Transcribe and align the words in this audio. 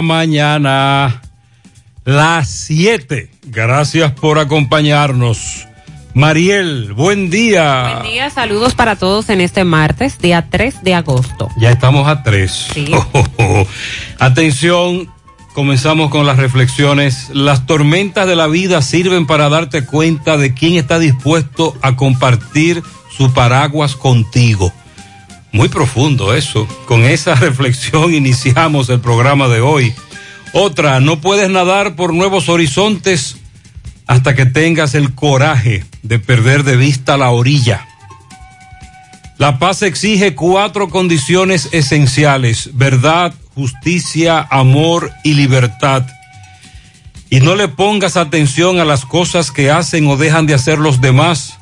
La 0.00 0.06
mañana, 0.06 1.20
las 2.06 2.48
7. 2.48 3.28
Gracias 3.48 4.12
por 4.12 4.38
acompañarnos. 4.38 5.68
Mariel, 6.14 6.94
buen 6.94 7.28
día. 7.28 7.98
Buen 7.98 8.12
día, 8.14 8.30
saludos 8.30 8.74
para 8.74 8.96
todos 8.96 9.28
en 9.28 9.42
este 9.42 9.64
martes, 9.64 10.18
día 10.18 10.46
3 10.48 10.82
de 10.84 10.94
agosto. 10.94 11.50
Ya 11.58 11.70
estamos 11.70 12.08
a 12.08 12.22
3. 12.22 12.68
Sí. 12.72 12.90
Atención, 14.18 15.12
comenzamos 15.52 16.08
con 16.08 16.24
las 16.24 16.38
reflexiones. 16.38 17.28
Las 17.34 17.66
tormentas 17.66 18.26
de 18.26 18.36
la 18.36 18.46
vida 18.46 18.80
sirven 18.80 19.26
para 19.26 19.50
darte 19.50 19.84
cuenta 19.84 20.38
de 20.38 20.54
quién 20.54 20.76
está 20.76 20.98
dispuesto 20.98 21.76
a 21.82 21.96
compartir 21.96 22.82
su 23.14 23.34
paraguas 23.34 23.96
contigo. 23.96 24.72
Muy 25.52 25.68
profundo 25.68 26.34
eso. 26.34 26.66
Con 26.86 27.04
esa 27.04 27.34
reflexión 27.36 28.14
iniciamos 28.14 28.88
el 28.88 29.00
programa 29.00 29.48
de 29.48 29.60
hoy. 29.60 29.94
Otra, 30.52 31.00
no 31.00 31.20
puedes 31.20 31.50
nadar 31.50 31.96
por 31.96 32.12
nuevos 32.12 32.48
horizontes 32.48 33.36
hasta 34.06 34.34
que 34.34 34.46
tengas 34.46 34.94
el 34.94 35.14
coraje 35.14 35.84
de 36.02 36.18
perder 36.18 36.64
de 36.64 36.76
vista 36.76 37.16
la 37.16 37.30
orilla. 37.30 37.86
La 39.38 39.58
paz 39.58 39.80
exige 39.82 40.34
cuatro 40.34 40.90
condiciones 40.90 41.70
esenciales, 41.72 42.70
verdad, 42.74 43.32
justicia, 43.54 44.46
amor 44.50 45.12
y 45.24 45.32
libertad. 45.32 46.06
Y 47.30 47.40
no 47.40 47.54
le 47.54 47.68
pongas 47.68 48.18
atención 48.18 48.80
a 48.80 48.84
las 48.84 49.06
cosas 49.06 49.50
que 49.50 49.70
hacen 49.70 50.08
o 50.08 50.18
dejan 50.18 50.46
de 50.46 50.52
hacer 50.52 50.78
los 50.78 51.00
demás. 51.00 51.58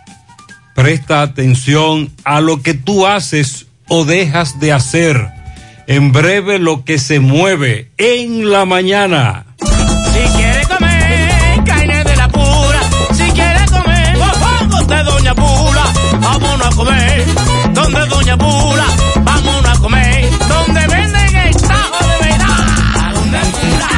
Presta 0.75 1.23
atención 1.23 2.11
a 2.25 2.41
lo 2.41 2.63
que 2.63 2.75
tú 2.75 3.07
haces 3.07 3.68
o 3.89 4.05
dejas 4.05 4.61
de 4.61 4.73
hacer. 4.73 5.29
En 5.87 6.13
breve 6.13 6.59
lo 6.59 6.85
que 6.85 6.99
se 6.99 7.19
mueve 7.19 7.91
en 7.97 8.51
la 8.51 8.65
mañana. 8.67 9.47
Si 9.61 10.37
quiere 10.37 10.63
comer 10.67 11.65
carne 11.65 12.05
de 12.05 12.17
la 12.17 12.29
pura, 12.29 12.81
si 13.13 13.31
quiere 13.31 13.65
comer 13.67 14.19
mofongo 14.19 14.85
de 14.85 15.03
Doña 15.03 15.35
Pula, 15.35 15.85
vámonos 16.21 16.67
a 16.67 16.77
comer 16.77 17.25
donde 17.73 18.07
Doña 18.07 18.37
Pula, 18.37 18.87
vámonos 19.23 19.79
a 19.79 19.81
comer 19.81 20.29
donde 20.47 20.87
venden 20.89 21.37
el 21.37 21.57
tajo 21.57 22.07
de 22.07 22.29
verdad. 22.29 23.07
¿A 23.07 23.13
dónde 23.15 23.39
Pula? 23.39 23.89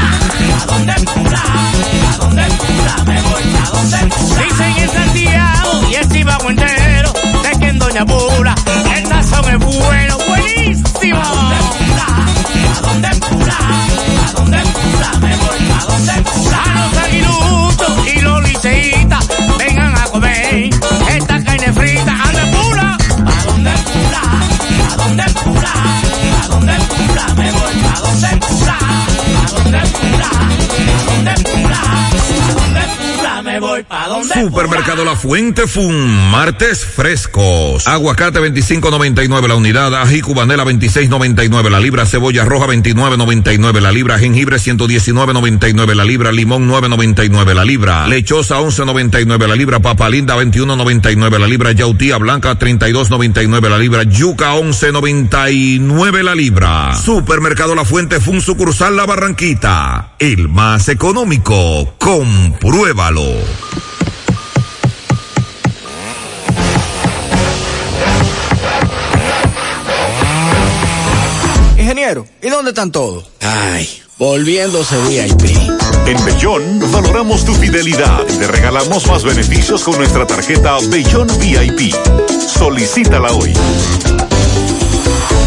¿A 0.62 0.66
dónde 0.66 0.94
Pula? 1.12 1.42
¿A 2.12 2.16
dónde 2.18 2.44
Pula? 2.44 3.04
Me 3.04 3.22
voy 3.22 3.42
a 3.56 3.70
donde 3.70 4.14
Pula. 4.14 4.42
Dicen 4.44 4.76
en 4.78 4.88
Santiago 4.90 5.90
y 5.90 5.94
el 5.96 6.08
Chivago 6.08 6.50
entero 6.50 7.12
de 7.42 7.58
que 7.58 7.66
en 7.66 7.78
Doña 7.80 8.06
Pula 8.06 8.54
el 9.30 9.36
tazón 9.36 9.50
es 9.50 9.58
bueno, 9.58 10.18
buenísimo. 10.28 11.20
¿A 11.20 11.34
dónde 11.34 11.56
Pula? 11.78 12.06
¿A 12.76 12.80
dónde 12.82 13.08
Pula? 13.28 13.58
¿A 14.26 14.32
dónde 14.32 14.58
Pula? 14.58 15.10
Me 15.20 15.36
voy 15.36 15.70
a 15.70 15.84
donde 15.86 16.12
Pula. 16.22 16.62
A 16.62 16.66
los 16.74 16.96
aguiluchos 17.04 17.92
y 18.06 18.20
los 18.20 18.42
liceitas 18.42 19.28
vengan 19.58 19.94
a 19.98 20.04
comer 20.04 20.70
esta 21.16 21.44
carne 21.44 21.72
frita. 21.72 22.12
¿A 22.12 22.32
dónde 22.32 22.44
Pula? 22.56 22.98
¿A 23.26 23.44
dónde 23.44 23.70
Pula? 23.70 24.22
¿A 24.90 24.96
dónde 24.96 25.24
Pula? 25.44 25.72
¿A 26.42 26.48
dónde 26.48 26.74
Pula? 26.88 27.34
Me 27.34 27.52
voy 27.52 27.76
a 27.84 28.00
donde 28.00 28.28
Pula. 28.46 28.78
¿A 28.78 29.50
dónde 29.50 29.80
Pula? 29.80 30.28
¿A 30.30 31.04
dónde 31.06 31.34
Pula? 31.44 31.78
¿A 31.78 31.94
dónde 31.94 32.54
Pula? 32.54 32.69
Supermercado 34.32 35.04
La 35.04 35.16
Fuente 35.16 35.66
Fun, 35.66 36.30
martes 36.30 36.84
frescos. 36.84 37.86
Aguacate 37.86 38.40
25.99 38.40 39.48
la 39.48 39.54
unidad, 39.54 39.94
ají 39.94 40.20
cubanela 40.20 40.64
26.99 40.64 41.70
la 41.70 41.80
libra, 41.80 42.06
cebolla 42.06 42.44
roja 42.44 42.66
29.99 42.66 43.80
la 43.80 43.92
libra, 43.92 44.18
jengibre 44.18 44.56
119.99 44.56 45.94
la 45.94 46.04
libra, 46.04 46.32
limón 46.32 46.68
9.99 46.68 47.54
la 47.54 47.64
libra, 47.64 48.06
lechosa 48.06 48.60
11.99 48.60 49.46
la 49.46 49.56
libra, 49.56 49.80
papa 49.80 50.08
linda 50.08 50.36
21.99 50.36 51.38
la 51.38 51.46
libra, 51.46 51.72
yautía 51.72 52.18
blanca 52.18 52.58
32.99 52.58 53.68
la 53.68 53.78
libra, 53.78 54.02
yuca 54.04 54.54
11.99 54.54 56.22
la 56.22 56.34
libra. 56.34 56.94
Supermercado 56.94 57.74
La 57.74 57.84
Fuente 57.84 58.20
Fun 58.20 58.40
sucursal 58.40 58.96
La 58.96 59.06
Barranquita, 59.06 60.12
el 60.18 60.48
más 60.48 60.88
económico. 60.88 61.94
Compruébalo. 61.98 63.39
Ingeniero, 71.78 72.26
¿y 72.42 72.48
dónde 72.48 72.70
están 72.70 72.92
todos? 72.92 73.24
Ay, 73.40 73.88
volviéndose 74.18 74.96
VIP. 75.08 75.56
En 76.06 76.24
Bellón 76.24 76.92
valoramos 76.92 77.44
tu 77.44 77.54
fidelidad 77.54 78.20
y 78.28 78.36
te 78.36 78.46
regalamos 78.46 79.06
más 79.06 79.24
beneficios 79.24 79.82
con 79.82 79.96
nuestra 79.96 80.26
tarjeta 80.26 80.78
Bellón 80.88 81.28
VIP. 81.38 81.94
Solicítala 82.46 83.32
hoy. 83.32 83.52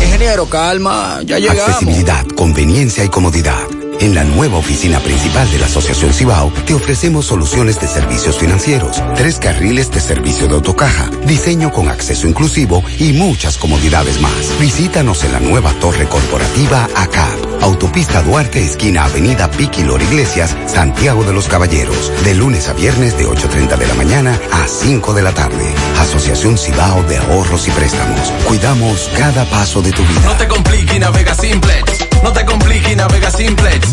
Ingeniero, 0.03 0.49
calma, 0.49 1.21
ya 1.23 1.39
llegamos. 1.39 1.63
Accesibilidad, 1.63 2.25
conveniencia 2.35 3.03
y 3.03 3.09
comodidad. 3.09 3.82
En 3.99 4.15
la 4.15 4.23
nueva 4.23 4.57
oficina 4.57 4.99
principal 4.99 5.49
de 5.51 5.59
la 5.59 5.65
Asociación 5.65 6.13
Cibao 6.13 6.51
te 6.65 6.73
ofrecemos 6.73 7.25
soluciones 7.25 7.79
de 7.79 7.87
servicios 7.87 8.37
financieros, 8.37 9.01
tres 9.15 9.39
carriles 9.39 9.91
de 9.91 10.01
servicio 10.01 10.47
de 10.47 10.55
autocaja, 10.55 11.09
diseño 11.25 11.71
con 11.71 11.87
acceso 11.87 12.27
inclusivo 12.27 12.83
y 12.99 13.13
muchas 13.13 13.57
comodidades 13.57 14.19
más. 14.19 14.59
Visítanos 14.59 15.23
en 15.23 15.31
la 15.31 15.39
nueva 15.39 15.71
torre 15.79 16.07
corporativa 16.07 16.89
ACAP, 16.95 17.61
Autopista 17.61 18.21
Duarte, 18.21 18.63
esquina 18.63 19.05
Avenida 19.05 19.49
Piqui 19.49 19.83
Lor 19.83 20.01
Iglesias, 20.01 20.55
Santiago 20.67 21.23
de 21.23 21.33
los 21.33 21.47
Caballeros, 21.47 22.11
de 22.23 22.35
lunes 22.35 22.67
a 22.67 22.73
viernes 22.73 23.17
de 23.17 23.25
8.30 23.25 23.77
de 23.77 23.87
la 23.87 23.93
mañana 23.93 24.39
a 24.51 24.67
5 24.67 25.13
de 25.13 25.21
la 25.21 25.33
tarde. 25.33 25.73
Asociación 25.99 26.57
Cibao 26.57 27.03
de 27.03 27.17
Ahorros 27.17 27.67
y 27.67 27.71
Préstamos. 27.71 28.31
Cuidamos 28.47 29.09
cada 29.17 29.45
paso 29.45 29.81
de 29.81 29.91
tu 29.91 30.03
vida. 30.03 30.21
No 30.25 30.35
te 30.35 30.47
compliques 30.47 30.95
y 30.95 30.99
navega 30.99 31.33
simplex. 31.33 32.07
No 32.23 32.33
te 32.33 32.45
compliques 32.45 32.91
y 32.91 32.95
navega 32.95 33.31
simplex. 33.31 33.92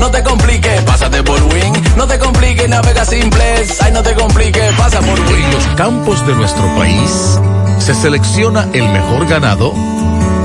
No 0.00 0.10
te 0.10 0.22
compliques, 0.22 0.82
pásate 0.82 1.22
por 1.22 1.40
Win. 1.42 1.72
No 1.96 2.06
te 2.06 2.18
compliques, 2.18 2.68
navega 2.68 3.04
simplex. 3.04 3.82
Ay, 3.82 3.92
no 3.92 4.02
te 4.02 4.14
compliques, 4.14 4.72
pasa 4.72 5.00
por 5.00 5.20
Win. 5.20 5.44
En 5.44 5.52
los 5.52 5.66
campos 5.76 6.26
de 6.26 6.34
nuestro 6.34 6.64
país 6.74 7.38
se 7.78 7.94
selecciona 7.94 8.66
el 8.72 8.88
mejor 8.88 9.26
ganado 9.26 9.72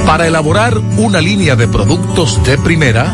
para 0.06 0.28
elaborar 0.28 0.78
una 0.98 1.22
línea 1.22 1.56
de 1.56 1.68
productos 1.68 2.44
de 2.44 2.58
primera 2.58 3.14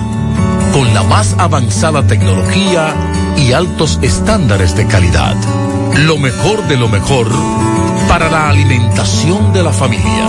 con 0.73 0.93
la 0.93 1.03
más 1.03 1.35
avanzada 1.38 2.05
tecnología 2.07 2.93
y 3.38 3.53
altos 3.53 3.99
estándares 4.01 4.75
de 4.75 4.88
calidad. 4.88 5.35
Lo 6.05 6.17
mejor 6.17 6.67
de 6.67 6.77
lo 6.77 6.88
mejor 6.88 7.27
para 8.07 8.29
la 8.29 8.49
alimentación 8.49 9.53
de 9.53 9.63
la 9.63 9.71
familia. 9.71 10.25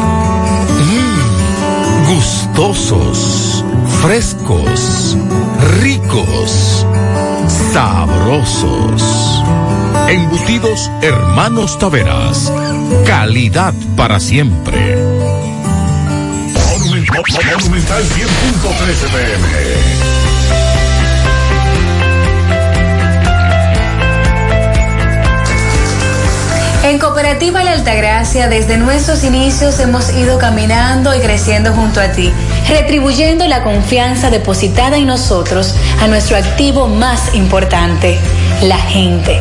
Mmm, 0.79 2.15
gustosos, 2.15 3.65
frescos, 4.03 5.17
ricos, 5.81 6.85
sabrosos. 7.73 9.45
Embutidos 10.09 10.91
Hermanos 11.01 11.79
Taveras. 11.79 12.53
Calidad 13.07 13.73
para 13.97 14.19
siempre. 14.19 14.97
Monumental 16.83 17.23
100.13 18.05 19.09
pm. 19.13 20.03
En 26.85 26.99
Cooperativa 26.99 27.63
La 27.63 27.73
Altagracia, 27.73 28.49
desde 28.49 28.77
nuestros 28.77 29.23
inicios 29.23 29.79
hemos 29.79 30.13
ido 30.15 30.39
caminando 30.39 31.15
y 31.15 31.21
creciendo 31.21 31.73
junto 31.73 32.01
a 32.01 32.09
ti, 32.09 32.33
retribuyendo 32.69 33.47
la 33.47 33.63
confianza 33.63 34.31
depositada 34.31 34.97
en 34.97 35.07
nosotros 35.07 35.75
a 36.01 36.09
nuestro 36.09 36.37
activo 36.37 36.89
más 36.89 37.35
importante, 37.35 38.19
la 38.63 38.79
gente. 38.79 39.41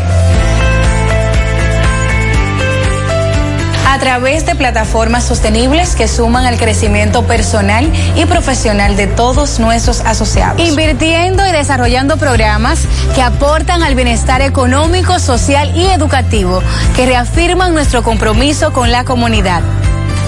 a 3.92 4.00
través 4.00 4.46
de 4.46 4.56
plataformas 4.56 5.26
sostenibles 5.26 5.96
que 5.96 6.08
suman 6.08 6.46
al 6.46 6.58
crecimiento 6.58 7.28
personal 7.28 7.92
y 8.16 8.26
profesional 8.26 8.96
de 8.96 9.06
todos 9.06 9.60
nuestros 9.60 10.00
asociados. 10.00 10.62
Invirtiendo 10.66 11.46
y 11.46 11.52
desarrollando 11.52 12.16
programas 12.16 12.88
que 13.14 13.22
aportan 13.22 13.84
al 13.84 13.96
bienestar 13.96 14.42
económico, 14.42 15.20
social 15.20 15.76
y 15.76 15.88
educativo, 15.88 16.64
que 16.96 17.06
reafirman 17.06 17.74
nuestro 17.74 18.02
compromiso 18.02 18.72
con 18.72 18.92
la 18.92 19.04
comunidad 19.04 19.62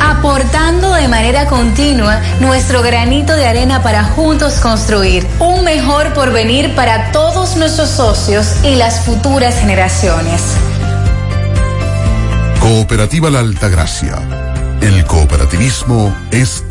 aportando 0.03 0.93
de 0.93 1.07
manera 1.07 1.47
continua 1.47 2.21
nuestro 2.39 2.81
granito 2.81 3.35
de 3.35 3.47
arena 3.47 3.81
para 3.81 4.03
juntos 4.03 4.55
construir 4.55 5.25
un 5.39 5.63
mejor 5.63 6.13
porvenir 6.13 6.75
para 6.75 7.11
todos 7.11 7.55
nuestros 7.55 7.89
socios 7.89 8.57
y 8.63 8.75
las 8.75 9.01
futuras 9.05 9.59
generaciones. 9.59 10.41
Cooperativa 12.59 13.29
La 13.29 13.39
Altagracia. 13.39 14.17
El 14.81 15.05
cooperativismo 15.05 16.13
es 16.31 16.63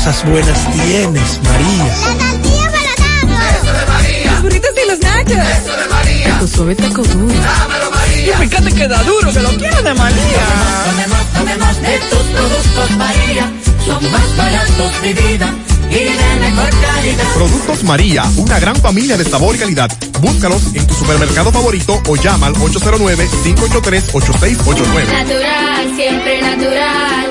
cosas 0.00 0.24
buenas 0.24 0.56
tienes, 0.72 1.38
María. 1.44 1.84
La 1.84 1.92
tortilla 2.40 2.96
para 3.28 3.50
Eso 3.50 3.70
de 3.70 3.84
María. 3.86 4.32
Los 4.32 4.40
burritos 4.42 4.70
y 4.82 4.86
los 4.88 4.98
nachos. 5.00 5.46
Eso 5.60 5.76
de 5.76 5.86
María. 5.88 6.38
Tu 6.38 6.48
suave 6.48 6.74
taco 6.74 7.02
duro. 7.02 7.34
Dámelo, 7.34 7.90
María. 7.90 8.32
Y 8.32 8.36
fíjate 8.48 8.72
que 8.72 8.88
da 8.88 9.02
duro, 9.02 9.30
que 9.30 9.40
lo 9.40 9.50
quiero 9.50 9.82
de 9.82 9.92
María. 9.92 10.46
Tomemos, 10.86 11.26
tomemos 11.34 11.82
de 11.82 11.98
tus 12.08 12.18
productos, 12.18 12.90
María. 12.96 13.52
Son 13.84 14.10
más 14.10 14.36
baratos 14.38 15.02
de 15.02 15.12
vida. 15.12 15.54
Y 15.90 15.92
de 15.92 16.36
mejor 16.40 16.70
calidad. 16.70 17.34
Productos 17.34 17.84
María, 17.84 18.24
una 18.36 18.58
gran 18.58 18.76
familia 18.76 19.18
de 19.18 19.26
sabor 19.26 19.54
y 19.54 19.58
calidad. 19.58 19.90
Búscalos 20.22 20.62
en 20.72 20.86
tu 20.86 20.94
supermercado 20.94 21.52
favorito 21.52 22.00
o 22.06 22.16
llama 22.16 22.46
al 22.46 22.54
809-583-8689. 22.54 25.12
Natural, 25.12 25.94
siempre 25.94 26.40
natural. 26.40 27.29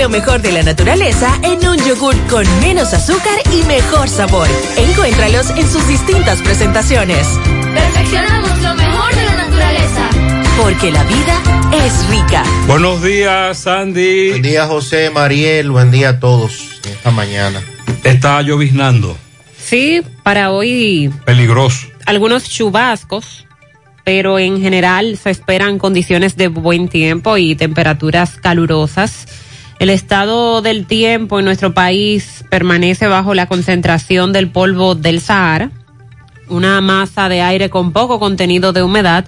Lo 0.00 0.08
mejor 0.08 0.40
de 0.40 0.50
la 0.50 0.62
naturaleza 0.62 1.38
en 1.42 1.68
un 1.68 1.76
yogur 1.84 2.16
con 2.28 2.46
menos 2.60 2.94
azúcar 2.94 3.38
y 3.52 3.62
mejor 3.64 4.08
sabor. 4.08 4.48
Encuéntralos 4.78 5.50
en 5.50 5.68
sus 5.68 5.86
distintas 5.86 6.40
presentaciones. 6.40 7.26
Perfeccionamos 7.74 8.62
lo 8.62 8.74
mejor 8.76 9.14
de 9.14 9.24
la 9.26 9.36
naturaleza. 9.36 10.08
Porque 10.56 10.90
la 10.90 11.04
vida 11.04 11.42
es 11.84 12.08
rica. 12.08 12.42
Buenos 12.66 13.02
días, 13.02 13.58
Sandy. 13.58 14.30
Buen 14.30 14.42
día, 14.42 14.66
José, 14.66 15.10
Mariel. 15.10 15.70
Buen 15.70 15.90
día 15.90 16.08
a 16.08 16.18
todos 16.18 16.80
esta 16.82 17.10
mañana. 17.10 17.60
Está 18.02 18.40
lloviznando. 18.40 19.18
Sí, 19.62 20.00
para 20.22 20.50
hoy. 20.50 21.12
Peligroso. 21.26 21.88
Algunos 22.06 22.48
chubascos, 22.48 23.46
pero 24.04 24.38
en 24.38 24.62
general 24.62 25.18
se 25.22 25.28
esperan 25.28 25.78
condiciones 25.78 26.38
de 26.38 26.48
buen 26.48 26.88
tiempo 26.88 27.36
y 27.36 27.54
temperaturas 27.54 28.38
calurosas. 28.40 29.26
El 29.80 29.88
estado 29.88 30.60
del 30.60 30.84
tiempo 30.84 31.38
en 31.38 31.46
nuestro 31.46 31.72
país 31.72 32.44
permanece 32.50 33.06
bajo 33.06 33.32
la 33.32 33.46
concentración 33.46 34.30
del 34.30 34.50
polvo 34.50 34.94
del 34.94 35.22
Sahara, 35.22 35.70
una 36.50 36.82
masa 36.82 37.30
de 37.30 37.40
aire 37.40 37.70
con 37.70 37.92
poco 37.92 38.20
contenido 38.20 38.74
de 38.74 38.82
humedad. 38.82 39.24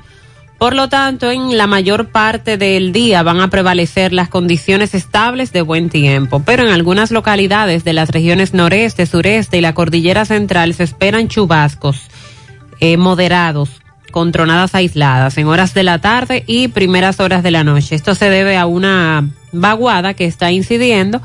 Por 0.59 0.75
lo 0.75 0.91
tanto, 0.91 1.31
en 1.31 1.57
la 1.57 1.67
mayor 1.67 2.11
parte 2.11 2.59
del 2.59 2.93
día 2.93 3.23
van 3.23 3.41
a 3.41 3.49
prevalecer 3.49 4.13
las 4.13 4.29
condiciones 4.29 4.95
estables 4.95 5.55
de 5.55 5.63
buen 5.63 5.89
tiempo, 5.89 6.43
pero 6.45 6.65
en 6.65 6.69
algunas 6.69 7.13
localidades 7.13 7.83
de 7.83 7.95
las 7.95 8.11
regiones 8.11 8.53
noreste, 8.53 9.07
sureste 9.07 9.57
y 9.57 9.63
la 9.63 9.73
cordillera 9.73 10.27
central 10.27 10.75
se 10.75 10.85
esperan 10.85 11.29
chubascos 11.29 11.99
eh, 12.79 12.99
moderados 12.99 13.71
con 14.11 14.33
tronadas 14.33 14.75
aisladas 14.75 15.39
en 15.39 15.47
horas 15.47 15.73
de 15.73 15.83
la 15.83 15.99
tarde 16.03 16.45
y 16.47 16.69
primeras 16.69 17.21
horas 17.21 17.43
de 17.43 17.53
la 17.53 17.65
noche. 17.65 17.95
Esto 17.95 18.15
se 18.15 18.29
debe 18.29 18.59
a 18.59 18.67
una 18.67 19.31
vaguada 19.53 20.15
que 20.15 20.25
está 20.25 20.51
incidiendo, 20.51 21.21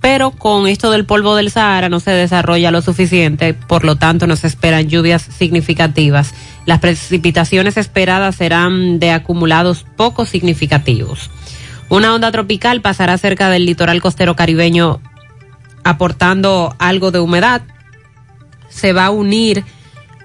pero 0.00 0.30
con 0.30 0.66
esto 0.66 0.90
del 0.90 1.06
polvo 1.06 1.34
del 1.34 1.50
Sahara 1.50 1.88
no 1.88 2.00
se 2.00 2.10
desarrolla 2.10 2.70
lo 2.70 2.82
suficiente, 2.82 3.54
por 3.54 3.84
lo 3.84 3.96
tanto 3.96 4.26
nos 4.26 4.44
esperan 4.44 4.88
lluvias 4.88 5.22
significativas. 5.22 6.34
Las 6.66 6.80
precipitaciones 6.80 7.76
esperadas 7.76 8.36
serán 8.36 8.98
de 9.00 9.10
acumulados 9.10 9.84
poco 9.96 10.26
significativos. 10.26 11.30
Una 11.88 12.14
onda 12.14 12.30
tropical 12.30 12.80
pasará 12.82 13.16
cerca 13.18 13.48
del 13.48 13.64
litoral 13.64 14.00
costero 14.00 14.36
caribeño 14.36 15.00
aportando 15.84 16.76
algo 16.78 17.10
de 17.10 17.20
humedad. 17.20 17.62
Se 18.68 18.92
va 18.92 19.06
a 19.06 19.10
unir 19.10 19.64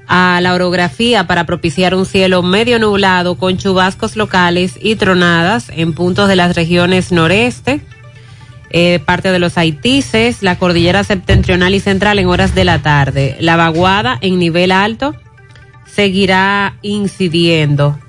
a 0.08 0.40
la 0.42 0.54
orografía 0.54 1.28
para 1.28 1.46
propiciar 1.46 1.96
un 1.96 2.06
cielo 2.06 2.44
medio 2.44 2.80
nublado 2.80 3.36
con 3.36 3.58
chubascos 3.58 4.16
locales 4.16 4.78
y 4.82 4.96
tronadas 4.96 5.72
en 5.76 5.94
puntos 5.94 6.28
de 6.28 6.36
las 6.36 6.56
regiones 6.56 7.12
noreste, 7.12 7.82
eh, 8.70 9.00
parte 9.06 9.32
de 9.32 9.40
los 9.40 9.58
Haitises, 9.58 10.42
la 10.42 10.58
cordillera 10.58 11.04
septentrional 11.04 11.76
y 11.76 11.80
central 11.80 12.20
en 12.20 12.28
horas 12.28 12.56
de 12.56 12.66
la 12.66 12.80
tarde. 12.80 13.38
La 13.40 13.56
vaguada 13.56 14.18
en 14.22 14.40
nivel 14.40 14.72
alto 14.72 15.16
seguirá 15.86 16.76
incidiendo. 16.82 18.00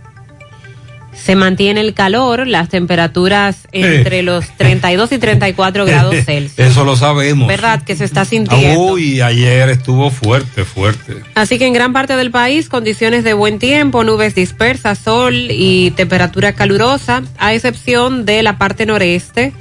Se 1.14 1.36
mantiene 1.36 1.80
el 1.80 1.94
calor, 1.94 2.46
las 2.46 2.68
temperaturas 2.68 3.68
entre 3.72 4.22
los 4.22 4.46
32 4.56 5.12
y 5.12 5.18
34 5.18 5.84
grados 5.86 6.14
Celsius. 6.24 6.58
Eso 6.58 6.84
lo 6.84 6.96
sabemos. 6.96 7.48
¿Verdad? 7.48 7.82
Que 7.82 7.96
se 7.96 8.04
está 8.04 8.24
sintiendo. 8.24 8.80
Uy, 8.80 9.20
ayer 9.20 9.70
estuvo 9.70 10.10
fuerte, 10.10 10.64
fuerte. 10.64 11.22
Así 11.34 11.58
que 11.58 11.66
en 11.66 11.72
gran 11.72 11.92
parte 11.92 12.16
del 12.16 12.30
país, 12.30 12.68
condiciones 12.68 13.24
de 13.24 13.32
buen 13.32 13.58
tiempo, 13.58 14.04
nubes 14.04 14.34
dispersas, 14.34 14.98
sol 14.98 15.34
y 15.50 15.92
temperatura 15.92 16.52
calurosa, 16.52 17.22
a 17.38 17.54
excepción 17.54 18.26
de 18.26 18.42
la 18.42 18.58
parte 18.58 18.86
noreste, 18.86 19.52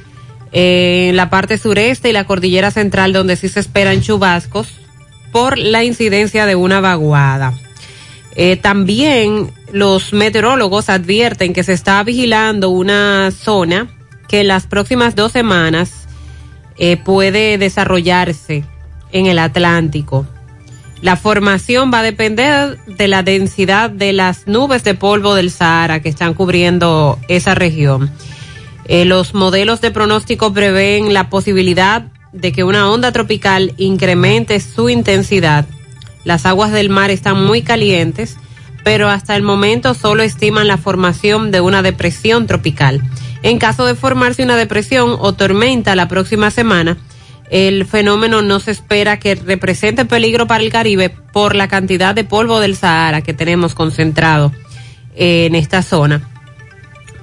eh, 0.52 1.12
la 1.14 1.30
parte 1.30 1.58
sureste 1.58 2.10
y 2.10 2.14
la 2.14 2.26
cordillera 2.26 2.72
central, 2.72 3.14
donde 3.14 3.36
sí 3.36 3.50
se 3.50 3.60
esperan 3.60 4.02
chubascos 4.02 4.68
por 5.32 5.58
la 5.58 5.84
incidencia 5.84 6.46
de 6.46 6.56
una 6.56 6.80
vaguada. 6.80 7.54
Eh, 8.36 8.56
también 8.56 9.52
los 9.72 10.14
meteorólogos 10.14 10.90
advierten 10.90 11.54
que 11.54 11.64
se 11.64 11.74
está 11.74 12.04
vigilando 12.04 12.70
una 12.70 13.32
zona 13.32 13.88
que 14.28 14.42
en 14.42 14.48
las 14.48 14.66
próximas 14.66 15.16
dos 15.16 15.32
semanas 15.32 16.08
eh, 16.78 16.98
puede 16.98 17.58
desarrollarse 17.58 18.64
en 19.12 19.28
el 19.28 19.38
Atlántico. 19.38 20.26
La 21.02 21.18
formación 21.18 21.92
va 21.94 22.00
a 22.00 22.04
depender 22.04 22.80
de 22.86 23.08
la 23.08 23.24
densidad 23.24 23.90
de 23.90 24.14
las 24.14 24.48
nubes 24.48 24.84
de 24.84 24.94
polvo 24.94 25.36
del 25.36 25.52
Sahara 25.52 26.02
que 26.02 26.10
están 26.10 26.34
cubriendo 26.34 27.20
esa 27.28 27.56
región. 27.56 28.10
Eh, 28.86 29.06
los 29.06 29.34
modelos 29.34 29.82
de 29.82 29.92
pronóstico 29.92 30.54
prevén 30.54 31.14
la 31.14 31.30
posibilidad 31.30 32.06
de 32.32 32.52
que 32.52 32.64
una 32.64 32.90
onda 32.90 33.12
tropical 33.12 33.74
incremente 33.78 34.60
su 34.60 34.90
intensidad. 34.90 35.66
Las 36.24 36.46
aguas 36.46 36.72
del 36.72 36.90
mar 36.90 37.12
están 37.12 37.44
muy 37.44 37.62
calientes, 37.62 38.38
pero 38.84 39.10
hasta 39.10 39.36
el 39.36 39.44
momento 39.44 39.94
solo 39.94 40.24
estiman 40.24 40.68
la 40.68 40.78
formación 40.78 41.52
de 41.52 41.62
una 41.62 41.82
depresión 41.82 42.48
tropical. 42.48 43.02
En 43.42 43.60
caso 43.60 43.86
de 43.86 43.96
formarse 43.96 44.44
una 44.44 44.56
depresión 44.56 45.18
o 45.20 45.34
tormenta 45.34 45.96
la 45.96 46.08
próxima 46.08 46.52
semana, 46.52 46.98
el 47.50 47.86
fenómeno 47.86 48.42
no 48.42 48.60
se 48.60 48.72
espera 48.72 49.20
que 49.20 49.36
represente 49.36 50.06
peligro 50.06 50.48
para 50.48 50.64
el 50.64 50.72
Caribe 50.72 51.10
por 51.10 51.56
la 51.56 51.68
cantidad 51.68 52.16
de 52.16 52.24
polvo 52.24 52.60
del 52.60 52.76
Sahara 52.76 53.22
que 53.22 53.34
tenemos 53.34 53.76
concentrado 53.76 54.52
en 55.16 55.56
esta 55.56 55.82
zona. 55.82 56.30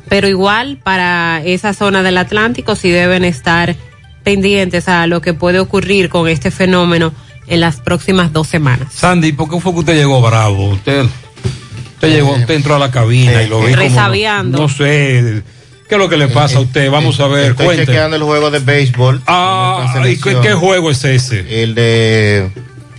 Pero 0.08 0.28
igual 0.28 0.78
para 0.82 1.42
esa 1.44 1.72
zona 1.72 2.02
del 2.02 2.18
Atlántico 2.18 2.76
sí 2.76 2.90
deben 2.90 3.24
estar 3.24 3.76
pendientes 4.22 4.88
a 4.88 5.06
lo 5.06 5.20
que 5.20 5.34
puede 5.34 5.58
ocurrir 5.58 6.08
con 6.08 6.28
este 6.28 6.50
fenómeno 6.50 7.12
en 7.50 7.60
las 7.60 7.76
próximas 7.80 8.32
dos 8.32 8.48
semanas. 8.48 8.88
Sandy, 8.94 9.32
¿por 9.32 9.50
qué 9.50 9.60
fue 9.60 9.72
que 9.72 9.78
usted 9.80 9.94
llegó 9.96 10.22
bravo? 10.22 10.68
Usted, 10.70 11.04
usted 11.94 12.08
llegó, 12.08 12.32
usted 12.32 12.54
entró 12.54 12.76
a 12.76 12.78
la 12.78 12.90
cabina 12.90 13.42
y 13.42 13.48
lo 13.48 13.58
vi 13.60 13.72
como, 13.72 13.76
Resabiando. 13.76 14.58
no 14.58 14.68
sé, 14.68 15.42
¿qué 15.88 15.94
es 15.96 15.98
lo 15.98 16.08
que 16.08 16.16
le 16.16 16.28
pasa 16.28 16.58
a 16.58 16.60
usted? 16.60 16.90
Vamos 16.90 17.20
a 17.20 17.26
ver, 17.26 17.50
Estoy 17.50 17.66
cuente. 17.66 17.86
chequeando 17.86 18.16
el 18.16 18.22
juego 18.22 18.50
de 18.50 18.60
béisbol. 18.60 19.20
Ah, 19.26 19.92
¿y 20.08 20.16
qué, 20.16 20.54
juego 20.54 20.90
es 20.90 21.04
ese? 21.04 21.62
El 21.62 21.74
de 21.74 22.50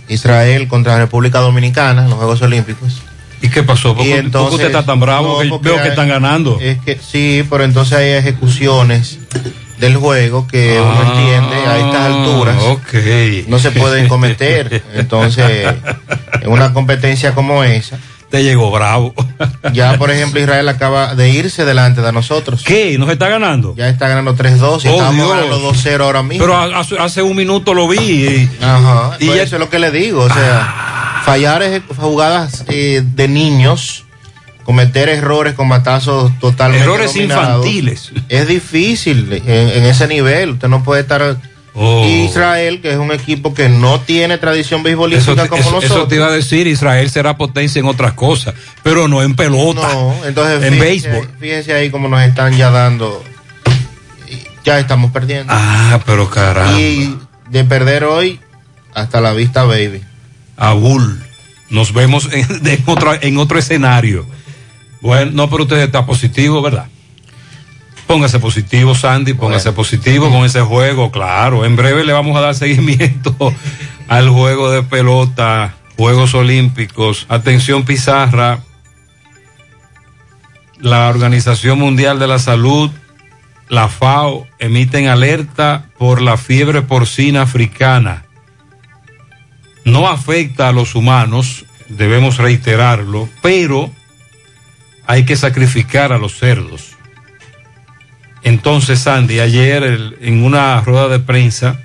Israel 0.08 0.68
contra 0.68 0.98
República 0.98 1.40
Dominicana, 1.40 2.04
los 2.06 2.14
Juegos 2.14 2.42
Olímpicos. 2.42 3.02
¿Y 3.40 3.48
qué 3.48 3.64
pasó? 3.64 3.96
¿Por 3.96 4.04
Y 4.06 4.10
qué- 4.10 4.10
por 4.14 4.20
qué 4.20 4.26
entonces- 4.26 4.54
usted 4.54 4.66
está 4.66 4.84
tan 4.84 5.00
bravo? 5.00 5.34
no, 5.36 5.40
Que 5.42 5.48
porque 5.48 5.68
veo 5.70 5.76
que 5.78 5.82
hay- 5.84 5.88
están 5.88 6.08
ganando. 6.08 6.58
Es 6.60 6.78
que 6.78 6.96
sí, 6.98 7.42
pero 7.50 7.64
entonces 7.64 7.94
hay 7.98 8.10
ejecuciones 8.10 9.18
del 9.82 9.96
juego 9.96 10.46
que 10.46 10.80
uno 10.80 11.12
entiende 11.12 11.56
a 11.66 11.76
estas 11.78 12.00
alturas 12.06 12.56
Ah, 12.58 12.76
no 13.48 13.58
se 13.58 13.70
pueden 13.72 14.06
cometer. 14.08 14.82
Entonces, 14.94 15.74
en 16.40 16.50
una 16.50 16.72
competencia 16.72 17.34
como 17.34 17.64
esa, 17.64 17.98
Te 18.30 18.44
llegó 18.44 18.70
bravo. 18.70 19.12
ya 19.72 19.98
por 19.98 20.10
ejemplo 20.12 20.40
Israel 20.40 20.68
acaba 20.68 21.14
de 21.16 21.30
irse 21.30 21.64
delante 21.64 22.00
de 22.00 22.12
nosotros. 22.12 22.62
¿Qué? 22.64 22.96
¿Nos 22.96 23.10
está 23.10 23.28
ganando? 23.28 23.74
Ya 23.76 23.88
está 23.88 24.06
ganando 24.08 24.34
3-2 24.36 24.84
y 24.84 24.88
Oh, 24.88 24.92
estamos 24.92 25.28
ganando 25.28 25.58
2-0 25.72 26.00
ahora 26.04 26.22
mismo. 26.22 26.44
Pero 26.46 26.56
ha- 26.56 26.78
hace, 26.80 26.96
hace 26.98 27.20
un 27.22 27.36
minuto 27.36 27.74
lo 27.74 27.88
vi. 27.88 27.98
y- 27.98 28.50
Ajá, 28.62 29.16
Y 29.18 29.26
pues 29.26 29.36
ya- 29.36 29.42
eso 29.42 29.56
es 29.56 29.60
lo 29.60 29.68
que 29.68 29.80
le 29.80 29.90
digo, 29.90 30.22
o 30.22 30.28
sea, 30.32 31.20
fallar 31.24 31.60
eje- 31.62 31.82
jugadas 31.96 32.64
eh, 32.68 33.02
de 33.04 33.28
niños, 33.28 34.04
cometer 34.64 35.08
errores 35.08 35.54
con 35.54 35.68
matazos 35.68 36.30
totalmente 36.38 36.84
Errores 36.84 37.16
infantiles. 37.16 38.12
Es 38.28 38.46
difícil 38.48 39.32
en, 39.32 39.68
en 39.68 39.84
ese 39.84 40.06
nivel, 40.08 40.50
usted 40.50 40.68
no 40.68 40.82
puede 40.82 41.02
estar 41.02 41.36
Oh. 41.74 42.04
Israel, 42.06 42.82
que 42.82 42.90
es 42.92 42.98
un 42.98 43.12
equipo 43.12 43.54
que 43.54 43.70
no 43.70 43.98
tiene 43.98 44.36
tradición 44.36 44.80
Eso, 44.80 44.84
beisbolística 44.84 45.44
te- 45.44 45.48
como 45.48 45.62
eso- 45.62 45.70
nosotros. 45.70 45.98
eso 46.00 46.06
te 46.06 46.16
iba 46.16 46.26
a 46.26 46.30
decir, 46.30 46.66
Israel 46.66 47.08
será 47.08 47.38
potencia 47.38 47.80
en 47.80 47.86
otras 47.86 48.12
cosas, 48.12 48.52
pero 48.82 49.08
no 49.08 49.22
en 49.22 49.34
pelota. 49.34 49.88
No, 49.90 50.14
entonces 50.26 50.62
en 50.64 50.74
fíjese, 50.74 51.08
béisbol. 51.08 51.30
fíjese 51.40 51.72
ahí 51.72 51.88
como 51.88 52.08
nos 52.08 52.20
están 52.24 52.54
ya 52.58 52.70
dando, 52.70 53.24
ya 54.64 54.78
estamos 54.78 55.12
perdiendo. 55.12 55.52
Ah, 55.56 55.98
pero 56.04 56.28
caramba. 56.28 56.78
Y 56.78 57.16
de 57.48 57.64
perder 57.64 58.04
hoy, 58.04 58.38
hasta 58.94 59.22
la 59.22 59.32
vista, 59.32 59.64
baby. 59.64 60.02
Abul. 60.58 61.22
Nos 61.70 61.94
vemos 61.94 62.28
en, 62.32 62.62
de 62.62 62.80
otra- 62.86 63.18
en 63.22 63.38
otro 63.38 63.58
escenario. 63.58 64.26
Bueno, 65.02 65.32
no, 65.34 65.50
pero 65.50 65.64
usted 65.64 65.80
está 65.80 66.06
positivo, 66.06 66.62
¿verdad? 66.62 66.86
Póngase 68.06 68.38
positivo, 68.38 68.94
Sandy, 68.94 69.34
póngase 69.34 69.72
positivo 69.72 70.30
con 70.30 70.44
ese 70.44 70.62
juego, 70.62 71.10
claro. 71.10 71.66
En 71.66 71.76
breve 71.76 72.04
le 72.04 72.14
vamos 72.14 72.36
a 72.36 72.40
dar 72.40 72.54
seguimiento 72.54 73.36
al 74.08 74.30
juego 74.30 74.70
de 74.70 74.82
pelota, 74.82 75.74
Juegos 75.98 76.34
Olímpicos. 76.34 77.26
Atención, 77.28 77.84
Pizarra. 77.84 78.60
La 80.78 81.08
Organización 81.08 81.78
Mundial 81.78 82.18
de 82.18 82.26
la 82.26 82.38
Salud, 82.38 82.90
la 83.68 83.88
FAO, 83.88 84.46
emiten 84.58 85.08
alerta 85.08 85.90
por 85.98 86.22
la 86.22 86.36
fiebre 86.36 86.82
porcina 86.82 87.42
africana 87.42 88.24
no 89.84 90.08
afecta 90.08 90.68
a 90.68 90.72
los 90.72 90.94
humanos, 90.94 91.64
debemos 91.88 92.38
reiterarlo, 92.38 93.28
pero 93.40 93.90
hay 95.12 95.26
que 95.26 95.36
sacrificar 95.36 96.10
a 96.10 96.16
los 96.16 96.38
cerdos. 96.38 96.96
Entonces, 98.42 99.00
Sandy, 99.00 99.40
ayer 99.40 100.16
en 100.22 100.42
una 100.42 100.80
rueda 100.80 101.08
de 101.08 101.18
prensa, 101.18 101.80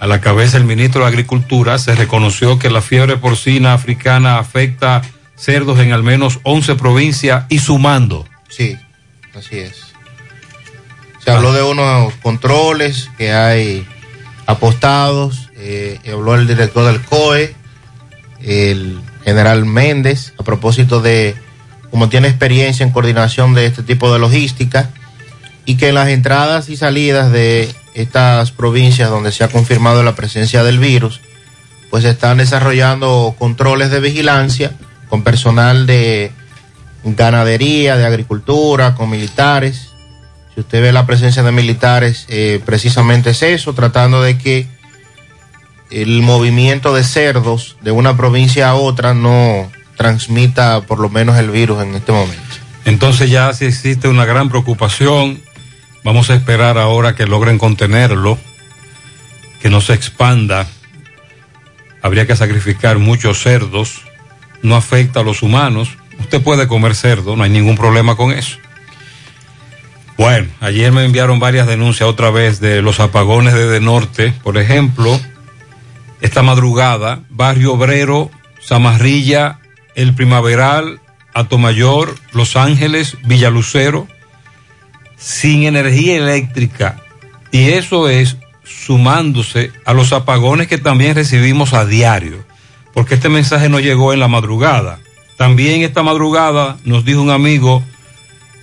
a 0.00 0.06
la 0.06 0.22
cabeza 0.22 0.56
del 0.56 0.66
ministro 0.66 1.02
de 1.02 1.08
Agricultura, 1.08 1.78
se 1.78 1.94
reconoció 1.94 2.58
que 2.58 2.70
la 2.70 2.80
fiebre 2.80 3.18
porcina 3.18 3.74
africana 3.74 4.38
afecta 4.38 5.02
cerdos 5.36 5.80
en 5.80 5.92
al 5.92 6.02
menos 6.02 6.40
11 6.44 6.76
provincias 6.76 7.44
y 7.50 7.58
sumando. 7.58 8.26
Sí, 8.48 8.74
así 9.34 9.58
es. 9.58 9.92
Se 11.22 11.30
habló 11.30 11.52
de 11.52 11.62
unos 11.62 12.14
controles 12.22 13.10
que 13.18 13.32
hay 13.32 13.86
apostados, 14.46 15.50
eh, 15.56 16.00
habló 16.10 16.36
el 16.36 16.46
director 16.46 16.90
del 16.90 17.02
COE, 17.02 17.54
el 18.42 18.98
general 19.24 19.66
Méndez, 19.66 20.32
a 20.38 20.42
propósito 20.42 21.02
de 21.02 21.36
cómo 21.90 22.08
tiene 22.08 22.28
experiencia 22.28 22.84
en 22.84 22.92
coordinación 22.92 23.54
de 23.54 23.66
este 23.66 23.82
tipo 23.82 24.12
de 24.12 24.18
logística, 24.18 24.90
y 25.64 25.76
que 25.76 25.88
en 25.88 25.94
las 25.94 26.08
entradas 26.08 26.68
y 26.68 26.76
salidas 26.76 27.30
de 27.32 27.72
estas 27.94 28.50
provincias 28.50 29.10
donde 29.10 29.32
se 29.32 29.44
ha 29.44 29.48
confirmado 29.48 30.02
la 30.02 30.14
presencia 30.14 30.62
del 30.62 30.78
virus, 30.78 31.20
pues 31.90 32.04
están 32.04 32.38
desarrollando 32.38 33.34
controles 33.38 33.90
de 33.90 34.00
vigilancia 34.00 34.72
con 35.08 35.22
personal 35.22 35.86
de 35.86 36.32
ganadería, 37.04 37.96
de 37.96 38.06
agricultura, 38.06 38.94
con 38.94 39.10
militares. 39.10 39.90
Si 40.54 40.60
usted 40.60 40.82
ve 40.82 40.92
la 40.92 41.06
presencia 41.06 41.42
de 41.42 41.52
militares, 41.52 42.26
eh, 42.28 42.60
precisamente 42.64 43.30
es 43.30 43.42
eso, 43.42 43.74
tratando 43.74 44.22
de 44.22 44.38
que 44.38 44.68
el 45.90 46.22
movimiento 46.22 46.94
de 46.94 47.02
cerdos 47.02 47.76
de 47.80 47.90
una 47.90 48.16
provincia 48.16 48.70
a 48.70 48.74
otra 48.74 49.12
no 49.12 49.70
transmita 50.00 50.80
por 50.86 50.98
lo 50.98 51.10
menos 51.10 51.36
el 51.36 51.50
virus 51.50 51.82
en 51.82 51.94
este 51.94 52.10
momento. 52.10 52.56
Entonces 52.86 53.28
ya 53.28 53.52
si 53.52 53.66
existe 53.66 54.08
una 54.08 54.24
gran 54.24 54.48
preocupación, 54.48 55.42
vamos 56.02 56.30
a 56.30 56.34
esperar 56.34 56.78
ahora 56.78 57.14
que 57.14 57.26
logren 57.26 57.58
contenerlo, 57.58 58.38
que 59.60 59.68
no 59.68 59.82
se 59.82 59.92
expanda. 59.92 60.66
Habría 62.00 62.26
que 62.26 62.34
sacrificar 62.34 62.96
muchos 62.96 63.42
cerdos, 63.42 64.00
no 64.62 64.74
afecta 64.74 65.20
a 65.20 65.22
los 65.22 65.42
humanos. 65.42 65.90
Usted 66.18 66.40
puede 66.40 66.66
comer 66.66 66.94
cerdo, 66.94 67.36
no 67.36 67.42
hay 67.44 67.50
ningún 67.50 67.76
problema 67.76 68.16
con 68.16 68.32
eso. 68.32 68.56
Bueno, 70.16 70.48
ayer 70.62 70.92
me 70.92 71.04
enviaron 71.04 71.40
varias 71.40 71.66
denuncias 71.66 72.08
otra 72.08 72.30
vez 72.30 72.58
de 72.58 72.80
los 72.80 73.00
apagones 73.00 73.52
de, 73.52 73.66
de 73.66 73.80
norte. 73.80 74.32
Por 74.42 74.56
ejemplo, 74.56 75.20
esta 76.22 76.42
madrugada, 76.42 77.20
Barrio 77.28 77.74
Obrero, 77.74 78.30
Zamarrilla, 78.66 79.60
El 79.94 80.14
Primaveral, 80.14 81.00
Atomayor, 81.34 82.14
Los 82.32 82.56
Ángeles, 82.56 83.16
Villalucero, 83.24 84.08
sin 85.16 85.64
energía 85.64 86.16
eléctrica. 86.16 87.02
Y 87.52 87.70
eso 87.70 88.08
es 88.08 88.36
sumándose 88.64 89.72
a 89.84 89.92
los 89.92 90.12
apagones 90.12 90.68
que 90.68 90.78
también 90.78 91.14
recibimos 91.14 91.72
a 91.72 91.84
diario, 91.84 92.44
porque 92.94 93.14
este 93.14 93.28
mensaje 93.28 93.68
no 93.68 93.80
llegó 93.80 94.12
en 94.12 94.20
la 94.20 94.28
madrugada. 94.28 95.00
También 95.36 95.82
esta 95.82 96.02
madrugada 96.02 96.76
nos 96.84 97.04
dijo 97.04 97.22
un 97.22 97.30
amigo, 97.30 97.82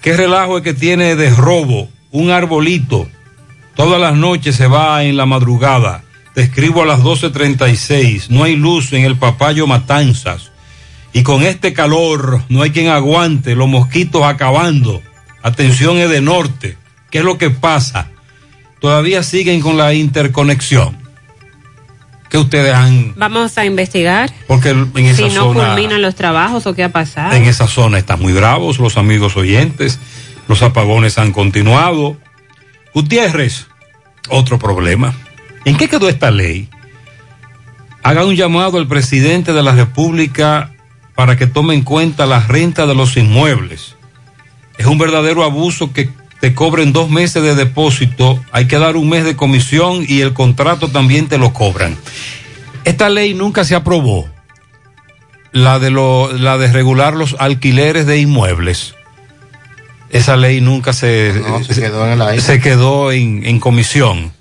qué 0.02 0.16
relajo 0.16 0.58
es 0.58 0.64
que 0.64 0.74
tiene 0.74 1.16
de 1.16 1.30
robo 1.32 1.90
un 2.12 2.32
arbolito. 2.32 3.08
Todas 3.76 4.00
las 4.00 4.16
noches 4.16 4.56
se 4.56 4.68
va 4.68 5.04
en 5.04 5.18
la 5.18 5.26
madrugada. 5.26 6.04
Te 6.34 6.42
escribo 6.42 6.84
a 6.84 6.86
las 6.86 7.02
12.36. 7.02 8.30
No 8.30 8.44
hay 8.44 8.56
luz 8.56 8.94
en 8.94 9.04
el 9.04 9.18
papayo 9.18 9.68
Matanzas. 9.68 10.52
Y 11.14 11.24
con 11.24 11.44
este 11.44 11.74
calor 11.74 12.42
no 12.50 12.62
hay 12.62 12.72
quien 12.72 12.90
aguante. 12.90 13.56
Los 13.56 13.68
mosquitos 13.68 14.24
acabando. 14.24 15.02
Atención 15.42 15.98
es 15.98 16.10
de 16.10 16.22
norte. 16.22 16.78
¿Qué 17.10 17.20
es 17.20 17.24
lo 17.24 17.38
que 17.38 17.50
pasa? 17.50 18.10
Todavía 18.80 19.24
siguen 19.24 19.62
con 19.62 19.78
la 19.78 19.94
interconexión. 19.94 20.98
que 22.30 22.38
ustedes 22.38 22.74
han... 22.74 23.14
Vamos 23.16 23.58
a 23.58 23.66
investigar 23.66 24.32
Porque 24.48 24.70
en 24.70 25.06
esa 25.06 25.16
si 25.30 25.36
no 25.36 25.54
zona... 25.54 25.68
culminan 25.70 26.02
los 26.02 26.16
trabajos 26.16 26.68
o 26.68 26.76
qué 26.76 26.84
ha 26.84 26.92
pasado. 26.92 27.34
En 27.34 27.46
esa 27.46 27.68
zona 27.68 27.98
están 27.98 28.20
muy 28.20 28.34
bravos 28.34 28.80
los 28.80 28.98
amigos 28.98 29.38
oyentes. 29.38 30.00
Los 30.48 30.62
apagones 30.62 31.18
han 31.18 31.32
continuado. 31.32 32.18
Gutiérrez, 32.94 33.68
otro 34.30 34.60
problema. 34.60 35.14
¿En 35.66 35.78
qué 35.78 35.88
quedó 35.88 36.10
esta 36.10 36.32
ley? 36.32 36.70
Haga 38.04 38.26
un 38.26 38.36
llamado 38.36 38.78
al 38.78 38.88
presidente 38.88 39.54
de 39.54 39.64
la 39.64 39.72
República 39.74 40.72
para 41.18 41.36
que 41.36 41.48
tome 41.48 41.74
en 41.74 41.82
cuenta 41.82 42.28
la 42.28 42.40
renta 42.42 42.86
de 42.86 42.94
los 42.94 43.18
inmuebles. 43.18 43.96
Es 44.78 44.86
un 44.86 45.00
verdadero 45.00 45.44
abuso 45.44 45.92
que 45.92 46.12
te 46.40 46.54
cobren 46.54 46.94
dos 46.94 47.10
meses 47.10 47.42
de 47.42 47.56
depósito, 47.56 48.40
hay 48.52 48.68
que 48.68 48.78
dar 48.78 48.96
un 48.96 49.10
mes 49.10 49.26
de 49.26 49.36
comisión 49.36 50.06
y 50.08 50.22
el 50.22 50.34
contrato 50.34 50.90
también 50.90 51.28
te 51.28 51.40
lo 51.40 51.54
cobran. 51.54 51.98
Esta 52.84 53.10
ley 53.10 53.34
nunca 53.34 53.66
se 53.66 53.74
aprobó 53.74 54.30
la 55.52 55.80
de 55.80 55.90
lo, 55.90 56.32
la 56.34 56.60
de 56.60 56.72
regular 56.72 57.16
los 57.16 57.36
alquileres 57.40 58.06
de 58.06 58.20
inmuebles. 58.20 58.94
Esa 60.12 60.38
ley 60.38 60.62
nunca 60.62 60.94
se, 60.94 61.34
No, 61.42 61.64
se 61.64 61.82
quedó 61.82 62.06
en 62.06 62.12
el 62.12 62.22
aire. 62.22 62.42
se 62.44 62.60
quedó 62.60 63.12
en, 63.12 63.44
en 63.44 63.60
comisión. 63.60 64.34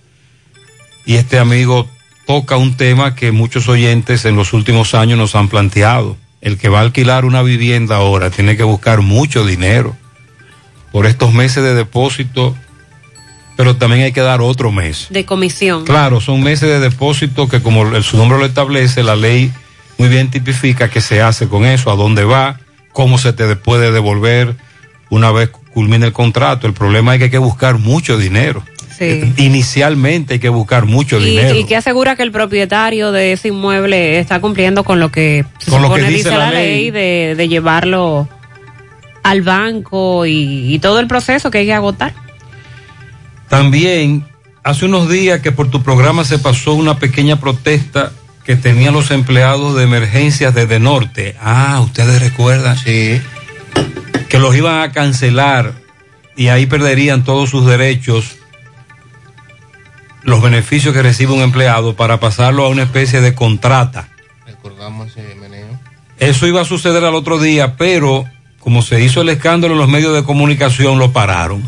Y 1.07 1.15
este 1.15 1.39
amigo 1.39 1.89
toca 2.27 2.59
un 2.59 2.77
tema 2.77 3.15
que 3.15 3.33
muchos 3.33 3.67
oyentes 3.67 4.27
en 4.27 4.37
los 4.37 4.53
últimos 4.53 4.95
años 4.95 5.17
nos 5.17 5.35
han 5.35 5.49
planteado. 5.49 6.19
El 6.47 6.59
que 6.59 6.69
va 6.69 6.79
a 6.79 6.83
alquilar 6.83 7.25
una 7.25 7.43
vivienda 7.43 7.97
ahora 7.97 8.31
tiene 8.31 8.57
que 8.57 8.63
buscar 8.63 9.01
mucho 9.03 9.45
dinero 9.45 9.97
por 10.93 11.05
estos 11.07 11.35
meses 11.35 11.65
de 11.65 11.75
depósito, 11.75 12.57
pero 13.57 13.75
también 13.75 14.03
hay 14.05 14.13
que 14.13 14.21
dar 14.21 14.41
otro 14.41 14.71
mes. 14.71 15.09
De 15.11 15.25
comisión. 15.25 15.85
Claro, 15.85 16.21
son 16.21 16.45
meses 16.45 16.69
de 16.69 16.79
depósito 16.79 17.49
que 17.49 17.61
como 17.63 17.83
el- 17.97 18.05
su 18.05 18.17
nombre 18.17 18.39
lo 18.39 18.47
establece, 18.47 19.03
la 19.03 19.17
ley 19.17 19.53
muy 19.99 20.09
bien 20.09 20.31
tipifica 20.31 20.89
qué 20.89 21.01
se 21.01 21.21
hace 21.21 21.49
con 21.49 21.65
eso, 21.65 21.91
a 21.91 21.97
dónde 21.97 22.23
va, 22.23 22.61
cómo 22.93 23.19
se 23.19 23.33
te 23.33 23.57
puede 23.57 23.91
devolver 23.91 24.55
una 25.11 25.33
vez 25.33 25.49
culmine 25.75 26.07
el 26.07 26.13
contrato. 26.13 26.69
El 26.69 26.75
problema 26.75 27.13
es 27.15 27.19
que 27.19 27.25
hay 27.25 27.31
que 27.33 27.39
buscar 27.39 27.79
mucho 27.79 28.19
dinero. 28.19 28.63
Sí. 28.99 29.33
Inicialmente 29.37 30.35
hay 30.35 30.41
que 30.41 30.49
buscar 30.49 30.87
mucho 30.87 31.21
Y, 31.21 31.25
dinero. 31.27 31.55
y 31.55 31.65
que 31.65 31.77
asegura 31.77 32.17
que 32.17 32.23
el 32.23 32.33
propietario 32.33 33.13
de 33.13 33.33
ese 33.33 33.49
inmueble 33.49 34.19
está 34.19 34.41
cumpliendo 34.41 34.85
con 34.85 35.01
lo 35.01 35.11
que 35.13 35.45
se 35.59 35.71
Con 35.71 35.83
lo 35.83 35.93
que 35.93 36.03
dice 36.03 36.13
dice 36.13 36.31
la 36.31 36.39
la 36.39 36.51
ley, 36.53 36.91
ley. 36.91 36.91
de, 36.93 37.35
de 37.37 37.49
llevarlo 37.49 38.29
al 39.23 39.43
banco 39.43 40.25
y, 40.25 40.73
y 40.75 40.79
todo 40.79 41.01
el 41.01 41.07
proceso 41.09 41.51
que 41.51 41.59
hay 41.59 41.67
que 41.67 41.75
agotar. 41.75 42.15
También, 43.49 44.25
hace 44.65 44.85
unos 44.87 45.09
días 45.09 45.41
que 45.41 45.53
por 45.53 45.71
tu 45.71 45.83
programa 45.83 46.25
se 46.25 46.39
pasó 46.39 46.75
una 46.75 46.99
pequeña 46.99 47.39
protesta 47.39 48.13
que 48.45 48.57
tenían 48.57 48.95
los 48.95 49.11
empleados 49.11 49.77
de 49.77 49.85
emergencias 49.85 50.55
desde 50.55 50.79
Norte. 50.79 51.35
Ah, 51.41 51.81
ustedes 51.83 52.21
recuerdan. 52.21 52.77
Sí. 52.79 53.21
Que 54.29 54.39
los 54.39 54.55
iban 54.57 54.81
a 54.83 54.93
cancelar 54.93 55.73
y 56.37 56.49
ahí 56.49 56.67
perderían 56.67 57.25
todos 57.25 57.51
sus 57.51 57.67
derechos, 57.67 58.36
los 60.27 60.43
beneficios 60.43 60.93
que 60.93 61.03
recibe 61.03 61.33
un 61.33 61.41
empleado 61.41 61.95
para 61.95 62.19
pasarlo 62.19 62.65
a 62.65 62.69
una 62.69 62.83
especie 62.83 63.21
de 63.21 63.35
contrata. 63.35 64.09
Recordamos 64.45 65.17
ese 65.17 65.37
meneo. 65.37 65.69
Eso 66.19 66.49
iba 66.49 66.61
a 66.61 66.65
suceder 66.65 67.05
al 67.05 67.15
otro 67.15 67.39
día, 67.39 67.77
pero 67.77 68.25
como 68.59 68.83
se 68.83 69.03
hizo 69.03 69.23
el 69.23 69.29
escándalo 69.29 69.75
en 69.75 69.81
los 69.81 69.89
medios 69.89 70.15
de 70.15 70.25
comunicación, 70.25 70.99
lo 70.99 71.13
pararon. 71.13 71.63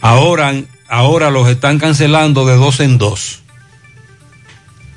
Ahora, 0.00 0.52
ahora 0.88 1.30
los 1.30 1.48
están 1.48 1.78
cancelando 1.78 2.44
de 2.44 2.56
dos 2.56 2.80
en 2.80 2.98
dos. 2.98 3.42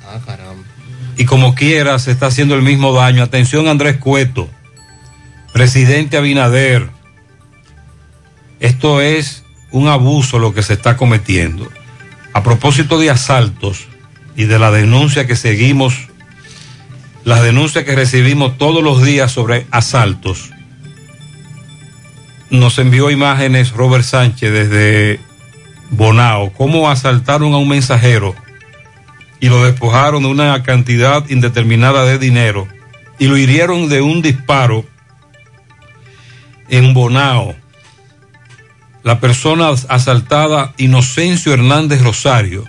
Ah, 0.04 0.18
caramba. 0.26 0.64
Y 1.16 1.26
como 1.26 1.54
quiera, 1.54 2.00
se 2.00 2.10
está 2.10 2.26
haciendo 2.26 2.56
el 2.56 2.62
mismo 2.62 2.92
daño. 2.92 3.22
Atención, 3.22 3.68
Andrés 3.68 3.98
Cueto, 3.98 4.50
presidente 5.52 6.16
Abinader. 6.16 6.90
Esto 8.58 9.00
es 9.00 9.44
un 9.70 9.86
abuso 9.86 10.40
lo 10.40 10.52
que 10.52 10.64
se 10.64 10.72
está 10.72 10.96
cometiendo. 10.96 11.70
A 12.36 12.42
propósito 12.42 12.98
de 12.98 13.08
asaltos 13.08 13.86
y 14.36 14.44
de 14.44 14.58
la 14.58 14.70
denuncia 14.70 15.26
que 15.26 15.36
seguimos, 15.36 16.08
las 17.24 17.42
denuncias 17.42 17.84
que 17.84 17.96
recibimos 17.96 18.58
todos 18.58 18.84
los 18.84 19.02
días 19.02 19.32
sobre 19.32 19.66
asaltos, 19.70 20.50
nos 22.50 22.78
envió 22.78 23.10
imágenes 23.10 23.72
Robert 23.72 24.04
Sánchez 24.04 24.52
desde 24.52 25.18
Bonao, 25.88 26.52
cómo 26.52 26.90
asaltaron 26.90 27.54
a 27.54 27.56
un 27.56 27.70
mensajero 27.70 28.34
y 29.40 29.48
lo 29.48 29.64
despojaron 29.64 30.22
de 30.24 30.28
una 30.28 30.62
cantidad 30.62 31.26
indeterminada 31.30 32.04
de 32.04 32.18
dinero 32.18 32.68
y 33.18 33.28
lo 33.28 33.38
hirieron 33.38 33.88
de 33.88 34.02
un 34.02 34.20
disparo 34.20 34.84
en 36.68 36.92
Bonao. 36.92 37.56
La 39.06 39.20
persona 39.20 39.68
asaltada, 39.68 40.74
Inocencio 40.78 41.54
Hernández 41.54 42.02
Rosario, 42.02 42.64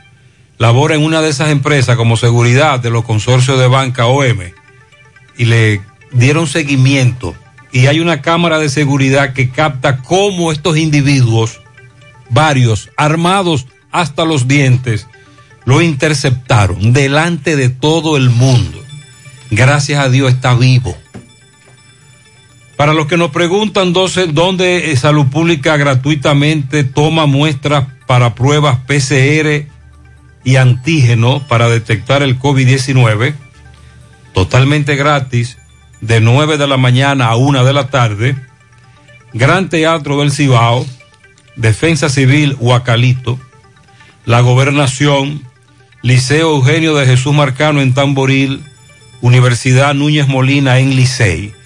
labora 0.59 0.93
en 0.93 1.03
una 1.03 1.19
de 1.19 1.29
esas 1.29 1.49
empresas 1.49 1.97
como 1.97 2.15
seguridad 2.15 2.79
de 2.79 2.91
los 2.91 3.05
consorcios 3.05 3.59
de 3.59 3.65
banca 3.65 4.05
OM 4.05 4.41
y 5.35 5.45
le 5.45 5.81
dieron 6.11 6.45
seguimiento 6.45 7.33
y 7.71 7.87
hay 7.87 8.01
una 8.01 8.21
cámara 8.21 8.59
de 8.59 8.69
seguridad 8.69 9.33
que 9.33 9.49
capta 9.49 10.03
cómo 10.03 10.51
estos 10.51 10.77
individuos, 10.77 11.59
varios, 12.29 12.91
armados 12.97 13.65
hasta 13.91 14.23
los 14.23 14.47
dientes, 14.47 15.07
lo 15.65 15.81
interceptaron 15.81 16.93
delante 16.93 17.55
de 17.55 17.69
todo 17.69 18.15
el 18.15 18.29
mundo. 18.29 18.79
Gracias 19.49 19.99
a 19.99 20.07
Dios 20.07 20.33
está 20.33 20.53
vivo. 20.53 20.95
Para 22.77 22.93
los 22.93 23.07
que 23.07 23.17
nos 23.17 23.31
preguntan 23.31 23.91
dónde, 23.91 24.91
eh, 24.91 24.95
Salud 24.95 25.25
Pública 25.25 25.75
gratuitamente 25.77 26.83
toma 26.83 27.25
muestras 27.25 27.87
para 28.05 28.35
pruebas 28.35 28.77
PCR 28.85 29.65
y 30.43 30.55
antígeno 30.55 31.45
para 31.47 31.69
detectar 31.69 32.21
el 32.21 32.39
COVID-19, 32.39 33.33
totalmente 34.33 34.95
gratis, 34.95 35.57
de 36.01 36.21
9 36.21 36.59
de 36.59 36.67
la 36.67 36.77
mañana 36.77 37.29
a 37.29 37.35
1 37.35 37.65
de 37.65 37.73
la 37.73 37.87
tarde, 37.89 38.37
Gran 39.33 39.69
Teatro 39.69 40.19
del 40.19 40.31
Cibao, 40.31 40.85
Defensa 41.55 42.09
Civil 42.09 42.55
Huacalito, 42.59 43.39
la 44.25 44.41
Gobernación, 44.41 45.41
Liceo 46.03 46.51
Eugenio 46.51 46.95
de 46.95 47.07
Jesús 47.07 47.33
Marcano 47.33 47.81
en 47.81 47.95
Tamboril, 47.95 48.63
Universidad 49.21 49.95
Núñez 49.95 50.27
Molina 50.27 50.77
en 50.77 50.95
Licey. 50.95 51.56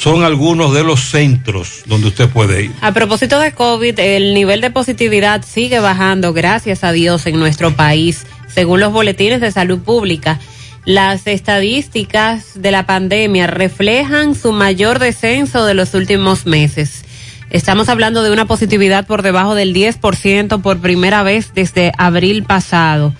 Son 0.00 0.24
algunos 0.24 0.72
de 0.72 0.82
los 0.82 0.98
centros 0.98 1.82
donde 1.84 2.08
usted 2.08 2.30
puede 2.30 2.64
ir. 2.64 2.72
A 2.80 2.92
propósito 2.92 3.38
de 3.38 3.52
COVID, 3.52 4.00
el 4.00 4.32
nivel 4.32 4.62
de 4.62 4.70
positividad 4.70 5.44
sigue 5.44 5.78
bajando, 5.78 6.32
gracias 6.32 6.84
a 6.84 6.92
Dios, 6.92 7.26
en 7.26 7.38
nuestro 7.38 7.76
país, 7.76 8.24
según 8.48 8.80
los 8.80 8.94
boletines 8.94 9.42
de 9.42 9.52
salud 9.52 9.80
pública. 9.80 10.40
Las 10.86 11.26
estadísticas 11.26 12.62
de 12.62 12.70
la 12.70 12.86
pandemia 12.86 13.46
reflejan 13.46 14.34
su 14.34 14.52
mayor 14.52 15.00
descenso 15.00 15.66
de 15.66 15.74
los 15.74 15.92
últimos 15.92 16.46
meses. 16.46 17.04
Estamos 17.50 17.90
hablando 17.90 18.22
de 18.22 18.30
una 18.30 18.46
positividad 18.46 19.06
por 19.06 19.20
debajo 19.20 19.54
del 19.54 19.74
10% 19.74 20.62
por 20.62 20.78
primera 20.78 21.22
vez 21.22 21.52
desde 21.52 21.92
abril 21.98 22.44
pasado. 22.44 23.12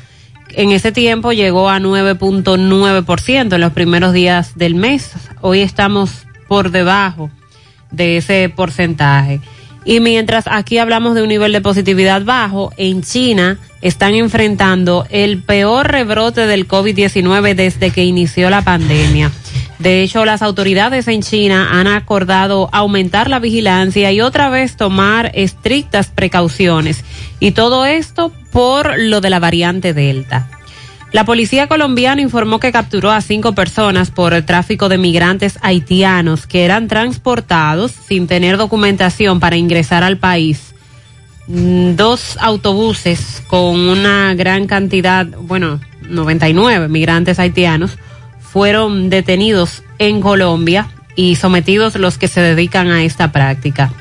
En 0.55 0.71
ese 0.71 0.93
tiempo 0.93 1.33
llegó 1.33 1.69
a 1.69 1.79
9.9% 1.79 3.55
en 3.55 3.61
los 3.61 3.73
primeros 3.75 4.15
días 4.15 4.57
del 4.57 4.77
mes. 4.77 5.11
Hoy 5.43 5.61
estamos 5.61 6.25
por 6.51 6.73
debajo 6.73 7.31
de 7.93 8.17
ese 8.17 8.49
porcentaje. 8.49 9.41
Y 9.85 10.01
mientras 10.01 10.47
aquí 10.49 10.79
hablamos 10.79 11.15
de 11.15 11.23
un 11.23 11.29
nivel 11.29 11.53
de 11.53 11.61
positividad 11.61 12.25
bajo, 12.25 12.73
en 12.77 13.03
China 13.03 13.57
están 13.83 14.15
enfrentando 14.15 15.07
el 15.11 15.45
peor 15.45 15.93
rebrote 15.93 16.49
del 16.49 16.67
COVID-19 16.67 17.55
desde 17.55 17.93
que 17.93 18.05
inició 18.05 18.51
la 18.51 18.63
pandemia. 18.63 19.31
De 19.79 20.03
hecho, 20.03 20.25
las 20.25 20.43
autoridades 20.43 21.07
en 21.07 21.23
China 21.23 21.69
han 21.71 21.87
acordado 21.87 22.69
aumentar 22.73 23.31
la 23.31 23.39
vigilancia 23.39 24.11
y 24.11 24.21
otra 24.21 24.51
vez 24.51 24.77
tomar 24.77 25.31
estrictas 25.35 26.09
precauciones. 26.09 27.05
Y 27.39 27.53
todo 27.53 27.87
esto 27.87 28.33
por 28.51 28.99
lo 28.99 29.21
de 29.21 29.31
la 29.31 29.39
variante 29.39 29.95
Delta. 29.95 30.51
La 31.13 31.25
policía 31.25 31.67
colombiana 31.67 32.23
informó 32.23 32.61
que 32.61 32.71
capturó 32.71 33.11
a 33.11 33.21
cinco 33.21 33.53
personas 33.53 34.13
por 34.13 34.33
el 34.33 34.45
tráfico 34.45 34.89
de 34.89 34.97
migrantes 34.97 35.59
haitianos 35.61 36.47
que 36.47 36.65
eran 36.65 36.87
transportados 36.87 37.91
sin 37.91 38.29
tener 38.29 38.57
documentación 38.57 39.41
para 39.41 39.57
ingresar 39.57 40.05
al 40.05 40.19
país. 40.19 40.73
Mm, 41.49 41.97
Dos 41.97 42.39
autobuses 42.41 43.43
con 43.49 43.89
una 43.89 44.35
gran 44.35 44.69
cantidad, 44.69 45.27
bueno, 45.27 45.81
99 46.09 46.89
migrantes 46.89 47.41
haitianos 47.41 47.99
fueron 48.41 49.11
detenidos 49.11 49.83
en 49.99 50.21
Colombia 50.21 50.89
y 51.17 51.35
sometidos 51.35 51.97
los 51.97 52.19
que 52.19 52.29
se 52.29 52.41
dedican 52.41 52.89
a 52.89 53.03
esta 53.03 53.33
práctica. 53.33 53.93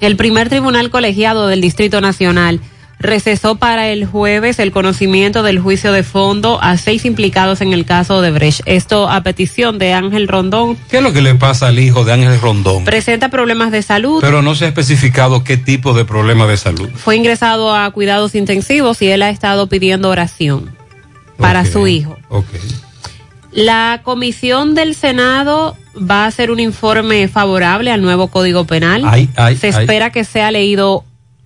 El 0.00 0.16
primer 0.16 0.48
tribunal 0.48 0.90
colegiado 0.90 1.48
del 1.48 1.60
Distrito 1.60 2.00
Nacional 2.00 2.60
recesó 3.02 3.56
para 3.56 3.88
el 3.88 4.06
jueves 4.06 4.58
el 4.58 4.70
conocimiento 4.70 5.42
del 5.42 5.58
juicio 5.58 5.92
de 5.92 6.04
fondo 6.04 6.62
a 6.62 6.78
seis 6.78 7.04
implicados 7.04 7.60
en 7.60 7.72
el 7.72 7.84
caso 7.84 8.22
de 8.22 8.30
Brecht. 8.30 8.62
Esto 8.64 9.10
a 9.10 9.22
petición 9.22 9.78
de 9.78 9.92
Ángel 9.92 10.28
Rondón. 10.28 10.76
¿Qué 10.88 10.98
es 10.98 11.02
lo 11.02 11.12
que 11.12 11.20
le 11.20 11.34
pasa 11.34 11.68
al 11.68 11.78
hijo 11.78 12.04
de 12.04 12.12
Ángel 12.12 12.40
Rondón? 12.40 12.84
Presenta 12.84 13.28
problemas 13.28 13.72
de 13.72 13.82
salud. 13.82 14.20
Pero 14.20 14.40
no 14.40 14.54
se 14.54 14.64
ha 14.64 14.68
especificado 14.68 15.42
qué 15.44 15.56
tipo 15.56 15.92
de 15.94 16.04
problema 16.04 16.46
de 16.46 16.56
salud. 16.56 16.88
Fue 16.94 17.16
ingresado 17.16 17.74
a 17.74 17.90
cuidados 17.90 18.34
intensivos 18.34 19.02
y 19.02 19.08
él 19.08 19.22
ha 19.22 19.30
estado 19.30 19.66
pidiendo 19.66 20.08
oración 20.08 20.70
para 21.36 21.64
su 21.64 21.86
hijo. 21.88 22.16
Ok. 22.28 22.46
La 23.50 24.00
comisión 24.02 24.74
del 24.74 24.94
Senado 24.94 25.76
va 25.94 26.24
a 26.24 26.26
hacer 26.26 26.50
un 26.50 26.60
informe 26.60 27.28
favorable 27.28 27.90
al 27.90 28.00
nuevo 28.00 28.28
Código 28.28 28.64
Penal. 28.64 29.02
Ay, 29.04 29.28
ay, 29.36 29.56
se 29.56 29.66
ay. 29.66 29.82
espera 29.82 30.10
que 30.10 30.24
sea 30.24 30.50
leído 30.50 31.04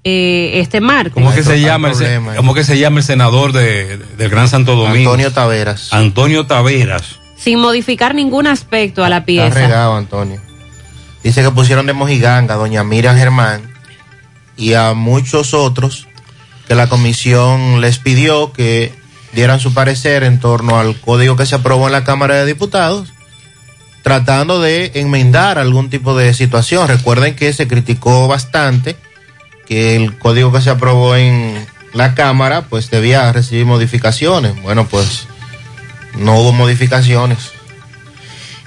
eh, 0.09 0.61
este 0.61 0.81
martes. 0.81 1.15
¿Cómo 1.15 1.35
que 1.35 1.43
se 1.43 1.61
llama 1.61 1.91
el, 1.91 2.37
cómo 2.37 2.55
que 2.55 2.63
se 2.63 2.79
llama 2.79 2.99
el 2.99 3.05
senador 3.05 3.53
de, 3.53 3.99
del 4.17 4.31
Gran 4.31 4.49
Santo 4.49 4.77
Domingo? 4.77 5.11
Antonio 5.11 5.33
Taveras. 5.33 5.93
Antonio 5.93 6.47
Taveras. 6.47 7.17
Sin 7.37 7.59
modificar 7.59 8.15
ningún 8.15 8.47
aspecto 8.47 9.05
a 9.05 9.09
la 9.09 9.17
Está 9.17 9.27
pieza. 9.27 9.55
regado, 9.55 9.97
Antonio. 9.97 10.41
Dice 11.25 11.43
que 11.43 11.51
pusieron 11.51 11.87
de 11.87 11.93
mojiganga 11.93 12.55
a 12.55 12.57
doña 12.57 12.85
Miriam 12.85 13.17
Germán 13.17 13.63
y 14.57 14.75
a 14.75 14.95
muchos 14.95 15.55
otros 15.55 16.07
que 16.69 16.77
la 16.77 16.89
comisión 16.89 17.81
les 17.81 17.99
pidió 17.99 18.53
que 18.53 18.95
dieran 19.33 19.59
su 19.59 19.75
parecer 19.75 20.23
en 20.23 20.39
torno 20.39 20.79
al 20.79 20.95
código 21.01 21.35
que 21.35 21.47
se 21.47 21.57
aprobó 21.57 21.87
en 21.87 21.93
la 21.93 22.05
Cámara 22.05 22.37
de 22.37 22.47
Diputados, 22.47 23.13
tratando 24.03 24.61
de 24.61 24.93
enmendar 24.95 25.59
algún 25.59 25.91
tipo 25.91 26.17
de 26.17 26.33
situación. 26.33 26.87
Recuerden 26.87 27.35
que 27.35 27.53
se 27.53 27.67
criticó 27.67 28.29
bastante 28.29 28.95
que 29.67 29.97
el 29.97 30.19
código 30.19 30.53
que 30.53 30.61
se 30.61 30.71
aprobó 30.71 31.17
en 31.17 31.67
la 31.93 32.15
Cámara 32.15 32.63
pues 32.63 32.91
debía 32.91 33.33
recibir 33.33 33.67
modificaciones. 33.67 34.61
Bueno, 34.63 34.87
pues 34.87 35.27
no 36.17 36.41
hubo 36.41 36.53
modificaciones. 36.53 37.53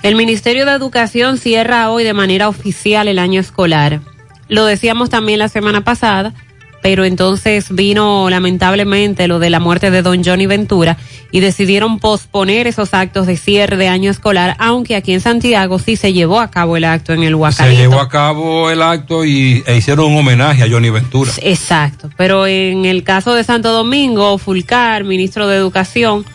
El 0.01 0.15
Ministerio 0.15 0.65
de 0.65 0.71
Educación 0.71 1.38
cierra 1.38 1.89
hoy 1.89 2.03
de 2.03 2.13
manera 2.13 2.47
oficial 2.47 3.07
el 3.07 3.19
año 3.19 3.41
escolar. 3.41 3.99
Lo 4.47 4.65
decíamos 4.65 5.09
también 5.09 5.39
la 5.39 5.49
semana 5.49 5.83
pasada, 5.83 6.33
pero 6.82 7.06
entonces 7.06 7.68
vino 7.70 8.30
lamentablemente 8.30 9.28
lo 9.28 9.39
de 9.39 9.50
la 9.50 9.60
muerte 9.60 9.92
de 9.92 10.02
don 10.02 10.24
Johnny 10.24 10.46
Ventura 10.46 10.98
y 11.32 11.39
decidieron 11.39 12.00
posponer 12.00 12.68
esos 12.68 12.94
actos 12.94 13.28
de 13.28 13.38
cierre 13.38 13.78
de 13.78 13.88
año 13.88 14.10
escolar, 14.10 14.56
aunque 14.60 14.96
aquí 14.96 15.13
en 15.13 15.22
Santiago 15.22 15.80
sí 15.80 15.96
se 15.96 16.13
llevó 16.13 16.39
a 16.39 16.50
cabo 16.50 16.78
el 16.78 16.86
acto 16.86 17.13
en 17.13 17.24
el 17.24 17.30
Se 17.30 17.36
Huacalito. 17.36 17.82
llevó 17.82 18.00
a 18.00 18.10
cabo 18.10 18.70
el 18.70 18.82
acto 18.82 19.26
y 19.26 19.63
e 19.65 19.78
hicieron 19.78 20.12
un 20.12 20.18
homenaje 20.18 20.63
a 20.63 20.70
Johnny 20.70 20.89
Ventura. 20.89 21.32
Exacto, 21.42 22.10
pero 22.18 22.48
en 22.48 22.86
el 22.86 23.04
caso 23.04 23.34
de 23.34 23.44
Santo 23.44 23.72
Domingo, 23.72 24.38
Fulcar, 24.38 25.04
ministro 25.04 25.48
de 25.48 25.58
Educación, 25.58 26.26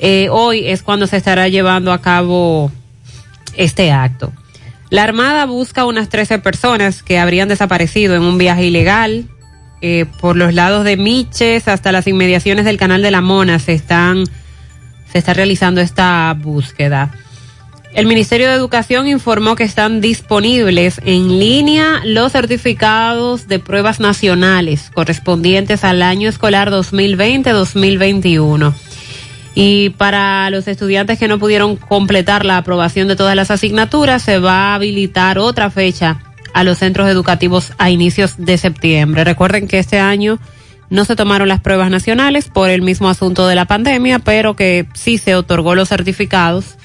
eh, 0.00 0.28
hoy 0.30 0.66
es 0.66 0.82
cuando 0.82 1.06
se 1.06 1.16
estará 1.16 1.48
llevando 1.48 1.92
a 1.92 2.00
cabo 2.00 2.70
este 3.56 3.92
acto. 3.92 4.32
La 4.88 5.04
Armada 5.04 5.46
busca 5.46 5.84
unas 5.84 6.08
13 6.08 6.38
personas 6.38 7.02
que 7.02 7.18
habrían 7.18 7.48
desaparecido 7.48 8.16
en 8.16 8.22
un 8.22 8.38
viaje 8.38 8.64
ilegal 8.64 9.28
eh, 9.82 10.06
por 10.20 10.36
los 10.36 10.54
lados 10.54 10.84
de 10.84 10.96
Miches 10.96 11.68
hasta 11.68 11.92
las 11.92 12.06
inmediaciones 12.06 12.64
del 12.64 12.76
Canal 12.76 13.02
de 13.02 13.10
la 13.10 13.20
Mona. 13.20 13.58
Se 13.58 13.72
están 13.72 14.24
se 15.10 15.18
está 15.18 15.34
realizando 15.34 15.80
esta 15.80 16.34
búsqueda. 16.38 17.10
El 17.92 18.06
Ministerio 18.06 18.48
de 18.48 18.54
Educación 18.54 19.08
informó 19.08 19.56
que 19.56 19.64
están 19.64 20.00
disponibles 20.00 21.00
en 21.04 21.40
línea 21.40 22.00
los 22.04 22.30
certificados 22.30 23.48
de 23.48 23.58
pruebas 23.58 23.98
nacionales 23.98 24.92
correspondientes 24.94 25.82
al 25.82 26.02
año 26.02 26.28
escolar 26.28 26.70
2020-2021. 26.70 28.72
Y 29.56 29.90
para 29.90 30.48
los 30.50 30.68
estudiantes 30.68 31.18
que 31.18 31.26
no 31.26 31.40
pudieron 31.40 31.74
completar 31.74 32.44
la 32.44 32.58
aprobación 32.58 33.08
de 33.08 33.16
todas 33.16 33.34
las 33.34 33.50
asignaturas, 33.50 34.22
se 34.22 34.38
va 34.38 34.68
a 34.68 34.76
habilitar 34.76 35.40
otra 35.40 35.70
fecha 35.70 36.20
a 36.54 36.64
los 36.64 36.78
centros 36.78 37.08
educativos 37.08 37.72
a 37.78 37.90
inicios 37.90 38.34
de 38.38 38.58
septiembre. 38.58 39.24
Recuerden 39.24 39.68
que 39.68 39.78
este 39.78 39.98
año 39.98 40.38
no 40.88 41.04
se 41.04 41.16
tomaron 41.16 41.48
las 41.48 41.60
pruebas 41.60 41.90
nacionales 41.90 42.48
por 42.48 42.68
el 42.68 42.82
mismo 42.82 43.08
asunto 43.08 43.46
de 43.46 43.54
la 43.54 43.64
pandemia, 43.64 44.18
pero 44.18 44.56
que 44.56 44.86
sí 44.94 45.18
se 45.18 45.34
otorgó 45.34 45.74
los 45.74 45.88
certificados 45.88 46.76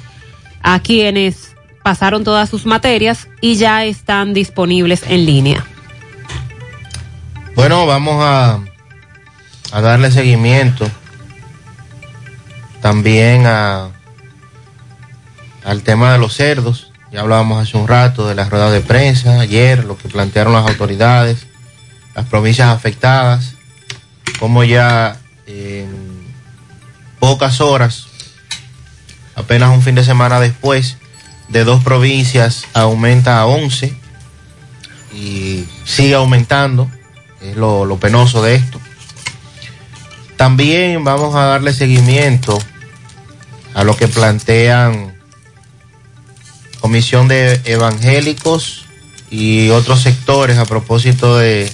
a 0.62 0.80
quienes 0.80 1.56
pasaron 1.84 2.24
todas 2.24 2.50
sus 2.50 2.66
materias 2.66 3.28
y 3.42 3.56
ya 3.56 3.86
están 3.86 4.34
disponibles 4.34 5.04
en 5.08 5.26
línea. 5.26 5.66
Bueno, 7.56 7.86
vamos 7.86 8.24
a, 8.24 8.60
a 9.72 9.82
darle 9.82 10.12
seguimiento 10.12 10.88
también 12.82 13.48
a, 13.48 13.90
al 15.64 15.82
tema 15.82 16.14
de 16.14 16.20
los 16.20 16.36
cerdos. 16.36 16.92
Ya 17.16 17.22
hablábamos 17.22 17.66
hace 17.66 17.78
un 17.78 17.88
rato 17.88 18.28
de 18.28 18.36
las 18.36 18.50
ruedas 18.50 18.74
de 18.74 18.82
prensa, 18.82 19.40
ayer, 19.40 19.86
lo 19.86 19.98
que 19.98 20.10
plantearon 20.10 20.52
las 20.52 20.68
autoridades, 20.68 21.48
las 22.14 22.26
provincias 22.26 22.68
afectadas, 22.68 23.54
como 24.38 24.66
ya 24.66 25.18
en 25.48 25.88
pocas 27.18 27.62
horas, 27.62 28.08
apenas 29.34 29.70
un 29.70 29.82
fin 29.82 29.96
de 29.96 30.04
semana 30.04 30.42
después, 30.42 30.98
de 31.48 31.64
dos 31.64 31.82
provincias 31.86 32.66
aumenta 32.74 33.40
a 33.40 33.46
11 33.46 33.98
y 35.14 35.70
sigue 35.86 36.16
aumentando, 36.16 36.92
es 37.40 37.56
lo, 37.56 37.86
lo 37.86 37.98
penoso 37.98 38.44
de 38.44 38.56
esto. 38.56 38.82
También 40.36 41.06
vamos 41.06 41.34
a 41.34 41.46
darle 41.46 41.74
seguimiento 41.74 42.60
a 43.74 43.86
lo 43.86 43.96
que 43.96 44.10
plantean 44.10 45.15
Comisión 46.90 47.28
de 47.28 47.60
Evangélicos 47.66 48.86
y 49.32 49.70
otros 49.70 50.02
sectores 50.02 50.60
a 50.60 50.66
propósito 50.66 51.36
de 51.36 51.68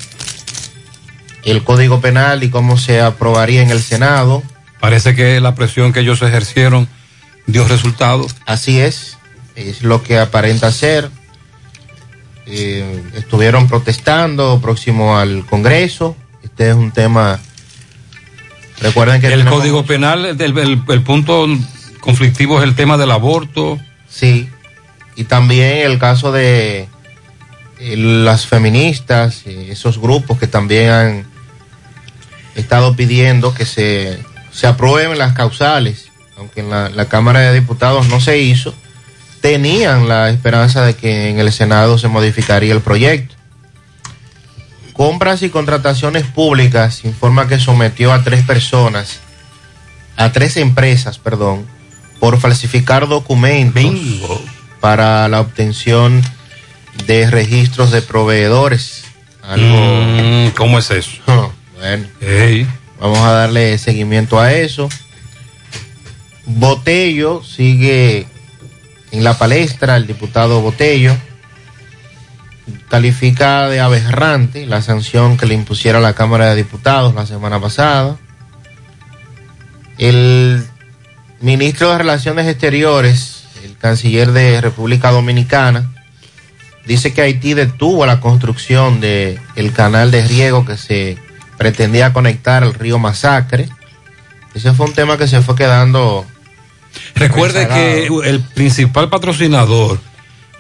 el 1.44 1.66
Código 1.66 2.00
Penal 2.00 2.46
y 2.46 2.50
cómo 2.50 2.78
se 2.78 3.02
aprobaría 3.02 3.62
en 3.62 3.72
el 3.72 3.82
Senado. 3.82 4.42
Parece 4.80 5.14
que 5.14 5.42
la 5.42 5.54
presión 5.54 5.92
que 5.92 6.00
ellos 6.00 6.22
ejercieron 6.22 6.88
dio 7.46 7.68
resultado. 7.68 8.26
Así 8.46 8.80
es, 8.80 9.18
es 9.58 9.84
lo 9.84 10.02
que 10.02 10.18
aparenta 10.18 10.72
ser. 10.72 11.12
Eh, 12.46 13.04
estuvieron 13.16 13.68
protestando 13.68 14.62
próximo 14.62 15.18
al 15.18 15.46
Congreso. 15.46 16.16
Este 16.42 16.70
es 16.70 16.76
un 16.76 16.92
tema. 16.92 17.42
Recuerden 18.80 19.20
que 19.20 19.28
el 19.28 19.40
tenemos- 19.40 19.60
Código 19.60 19.86
Penal, 19.86 20.26
el, 20.26 20.40
el- 20.58 20.82
el 20.88 21.02
punto 21.04 21.48
conflictivo 22.00 22.60
es 22.60 22.64
el 22.64 22.76
tema 22.76 22.96
del 22.96 23.12
aborto. 23.12 23.78
Sí, 24.10 24.50
y 25.16 25.26
también 25.26 25.80
el 25.80 26.00
caso 26.00 26.32
de 26.32 26.88
eh, 27.80 27.98
las 27.98 28.48
feministas, 28.48 29.42
eh, 29.46 29.68
esos 29.72 30.00
grupos 30.00 30.38
que 30.38 30.48
también 30.48 30.92
han 30.92 31.26
estado 32.56 32.96
pidiendo 32.96 33.54
que 33.54 33.66
se, 33.66 34.20
se 34.52 34.68
aprueben 34.68 35.18
las 35.18 35.34
causales, 35.34 36.08
aunque 36.38 36.62
en 36.62 36.70
la, 36.70 36.90
la 36.90 37.06
Cámara 37.06 37.40
de 37.40 37.54
Diputados 37.54 38.08
no 38.08 38.20
se 38.22 38.40
hizo, 38.40 38.74
tenían 39.42 40.08
la 40.08 40.30
esperanza 40.30 40.86
de 40.86 40.96
que 40.96 41.30
en 41.30 41.40
el 41.40 41.52
Senado 41.52 41.98
se 41.98 42.08
modificaría 42.08 42.74
el 42.74 42.82
proyecto. 42.82 43.36
Compras 44.94 45.42
y 45.42 45.50
contrataciones 45.50 46.24
públicas 46.26 47.04
informa 47.06 47.48
que 47.48 47.60
sometió 47.60 48.14
a 48.14 48.24
tres 48.24 48.44
personas, 48.46 49.20
a 50.18 50.32
tres 50.32 50.58
empresas, 50.58 51.18
perdón, 51.18 51.66
por 52.20 52.40
falsificar 52.40 53.08
documentos 53.08 53.84
para 54.82 55.28
la 55.30 55.40
obtención 55.40 56.22
de 57.08 57.30
registros 57.32 57.92
de 57.92 58.02
proveedores. 58.02 59.06
Algo. 59.42 59.66
Mm, 59.66 60.50
¿Cómo 60.58 60.80
es 60.80 60.92
eso? 60.92 61.12
bueno. 61.78 62.08
Vamos 63.00 63.20
a 63.20 63.32
darle 63.32 63.78
seguimiento 63.78 64.40
a 64.40 64.54
eso. 64.54 64.90
Botello 66.46 67.44
sigue 67.44 68.28
en 69.12 69.24
la 69.24 69.38
palestra, 69.38 69.96
el 69.96 70.08
diputado 70.08 70.62
Botello 70.62 71.16
califica 72.90 73.70
de 73.70 73.80
aberrante 73.80 74.66
la 74.66 74.82
sanción 74.82 75.38
que 75.38 75.46
le 75.46 75.54
impusiera 75.54 76.00
la 76.00 76.14
Cámara 76.14 76.50
de 76.50 76.58
Diputados 76.58 77.16
la 77.16 77.26
semana 77.26 77.60
pasada. 77.60 78.18
El 79.98 80.66
ministro 81.40 81.92
de 81.92 81.98
Relaciones 82.00 82.48
Exteriores, 82.48 83.41
canciller 83.82 84.32
de 84.32 84.62
República 84.62 85.12
Dominicana, 85.12 85.92
dice 86.86 87.14
que 87.14 87.22
Haití 87.22 87.54
detuvo 87.54 88.06
la 88.06 88.20
construcción 88.20 89.02
del 89.02 89.40
el 89.56 89.74
canal 89.74 90.12
de 90.12 90.26
riego 90.28 90.66
que 90.66 90.78
se 90.78 91.18
pretendía 91.58 92.14
conectar 92.14 92.64
al 92.64 92.74
río 92.74 93.00
Masacre. 93.00 93.70
Ese 94.54 94.74
fue 94.74 94.88
un 94.88 94.94
tema 94.94 95.18
que 95.18 95.28
se 95.28 95.42
fue 95.42 95.56
quedando. 95.56 96.26
Recuerde 97.16 97.68
que 97.68 98.08
el 98.26 98.40
principal 98.42 99.10
patrocinador 99.10 100.00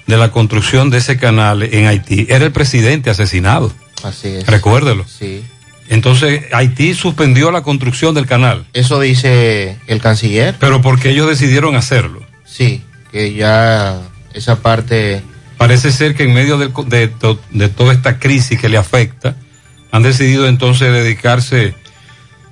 de 0.08 0.18
la 0.18 0.32
construcción 0.32 0.90
de 0.90 0.98
ese 0.98 1.18
canal 1.18 1.64
en 1.64 1.88
Haití 1.88 2.26
era 2.30 2.46
el 2.46 2.52
presidente 2.52 3.10
asesinado. 3.10 3.72
Así 4.04 4.30
es. 4.30 4.48
Recuérdelo. 4.48 5.06
Sí. 5.08 5.44
Entonces, 5.90 6.46
Haití 6.54 6.94
suspendió 6.94 7.52
la 7.52 7.64
construcción 7.64 8.16
del 8.16 8.26
canal. 8.26 8.66
Eso 8.74 9.00
dice 9.00 9.78
el 9.88 10.00
canciller. 10.00 10.56
Pero 10.60 10.82
porque 10.82 11.10
ellos 11.10 11.28
decidieron 11.28 11.76
hacerlo. 11.76 12.22
Sí, 12.46 12.82
que 13.12 13.34
ya 13.34 14.00
esa 14.34 14.58
parte... 14.62 15.22
Parece 15.58 15.92
ser 15.92 16.16
que 16.16 16.24
en 16.24 16.34
medio 16.34 16.58
de, 16.58 17.08
to- 17.08 17.40
de 17.52 17.70
toda 17.70 17.94
esta 17.94 18.18
crisis 18.20 18.60
que 18.60 18.70
le 18.70 18.78
afecta, 18.78 19.36
han 19.92 20.04
decidido 20.04 20.48
entonces 20.48 20.92
dedicarse 20.92 21.76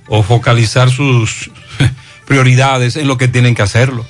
o 0.06 0.22
focalizar 0.22 0.90
sus 0.90 1.50
prioridades 2.26 2.96
en 2.96 3.08
lo 3.08 3.16
que 3.18 3.26
tienen 3.28 3.54
que 3.54 3.62
hacerlo. 3.62 4.06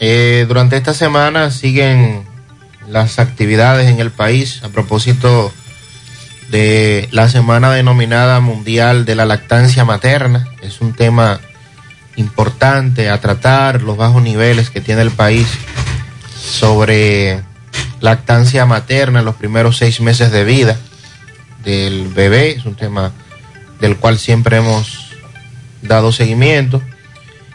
Eh, 0.00 0.46
durante 0.48 0.76
esta 0.76 0.94
semana 0.94 1.50
siguen 1.50 2.24
las 2.88 3.18
actividades 3.18 3.88
en 3.88 4.00
el 4.00 4.10
país 4.10 4.62
a 4.62 4.68
propósito 4.68 5.52
de 6.50 7.08
la 7.12 7.28
semana 7.28 7.70
denominada 7.72 8.40
Mundial 8.40 9.04
de 9.04 9.14
la 9.14 9.26
Lactancia 9.26 9.84
Materna. 9.84 10.46
Es 10.62 10.80
un 10.80 10.94
tema 10.94 11.40
importante 12.18 13.08
a 13.08 13.20
tratar, 13.20 13.82
los 13.82 13.96
bajos 13.96 14.22
niveles 14.22 14.70
que 14.70 14.80
tiene 14.80 15.02
el 15.02 15.10
país 15.10 15.46
sobre 16.36 17.42
lactancia 18.00 18.66
materna 18.66 19.20
en 19.20 19.24
los 19.24 19.36
primeros 19.36 19.76
seis 19.78 20.00
meses 20.00 20.30
de 20.32 20.44
vida 20.44 20.76
del 21.64 22.08
bebé. 22.08 22.50
Es 22.50 22.66
un 22.66 22.74
tema 22.74 23.12
del 23.80 23.96
cual 23.96 24.18
siempre 24.18 24.58
hemos 24.58 25.12
dado 25.82 26.12
seguimiento. 26.12 26.82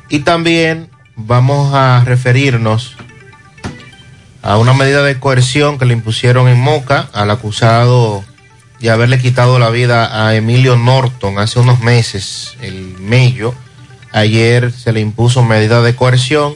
Y 0.10 0.20
también 0.20 0.90
vamos 1.16 1.74
a 1.74 2.04
referirnos 2.06 2.96
a 4.42 4.58
una 4.58 4.74
medida 4.74 5.04
de 5.04 5.20
coerción 5.20 5.78
que 5.78 5.86
le 5.86 5.94
impusieron 5.94 6.48
en 6.48 6.60
Moca 6.60 7.10
al 7.14 7.32
acusado 7.32 8.24
de 8.80 8.90
haberle 8.90 9.20
quitado 9.20 9.60
la 9.60 9.70
vida 9.70 10.26
a 10.26 10.36
Emilio 10.36 10.76
Norton 10.76 11.40
hace 11.40 11.60
unos 11.60 11.80
meses, 11.80 12.58
el 12.62 12.96
Mello. 13.00 13.56
Ayer 14.14 14.72
se 14.72 14.94
le 14.94 15.00
impuso 15.02 15.44
medida 15.44 15.82
de 15.82 15.96
coerción 15.96 16.56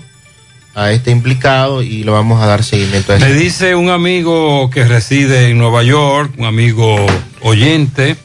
a 0.75 0.91
este 0.91 1.09
implicado 1.11 1.81
y 1.81 2.03
le 2.03 2.11
vamos 2.11 2.41
a 2.41 2.45
dar 2.45 2.63
seguimiento 2.63 3.11
a 3.13 3.17
Me 3.17 3.33
dice 3.33 3.73
un 3.75 3.89
amigo 3.89 4.69
que 4.69 4.85
reside 4.85 5.49
en 5.49 5.57
Nueva 5.57 5.81
York, 5.83 6.33
un 6.37 6.45
amigo 6.45 6.95
oyente, 7.41 8.15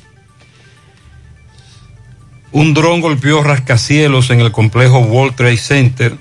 un 2.50 2.74
dron 2.74 3.00
golpeó 3.00 3.42
rascacielos 3.42 4.28
en 4.30 4.40
el 4.40 4.52
complejo 4.52 4.98
World 4.98 5.34
Trade 5.34 5.56
Center, 5.56 6.16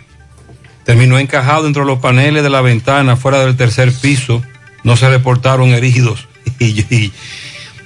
terminó 0.86 1.20
encajado 1.20 1.68
entre 1.68 1.84
los 1.84 2.00
paneles 2.00 2.44
de 2.44 2.50
la 2.50 2.62
ventana 2.62 3.18
fuera 3.18 3.40
del 3.46 3.58
tercer 3.58 3.92
piso, 3.92 4.42
no 4.84 4.96
se 4.96 5.10
reportaron 5.10 5.70
heridos. 5.70 6.28
Y, 6.60 6.74
yo- 6.74 6.84
y- 6.90 7.12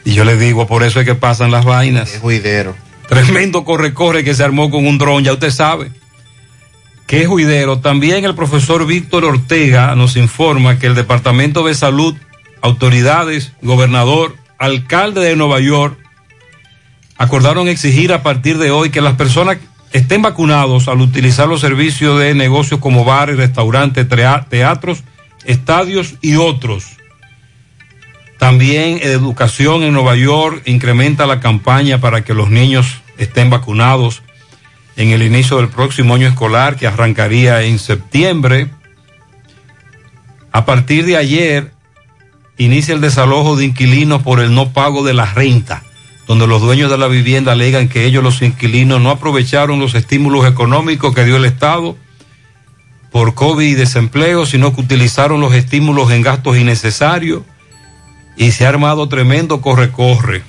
y 0.03 0.13
yo 0.13 0.23
le 0.25 0.37
digo, 0.37 0.67
por 0.67 0.83
eso 0.83 0.99
es 0.99 1.05
que 1.05 1.15
pasan 1.15 1.49
las 1.49 1.65
vainas. 1.65 2.13
Es 2.13 2.19
juidero. 2.19 2.75
Tremendo 3.07 3.63
corre-corre 3.63 4.23
que 4.23 4.33
se 4.33 4.43
armó 4.43 4.69
con 4.69 4.85
un 4.87 4.97
dron, 4.97 5.23
ya 5.23 5.33
usted 5.33 5.51
sabe. 5.51 5.91
Qué 7.07 7.27
juidero. 7.27 7.79
También 7.79 8.25
el 8.25 8.33
profesor 8.33 8.85
Víctor 8.85 9.25
Ortega 9.25 9.93
nos 9.95 10.17
informa 10.17 10.79
que 10.79 10.87
el 10.87 10.95
Departamento 10.95 11.63
de 11.65 11.75
Salud, 11.75 12.15
autoridades, 12.61 13.53
gobernador, 13.61 14.35
alcalde 14.57 15.21
de 15.21 15.35
Nueva 15.35 15.59
York, 15.59 15.99
acordaron 17.17 17.67
exigir 17.67 18.11
a 18.11 18.23
partir 18.23 18.57
de 18.57 18.71
hoy 18.71 18.89
que 18.89 19.01
las 19.01 19.15
personas 19.15 19.57
estén 19.91 20.21
vacunados 20.21 20.87
al 20.87 20.99
utilizar 20.99 21.47
los 21.47 21.61
servicios 21.61 22.19
de 22.19 22.33
negocios 22.33 22.79
como 22.79 23.05
bares, 23.05 23.37
restaurantes, 23.37 24.07
teatros, 24.49 25.03
estadios 25.45 26.15
y 26.21 26.35
otros. 26.35 26.94
También 28.37 28.99
Educación 29.01 29.83
en 29.83 29.93
Nueva 29.93 30.15
York 30.15 30.61
incrementa 30.65 31.25
la 31.25 31.39
campaña 31.39 31.99
para 31.99 32.23
que 32.23 32.33
los 32.33 32.49
niños 32.49 33.01
estén 33.17 33.49
vacunados 33.49 34.23
en 34.97 35.09
el 35.09 35.23
inicio 35.23 35.57
del 35.57 35.69
próximo 35.69 36.15
año 36.15 36.27
escolar 36.27 36.75
que 36.75 36.87
arrancaría 36.87 37.63
en 37.63 37.79
septiembre. 37.79 38.69
A 40.51 40.65
partir 40.65 41.05
de 41.05 41.17
ayer 41.17 41.71
inicia 42.57 42.93
el 42.93 43.01
desalojo 43.01 43.55
de 43.55 43.65
inquilinos 43.65 44.21
por 44.21 44.39
el 44.39 44.53
no 44.53 44.71
pago 44.71 45.03
de 45.03 45.13
la 45.13 45.25
renta, 45.25 45.83
donde 46.27 46.47
los 46.47 46.61
dueños 46.61 46.91
de 46.91 46.97
la 46.97 47.07
vivienda 47.07 47.53
alegan 47.53 47.87
que 47.87 48.05
ellos 48.05 48.23
los 48.23 48.41
inquilinos 48.41 49.01
no 49.01 49.11
aprovecharon 49.11 49.79
los 49.79 49.95
estímulos 49.95 50.45
económicos 50.45 51.13
que 51.13 51.25
dio 51.25 51.37
el 51.37 51.45
Estado 51.45 51.97
por 53.11 53.33
COVID 53.33 53.65
y 53.65 53.75
desempleo, 53.75 54.45
sino 54.45 54.75
que 54.75 54.81
utilizaron 54.81 55.39
los 55.39 55.53
estímulos 55.53 56.11
en 56.11 56.21
gastos 56.21 56.57
innecesarios 56.57 57.43
y 58.37 58.51
se 58.51 58.65
ha 58.65 58.69
armado 58.69 59.07
tremendo 59.07 59.61
corre-corre 59.61 60.43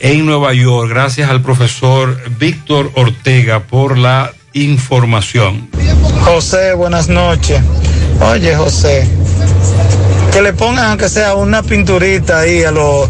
en 0.00 0.26
Nueva 0.26 0.54
York, 0.54 0.88
gracias 0.90 1.28
al 1.28 1.42
profesor 1.42 2.16
Víctor 2.38 2.90
Ortega 2.94 3.60
por 3.60 3.98
la 3.98 4.32
información. 4.52 5.68
José, 6.24 6.74
buenas 6.74 7.08
noches. 7.08 7.60
Oye, 8.20 8.56
José, 8.56 9.08
que 10.32 10.42
le 10.42 10.52
pongan 10.52 10.86
aunque 10.86 11.08
sea 11.08 11.34
una 11.34 11.62
pinturita 11.62 12.40
ahí 12.40 12.62
a 12.62 12.70
los 12.70 13.08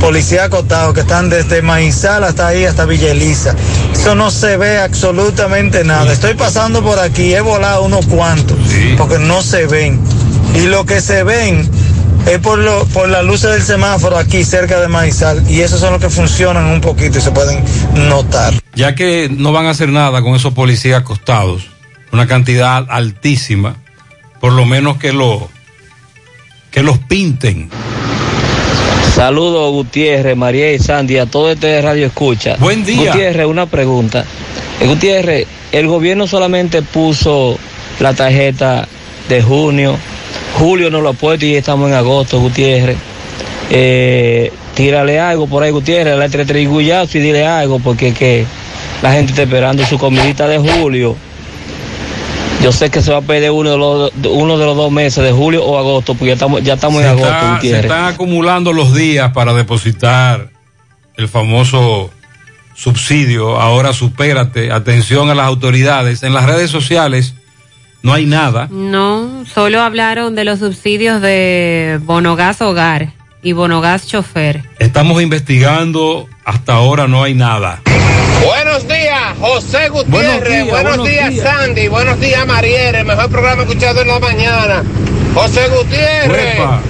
policías 0.00 0.44
acotados 0.44 0.92
que 0.94 1.00
están 1.00 1.30
desde 1.30 1.62
Maizal 1.62 2.24
hasta 2.24 2.48
ahí, 2.48 2.64
hasta 2.64 2.84
Villa 2.84 3.12
Elisa. 3.12 3.54
Eso 3.92 4.14
no 4.14 4.30
se 4.30 4.56
ve 4.56 4.78
absolutamente 4.78 5.84
nada. 5.84 6.12
Estoy 6.12 6.34
pasando 6.34 6.82
por 6.82 6.98
aquí, 6.98 7.32
he 7.32 7.40
volado 7.40 7.84
unos 7.84 8.06
cuantos, 8.06 8.56
porque 8.98 9.18
no 9.18 9.40
se 9.42 9.66
ven. 9.66 10.00
Y 10.54 10.66
lo 10.66 10.84
que 10.84 11.00
se 11.00 11.24
ven 11.24 11.68
es 12.26 12.38
por, 12.38 12.58
lo, 12.58 12.84
por 12.86 13.08
las 13.08 13.24
luces 13.24 13.50
del 13.50 13.62
semáforo 13.62 14.16
aquí 14.16 14.44
cerca 14.44 14.80
de 14.80 14.88
Maizal. 14.88 15.48
Y 15.50 15.60
esos 15.60 15.80
son 15.80 15.92
los 15.92 16.00
que 16.00 16.10
funcionan 16.10 16.66
un 16.66 16.80
poquito 16.80 17.18
y 17.18 17.20
se 17.20 17.30
pueden 17.30 17.62
notar. 18.08 18.54
Ya 18.74 18.94
que 18.94 19.28
no 19.30 19.52
van 19.52 19.66
a 19.66 19.70
hacer 19.70 19.88
nada 19.88 20.22
con 20.22 20.34
esos 20.34 20.54
policías 20.54 21.00
acostados, 21.00 21.68
una 22.12 22.26
cantidad 22.26 22.86
altísima, 22.88 23.76
por 24.40 24.52
lo 24.52 24.64
menos 24.66 24.98
que 24.98 25.12
lo 25.12 25.48
que 26.70 26.82
los 26.82 26.98
pinten. 26.98 27.70
Saludos 29.14 29.70
Gutiérrez, 29.70 30.36
María 30.36 30.72
y 30.72 30.80
Sandy, 30.80 31.18
a 31.18 31.26
todo 31.26 31.52
este 31.52 31.80
radio 31.80 32.06
escucha. 32.06 32.56
Buen 32.58 32.84
día. 32.84 33.12
Gutiérrez, 33.12 33.46
una 33.46 33.66
pregunta. 33.66 34.24
Eh, 34.80 34.88
Gutiérrez, 34.88 35.46
el 35.70 35.86
gobierno 35.86 36.26
solamente 36.26 36.82
puso 36.82 37.56
la 38.00 38.12
tarjeta 38.12 38.88
de 39.28 39.40
junio, 39.40 39.96
julio 40.54 40.90
no 40.90 41.00
lo 41.00 41.10
ha 41.10 41.12
puesto 41.14 41.44
y 41.46 41.54
estamos 41.56 41.88
en 41.88 41.94
agosto, 41.96 42.40
Gutiérrez. 42.40 42.96
Eh, 43.70 44.52
tírale 44.74 45.18
algo 45.20 45.46
por 45.46 45.62
ahí, 45.62 45.70
Gutiérrez, 45.70 46.16
la 46.16 46.24
entretrigullazo 46.26 47.18
y 47.18 47.20
dile 47.20 47.46
algo, 47.46 47.78
porque 47.78 48.12
que 48.14 48.44
la 49.02 49.12
gente 49.12 49.32
está 49.32 49.42
esperando 49.42 49.84
su 49.86 49.98
comidita 49.98 50.46
de 50.48 50.58
julio. 50.58 51.16
Yo 52.62 52.72
sé 52.72 52.88
que 52.90 53.02
se 53.02 53.10
va 53.12 53.18
a 53.18 53.22
perder 53.22 53.50
uno 53.50 53.70
de 53.72 53.76
los, 53.76 54.12
uno 54.30 54.56
de 54.56 54.64
los 54.64 54.76
dos 54.76 54.90
meses, 54.90 55.22
de 55.22 55.32
julio 55.32 55.64
o 55.64 55.76
agosto, 55.78 56.14
porque 56.14 56.28
ya 56.28 56.32
estamos, 56.34 56.62
ya 56.62 56.74
estamos 56.74 57.02
en 57.02 57.08
agosto, 57.08 57.28
está- 57.28 57.60
se 57.60 57.80
están 57.80 58.04
acumulando 58.14 58.72
los 58.72 58.94
días 58.94 59.32
para 59.32 59.52
depositar 59.52 60.48
el 61.16 61.28
famoso 61.28 62.10
subsidio. 62.74 63.60
Ahora 63.60 63.92
supérate. 63.92 64.72
Atención 64.72 65.28
a 65.30 65.34
las 65.34 65.46
autoridades. 65.46 66.22
En 66.22 66.32
las 66.32 66.46
redes 66.46 66.70
sociales 66.70 67.34
no 68.04 68.12
hay 68.12 68.26
nada. 68.26 68.68
No, 68.70 69.44
solo 69.46 69.80
hablaron 69.80 70.34
de 70.34 70.44
los 70.44 70.58
subsidios 70.58 71.22
de 71.22 71.98
Bonogas 72.02 72.60
Hogar 72.60 73.08
y 73.42 73.52
Bonogas 73.52 74.06
Chofer. 74.06 74.62
Estamos 74.78 75.20
investigando. 75.22 76.28
Hasta 76.44 76.74
ahora 76.74 77.08
no 77.08 77.24
hay 77.24 77.32
nada. 77.32 77.80
Buenos 78.44 78.86
días, 78.86 79.22
José 79.40 79.88
Buenos 79.88 80.04
Gutiérrez. 80.04 80.48
días, 80.52 80.68
Buenos, 80.68 80.96
buenos 80.98 81.08
días, 81.08 81.30
días. 81.30 81.44
Sandy. 81.46 81.88
Buenos 81.88 82.20
días, 82.20 82.46
Mariere. 82.46 83.00
El 83.00 83.06
mejor 83.06 83.30
programa 83.30 83.62
escuchado 83.62 84.02
en 84.02 84.08
la 84.08 84.18
mañana. 84.18 84.82
José 85.34 85.66
Gutiérrez. 85.68 86.58
Uepa. 86.58 86.80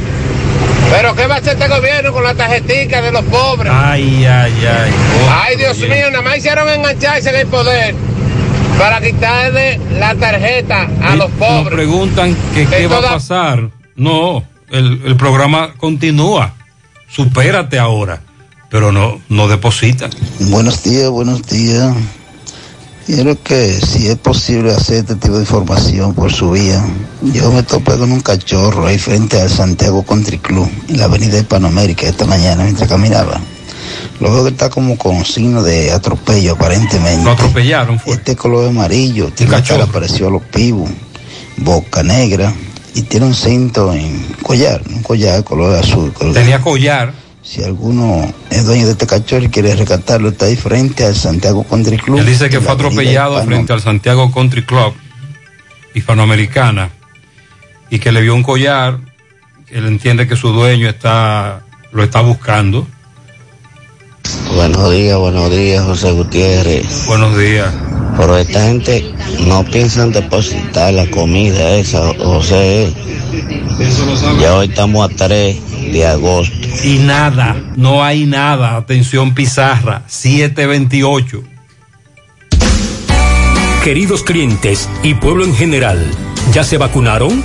Pero 0.91 1.15
¿qué 1.15 1.27
va 1.29 1.37
a 1.37 1.39
hacer 1.39 1.53
este 1.55 1.69
gobierno 1.69 2.13
con 2.13 2.25
la 2.25 2.35
tarjetica 2.35 3.01
de 3.01 3.13
los 3.13 3.23
pobres? 3.27 3.73
Ay, 3.73 4.25
ay, 4.27 4.53
ay. 4.67 4.93
Ay, 5.31 5.57
Dios 5.57 5.79
mío, 5.79 6.11
nada 6.11 6.23
más 6.23 6.39
hicieron 6.39 6.69
engancharse 6.69 7.31
en 7.31 7.37
el 7.37 7.47
poder 7.47 7.95
para 8.79 9.01
quitarle 9.01 9.79
la 9.99 10.15
tarjeta 10.15 10.89
a 11.03 11.17
los 11.17 11.31
Nos 11.31 11.39
pobres. 11.39 11.75
preguntan 11.75 12.37
que 12.55 12.67
qué 12.67 12.87
va 12.87 12.99
a 12.99 13.03
pasar. 13.03 13.71
No, 13.97 14.45
el, 14.71 15.01
el 15.05 15.17
programa 15.17 15.75
continúa. 15.77 16.55
Supérate 17.09 17.79
ahora. 17.79 18.21
Pero 18.71 18.91
no, 18.91 19.21
no 19.29 19.47
depositan. 19.47 20.11
Buenos 20.41 20.83
días, 20.83 21.09
buenos 21.09 21.43
días. 21.47 21.95
Quiero 23.07 23.41
que 23.41 23.75
si 23.75 24.09
es 24.09 24.17
posible 24.17 24.73
hacer 24.73 24.97
este 24.97 25.15
tipo 25.17 25.35
de 25.35 25.43
información 25.43 26.15
por 26.15 26.33
su 26.33 26.51
vía. 26.53 26.83
Yo 27.23 27.53
me 27.53 27.63
topé 27.63 27.97
con 27.99 28.11
un 28.11 28.21
cachorro 28.21 28.87
ahí 28.87 28.99
frente 28.99 29.41
al 29.41 29.51
Santiago 29.51 30.03
Country 30.03 30.39
Club, 30.39 30.69
en 30.89 30.99
la 30.99 31.05
avenida 31.05 31.39
Hispanoamérica, 31.39 32.07
esta 32.09 32.25
mañana 32.25 32.65
mientras 32.65 32.89
caminaba. 32.89 33.39
Lo 34.21 34.33
veo 34.33 34.45
que 34.45 34.51
está 34.51 34.71
como 34.71 34.97
con 34.97 35.25
signo 35.25 35.63
de 35.63 35.91
atropello 35.93 36.53
aparentemente. 36.53 37.25
Lo 37.25 37.33
atropellaron, 37.33 37.99
fue. 37.99 38.15
Este 38.15 38.37
color 38.37 38.69
amarillo, 38.69 39.31
tiene 39.35 39.51
cara 39.63 39.87
parecido 39.87 40.29
a 40.29 40.31
los 40.31 40.43
pibos, 40.43 40.89
boca 41.57 42.03
negra 42.03 42.53
y 42.95 43.03
tiene 43.03 43.27
un 43.27 43.35
cinto 43.35 43.93
en 43.93 44.25
collar, 44.43 44.83
un 44.89 45.03
collar 45.03 45.43
color 45.45 45.77
azul. 45.77 46.13
color- 46.13 46.33
Tenía 46.35 46.61
collar. 46.61 47.13
Si 47.43 47.63
alguno 47.63 48.33
es 48.49 48.65
dueño 48.65 48.87
de 48.87 48.93
este 48.93 49.07
cachorro 49.07 49.45
y 49.45 49.49
quiere 49.51 49.75
rescatarlo, 49.77 50.31
está 50.31 50.47
ahí 50.47 50.57
frente 50.57 51.05
al 51.05 51.15
Santiago 51.15 51.63
Country 51.65 51.99
Club. 51.99 52.19
Él 52.19 52.25
dice 52.27 52.49
que 52.49 52.59
fue 52.61 52.73
atropellado 52.73 53.35
frente 53.45 53.73
al 53.75 53.83
Santiago 53.83 54.33
Country 54.33 54.63
Club 54.65 54.95
hispanoamericana 55.95 56.91
y 57.91 57.99
que 57.99 58.13
le 58.13 58.21
vio 58.23 58.35
un 58.35 58.43
collar. 58.43 58.99
Él 59.71 59.87
entiende 59.87 60.27
que 60.27 60.37
su 60.37 60.49
dueño 60.51 60.89
está 60.89 61.63
lo 61.93 62.03
está 62.03 62.21
buscando. 62.23 62.87
Buenos 64.55 64.91
días, 64.93 65.19
buenos 65.19 65.51
días, 65.51 65.85
José 65.85 66.13
Gutiérrez. 66.13 67.07
Buenos 67.07 67.37
días. 67.37 67.73
Pero 68.17 68.37
esta 68.37 68.67
gente 68.67 69.13
no 69.47 69.65
piensan 69.65 70.13
depositar 70.13 70.95
la 70.95 71.11
comida 71.11 71.71
esa, 71.77 72.15
José. 72.19 72.93
Ya 74.41 74.55
hoy 74.55 74.69
estamos 74.69 75.11
a 75.11 75.15
3 75.15 75.93
de 75.93 76.07
agosto. 76.07 76.55
Y 76.85 76.99
nada, 76.99 77.57
no 77.77 78.05
hay 78.05 78.27
nada. 78.27 78.77
Atención 78.77 79.35
Pizarra, 79.35 80.03
728. 80.07 81.43
Queridos 83.83 84.23
clientes 84.23 84.89
y 85.03 85.15
pueblo 85.15 85.45
en 85.45 85.55
general, 85.55 86.11
¿ya 86.53 86.65
se 86.65 86.79
vacunaron? 86.79 87.45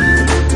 Thank 0.01 0.29
you. 0.31 0.40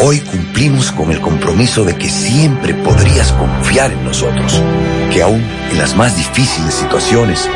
hoy 0.00 0.20
cumplimos 0.20 0.92
con 0.92 1.10
el 1.10 1.20
compromiso 1.20 1.84
de 1.84 1.96
que 1.96 2.08
siempre 2.08 2.74
podrías 2.74 3.32
confiar 3.32 3.92
en 3.92 4.04
nosotros, 4.04 4.60
que 5.12 5.22
aún 5.22 5.42
en 5.70 5.78
las 5.78 5.96
más 5.96 6.16
difíciles 6.16 6.74
situaciones 6.74 7.48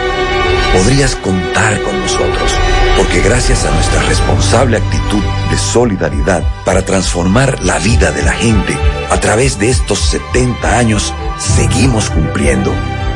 podrías 0.73 1.17
contar 1.17 1.81
con 1.83 2.01
nosotros, 2.01 2.53
porque 2.97 3.21
gracias 3.21 3.65
a 3.65 3.71
nuestra 3.71 4.03
responsable 4.03 4.77
actitud 4.77 5.23
de 5.51 5.59
solidaridad 5.59 6.43
para 6.65 6.85
transformar 6.85 7.63
la 7.65 7.79
vida 7.79 8.13
de 8.13 8.23
la 8.23 8.33
gente, 8.33 8.77
a 9.11 9.21
través 9.21 9.59
de 9.59 9.71
estos 9.71 9.99
70 9.99 10.79
años 10.79 11.13
seguimos 11.39 12.11
cumpliendo, 12.11 12.73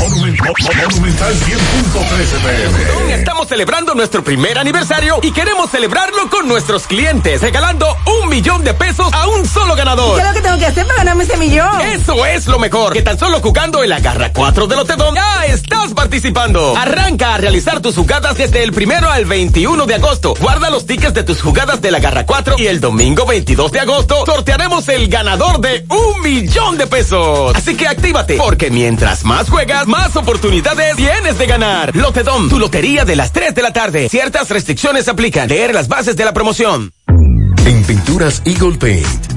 Monumental 0.00 1.34
100.13 1.34 2.40
pm. 2.42 3.14
Estamos 3.14 3.48
celebrando 3.48 3.94
nuestro 3.94 4.22
primer 4.22 4.58
aniversario 4.58 5.18
y 5.22 5.32
queremos 5.32 5.70
celebrarlo 5.70 6.28
con 6.30 6.48
nuestros 6.48 6.86
clientes, 6.86 7.40
regalando 7.40 7.86
un 8.22 8.28
millón 8.28 8.64
de 8.64 8.74
pesos 8.74 9.12
a 9.12 9.26
un 9.28 9.46
solo 9.46 9.74
ganador. 9.74 10.16
¿Qué 10.16 10.22
es 10.22 10.28
lo 10.28 10.34
que 10.34 10.40
tengo 10.40 10.58
que 10.58 10.66
hacer 10.66 10.86
para 10.86 10.98
ganarme 10.98 11.24
ese 11.24 11.36
millón? 11.36 11.80
Eso 11.80 12.26
es 12.26 12.46
lo 12.46 12.58
mejor, 12.58 12.92
que 12.92 13.02
tan 13.02 13.18
solo 13.18 13.40
jugando 13.40 13.82
en 13.82 13.90
la 13.90 14.00
garra 14.00 14.32
4 14.32 14.66
de 14.66 14.76
Lotedom 14.76 15.14
ya 15.14 15.46
estás 15.46 15.94
participando. 15.94 16.76
Arranca 16.76 17.34
a 17.34 17.38
realizar 17.38 17.80
tus 17.80 17.94
jugadas 17.94 18.36
desde 18.36 18.62
el 18.62 18.72
primero 18.72 19.10
al 19.10 19.24
21 19.24 19.86
de 19.86 19.94
agosto. 19.94 20.34
Guarda 20.40 20.70
los 20.70 20.86
tickets 20.86 21.14
de 21.14 21.22
tus 21.22 21.40
jugadas 21.40 21.80
de 21.80 21.90
la 21.90 22.00
garra 22.00 22.26
4 22.26 22.56
y 22.58 22.66
el 22.66 22.80
domingo 22.80 23.26
22 23.26 23.72
de 23.72 23.80
agosto 23.80 24.24
sortearemos 24.26 24.88
el 24.88 25.08
ganador 25.08 25.60
de 25.60 25.86
un 25.88 26.22
millón 26.22 26.76
de 26.76 26.86
pesos. 26.86 27.54
Así 27.54 27.76
que 27.76 27.86
actívate, 27.86 28.36
porque 28.36 28.70
mientras 28.70 29.24
más 29.24 29.48
juegas, 29.48 29.83
más 29.86 30.16
oportunidades 30.16 30.96
tienes 30.96 31.38
de 31.38 31.46
ganar. 31.46 31.94
Lotedom, 31.94 32.48
tu 32.48 32.58
lotería 32.58 33.04
de 33.04 33.16
las 33.16 33.32
3 33.32 33.54
de 33.54 33.62
la 33.62 33.72
tarde. 33.72 34.08
Ciertas 34.08 34.48
restricciones 34.48 35.08
aplican. 35.08 35.48
Leer 35.48 35.74
las 35.74 35.88
bases 35.88 36.16
de 36.16 36.24
la 36.24 36.32
promoción. 36.32 36.92
En 37.66 37.84
Pinturas 37.84 38.42
Eagle 38.44 38.76
Paint 38.78 39.33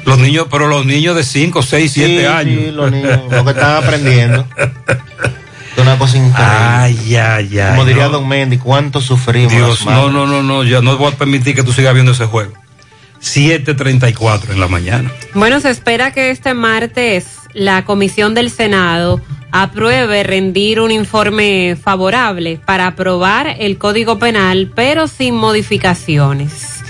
Los 0.05 0.17
niños, 0.17 0.47
pero 0.49 0.67
los 0.67 0.85
niños 0.85 1.15
de 1.15 1.23
5, 1.23 1.61
6, 1.61 1.91
7 1.93 2.19
Sí, 2.19 2.25
años. 2.25 2.59
sí, 2.65 2.71
los 2.71 2.91
niños, 2.91 3.19
lo 3.29 3.43
que 3.45 3.51
están 3.51 3.83
aprendiendo. 3.83 4.47
Es 4.57 5.77
una 5.77 5.97
cosa 5.97 6.17
increíble. 6.17 6.41
Ay, 6.45 7.15
ay, 7.15 7.59
ay. 7.59 7.69
Como 7.71 7.85
diría 7.85 8.05
no. 8.05 8.11
Don 8.11 8.27
Mendy, 8.27 8.57
¿cuánto 8.57 9.01
sufrimos? 9.01 9.51
Dios, 9.53 9.85
las 9.85 9.95
no, 9.95 10.09
no, 10.09 10.25
no, 10.25 10.41
no, 10.41 10.63
ya 10.63 10.81
no 10.81 10.97
voy 10.97 11.11
a 11.11 11.15
permitir 11.17 11.53
que 11.55 11.63
tú 11.63 11.73
sigas 11.73 11.93
viendo 11.93 12.13
ese 12.13 12.25
juego. 12.25 12.53
7.34 13.21 14.51
en 14.51 14.59
la 14.59 14.67
mañana. 14.67 15.11
Bueno, 15.33 15.59
se 15.59 15.69
espera 15.69 16.11
que 16.11 16.29
este 16.31 16.53
martes 16.53 17.25
la 17.53 17.85
Comisión 17.85 18.33
del 18.33 18.49
Senado 18.51 19.21
apruebe 19.51 20.23
rendir 20.23 20.79
un 20.79 20.91
informe 20.91 21.77
favorable 21.81 22.59
para 22.65 22.87
aprobar 22.87 23.47
el 23.59 23.77
Código 23.77 24.17
Penal, 24.19 24.71
pero 24.75 25.07
sin 25.07 25.35
modificaciones. 25.35 26.82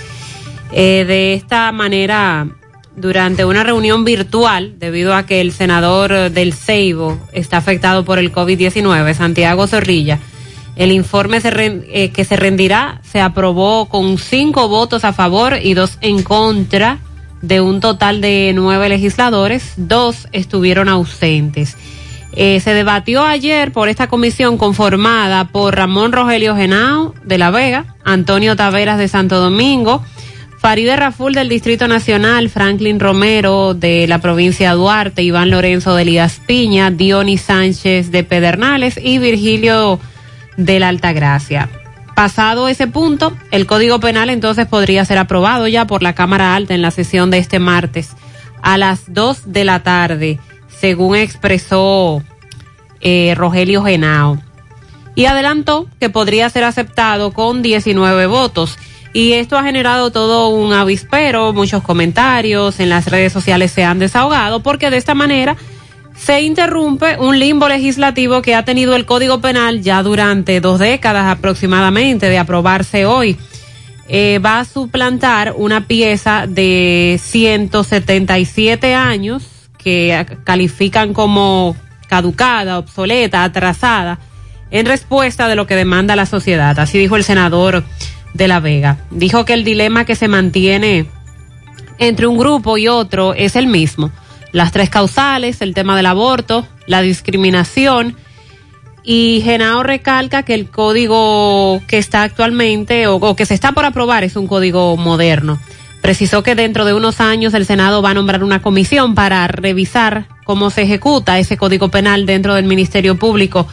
Eh, 0.76 1.04
de 1.06 1.34
esta 1.34 1.70
manera, 1.70 2.48
durante 2.96 3.44
una 3.44 3.62
reunión 3.62 4.04
virtual, 4.04 4.74
debido 4.80 5.14
a 5.14 5.24
que 5.24 5.40
el 5.40 5.52
senador 5.52 6.32
del 6.32 6.52
Ceibo 6.52 7.16
está 7.32 7.58
afectado 7.58 8.04
por 8.04 8.18
el 8.18 8.32
COVID-19, 8.32 9.14
Santiago 9.14 9.68
Zorrilla, 9.68 10.18
el 10.74 10.90
informe 10.90 11.40
se 11.40 11.52
eh, 11.92 12.10
que 12.10 12.24
se 12.24 12.34
rendirá 12.34 13.00
se 13.04 13.20
aprobó 13.20 13.88
con 13.88 14.18
cinco 14.18 14.66
votos 14.66 15.04
a 15.04 15.12
favor 15.12 15.58
y 15.62 15.74
dos 15.74 15.96
en 16.00 16.24
contra 16.24 16.98
de 17.40 17.60
un 17.60 17.78
total 17.78 18.20
de 18.20 18.50
nueve 18.52 18.88
legisladores, 18.88 19.74
dos 19.76 20.26
estuvieron 20.32 20.88
ausentes. 20.88 21.76
Eh, 22.32 22.58
se 22.58 22.74
debatió 22.74 23.22
ayer 23.22 23.70
por 23.70 23.88
esta 23.88 24.08
comisión 24.08 24.58
conformada 24.58 25.44
por 25.44 25.76
Ramón 25.76 26.10
Rogelio 26.10 26.56
Genao 26.56 27.14
de 27.22 27.38
La 27.38 27.52
Vega, 27.52 27.94
Antonio 28.02 28.56
Taveras 28.56 28.98
de 28.98 29.06
Santo 29.06 29.38
Domingo, 29.38 30.02
Faride 30.64 30.96
Raful 30.96 31.34
del 31.34 31.50
Distrito 31.50 31.88
Nacional, 31.88 32.48
Franklin 32.48 32.98
Romero 32.98 33.74
de 33.74 34.06
la 34.06 34.22
provincia 34.22 34.70
de 34.70 34.76
Duarte, 34.76 35.22
Iván 35.22 35.50
Lorenzo 35.50 35.94
de 35.94 36.00
Elías 36.00 36.40
Piña, 36.46 36.90
Dionis 36.90 37.42
Sánchez 37.42 38.10
de 38.10 38.24
Pedernales 38.24 38.96
y 38.96 39.18
Virgilio 39.18 40.00
de 40.56 40.80
la 40.80 40.88
Altagracia. 40.88 41.68
Pasado 42.16 42.68
ese 42.68 42.86
punto, 42.86 43.36
el 43.50 43.66
Código 43.66 44.00
Penal 44.00 44.30
entonces 44.30 44.66
podría 44.66 45.04
ser 45.04 45.18
aprobado 45.18 45.68
ya 45.68 45.86
por 45.86 46.02
la 46.02 46.14
Cámara 46.14 46.54
Alta 46.54 46.72
en 46.72 46.80
la 46.80 46.92
sesión 46.92 47.30
de 47.30 47.36
este 47.36 47.58
martes 47.58 48.12
a 48.62 48.78
las 48.78 49.12
2 49.12 49.52
de 49.52 49.64
la 49.66 49.82
tarde, 49.82 50.40
según 50.68 51.14
expresó 51.16 52.22
eh, 53.02 53.34
Rogelio 53.36 53.84
Genao. 53.84 54.38
Y 55.14 55.26
adelantó 55.26 55.88
que 56.00 56.08
podría 56.08 56.48
ser 56.48 56.64
aceptado 56.64 57.34
con 57.34 57.60
19 57.60 58.24
votos. 58.24 58.78
Y 59.14 59.34
esto 59.34 59.56
ha 59.56 59.62
generado 59.62 60.10
todo 60.10 60.48
un 60.48 60.72
avispero, 60.72 61.52
muchos 61.52 61.84
comentarios, 61.84 62.80
en 62.80 62.88
las 62.88 63.06
redes 63.06 63.32
sociales 63.32 63.70
se 63.70 63.84
han 63.84 64.00
desahogado, 64.00 64.60
porque 64.60 64.90
de 64.90 64.96
esta 64.96 65.14
manera 65.14 65.56
se 66.16 66.42
interrumpe 66.42 67.16
un 67.18 67.38
limbo 67.38 67.68
legislativo 67.68 68.42
que 68.42 68.56
ha 68.56 68.64
tenido 68.64 68.96
el 68.96 69.06
Código 69.06 69.40
Penal 69.40 69.82
ya 69.82 70.02
durante 70.02 70.60
dos 70.60 70.80
décadas 70.80 71.26
aproximadamente 71.26 72.28
de 72.28 72.38
aprobarse 72.38 73.06
hoy. 73.06 73.38
Eh, 74.08 74.40
va 74.44 74.58
a 74.58 74.64
suplantar 74.64 75.54
una 75.56 75.86
pieza 75.86 76.46
de 76.48 77.20
177 77.22 78.96
años 78.96 79.44
que 79.78 80.26
califican 80.42 81.14
como 81.14 81.76
caducada, 82.08 82.78
obsoleta, 82.78 83.44
atrasada, 83.44 84.18
en 84.72 84.86
respuesta 84.86 85.46
de 85.46 85.54
lo 85.54 85.68
que 85.68 85.76
demanda 85.76 86.16
la 86.16 86.26
sociedad. 86.26 86.76
Así 86.80 86.98
dijo 86.98 87.14
el 87.14 87.22
senador 87.22 87.84
de 88.34 88.48
La 88.48 88.60
Vega. 88.60 88.98
Dijo 89.10 89.46
que 89.46 89.54
el 89.54 89.64
dilema 89.64 90.04
que 90.04 90.16
se 90.16 90.28
mantiene 90.28 91.06
entre 91.98 92.26
un 92.26 92.36
grupo 92.36 92.76
y 92.76 92.88
otro 92.88 93.32
es 93.32 93.56
el 93.56 93.66
mismo. 93.66 94.10
Las 94.52 94.72
tres 94.72 94.90
causales, 94.90 95.62
el 95.62 95.74
tema 95.74 95.96
del 95.96 96.06
aborto, 96.06 96.66
la 96.86 97.00
discriminación. 97.00 98.16
Y 99.02 99.42
Genao 99.44 99.82
recalca 99.82 100.42
que 100.42 100.54
el 100.54 100.68
código 100.68 101.80
que 101.86 101.98
está 101.98 102.22
actualmente 102.22 103.06
o, 103.06 103.16
o 103.16 103.36
que 103.36 103.46
se 103.46 103.54
está 103.54 103.72
por 103.72 103.84
aprobar 103.84 104.24
es 104.24 104.36
un 104.36 104.46
código 104.46 104.96
moderno. 104.96 105.58
Precisó 106.00 106.42
que 106.42 106.54
dentro 106.54 106.84
de 106.84 106.94
unos 106.94 107.20
años 107.20 107.54
el 107.54 107.64
Senado 107.64 108.02
va 108.02 108.10
a 108.10 108.14
nombrar 108.14 108.44
una 108.44 108.60
comisión 108.60 109.14
para 109.14 109.46
revisar 109.46 110.26
cómo 110.44 110.70
se 110.70 110.82
ejecuta 110.82 111.38
ese 111.38 111.56
código 111.56 111.88
penal 111.88 112.26
dentro 112.26 112.54
del 112.54 112.66
Ministerio 112.66 113.16
Público 113.16 113.66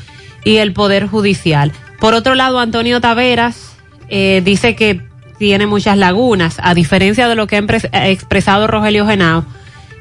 y 0.43 0.57
el 0.57 0.73
Poder 0.73 1.07
Judicial. 1.07 1.71
Por 1.99 2.13
otro 2.13 2.35
lado, 2.35 2.59
Antonio 2.59 3.01
Taveras 3.01 3.70
eh, 4.11 4.41
dice 4.43 4.75
que 4.75 5.01
tiene 5.39 5.65
muchas 5.65 5.97
lagunas, 5.97 6.57
a 6.61 6.75
diferencia 6.75 7.27
de 7.27 7.33
lo 7.35 7.47
que 7.47 7.55
ha 7.93 8.09
expresado 8.09 8.67
Rogelio 8.67 9.07
Genao. 9.07 9.43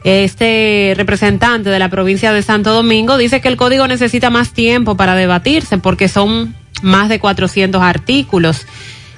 Este 0.05 0.95
representante 0.97 1.71
de 1.71 1.79
la 1.79 1.89
provincia 1.89 2.33
de 2.33 2.43
Santo 2.43 2.73
Domingo 2.73 3.17
dice 3.17 3.41
que 3.41 3.49
el 3.49 3.57
código 3.57 3.87
necesita 3.87 4.29
más 4.31 4.53
tiempo 4.53 4.97
para 4.97 5.15
debatirse 5.15 5.79
porque 5.79 6.09
son 6.09 6.55
más 6.83 7.09
de 7.09 7.21
400 7.21 7.81
artículos. 7.83 8.67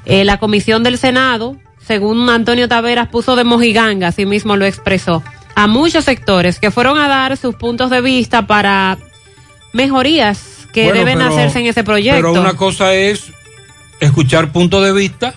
Eh, 0.04 0.24
la 0.24 0.38
comisión 0.38 0.82
del 0.82 0.98
Senado, 0.98 1.56
según 1.86 2.28
Antonio 2.28 2.68
Taveras, 2.68 3.08
puso 3.08 3.34
de 3.36 3.44
mojiganga, 3.44 4.08
así 4.08 4.26
mismo 4.26 4.56
lo 4.56 4.64
expresó, 4.66 5.22
a 5.54 5.66
muchos 5.68 6.04
sectores 6.04 6.58
que 6.58 6.70
fueron 6.70 6.98
a 6.98 7.08
dar 7.08 7.36
sus 7.36 7.54
puntos 7.54 7.88
de 7.90 8.00
vista 8.00 8.46
para 8.46 8.98
mejorías 9.72 10.66
que 10.72 10.84
Bueno, 10.84 10.98
deben 11.00 11.18
pero- 11.18 11.30
hacerse 11.32 11.60
en 11.60 11.66
ese 11.66 11.84
proyecto. 11.84 12.32
Pero 12.32 12.40
una 12.40 12.54
cosa 12.54 12.92
es 12.94 13.32
escuchar 14.06 14.52
punto 14.52 14.80
de 14.82 14.92
vista 14.92 15.34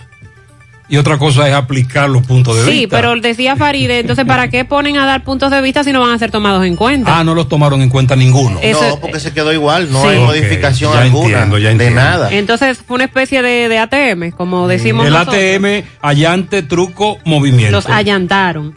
y 0.88 0.98
otra 0.98 1.18
cosa 1.18 1.48
es 1.48 1.54
aplicar 1.54 2.08
los 2.08 2.24
puntos 2.24 2.56
de 2.56 2.64
Sí, 2.64 2.70
vista. 2.82 2.96
pero 2.96 3.16
decía 3.20 3.56
Faride, 3.56 3.98
entonces, 3.98 4.24
¿para 4.24 4.48
qué 4.48 4.64
ponen 4.64 4.96
a 4.98 5.04
dar 5.06 5.24
puntos 5.24 5.50
de 5.50 5.60
vista 5.60 5.82
si 5.82 5.90
no 5.92 6.00
van 6.00 6.12
a 6.12 6.18
ser 6.18 6.30
tomados 6.30 6.64
en 6.64 6.76
cuenta? 6.76 7.18
Ah, 7.18 7.24
no 7.24 7.34
los 7.34 7.48
tomaron 7.48 7.82
en 7.82 7.88
cuenta 7.88 8.14
ninguno. 8.14 8.60
Eso- 8.62 8.86
no, 8.90 9.00
porque 9.00 9.18
se 9.18 9.32
quedó 9.32 9.52
igual, 9.52 9.90
no 9.90 10.02
Sí. 10.02 10.08
hay 10.08 10.18
modificación 10.20 10.92
ya 10.92 11.00
alguna 11.02 11.24
entiendo, 11.38 11.58
ya 11.58 11.66
de 11.68 11.72
entiendo. 11.72 12.00
nada. 12.00 12.28
Entonces 12.32 12.78
fue 12.86 12.94
una 12.96 13.04
especie 13.04 13.42
de, 13.42 13.68
de 13.68 13.78
ATM, 13.78 14.30
como 14.30 14.68
decimos 14.68 15.06
El 15.06 15.12
nosotros. 15.14 15.34
ATM, 15.36 15.84
allante, 16.02 16.62
truco, 16.62 17.18
movimiento. 17.24 17.72
Los 17.72 17.86
allantaron. 17.88 18.76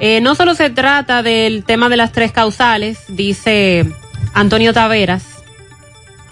Eh, 0.00 0.20
no 0.20 0.34
solo 0.34 0.54
se 0.54 0.68
trata 0.70 1.22
del 1.22 1.64
tema 1.64 1.88
de 1.88 1.96
las 1.96 2.12
tres 2.12 2.30
causales, 2.30 2.98
dice 3.08 3.86
Antonio 4.34 4.72
Taveras, 4.74 5.24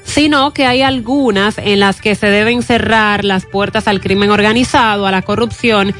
sino 0.06 0.52
que 0.52 0.64
hay 0.64 0.82
algunas 0.82 1.58
en 1.58 1.80
las 1.80 2.00
que 2.00 2.14
se 2.14 2.28
deben 2.28 2.62
cerrar 2.62 3.24
las 3.24 3.44
puertas 3.44 3.88
al 3.88 4.00
crimen 4.00 4.30
organizado, 4.30 5.06
a 5.06 5.10
la 5.10 5.22
corrupción 5.22 5.94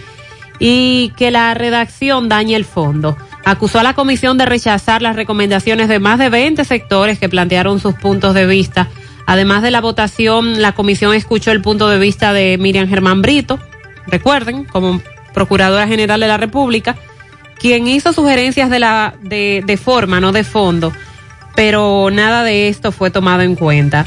y 0.58 1.12
que 1.16 1.30
la 1.30 1.52
redacción 1.54 2.28
dañe 2.28 2.56
el 2.56 2.64
fondo. 2.64 3.16
Acusó 3.44 3.80
a 3.80 3.82
la 3.82 3.94
comisión 3.94 4.38
de 4.38 4.46
rechazar 4.46 5.02
las 5.02 5.16
recomendaciones 5.16 5.88
de 5.88 5.98
más 5.98 6.18
de 6.18 6.30
20 6.30 6.64
sectores 6.64 7.18
que 7.18 7.28
plantearon 7.28 7.78
sus 7.80 7.94
puntos 7.94 8.32
de 8.32 8.46
vista. 8.46 8.88
Además 9.26 9.62
de 9.62 9.72
la 9.72 9.80
votación, 9.80 10.62
la 10.62 10.72
comisión 10.72 11.12
escuchó 11.12 11.50
el 11.50 11.60
punto 11.60 11.88
de 11.88 11.98
vista 11.98 12.32
de 12.32 12.58
Miriam 12.58 12.88
Germán 12.88 13.22
Brito, 13.22 13.58
recuerden, 14.06 14.64
como 14.64 15.02
Procuradora 15.34 15.88
General 15.88 16.20
de 16.20 16.28
la 16.28 16.38
República, 16.38 16.96
quien 17.58 17.88
hizo 17.88 18.12
sugerencias 18.12 18.70
de, 18.70 18.78
la, 18.78 19.14
de, 19.20 19.62
de 19.66 19.76
forma, 19.76 20.20
no 20.20 20.30
de 20.30 20.44
fondo, 20.44 20.92
pero 21.56 22.10
nada 22.12 22.44
de 22.44 22.68
esto 22.68 22.92
fue 22.92 23.10
tomado 23.10 23.42
en 23.42 23.56
cuenta. 23.56 24.06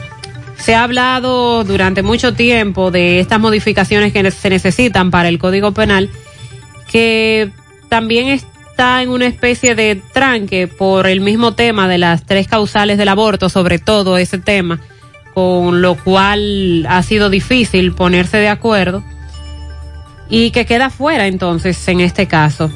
Se 0.57 0.75
ha 0.75 0.83
hablado 0.83 1.63
durante 1.63 2.03
mucho 2.03 2.33
tiempo 2.33 2.91
de 2.91 3.19
estas 3.19 3.39
modificaciones 3.39 4.13
que 4.13 4.29
se 4.31 4.49
necesitan 4.49 5.09
para 5.09 5.27
el 5.27 5.39
Código 5.39 5.73
Penal, 5.73 6.09
que 6.89 7.49
también 7.89 8.27
está 8.27 9.01
en 9.01 9.09
una 9.09 9.25
especie 9.25 9.73
de 9.73 10.01
tranque 10.13 10.67
por 10.67 11.07
el 11.07 11.21
mismo 11.21 11.53
tema 11.55 11.87
de 11.87 11.97
las 11.97 12.25
tres 12.25 12.47
causales 12.47 12.97
del 12.97 13.09
aborto, 13.09 13.49
sobre 13.49 13.79
todo 13.79 14.17
ese 14.17 14.37
tema, 14.37 14.79
con 15.33 15.81
lo 15.81 15.95
cual 15.95 16.85
ha 16.87 17.01
sido 17.03 17.29
difícil 17.29 17.93
ponerse 17.93 18.37
de 18.37 18.49
acuerdo 18.49 19.03
y 20.29 20.51
que 20.51 20.65
queda 20.65 20.89
fuera 20.89 21.27
entonces 21.27 21.87
en 21.87 22.01
este 22.01 22.27
caso. 22.27 22.69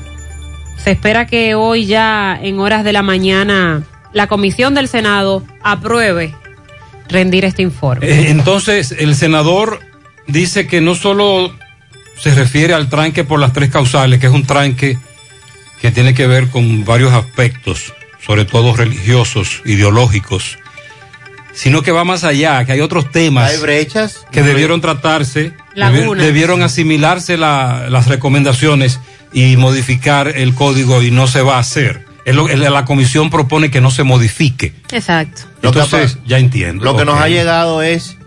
Se 0.77 0.91
espera 0.91 1.27
que 1.27 1.53
hoy 1.53 1.85
ya 1.85 2.37
en 2.41 2.59
horas 2.59 2.83
de 2.83 2.93
la 2.93 3.03
mañana 3.03 3.83
la 4.13 4.27
comisión 4.27 4.73
del 4.73 4.87
Senado 4.87 5.43
apruebe 5.63 6.33
rendir 7.09 7.45
este 7.45 7.61
informe. 7.61 8.07
Eh, 8.07 8.29
entonces, 8.29 8.93
el 8.97 9.15
senador 9.15 9.79
dice 10.27 10.67
que 10.67 10.81
no 10.81 10.95
solo 10.95 11.53
se 12.17 12.33
refiere 12.33 12.73
al 12.73 12.89
tranque 12.89 13.23
por 13.23 13.39
las 13.39 13.53
tres 13.53 13.69
causales, 13.69 14.19
que 14.19 14.27
es 14.27 14.33
un 14.33 14.45
tranque 14.45 14.97
que 15.81 15.91
tiene 15.91 16.13
que 16.13 16.27
ver 16.27 16.47
con 16.49 16.85
varios 16.85 17.11
aspectos, 17.13 17.93
sobre 18.25 18.45
todo 18.45 18.75
religiosos, 18.75 19.61
ideológicos, 19.65 20.57
sino 21.53 21.81
que 21.83 21.91
va 21.91 22.03
más 22.03 22.23
allá, 22.23 22.63
que 22.65 22.71
hay 22.71 22.81
otros 22.81 23.11
temas 23.11 23.51
Hay 23.51 23.57
brechas 23.59 24.25
que 24.31 24.41
debieron 24.41 24.79
tratarse, 24.81 25.51
debieron 26.25 26.63
asimilarse 26.63 27.37
la- 27.37 27.87
las 27.89 28.07
recomendaciones 28.07 28.99
y 29.33 29.57
modificar 29.57 30.29
el 30.29 30.53
código 30.55 31.01
y 31.03 31.11
no 31.11 31.27
se 31.27 31.41
va 31.41 31.57
a 31.57 31.59
hacer. 31.59 32.02
Es 32.25 32.35
lo- 32.35 32.47
la 32.47 32.85
comisión 32.85 33.29
propone 33.29 33.69
que 33.69 33.81
no 33.81 33.91
se 33.91 34.03
modifique. 34.03 34.73
Exacto. 34.91 35.41
Lo 35.61 35.71
que 35.71 35.79
Entonces, 35.79 36.17
ya 36.25 36.37
entiendo. 36.39 36.83
Lo 36.85 36.95
que 36.95 37.05
nos 37.05 37.19
ha 37.19 37.27
llegado 37.27 37.81
es 37.81 38.17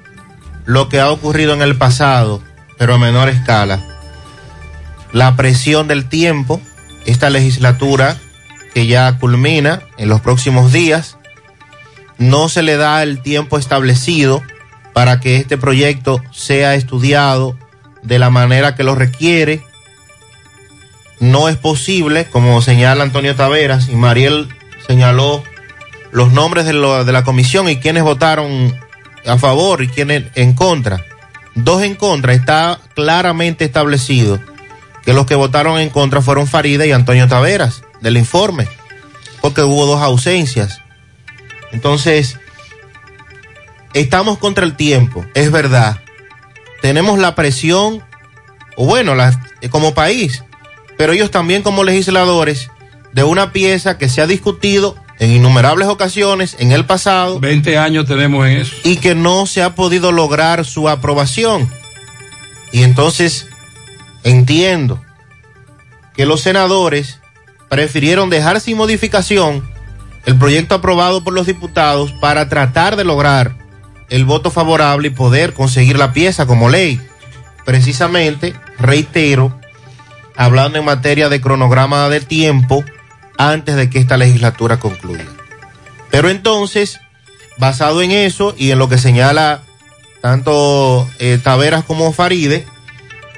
lo 0.66 0.88
que 0.88 1.00
ha 1.00 1.10
ocurrido 1.10 1.54
en 1.54 1.62
el 1.62 1.76
pasado, 1.76 2.42
pero 2.78 2.94
a 2.94 2.98
menor 2.98 3.28
escala. 3.28 3.82
La 5.12 5.36
presión 5.36 5.88
del 5.88 6.08
tiempo, 6.08 6.60
esta 7.06 7.30
legislatura 7.30 8.18
que 8.74 8.86
ya 8.86 9.16
culmina 9.18 9.82
en 9.96 10.08
los 10.10 10.20
próximos 10.20 10.72
días, 10.72 11.16
no 12.18 12.48
se 12.48 12.62
le 12.62 12.76
da 12.76 13.02
el 13.02 13.22
tiempo 13.22 13.58
establecido 13.58 14.42
para 14.92 15.20
que 15.20 15.36
este 15.36 15.56
proyecto 15.56 16.22
sea 16.32 16.74
estudiado 16.74 17.56
de 18.02 18.18
la 18.18 18.28
manera 18.30 18.74
que 18.74 18.84
lo 18.84 18.94
requiere. 18.94 19.62
No 21.18 21.48
es 21.48 21.56
posible, 21.56 22.26
como 22.26 22.60
señala 22.62 23.02
Antonio 23.02 23.34
Taveras 23.34 23.88
y 23.88 23.94
Mariel 23.94 24.48
señaló 24.86 25.42
los 26.12 26.32
nombres 26.32 26.66
de, 26.66 26.72
lo- 26.74 27.04
de 27.04 27.12
la 27.12 27.24
comisión 27.24 27.68
y 27.68 27.76
quienes 27.78 28.02
votaron 28.02 28.78
a 29.26 29.38
favor 29.38 29.82
y 29.82 29.88
quienes 29.88 30.24
en 30.34 30.52
contra. 30.54 31.04
Dos 31.54 31.82
en 31.82 31.94
contra, 31.94 32.34
está 32.34 32.78
claramente 32.94 33.64
establecido 33.64 34.38
que 35.04 35.14
los 35.14 35.24
que 35.26 35.34
votaron 35.36 35.78
en 35.78 35.88
contra 35.88 36.20
fueron 36.20 36.46
Farida 36.46 36.84
y 36.84 36.92
Antonio 36.92 37.28
Taveras 37.28 37.82
del 38.02 38.18
informe, 38.18 38.68
porque 39.40 39.62
hubo 39.62 39.86
dos 39.86 40.02
ausencias. 40.02 40.80
Entonces, 41.72 42.38
estamos 43.94 44.38
contra 44.38 44.64
el 44.64 44.76
tiempo, 44.76 45.24
es 45.34 45.50
verdad. 45.50 46.00
Tenemos 46.82 47.18
la 47.18 47.34
presión, 47.34 48.02
o 48.76 48.84
bueno, 48.84 49.14
como 49.70 49.94
país, 49.94 50.44
pero 50.96 51.12
ellos 51.12 51.30
también 51.30 51.62
como 51.62 51.84
legisladores, 51.84 52.70
de 53.12 53.24
una 53.24 53.52
pieza 53.52 53.98
que 53.98 54.08
se 54.08 54.20
ha 54.20 54.26
discutido 54.26 54.96
en 55.18 55.30
innumerables 55.30 55.88
ocasiones 55.88 56.56
en 56.58 56.72
el 56.72 56.84
pasado. 56.84 57.40
20 57.40 57.78
años 57.78 58.06
tenemos 58.06 58.46
en 58.46 58.58
eso. 58.58 58.74
Y 58.84 58.96
que 58.96 59.14
no 59.14 59.46
se 59.46 59.62
ha 59.62 59.74
podido 59.74 60.12
lograr 60.12 60.64
su 60.64 60.88
aprobación. 60.88 61.70
Y 62.72 62.82
entonces 62.82 63.46
entiendo 64.22 65.02
que 66.14 66.26
los 66.26 66.42
senadores 66.42 67.20
prefirieron 67.68 68.30
dejar 68.30 68.60
sin 68.60 68.76
modificación 68.76 69.66
el 70.24 70.36
proyecto 70.36 70.74
aprobado 70.74 71.22
por 71.22 71.32
los 71.32 71.46
diputados 71.46 72.12
para 72.20 72.48
tratar 72.48 72.96
de 72.96 73.04
lograr 73.04 73.56
el 74.08 74.24
voto 74.24 74.50
favorable 74.50 75.08
y 75.08 75.12
poder 75.12 75.52
conseguir 75.52 75.98
la 75.98 76.12
pieza 76.12 76.46
como 76.46 76.68
ley. 76.68 77.00
Precisamente, 77.64 78.54
reitero, 78.78 79.58
hablando 80.36 80.78
en 80.78 80.84
materia 80.84 81.28
de 81.28 81.40
cronograma 81.40 82.08
de 82.08 82.20
tiempo 82.20 82.84
antes 83.38 83.76
de 83.76 83.90
que 83.90 83.98
esta 83.98 84.16
legislatura 84.16 84.78
concluya. 84.78 85.26
Pero 86.10 86.28
entonces, 86.28 87.00
basado 87.58 88.02
en 88.02 88.10
eso 88.10 88.54
y 88.56 88.70
en 88.70 88.78
lo 88.78 88.88
que 88.88 88.98
señala 88.98 89.62
tanto 90.20 91.08
eh, 91.18 91.38
Taveras 91.42 91.84
como 91.84 92.12
Faride, 92.12 92.66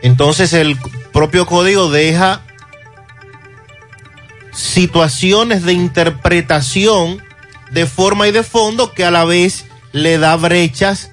entonces 0.03 0.53
el 0.53 0.76
propio 1.12 1.46
código 1.46 1.90
deja 1.90 2.42
situaciones 4.53 5.64
de 5.64 5.72
interpretación 5.72 7.22
de 7.70 7.86
forma 7.86 8.28
y 8.28 8.32
de 8.32 8.42
fondo 8.42 8.92
que 8.92 9.05
a 9.05 9.11
la 9.11 9.24
vez 9.24 9.66
le 9.92 10.18
da 10.18 10.36
brechas 10.36 11.11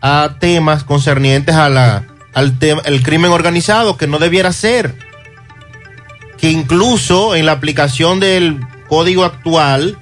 a 0.00 0.36
temas 0.38 0.84
concernientes 0.84 1.54
a 1.54 1.68
la, 1.68 2.04
el 2.34 3.02
crimen 3.02 3.30
organizado 3.30 3.96
que 3.96 4.06
no 4.06 4.18
debiera 4.18 4.52
ser. 4.52 4.94
Que 6.38 6.50
incluso 6.50 7.34
en 7.34 7.46
la 7.46 7.52
aplicación 7.52 8.20
del 8.20 8.60
código 8.88 9.24
actual 9.24 9.98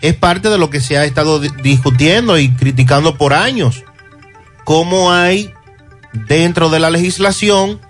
es 0.00 0.14
parte 0.14 0.48
de 0.50 0.58
lo 0.58 0.70
que 0.70 0.80
se 0.80 0.98
ha 0.98 1.04
estado 1.04 1.40
di- 1.40 1.50
discutiendo 1.62 2.38
y 2.38 2.50
criticando 2.50 3.16
por 3.16 3.32
años. 3.32 3.84
Cómo 4.64 5.12
hay 5.12 5.52
dentro 6.12 6.70
de 6.70 6.80
la 6.80 6.90
legislación 6.90 7.80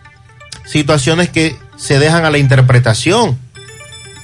situaciones 0.66 1.30
que 1.30 1.56
se 1.76 1.98
dejan 1.98 2.24
a 2.24 2.30
la 2.30 2.38
interpretación. 2.38 3.38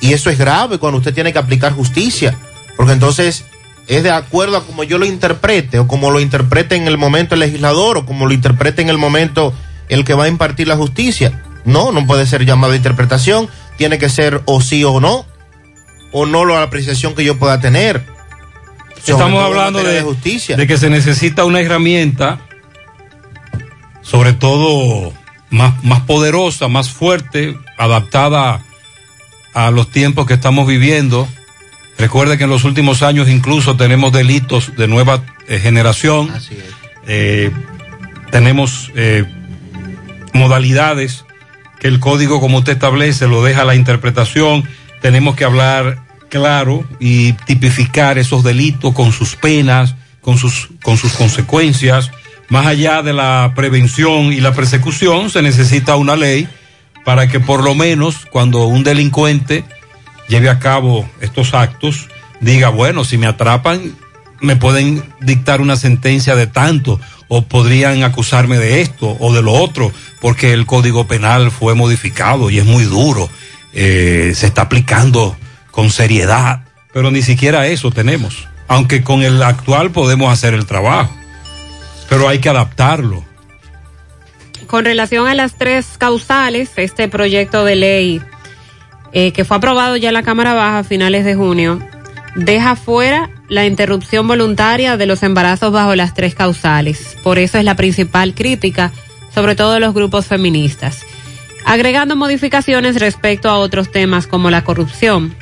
Y 0.00 0.12
eso 0.12 0.30
es 0.30 0.38
grave 0.38 0.78
cuando 0.78 0.98
usted 0.98 1.14
tiene 1.14 1.32
que 1.32 1.38
aplicar 1.38 1.72
justicia, 1.72 2.36
porque 2.76 2.92
entonces 2.92 3.44
es 3.88 4.02
de 4.02 4.10
acuerdo 4.10 4.56
a 4.56 4.64
como 4.64 4.84
yo 4.84 4.98
lo 4.98 5.06
interprete, 5.06 5.78
o 5.78 5.86
como 5.86 6.10
lo 6.10 6.20
interprete 6.20 6.74
en 6.74 6.88
el 6.88 6.98
momento 6.98 7.34
el 7.34 7.40
legislador, 7.40 7.98
o 7.98 8.06
como 8.06 8.26
lo 8.26 8.32
interprete 8.32 8.82
en 8.82 8.88
el 8.88 8.98
momento 8.98 9.54
el 9.88 10.04
que 10.04 10.14
va 10.14 10.24
a 10.24 10.28
impartir 10.28 10.68
la 10.68 10.76
justicia. 10.76 11.42
No, 11.64 11.92
no 11.92 12.06
puede 12.06 12.26
ser 12.26 12.44
llamado 12.44 12.72
a 12.72 12.76
interpretación, 12.76 13.48
tiene 13.76 13.98
que 13.98 14.08
ser 14.08 14.42
o 14.46 14.60
sí 14.60 14.84
o 14.84 15.00
no, 15.00 15.26
o 16.12 16.26
no 16.26 16.44
la 16.44 16.62
apreciación 16.62 17.14
que 17.14 17.24
yo 17.24 17.38
pueda 17.38 17.60
tener. 17.60 18.04
Estamos 18.98 19.42
hablando 19.42 19.78
materia 19.78 20.00
de, 20.00 20.02
justicia. 20.02 20.56
de 20.56 20.66
que 20.66 20.78
se 20.78 20.90
necesita 20.90 21.44
una 21.44 21.60
herramienta, 21.60 22.40
sobre 24.02 24.32
todo 24.32 25.12
más, 25.50 25.84
más 25.84 26.00
poderosa, 26.00 26.66
más 26.66 26.90
fuerte, 26.90 27.56
adaptada 27.78 28.64
a 29.54 29.70
los 29.70 29.90
tiempos 29.90 30.26
que 30.26 30.34
estamos 30.34 30.66
viviendo. 30.66 31.28
Recuerde 31.98 32.36
que 32.36 32.44
en 32.44 32.50
los 32.50 32.64
últimos 32.64 33.02
años 33.02 33.28
incluso 33.28 33.76
tenemos 33.76 34.12
delitos 34.12 34.76
de 34.76 34.86
nueva 34.86 35.22
eh, 35.48 35.58
generación. 35.58 36.30
Eh, 37.06 37.50
tenemos 38.30 38.90
eh, 38.94 39.24
modalidades 40.34 41.24
que 41.80 41.88
el 41.88 42.00
código, 42.00 42.40
como 42.40 42.58
usted 42.58 42.74
establece, 42.74 43.26
lo 43.26 43.42
deja 43.42 43.62
a 43.62 43.64
la 43.64 43.74
interpretación. 43.74 44.64
Tenemos 45.00 45.36
que 45.36 45.44
hablar 45.44 46.04
claro 46.28 46.84
y 47.00 47.32
tipificar 47.32 48.18
esos 48.18 48.42
delitos 48.42 48.92
con 48.92 49.12
sus 49.12 49.36
penas, 49.36 49.94
con 50.20 50.36
sus, 50.36 50.68
con 50.82 50.96
sus 50.96 51.12
consecuencias, 51.12 52.10
Más 52.48 52.66
allá 52.66 53.02
de 53.02 53.12
la 53.12 53.52
prevención 53.56 54.32
y 54.32 54.40
la 54.40 54.52
persecución, 54.52 55.30
se 55.30 55.42
necesita 55.42 55.96
una 55.96 56.14
ley 56.14 56.48
para 57.04 57.28
que 57.28 57.40
por 57.40 57.62
lo 57.62 57.74
menos 57.74 58.26
cuando 58.30 58.66
un 58.66 58.84
delincuente 58.84 59.64
lleve 60.28 60.48
a 60.48 60.58
cabo 60.58 61.08
estos 61.20 61.54
actos, 61.54 62.08
diga, 62.40 62.68
bueno, 62.68 63.04
si 63.04 63.18
me 63.18 63.26
atrapan, 63.26 63.94
me 64.40 64.56
pueden 64.56 65.02
dictar 65.20 65.60
una 65.60 65.76
sentencia 65.76 66.36
de 66.36 66.46
tanto 66.46 67.00
o 67.28 67.42
podrían 67.42 68.02
acusarme 68.02 68.58
de 68.58 68.80
esto 68.80 69.16
o 69.18 69.32
de 69.32 69.42
lo 69.42 69.52
otro, 69.52 69.92
porque 70.20 70.52
el 70.52 70.66
Código 70.66 71.06
Penal 71.06 71.50
fue 71.50 71.74
modificado 71.74 72.50
y 72.50 72.58
es 72.58 72.64
muy 72.64 72.84
duro, 72.84 73.28
eh, 73.72 74.32
se 74.34 74.46
está 74.46 74.62
aplicando 74.62 75.36
con 75.70 75.90
seriedad, 75.90 76.64
pero 76.92 77.10
ni 77.10 77.22
siquiera 77.22 77.66
eso 77.66 77.90
tenemos, 77.90 78.48
aunque 78.68 79.02
con 79.02 79.22
el 79.22 79.42
actual 79.42 79.90
podemos 79.90 80.32
hacer 80.32 80.54
el 80.54 80.66
trabajo, 80.66 81.14
pero 82.08 82.28
hay 82.28 82.38
que 82.38 82.48
adaptarlo. 82.48 83.24
Con 84.66 84.84
relación 84.84 85.28
a 85.28 85.34
las 85.34 85.56
tres 85.56 85.86
causales, 85.98 86.70
este 86.76 87.08
proyecto 87.08 87.64
de 87.64 87.76
ley 87.76 88.22
eh, 89.12 89.32
que 89.32 89.44
fue 89.44 89.56
aprobado 89.56 89.96
ya 89.96 90.08
en 90.08 90.14
la 90.14 90.22
Cámara 90.22 90.54
Baja 90.54 90.80
a 90.80 90.84
finales 90.84 91.24
de 91.24 91.34
junio, 91.34 91.80
deja 92.34 92.76
fuera 92.76 93.30
la 93.48 93.66
interrupción 93.66 94.28
voluntaria 94.28 94.96
de 94.96 95.06
los 95.06 95.22
embarazos 95.22 95.72
bajo 95.72 95.94
las 95.94 96.14
tres 96.14 96.34
causales. 96.34 97.16
Por 97.22 97.38
eso 97.38 97.58
es 97.58 97.64
la 97.64 97.76
principal 97.76 98.34
crítica, 98.34 98.92
sobre 99.34 99.54
todo 99.54 99.74
de 99.74 99.80
los 99.80 99.94
grupos 99.94 100.26
feministas. 100.26 101.02
Agregando 101.64 102.14
modificaciones 102.14 103.00
respecto 103.00 103.48
a 103.48 103.58
otros 103.58 103.90
temas 103.90 104.26
como 104.26 104.50
la 104.50 104.64
corrupción. 104.64 105.34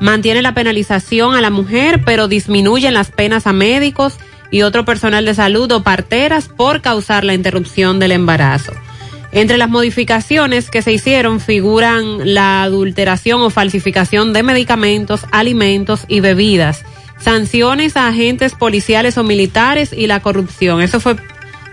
Mantiene 0.00 0.42
la 0.42 0.54
penalización 0.54 1.34
a 1.34 1.40
la 1.40 1.50
mujer, 1.50 2.02
pero 2.04 2.28
disminuyen 2.28 2.94
las 2.94 3.10
penas 3.10 3.46
a 3.46 3.52
médicos 3.52 4.14
y 4.50 4.62
otro 4.62 4.84
personal 4.84 5.24
de 5.24 5.34
salud 5.34 5.70
o 5.72 5.82
parteras 5.82 6.48
por 6.48 6.80
causar 6.80 7.24
la 7.24 7.34
interrupción 7.34 7.98
del 7.98 8.12
embarazo. 8.12 8.72
Entre 9.32 9.58
las 9.58 9.68
modificaciones 9.68 10.70
que 10.70 10.82
se 10.82 10.92
hicieron 10.92 11.40
figuran 11.40 12.34
la 12.34 12.62
adulteración 12.62 13.42
o 13.42 13.50
falsificación 13.50 14.32
de 14.32 14.42
medicamentos, 14.42 15.26
alimentos 15.30 16.04
y 16.08 16.20
bebidas, 16.20 16.84
sanciones 17.18 17.96
a 17.96 18.08
agentes 18.08 18.54
policiales 18.54 19.18
o 19.18 19.24
militares 19.24 19.92
y 19.92 20.06
la 20.06 20.20
corrupción. 20.20 20.80
Eso 20.80 21.00
fue 21.00 21.16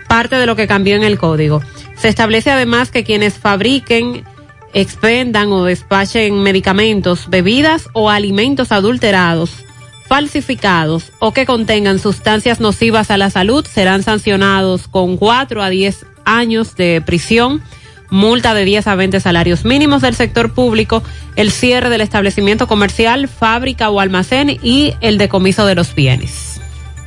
parte 0.08 0.36
de 0.36 0.46
lo 0.46 0.56
que 0.56 0.66
cambió 0.66 0.96
en 0.96 1.04
el 1.04 1.18
código. 1.18 1.62
Se 1.96 2.08
establece 2.08 2.50
además 2.50 2.90
que 2.90 3.04
quienes 3.04 3.34
fabriquen, 3.34 4.24
expendan 4.72 5.52
o 5.52 5.64
despachen 5.64 6.42
medicamentos, 6.42 7.30
bebidas 7.30 7.88
o 7.92 8.10
alimentos 8.10 8.72
adulterados, 8.72 9.63
falsificados 10.06 11.12
o 11.18 11.32
que 11.32 11.46
contengan 11.46 11.98
sustancias 11.98 12.60
nocivas 12.60 13.10
a 13.10 13.16
la 13.16 13.30
salud 13.30 13.66
serán 13.66 14.02
sancionados 14.02 14.88
con 14.88 15.16
4 15.16 15.62
a 15.62 15.70
10 15.70 16.06
años 16.24 16.76
de 16.76 17.02
prisión, 17.04 17.62
multa 18.10 18.54
de 18.54 18.64
10 18.64 18.86
a 18.86 18.94
20 18.94 19.20
salarios 19.20 19.64
mínimos 19.64 20.02
del 20.02 20.14
sector 20.14 20.52
público, 20.52 21.02
el 21.36 21.50
cierre 21.50 21.88
del 21.88 22.00
establecimiento 22.00 22.66
comercial, 22.66 23.28
fábrica 23.28 23.90
o 23.90 24.00
almacén 24.00 24.58
y 24.62 24.94
el 25.00 25.18
decomiso 25.18 25.66
de 25.66 25.74
los 25.74 25.94
bienes. 25.94 26.60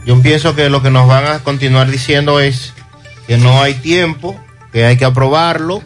Yo 0.05 0.21
pienso 0.21 0.55
que 0.55 0.69
lo 0.69 0.81
que 0.81 0.89
nos 0.89 1.07
van 1.07 1.25
a 1.25 1.39
continuar 1.39 1.91
diciendo 1.91 2.39
es 2.39 2.73
que 3.27 3.37
no 3.37 3.61
hay 3.61 3.73
tiempo, 3.75 4.39
que 4.71 4.85
hay 4.85 4.97
que 4.97 5.05
aprobarlo, 5.05 5.83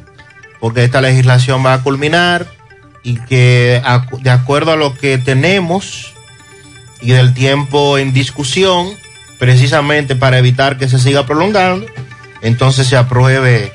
porque 0.59 0.83
esta 0.83 1.01
legislación 1.01 1.65
va 1.65 1.73
a 1.73 1.83
culminar 1.83 2.45
y 3.03 3.15
que 3.25 3.81
de 4.19 4.29
acuerdo 4.29 4.71
a 4.71 4.75
lo 4.75 4.93
que 4.93 5.17
tenemos 5.17 6.13
y 7.01 7.11
del 7.11 7.33
tiempo 7.33 7.97
en 7.97 8.13
discusión, 8.13 8.89
precisamente 9.39 10.15
para 10.15 10.37
evitar 10.37 10.77
que 10.77 10.87
se 10.87 10.99
siga 10.99 11.25
prolongando, 11.25 11.85
entonces 12.41 12.87
se 12.87 12.97
apruebe 12.97 13.73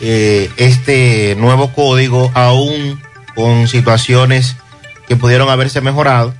eh, 0.00 0.50
este 0.56 1.36
nuevo 1.38 1.72
código 1.72 2.30
aún 2.34 3.00
con 3.34 3.68
situaciones 3.68 4.56
que 5.08 5.16
pudieron 5.16 5.48
haberse 5.48 5.80
mejorado 5.80 6.34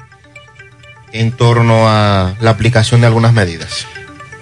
en 1.13 1.33
torno 1.33 1.89
a 1.89 2.35
la 2.41 2.51
aplicación 2.51 3.01
de 3.01 3.07
algunas 3.07 3.33
medidas. 3.33 3.87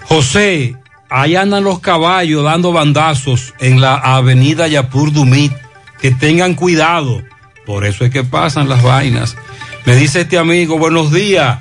José, 0.04 0.76
ahí 1.08 1.36
andan 1.36 1.64
los 1.64 1.80
caballos 1.80 2.44
dando 2.44 2.72
bandazos 2.72 3.54
en 3.60 3.80
la 3.80 3.94
avenida 3.94 4.68
Yapur 4.68 5.12
Dumit. 5.12 5.52
Que 6.00 6.12
tengan 6.12 6.54
cuidado. 6.54 7.22
Por 7.66 7.84
eso 7.84 8.06
es 8.06 8.10
que 8.10 8.24
pasan 8.24 8.70
las 8.70 8.82
vainas. 8.82 9.36
Me 9.84 9.96
dice 9.96 10.22
este 10.22 10.38
amigo, 10.38 10.78
buenos 10.78 11.12
días. 11.12 11.58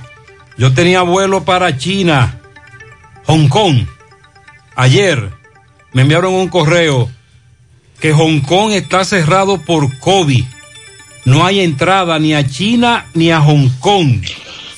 Yo 0.58 0.74
tenía 0.74 1.02
vuelo 1.02 1.46
para 1.46 1.78
China, 1.78 2.40
Hong 3.26 3.48
Kong. 3.48 3.86
Ayer 4.76 5.30
me 5.94 6.02
enviaron 6.04 6.34
un 6.34 6.50
correo 6.50 7.10
que 8.00 8.14
Hong 8.14 8.42
Kong 8.42 8.72
está 8.72 9.04
cerrado 9.06 9.58
por 9.62 9.98
COVID. 10.00 10.44
No 11.26 11.46
hay 11.46 11.62
entrada 11.62 12.20
ni 12.20 12.34
a 12.34 12.46
China 12.48 13.06
ni 13.14 13.32
a 13.32 13.40
Hong 13.42 13.70
Kong. 13.80 14.24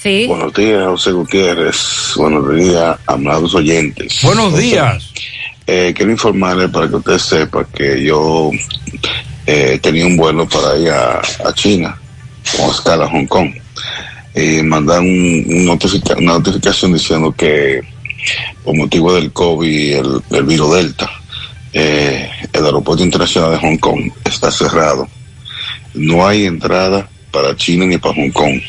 Sí. 0.01 0.25
Buenos 0.27 0.53
días, 0.53 0.85
José 0.87 1.11
Gutiérrez. 1.11 2.13
Buenos 2.15 2.55
días, 2.55 2.97
amados 3.05 3.53
oyentes. 3.53 4.19
Buenos 4.23 4.57
días. 4.57 5.11
Eh, 5.67 5.93
quiero 5.95 6.11
informarle 6.11 6.69
para 6.69 6.89
que 6.89 6.95
usted 6.95 7.17
sepa 7.19 7.65
que 7.65 8.03
yo 8.03 8.49
eh, 9.45 9.79
tenía 9.81 10.07
un 10.07 10.17
vuelo 10.17 10.47
para 10.47 10.77
ir 10.77 10.89
a, 10.89 11.19
a 11.19 11.53
China, 11.53 12.00
con 12.57 12.69
escala 12.69 13.05
a 13.05 13.09
Hong 13.09 13.27
Kong. 13.27 13.53
Y 14.35 14.61
mandaron 14.63 15.05
un, 15.05 15.79
una 16.17 16.33
notificación 16.33 16.93
diciendo 16.93 17.33
que 17.33 17.81
por 18.63 18.75
motivo 18.75 19.13
del 19.13 19.31
COVID, 19.31 19.95
el, 19.95 20.21
el 20.31 20.43
virus 20.43 20.75
Delta, 20.75 21.09
eh, 21.73 22.29
el 22.51 22.65
aeropuerto 22.65 23.03
internacional 23.03 23.51
de 23.51 23.57
Hong 23.57 23.77
Kong 23.77 24.11
está 24.25 24.51
cerrado. 24.51 25.07
No 25.93 26.27
hay 26.27 26.45
entrada 26.45 27.09
para 27.31 27.55
China 27.55 27.85
ni 27.85 27.97
para 27.97 28.15
Hong 28.15 28.31
Kong. 28.31 28.61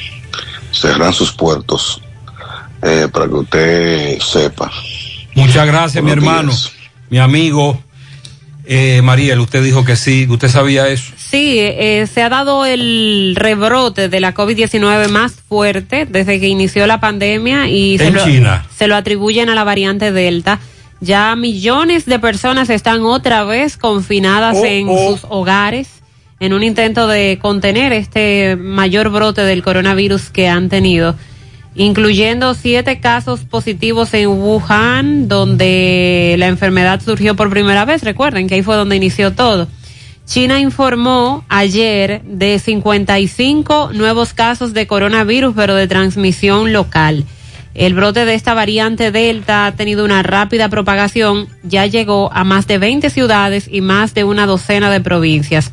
Cerran 0.73 1.13
sus 1.13 1.33
puertos 1.33 2.01
eh, 2.83 3.09
para 3.13 3.27
que 3.27 3.35
usted 3.35 4.19
sepa. 4.21 4.71
Muchas 5.35 5.67
gracias, 5.67 6.03
mi 6.03 6.11
hermano, 6.11 6.51
días. 6.51 6.73
mi 7.11 7.19
amigo. 7.19 7.83
Eh, 8.65 9.01
Mariel, 9.03 9.41
usted 9.41 9.63
dijo 9.63 9.85
que 9.85 9.97
sí, 9.97 10.27
usted 10.29 10.49
sabía 10.49 10.89
eso. 10.89 11.13
Sí, 11.33 11.57
eh, 11.59 12.07
se 12.13 12.23
ha 12.23 12.29
dado 12.29 12.67
el 12.67 13.35
rebrote 13.39 14.11
de 14.11 14.21
la 14.21 14.35
COVID-19 14.35 15.09
más 15.09 15.33
fuerte 15.33 16.05
desde 16.05 16.39
que 16.39 16.47
inició 16.49 16.87
la 16.87 17.01
pandemia 17.01 17.71
y 17.71 17.97
se 17.97 18.09
En 18.09 18.15
lo, 18.15 18.23
China. 18.25 18.67
se 18.77 18.87
lo 18.87 18.97
atribuyen 18.97 19.49
a 19.49 19.55
la 19.55 19.65
variante 19.65 20.13
Delta. 20.13 20.61
Ya 21.01 21.35
millones 21.35 22.05
de 22.05 22.19
personas 22.19 22.69
están 22.69 23.01
otra 23.07 23.45
vez 23.45 23.79
confinadas 23.79 24.59
Oh, 24.61 24.65
en 24.67 24.87
oh. 24.91 25.13
sus 25.13 25.27
hogares 25.31 25.89
en 26.39 26.53
un 26.53 26.63
intento 26.63 27.09
de 27.09 27.39
contener 27.41 27.95
este 27.95 28.57
mayor 28.57 29.09
brote 29.09 29.41
del 29.41 29.63
coronavirus 29.63 30.29
que 30.29 30.49
han 30.49 30.69
tenido, 30.69 31.15
incluyendo 31.75 32.53
siete 32.53 33.01
casos 33.01 33.41
positivos 33.41 34.13
en 34.13 34.29
Wuhan, 34.29 35.29
donde 35.29 36.35
la 36.39 36.49
enfermedad 36.49 37.01
surgió 37.03 37.37
por 37.37 37.49
primera 37.49 37.87
vez. 37.87 38.03
Recuerden 38.03 38.49
que 38.49 38.57
ahí 38.57 38.63
fue 38.63 38.77
donde 38.77 38.97
inició 38.97 39.33
todo. 39.33 39.67
China 40.25 40.61
informó 40.61 41.45
ayer 41.49 42.23
de 42.23 42.59
55 42.59 43.91
nuevos 43.93 44.33
casos 44.33 44.73
de 44.73 44.87
coronavirus, 44.87 45.53
pero 45.55 45.75
de 45.75 45.89
transmisión 45.89 46.73
local. 46.73 47.25
El 47.75 47.95
brote 47.95 48.25
de 48.25 48.35
esta 48.35 48.55
variante 48.55 49.11
Delta 49.11 49.67
ha 49.67 49.73
tenido 49.73 50.05
una 50.05 50.23
rápida 50.23 50.69
propagación, 50.69 51.49
ya 51.63 51.87
llegó 51.87 52.31
a 52.33 52.45
más 52.45 52.67
de 52.67 52.79
20 52.79 53.11
ciudades 53.11 53.69
y 53.71 53.81
más 53.81 54.15
de 54.15 54.25
una 54.25 54.47
docena 54.47 54.91
de 54.91 55.01
provincias. 55.01 55.73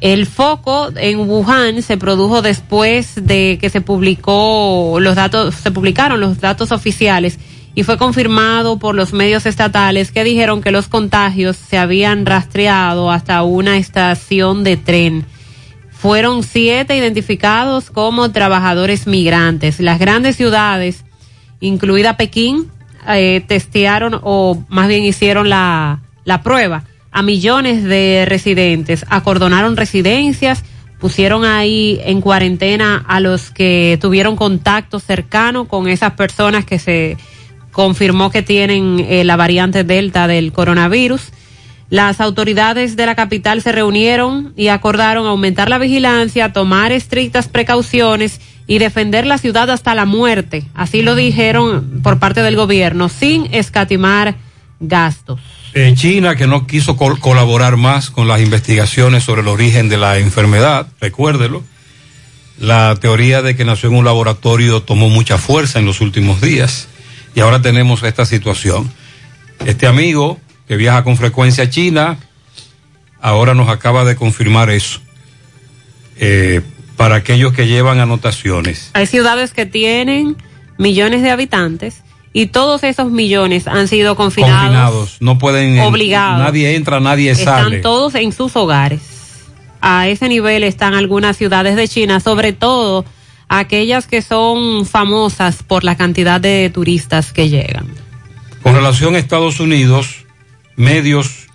El 0.00 0.26
foco 0.26 0.90
en 0.96 1.20
Wuhan 1.30 1.80
se 1.80 1.96
produjo 1.96 2.42
después 2.42 3.14
de 3.24 3.56
que 3.60 3.70
se 3.70 3.80
publicó 3.80 4.98
los 5.00 5.14
datos, 5.14 5.54
se 5.54 5.70
publicaron 5.70 6.18
los 6.18 6.40
datos 6.40 6.72
oficiales 6.72 7.38
y 7.74 7.84
fue 7.84 7.96
confirmado 7.96 8.78
por 8.78 8.94
los 8.94 9.12
medios 9.12 9.46
estatales 9.46 10.12
que 10.12 10.24
dijeron 10.24 10.62
que 10.62 10.72
los 10.72 10.88
contagios 10.88 11.56
se 11.56 11.78
habían 11.78 12.26
rastreado 12.26 13.10
hasta 13.10 13.42
una 13.42 13.78
estación 13.78 14.62
de 14.64 14.76
tren. 14.76 15.24
Fueron 15.90 16.42
siete 16.42 16.96
identificados 16.96 17.90
como 17.90 18.30
trabajadores 18.32 19.06
migrantes. 19.06 19.80
Las 19.80 19.98
grandes 19.98 20.36
ciudades, 20.36 21.04
incluida 21.60 22.16
Pekín, 22.16 22.70
eh, 23.08 23.42
testearon 23.46 24.18
o 24.22 24.62
más 24.68 24.88
bien 24.88 25.04
hicieron 25.04 25.48
la, 25.48 26.00
la 26.24 26.42
prueba 26.42 26.84
a 27.10 27.22
millones 27.22 27.84
de 27.84 28.24
residentes, 28.26 29.04
acordonaron 29.08 29.76
residencias, 29.76 30.64
pusieron 30.98 31.44
ahí 31.44 32.00
en 32.04 32.20
cuarentena 32.20 33.04
a 33.06 33.20
los 33.20 33.50
que 33.50 33.98
tuvieron 34.00 34.34
contacto 34.34 34.98
cercano 34.98 35.66
con 35.68 35.88
esas 35.88 36.12
personas 36.12 36.64
que 36.64 36.78
se 36.78 37.18
confirmó 37.72 38.30
que 38.30 38.42
tienen 38.42 39.04
eh, 39.08 39.24
la 39.24 39.36
variante 39.36 39.82
Delta 39.82 40.28
del 40.28 40.52
coronavirus. 40.52 41.22
Las 41.90 42.20
autoridades 42.20 42.96
de 42.96 43.04
la 43.06 43.14
capital 43.14 43.60
se 43.60 43.72
reunieron 43.72 44.54
y 44.56 44.68
acordaron 44.68 45.26
aumentar 45.26 45.68
la 45.68 45.78
vigilancia, 45.78 46.52
tomar 46.52 46.92
estrictas 46.92 47.48
precauciones 47.48 48.40
y 48.66 48.78
defender 48.78 49.26
la 49.26 49.36
ciudad 49.36 49.68
hasta 49.68 49.94
la 49.94 50.06
muerte. 50.06 50.64
Así 50.74 51.02
lo 51.02 51.14
dijeron 51.16 52.00
por 52.02 52.18
parte 52.18 52.42
del 52.42 52.56
gobierno, 52.56 53.08
sin 53.10 53.52
escatimar 53.52 54.36
gastos. 54.80 55.40
Eh, 55.74 55.92
China, 55.94 56.36
que 56.36 56.46
no 56.46 56.66
quiso 56.66 56.96
col- 56.96 57.18
colaborar 57.18 57.76
más 57.76 58.10
con 58.10 58.28
las 58.28 58.40
investigaciones 58.40 59.24
sobre 59.24 59.42
el 59.42 59.48
origen 59.48 59.88
de 59.88 59.96
la 59.98 60.18
enfermedad, 60.18 60.86
recuérdelo. 61.00 61.62
La 62.58 62.94
teoría 63.00 63.42
de 63.42 63.56
que 63.56 63.64
nació 63.64 63.88
en 63.88 63.96
un 63.96 64.04
laboratorio 64.04 64.82
tomó 64.82 65.08
mucha 65.08 65.36
fuerza 65.38 65.78
en 65.78 65.86
los 65.86 66.00
últimos 66.00 66.40
días 66.40 66.88
y 67.34 67.40
ahora 67.40 67.62
tenemos 67.62 68.02
esta 68.02 68.26
situación. 68.26 68.90
Este 69.64 69.86
amigo 69.86 70.38
que 70.66 70.76
viaja 70.76 71.04
con 71.04 71.16
frecuencia 71.16 71.64
a 71.64 71.70
China, 71.70 72.18
ahora 73.20 73.54
nos 73.54 73.68
acaba 73.68 74.04
de 74.04 74.16
confirmar 74.16 74.70
eso. 74.70 75.00
Eh, 76.16 76.60
para 76.96 77.16
aquellos 77.16 77.52
que 77.52 77.66
llevan 77.66 77.98
anotaciones. 77.98 78.90
Hay 78.92 79.06
ciudades 79.06 79.52
que 79.52 79.66
tienen 79.66 80.36
millones 80.78 81.22
de 81.22 81.30
habitantes 81.30 82.02
y 82.32 82.46
todos 82.46 82.84
esos 82.84 83.10
millones 83.10 83.66
han 83.66 83.88
sido 83.88 84.14
confinados. 84.16 84.60
Confinados, 84.60 85.16
no 85.20 85.38
pueden. 85.38 85.80
Obligados. 85.80 86.38
Nadie 86.38 86.76
entra, 86.76 87.00
nadie 87.00 87.34
sale. 87.34 87.76
Están 87.76 87.82
todos 87.82 88.14
en 88.14 88.32
sus 88.32 88.54
hogares. 88.56 89.00
A 89.80 90.06
ese 90.08 90.28
nivel 90.28 90.62
están 90.62 90.94
algunas 90.94 91.36
ciudades 91.36 91.74
de 91.74 91.88
China, 91.88 92.20
sobre 92.20 92.52
todo 92.52 93.04
aquellas 93.58 94.06
que 94.06 94.22
son 94.22 94.86
famosas 94.86 95.62
por 95.62 95.84
la 95.84 95.96
cantidad 95.96 96.40
de 96.40 96.70
turistas 96.72 97.32
que 97.32 97.50
llegan. 97.50 97.86
Con 98.62 98.74
relación 98.74 99.14
a 99.14 99.18
Estados 99.18 99.60
Unidos, 99.60 100.24
medios 100.76 101.48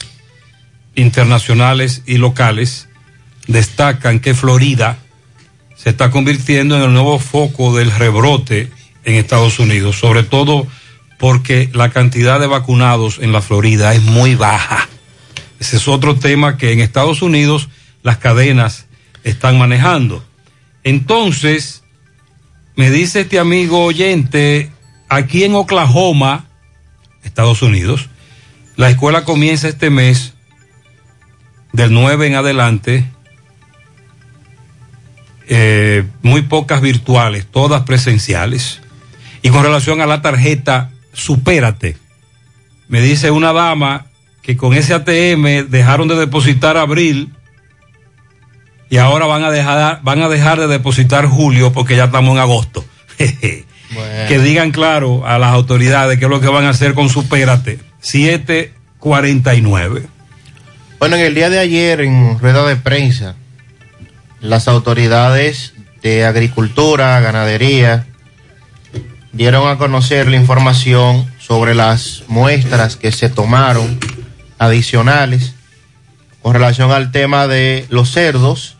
internacionales 0.96 2.04
y 2.06 2.18
locales 2.18 2.88
destacan 3.48 4.20
que 4.20 4.36
Florida 4.36 5.00
se 5.76 5.90
está 5.90 6.12
convirtiendo 6.12 6.78
en 6.78 6.84
el 6.84 6.94
nuevo 6.94 7.18
foco 7.18 7.76
del 7.76 7.92
rebrote 7.92 8.70
en 9.04 9.16
Estados 9.16 9.58
Unidos, 9.58 9.98
sobre 9.98 10.22
todo 10.22 10.68
porque 11.18 11.70
la 11.74 11.90
cantidad 11.90 12.40
de 12.40 12.46
vacunados 12.46 13.18
en 13.20 13.32
la 13.32 13.42
Florida 13.42 13.96
es 13.96 14.04
muy 14.04 14.36
baja. 14.36 14.88
Ese 15.60 15.78
es 15.78 15.88
otro 15.88 16.16
tema 16.16 16.58
que 16.58 16.74
en 16.74 16.80
Estados 16.80 17.24
Unidos 17.24 17.70
las 18.04 18.18
cadenas 18.18 18.86
están 19.24 19.58
manejando. 19.58 20.24
Entonces, 20.84 21.84
me 22.78 22.92
dice 22.92 23.22
este 23.22 23.40
amigo 23.40 23.84
oyente, 23.84 24.70
aquí 25.10 25.44
en 25.44 25.56
Oklahoma, 25.56 26.46
Estados 27.24 27.64
Unidos, 27.64 28.08
la 28.76 28.90
escuela 28.92 29.26
comienza 29.26 29.68
este 29.68 29.90
mes, 29.90 30.36
del 31.74 31.92
9 31.92 32.28
en 32.28 32.36
adelante, 32.36 33.06
eh, 35.48 36.06
muy 36.22 36.44
pocas 36.44 36.80
virtuales, 36.82 37.48
todas 37.48 37.82
presenciales. 37.82 38.80
Y 39.42 39.50
con 39.50 39.64
relación 39.64 40.00
a 40.00 40.06
la 40.06 40.22
tarjeta, 40.22 40.92
supérate. 41.14 41.98
Me 42.90 43.02
dice 43.02 43.32
una 43.32 43.54
dama 43.54 44.06
que 44.44 44.56
con 44.56 44.76
ese 44.76 44.94
ATM 44.94 45.68
dejaron 45.70 46.08
de 46.08 46.16
depositar 46.16 46.78
abril 46.78 47.34
y 48.90 48.98
ahora 48.98 49.26
van 49.26 49.44
a 49.44 49.52
dejar, 49.52 50.00
van 50.04 50.22
a 50.22 50.30
dejar 50.30 50.60
de 50.60 50.68
depositar 50.68 51.26
julio 51.26 51.74
porque 51.74 51.96
ya 51.96 52.04
estamos 52.06 52.34
en 52.34 52.40
agosto. 52.40 52.86
Que 54.28 54.40
digan 54.40 54.72
claro 54.72 55.26
a 55.26 55.40
las 55.40 55.54
autoridades 55.54 56.20
qué 56.20 56.26
es 56.26 56.30
lo 56.30 56.42
que 56.42 56.50
van 56.50 56.66
a 56.66 56.72
hacer 56.72 56.94
con 56.94 57.08
supérate. 57.08 57.80
749. 58.02 60.08
Bueno, 61.00 61.16
en 61.16 61.22
el 61.22 61.34
día 61.34 61.50
de 61.50 61.60
ayer, 61.60 62.02
en 62.02 62.38
rueda 62.38 62.68
de 62.68 62.76
prensa, 62.76 63.36
las 64.42 64.68
autoridades 64.68 65.74
de 66.02 66.26
agricultura, 66.26 67.18
ganadería, 67.22 68.08
dieron 69.32 69.70
a 69.70 69.78
conocer 69.78 70.28
la 70.28 70.36
información 70.36 71.32
sobre 71.40 71.76
las 71.76 72.24
muestras 72.28 72.98
que 72.98 73.12
se 73.12 73.30
tomaron 73.30 74.00
adicionales 74.60 75.54
con 76.42 76.54
relación 76.54 76.92
al 76.92 77.12
tema 77.12 77.48
de 77.48 77.86
los 77.90 78.12
cerdos 78.12 78.77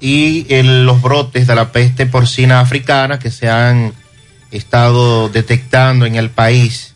y 0.00 0.46
el- 0.52 0.86
los 0.86 1.02
brotes 1.02 1.46
de 1.46 1.54
la 1.54 1.72
peste 1.72 2.06
porcina 2.06 2.60
africana 2.60 3.18
que 3.18 3.30
se 3.30 3.48
han 3.48 3.92
estado 4.50 5.28
detectando 5.28 6.06
en 6.06 6.14
el 6.16 6.30
país. 6.30 6.94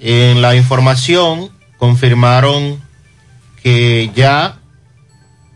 En 0.00 0.42
la 0.42 0.54
información 0.54 1.50
confirmaron 1.78 2.82
que 3.62 4.10
ya 4.14 4.58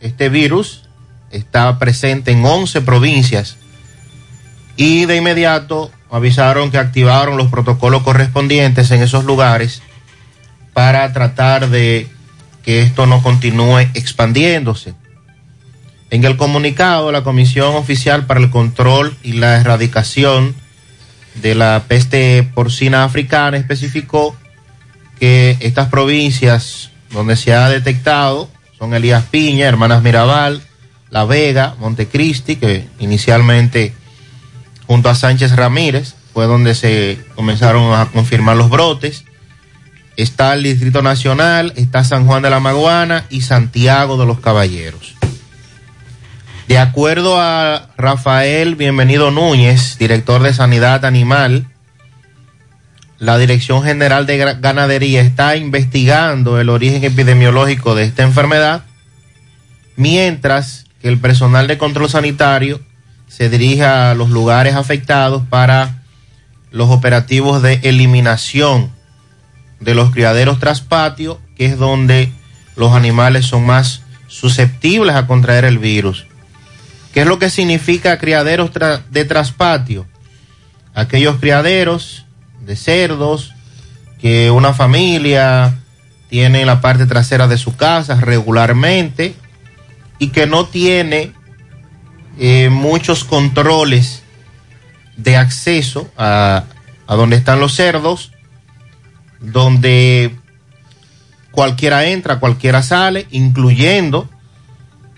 este 0.00 0.28
virus 0.28 0.84
está 1.30 1.78
presente 1.78 2.30
en 2.32 2.44
11 2.44 2.80
provincias 2.80 3.56
y 4.76 5.04
de 5.04 5.16
inmediato 5.16 5.90
avisaron 6.10 6.70
que 6.70 6.78
activaron 6.78 7.36
los 7.36 7.48
protocolos 7.50 8.02
correspondientes 8.02 8.90
en 8.90 9.02
esos 9.02 9.24
lugares 9.24 9.82
para 10.72 11.12
tratar 11.12 11.68
de 11.68 12.08
que 12.64 12.82
esto 12.82 13.06
no 13.06 13.22
continúe 13.22 13.78
expandiéndose. 13.94 14.94
En 16.10 16.24
el 16.24 16.36
comunicado, 16.36 17.12
la 17.12 17.22
Comisión 17.22 17.76
Oficial 17.76 18.26
para 18.26 18.40
el 18.40 18.50
Control 18.50 19.16
y 19.22 19.34
la 19.34 19.60
Erradicación 19.60 20.56
de 21.36 21.54
la 21.54 21.84
Peste 21.86 22.42
Porcina 22.54 23.04
Africana 23.04 23.56
especificó 23.56 24.36
que 25.20 25.56
estas 25.60 25.88
provincias 25.88 26.90
donde 27.12 27.36
se 27.36 27.54
ha 27.54 27.68
detectado 27.68 28.50
son 28.76 28.94
Elías 28.94 29.24
Piña, 29.30 29.68
Hermanas 29.68 30.02
Mirabal, 30.02 30.62
La 31.10 31.24
Vega, 31.24 31.76
Montecristi, 31.78 32.56
que 32.56 32.88
inicialmente 32.98 33.92
junto 34.86 35.10
a 35.10 35.14
Sánchez 35.14 35.54
Ramírez 35.54 36.14
fue 36.32 36.46
donde 36.46 36.74
se 36.74 37.20
comenzaron 37.36 37.94
a 37.94 38.06
confirmar 38.06 38.56
los 38.56 38.70
brotes. 38.70 39.24
Está 40.16 40.54
el 40.54 40.64
Distrito 40.64 41.02
Nacional, 41.02 41.72
está 41.76 42.02
San 42.02 42.26
Juan 42.26 42.42
de 42.42 42.50
la 42.50 42.58
Maguana 42.58 43.26
y 43.30 43.42
Santiago 43.42 44.16
de 44.16 44.26
los 44.26 44.40
Caballeros. 44.40 45.19
De 46.70 46.78
acuerdo 46.78 47.40
a 47.40 47.88
Rafael 47.96 48.76
Bienvenido 48.76 49.32
Núñez, 49.32 49.98
director 49.98 50.40
de 50.40 50.54
Sanidad 50.54 51.04
Animal, 51.04 51.66
la 53.18 53.38
Dirección 53.38 53.82
General 53.82 54.24
de 54.24 54.54
Ganadería 54.60 55.20
está 55.20 55.56
investigando 55.56 56.60
el 56.60 56.68
origen 56.68 57.02
epidemiológico 57.02 57.96
de 57.96 58.04
esta 58.04 58.22
enfermedad, 58.22 58.84
mientras 59.96 60.86
que 61.02 61.08
el 61.08 61.18
personal 61.18 61.66
de 61.66 61.76
control 61.76 62.08
sanitario 62.08 62.80
se 63.26 63.50
dirige 63.50 63.82
a 63.82 64.14
los 64.14 64.30
lugares 64.30 64.76
afectados 64.76 65.42
para 65.50 66.04
los 66.70 66.88
operativos 66.88 67.62
de 67.62 67.80
eliminación 67.82 68.92
de 69.80 69.96
los 69.96 70.12
criaderos 70.12 70.60
tras 70.60 70.82
patio, 70.82 71.40
que 71.56 71.66
es 71.66 71.76
donde 71.76 72.32
los 72.76 72.92
animales 72.92 73.44
son 73.46 73.66
más 73.66 74.02
susceptibles 74.28 75.16
a 75.16 75.26
contraer 75.26 75.64
el 75.64 75.78
virus. 75.78 76.29
¿Qué 77.12 77.20
es 77.20 77.26
lo 77.26 77.38
que 77.38 77.50
significa 77.50 78.18
criaderos 78.18 78.70
de 79.10 79.24
traspatio? 79.24 80.06
Aquellos 80.94 81.36
criaderos 81.36 82.24
de 82.60 82.76
cerdos 82.76 83.52
que 84.20 84.50
una 84.50 84.74
familia 84.74 85.78
tiene 86.28 86.60
en 86.60 86.66
la 86.66 86.80
parte 86.80 87.06
trasera 87.06 87.48
de 87.48 87.58
su 87.58 87.76
casa 87.76 88.14
regularmente 88.16 89.34
y 90.18 90.28
que 90.28 90.46
no 90.46 90.66
tiene 90.66 91.32
eh, 92.38 92.68
muchos 92.70 93.24
controles 93.24 94.22
de 95.16 95.36
acceso 95.36 96.08
a, 96.16 96.64
a 97.06 97.16
donde 97.16 97.36
están 97.36 97.58
los 97.58 97.74
cerdos, 97.74 98.30
donde 99.40 100.36
cualquiera 101.50 102.06
entra, 102.06 102.38
cualquiera 102.38 102.82
sale, 102.82 103.26
incluyendo 103.30 104.28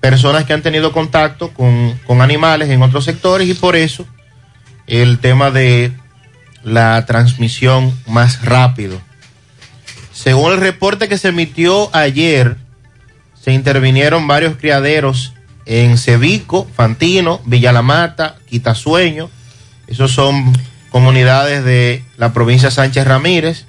personas 0.03 0.45
que 0.45 0.53
han 0.53 0.63
tenido 0.63 0.93
contacto 0.93 1.55
con, 1.55 1.99
con 2.07 2.21
animales 2.21 2.69
en 2.69 2.83
otros 2.83 3.05
sectores 3.05 3.49
y 3.49 3.55
por 3.55 3.77
eso 3.77 4.05
el 4.89 5.21
tema 5.21 5.53
de 5.53 5.93
la 6.65 7.07
transmisión 7.07 7.97
más 8.09 8.45
rápido. 8.45 9.01
Según 10.13 10.53
el 10.53 10.59
reporte 10.59 11.09
que 11.09 11.19
se 11.19 11.29
emitió 11.29 11.89
ayer, 11.95 12.57
se 13.41 13.53
intervinieron 13.53 14.27
varios 14.27 14.57
criaderos 14.57 15.35
en 15.67 15.97
Cevico, 15.97 16.69
Fantino, 16.75 17.41
Villa 17.45 17.71
La 17.71 17.83
Mata, 17.83 18.39
Quitasueño. 18.49 19.31
Esos 19.87 20.11
son 20.11 20.53
comunidades 20.91 21.65
de 21.65 22.05
la 22.17 22.33
provincia 22.33 22.73
Sánchez 22.73 23.07
Ramírez. 23.07 23.67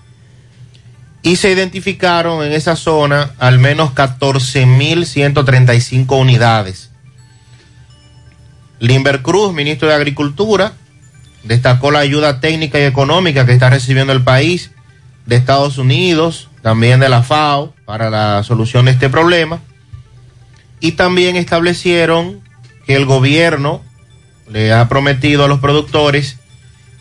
Y 1.23 1.37
se 1.37 1.51
identificaron 1.51 2.45
en 2.45 2.51
esa 2.51 2.75
zona 2.75 3.31
al 3.39 3.57
menos 3.57 3.95
14.135 3.95 6.19
unidades. 6.19 6.91
Limber 8.79 9.21
Cruz, 9.21 9.53
ministro 9.53 9.87
de 9.87 9.93
Agricultura, 9.93 10.73
destacó 11.43 11.91
la 11.91 11.99
ayuda 11.99 12.41
técnica 12.41 12.77
y 12.79 12.83
económica 12.83 13.45
que 13.45 13.53
está 13.53 13.69
recibiendo 13.69 14.11
el 14.11 14.23
país 14.23 14.71
de 15.25 15.37
Estados 15.37 15.77
Unidos, 15.77 16.49
también 16.61 16.99
de 16.99 17.07
la 17.07 17.23
FAO, 17.23 17.73
para 17.85 18.09
la 18.09 18.43
solución 18.43 18.83
de 18.85 18.91
este 18.91 19.09
problema. 19.09 19.61
Y 20.81 20.91
también 20.93 21.35
establecieron 21.37 22.41
que 22.85 22.95
el 22.95 23.05
gobierno 23.05 23.81
le 24.49 24.73
ha 24.73 24.89
prometido 24.89 25.45
a 25.45 25.47
los 25.47 25.59
productores 25.59 26.37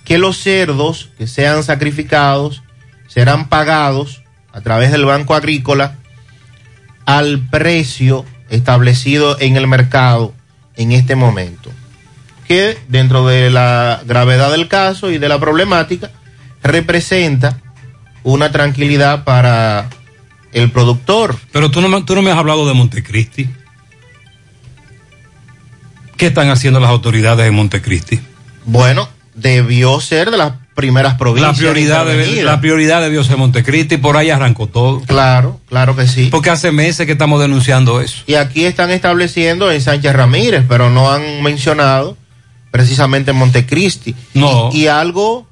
que 0.04 0.18
los 0.18 0.38
cerdos 0.38 1.10
que 1.18 1.26
sean 1.26 1.64
sacrificados 1.64 2.62
serán 3.12 3.48
pagados 3.48 4.22
a 4.52 4.60
través 4.60 4.90
del 4.92 5.04
Banco 5.04 5.34
Agrícola 5.34 5.96
al 7.04 7.40
precio 7.50 8.24
establecido 8.48 9.36
en 9.40 9.56
el 9.56 9.66
mercado 9.66 10.34
en 10.76 10.92
este 10.92 11.16
momento. 11.16 11.70
Que 12.46 12.78
dentro 12.88 13.26
de 13.26 13.50
la 13.50 14.02
gravedad 14.06 14.50
del 14.52 14.68
caso 14.68 15.10
y 15.10 15.18
de 15.18 15.28
la 15.28 15.38
problemática 15.40 16.10
representa 16.62 17.58
una 18.22 18.52
tranquilidad 18.52 19.24
para 19.24 19.88
el 20.52 20.70
productor. 20.70 21.36
Pero 21.50 21.70
tú 21.70 21.80
no, 21.80 21.88
me- 21.88 22.02
tú 22.02 22.14
no 22.14 22.22
me 22.22 22.30
has 22.30 22.38
hablado 22.38 22.66
de 22.68 22.74
Montecristi. 22.74 23.48
¿Qué 26.16 26.26
están 26.26 26.50
haciendo 26.50 26.78
las 26.78 26.90
autoridades 26.90 27.44
de 27.44 27.50
Montecristi? 27.50 28.20
Bueno, 28.64 29.08
debió 29.34 30.00
ser 30.00 30.30
de 30.30 30.36
las 30.36 30.52
primeras 30.74 31.12
La 31.12 31.18
provincias. 31.18 31.58
prioridad, 31.58 32.06
debe- 32.06 32.42
la 32.42 32.60
prioridad 32.60 33.02
debió 33.02 33.22
ser 33.24 33.36
Montecristi, 33.36 33.98
por 33.98 34.16
ahí 34.16 34.30
arrancó 34.30 34.66
todo. 34.68 35.00
Claro, 35.02 35.60
claro 35.68 35.94
que 35.96 36.06
sí. 36.06 36.28
Porque 36.30 36.50
hace 36.50 36.72
meses 36.72 37.04
que 37.06 37.12
estamos 37.12 37.40
denunciando 37.40 38.00
eso. 38.00 38.22
Y 38.26 38.34
aquí 38.34 38.64
están 38.64 38.90
estableciendo 38.90 39.70
en 39.70 39.80
Sánchez 39.80 40.14
Ramírez, 40.14 40.64
pero 40.68 40.88
no 40.90 41.10
han 41.12 41.42
mencionado 41.42 42.16
precisamente 42.70 43.32
Montecristi. 43.32 44.14
No. 44.34 44.70
Y, 44.72 44.82
y 44.84 44.86
algo 44.86 45.46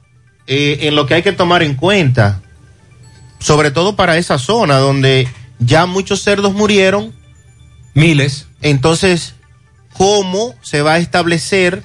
eh, 0.47 0.79
en 0.83 0.97
lo 0.97 1.07
que 1.07 1.15
hay 1.15 1.23
que 1.23 1.33
tomar 1.33 1.63
en 1.63 1.75
cuenta, 1.75 2.41
sobre 3.39 3.71
todo 3.71 3.97
para 3.97 4.17
esa 4.17 4.39
zona 4.39 4.79
donde 4.79 5.29
ya 5.59 5.85
muchos 5.87 6.23
cerdos 6.23 6.55
murieron. 6.55 7.13
Miles. 7.93 8.47
Entonces, 8.63 9.35
¿cómo 9.93 10.55
se 10.63 10.81
va 10.83 10.95
a 10.95 10.99
establecer 10.99 11.83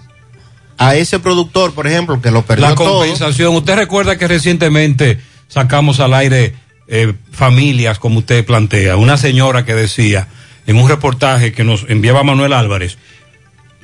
a 0.77 0.95
ese 0.95 1.19
productor, 1.19 1.73
por 1.73 1.87
ejemplo, 1.87 2.21
que 2.21 2.31
lo 2.31 2.43
perdió 2.43 2.69
La 2.69 2.75
todo? 2.75 2.99
compensación. 2.99 3.55
Usted 3.55 3.75
recuerda 3.75 4.17
que 4.17 4.27
recientemente 4.27 5.19
sacamos 5.47 5.99
al 5.99 6.13
aire 6.13 6.53
eh, 6.87 7.13
familias, 7.31 7.99
como 7.99 8.19
usted 8.19 8.45
plantea. 8.45 8.97
Una 8.97 9.17
señora 9.17 9.65
que 9.65 9.73
decía 9.73 10.27
en 10.67 10.77
un 10.77 10.89
reportaje 10.89 11.51
que 11.53 11.63
nos 11.63 11.85
enviaba 11.89 12.23
Manuel 12.23 12.53
Álvarez, 12.53 12.97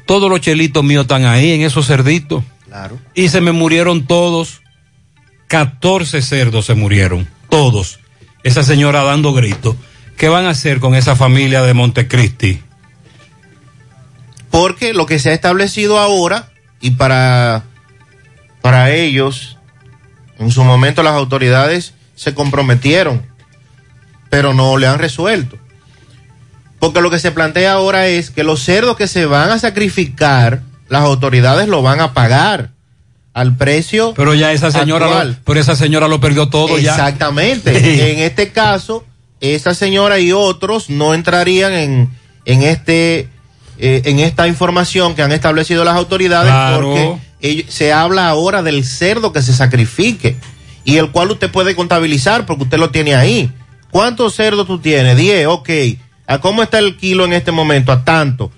todos 0.05 0.29
los 0.29 0.41
chelitos 0.41 0.83
míos 0.83 1.03
están 1.03 1.25
ahí 1.25 1.51
en 1.51 1.61
esos 1.61 1.87
cerditos. 1.87 2.43
Claro. 2.67 2.99
Y 3.13 3.29
se 3.29 3.41
me 3.41 3.51
murieron 3.51 4.05
todos. 4.05 4.61
14 5.47 6.21
cerdos 6.21 6.65
se 6.65 6.73
murieron. 6.75 7.27
Todos. 7.49 7.99
Esa 8.43 8.63
señora 8.63 9.03
dando 9.03 9.33
grito. 9.33 9.75
¿Qué 10.17 10.29
van 10.29 10.45
a 10.45 10.51
hacer 10.51 10.79
con 10.79 10.95
esa 10.95 11.15
familia 11.15 11.61
de 11.61 11.73
Montecristi? 11.73 12.61
Porque 14.49 14.93
lo 14.93 15.05
que 15.05 15.19
se 15.19 15.29
ha 15.29 15.33
establecido 15.33 15.97
ahora, 15.97 16.51
y 16.82 16.91
para, 16.91 17.63
para 18.61 18.91
ellos, 18.91 19.57
en 20.39 20.51
su 20.51 20.63
momento 20.63 21.03
las 21.03 21.13
autoridades 21.13 21.93
se 22.15 22.34
comprometieron, 22.34 23.21
pero 24.29 24.53
no 24.53 24.77
le 24.77 24.88
han 24.88 24.99
resuelto. 24.99 25.57
Porque 26.79 27.01
lo 27.01 27.11
que 27.11 27.19
se 27.19 27.32
plantea 27.32 27.73
ahora 27.73 28.07
es 28.07 28.32
que 28.32 28.43
los 28.43 28.63
cerdos 28.63 28.97
que 28.97 29.07
se 29.07 29.25
van 29.25 29.51
a 29.51 29.59
sacrificar, 29.59 30.61
las 30.89 31.03
autoridades 31.03 31.67
lo 31.67 31.84
van 31.84 32.01
a 32.01 32.13
pagar 32.13 32.71
al 33.34 33.55
precio. 33.55 34.13
Pero 34.15 34.34
ya 34.34 34.51
esa 34.51 34.71
señora, 34.71 35.23
lo, 35.23 35.36
pero 35.45 35.59
esa 35.59 35.75
señora 35.75 36.07
lo 36.07 36.19
perdió 36.19 36.49
todo 36.49 36.79
ya. 36.79 36.91
Exactamente. 36.91 37.71
En 38.11 38.19
este 38.19 38.51
caso, 38.51 39.05
esa 39.39 39.73
señora 39.73 40.19
y 40.19 40.32
otros 40.32 40.89
no 40.89 41.13
entrarían 41.13 41.73
en, 41.73 42.09
en 42.45 42.63
este 42.63 43.29
eh, 43.82 44.03
en 44.05 44.19
esta 44.19 44.47
información 44.47 45.15
que 45.15 45.23
han 45.23 45.32
establecido 45.32 45.84
las 45.84 45.95
autoridades 45.97 46.51
Claro. 46.51 46.93
porque 46.93 47.65
se 47.67 47.91
habla 47.91 48.29
ahora 48.29 48.61
del 48.63 48.86
cerdo 48.86 49.34
que 49.34 49.41
se 49.41 49.53
sacrifique 49.53 50.38
y 50.86 50.97
el 50.97 51.09
cual 51.11 51.32
usted 51.32 51.51
puede 51.51 51.75
contabilizar 51.75 52.45
porque 52.45 52.63
usted 52.63 52.77
lo 52.77 52.91
tiene 52.91 53.15
ahí. 53.15 53.51
¿Cuántos 53.89 54.36
cerdos 54.36 54.67
tú 54.67 54.79
tienes? 54.79 55.17
10, 55.17 55.47
ok. 55.47 55.69
¿A 56.27 56.38
cómo 56.39 56.63
está 56.63 56.79
el 56.79 56.95
kilo 56.95 57.25
en 57.25 57.34
este 57.34 57.51
momento? 57.51 57.91
A 57.91 58.05
tanto. 58.05 58.51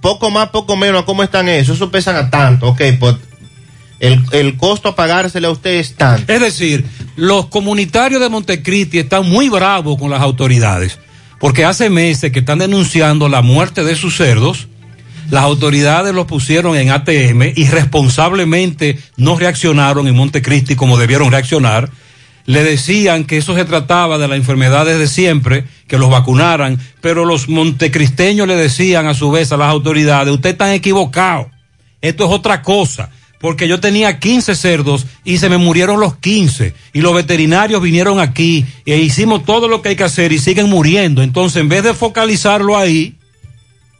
Poco 0.00 0.30
más, 0.30 0.48
poco 0.48 0.76
menos. 0.76 1.02
¿A 1.02 1.04
cómo 1.04 1.22
están 1.22 1.48
esos? 1.48 1.76
Eso 1.76 1.90
pesan 1.90 2.16
a 2.16 2.28
tanto. 2.30 2.68
Ok, 2.68 2.80
pues 2.98 3.14
el, 4.00 4.24
el 4.32 4.56
costo 4.56 4.88
a 4.88 4.96
pagársele 4.96 5.46
a 5.46 5.50
usted 5.50 5.74
es 5.74 5.94
tanto. 5.94 6.32
Es 6.32 6.40
decir, 6.40 6.86
los 7.16 7.46
comunitarios 7.46 8.20
de 8.20 8.28
Montecristi 8.30 8.98
están 8.98 9.28
muy 9.28 9.48
bravos 9.48 9.98
con 9.98 10.10
las 10.10 10.22
autoridades, 10.22 10.98
porque 11.40 11.64
hace 11.64 11.88
meses 11.88 12.30
que 12.30 12.40
están 12.40 12.58
denunciando 12.58 13.28
la 13.28 13.40
muerte 13.40 13.82
de 13.82 13.96
sus 13.96 14.16
cerdos, 14.16 14.68
las 15.30 15.42
autoridades 15.42 16.14
los 16.14 16.26
pusieron 16.26 16.76
en 16.76 16.90
ATM 16.90 17.54
y 17.56 17.66
responsablemente 17.68 18.98
no 19.16 19.38
reaccionaron 19.38 20.06
en 20.06 20.16
Montecristi 20.16 20.76
como 20.76 20.98
debieron 20.98 21.32
reaccionar. 21.32 21.88
Le 22.44 22.62
decían 22.62 23.24
que 23.24 23.38
eso 23.38 23.54
se 23.54 23.64
trataba 23.64 24.18
de 24.18 24.28
las 24.28 24.36
enfermedades 24.36 24.98
de 24.98 25.08
siempre, 25.08 25.64
que 25.88 25.98
los 25.98 26.10
vacunaran, 26.10 26.78
pero 27.00 27.24
los 27.24 27.48
montecristeños 27.48 28.46
le 28.46 28.56
decían 28.56 29.06
a 29.06 29.14
su 29.14 29.30
vez 29.30 29.50
a 29.50 29.56
las 29.56 29.68
autoridades, 29.68 30.34
ustedes 30.34 30.54
están 30.54 30.72
equivocados, 30.72 31.46
esto 32.02 32.24
es 32.24 32.30
otra 32.30 32.60
cosa 32.60 33.10
porque 33.40 33.66
yo 33.66 33.80
tenía 33.80 34.20
15 34.20 34.54
cerdos 34.54 35.06
y 35.24 35.38
se 35.38 35.48
me 35.48 35.56
murieron 35.56 35.98
los 35.98 36.16
15 36.16 36.74
y 36.92 37.00
los 37.00 37.14
veterinarios 37.14 37.80
vinieron 37.80 38.20
aquí 38.20 38.66
e 38.84 38.98
hicimos 38.98 39.44
todo 39.44 39.66
lo 39.66 39.80
que 39.80 39.90
hay 39.90 39.96
que 39.96 40.04
hacer 40.04 40.30
y 40.30 40.38
siguen 40.38 40.68
muriendo. 40.68 41.22
Entonces, 41.22 41.62
en 41.62 41.70
vez 41.70 41.82
de 41.82 41.94
focalizarlo 41.94 42.76
ahí, 42.76 43.14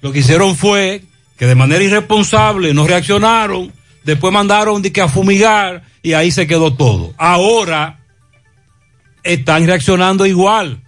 lo 0.03 0.13
que 0.13 0.19
hicieron 0.19 0.57
fue 0.57 1.05
que 1.39 1.47
de 1.47 1.55
manera 1.55 1.83
irresponsable 1.83 2.75
no 2.75 2.87
reaccionaron, 2.87 3.73
después 4.05 4.31
mandaron 4.31 4.83
de 4.83 4.93
que 4.93 5.01
a 5.01 5.09
fumigar 5.09 5.85
y 6.03 6.13
ahí 6.13 6.31
se 6.31 6.47
quedó 6.47 6.75
todo. 6.75 7.15
Ahora 7.17 7.99
están 9.23 9.67
reaccionando 9.67 10.27
igual, 10.27 10.83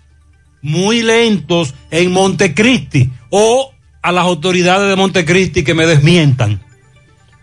muy 0.61 1.01
lentos 1.01 1.75
en 1.91 2.13
Montecristi 2.13 3.11
o 3.31 3.73
a 4.03 4.13
las 4.13 4.25
autoridades 4.25 4.91
de 4.91 4.97
Montecristi 4.97 5.65
que 5.65 5.73
me 5.73 5.87
desmientan 5.87 6.61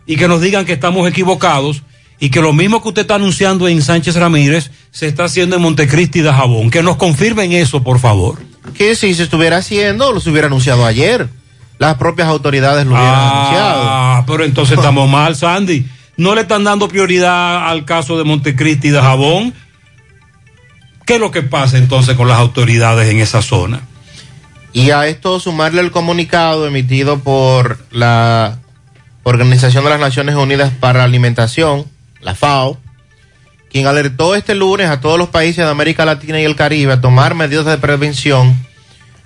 y 0.10 0.16
que 0.16 0.28
nos 0.28 0.42
digan 0.42 0.66
que 0.66 0.74
estamos 0.74 1.08
equivocados 1.08 1.84
y 2.20 2.32
que 2.32 2.42
lo 2.42 2.52
mismo 2.52 2.82
que 2.82 2.88
usted 2.88 3.04
está 3.04 3.14
anunciando 3.14 3.68
en 3.68 3.84
Sánchez 3.84 4.16
Ramírez 4.16 4.72
se 4.90 5.06
está 5.06 5.26
haciendo 5.26 5.56
en 5.56 5.62
Montecristi 5.62 6.22
de 6.22 6.34
Jabón. 6.34 6.72
Que 6.72 6.82
nos 6.82 6.96
confirmen 6.96 7.52
eso, 7.52 7.84
por 7.84 8.00
favor. 8.00 8.40
Que 8.74 8.96
si 8.96 9.14
se 9.14 9.22
estuviera 9.22 9.58
haciendo, 9.58 10.12
lo 10.12 10.20
se 10.20 10.32
hubiera 10.32 10.48
anunciado 10.48 10.84
ayer. 10.84 11.30
Las 11.78 11.98
propias 11.98 12.28
autoridades 12.28 12.88
lo 12.88 12.94
hubieran 12.94 13.14
anunciado. 13.14 13.82
Ah, 13.86 14.24
pero 14.26 14.44
entonces 14.46 14.80
estamos 14.80 15.08
mal, 15.08 15.36
Sandy. 15.36 15.86
No 16.18 16.34
le 16.34 16.42
están 16.42 16.64
dando 16.64 16.88
prioridad 16.88 17.70
al 17.70 17.86
caso 17.86 18.18
de 18.18 18.24
Montecristi 18.24 18.90
de 18.90 19.00
Jabón. 19.00 19.54
¿Qué 21.06 21.14
es 21.14 21.20
lo 21.20 21.30
que 21.30 21.44
pasa 21.44 21.78
entonces 21.78 22.18
con 22.18 22.28
las 22.28 22.40
autoridades 22.40 23.08
en 23.10 23.20
esa 23.20 23.44
zona? 23.44 23.82
Y 24.74 24.90
a 24.90 25.06
esto 25.06 25.40
sumarle 25.40 25.82
el 25.82 25.92
comunicado 25.92 26.66
emitido 26.66 27.20
por 27.20 27.78
la 27.92 28.58
Organización 29.24 29.84
de 29.84 29.90
las 29.90 30.00
Naciones 30.00 30.36
Unidas 30.36 30.72
para 30.80 31.00
la 31.00 31.06
Alimentación, 31.06 31.86
la 32.22 32.36
FAO, 32.36 32.78
quien 33.70 33.86
alertó 33.86 34.36
este 34.36 34.56
lunes 34.56 34.90
a 34.90 35.02
todos 35.02 35.20
los 35.20 35.30
países 35.30 35.66
de 35.66 35.72
América 35.72 36.06
Latina 36.06 36.40
y 36.40 36.46
el 36.46 36.56
Caribe 36.56 36.94
a 36.94 37.02
tomar 37.02 37.36
medidas 37.36 37.66
de 37.66 37.78
prevención 37.78 38.56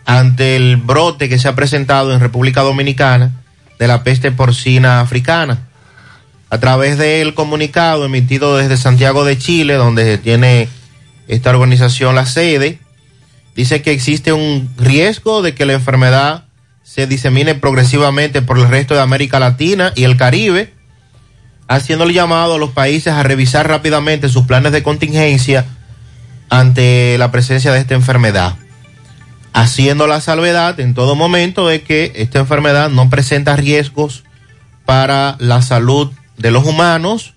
ante 0.06 0.56
el 0.56 0.78
brote 0.78 1.30
que 1.30 1.40
se 1.40 1.48
ha 1.48 1.56
presentado 1.56 2.14
en 2.14 2.20
República 2.20 2.62
Dominicana 2.62 3.32
de 3.80 3.88
la 3.88 4.04
peste 4.04 4.32
porcina 4.32 5.00
africana. 5.00 5.68
A 6.50 6.60
través 6.60 6.98
del 6.98 7.34
comunicado 7.34 8.06
emitido 8.06 8.58
desde 8.58 8.78
Santiago 8.78 9.26
de 9.26 9.38
Chile, 9.38 9.76
donde 9.76 10.18
tiene 10.18 10.70
esta 11.28 11.50
organización 11.50 12.16
la 12.16 12.26
sede, 12.26 12.80
dice 13.56 13.82
que 13.82 13.92
existe 13.92 14.34
un 14.34 14.70
riesgo 14.78 15.42
de 15.42 15.56
que 15.56 15.66
la 15.66 15.74
enfermedad 15.74 16.44
se 16.94 17.08
disemine 17.08 17.56
progresivamente 17.56 18.44
por 18.44 18.60
el 18.60 18.68
resto 18.68 18.94
de 18.94 19.02
América 19.02 19.40
Latina 19.40 19.94
y 19.96 20.04
el 20.04 20.16
Caribe, 20.16 20.76
haciendo 21.68 22.04
el 22.04 22.14
llamado 22.14 22.54
a 22.54 22.58
los 22.60 22.70
países 22.70 23.14
a 23.14 23.24
revisar 23.24 23.68
rápidamente 23.68 24.30
sus 24.30 24.46
planes 24.46 24.74
de 24.74 24.84
contingencia 24.84 25.66
ante 26.50 27.18
la 27.18 27.32
presencia 27.32 27.72
de 27.72 27.80
esta 27.80 27.96
enfermedad, 27.96 28.58
haciendo 29.54 30.06
la 30.06 30.22
salvedad 30.22 30.80
en 30.80 30.94
todo 30.94 31.16
momento 31.16 31.68
de 31.68 31.82
que 31.82 32.12
esta 32.14 32.38
enfermedad 32.38 32.92
no 32.92 33.10
presenta 33.10 33.56
riesgos 33.56 34.24
para 34.86 35.36
la 35.40 35.64
salud 35.64 36.12
de 36.38 36.52
los 36.52 36.64
humanos, 36.64 37.34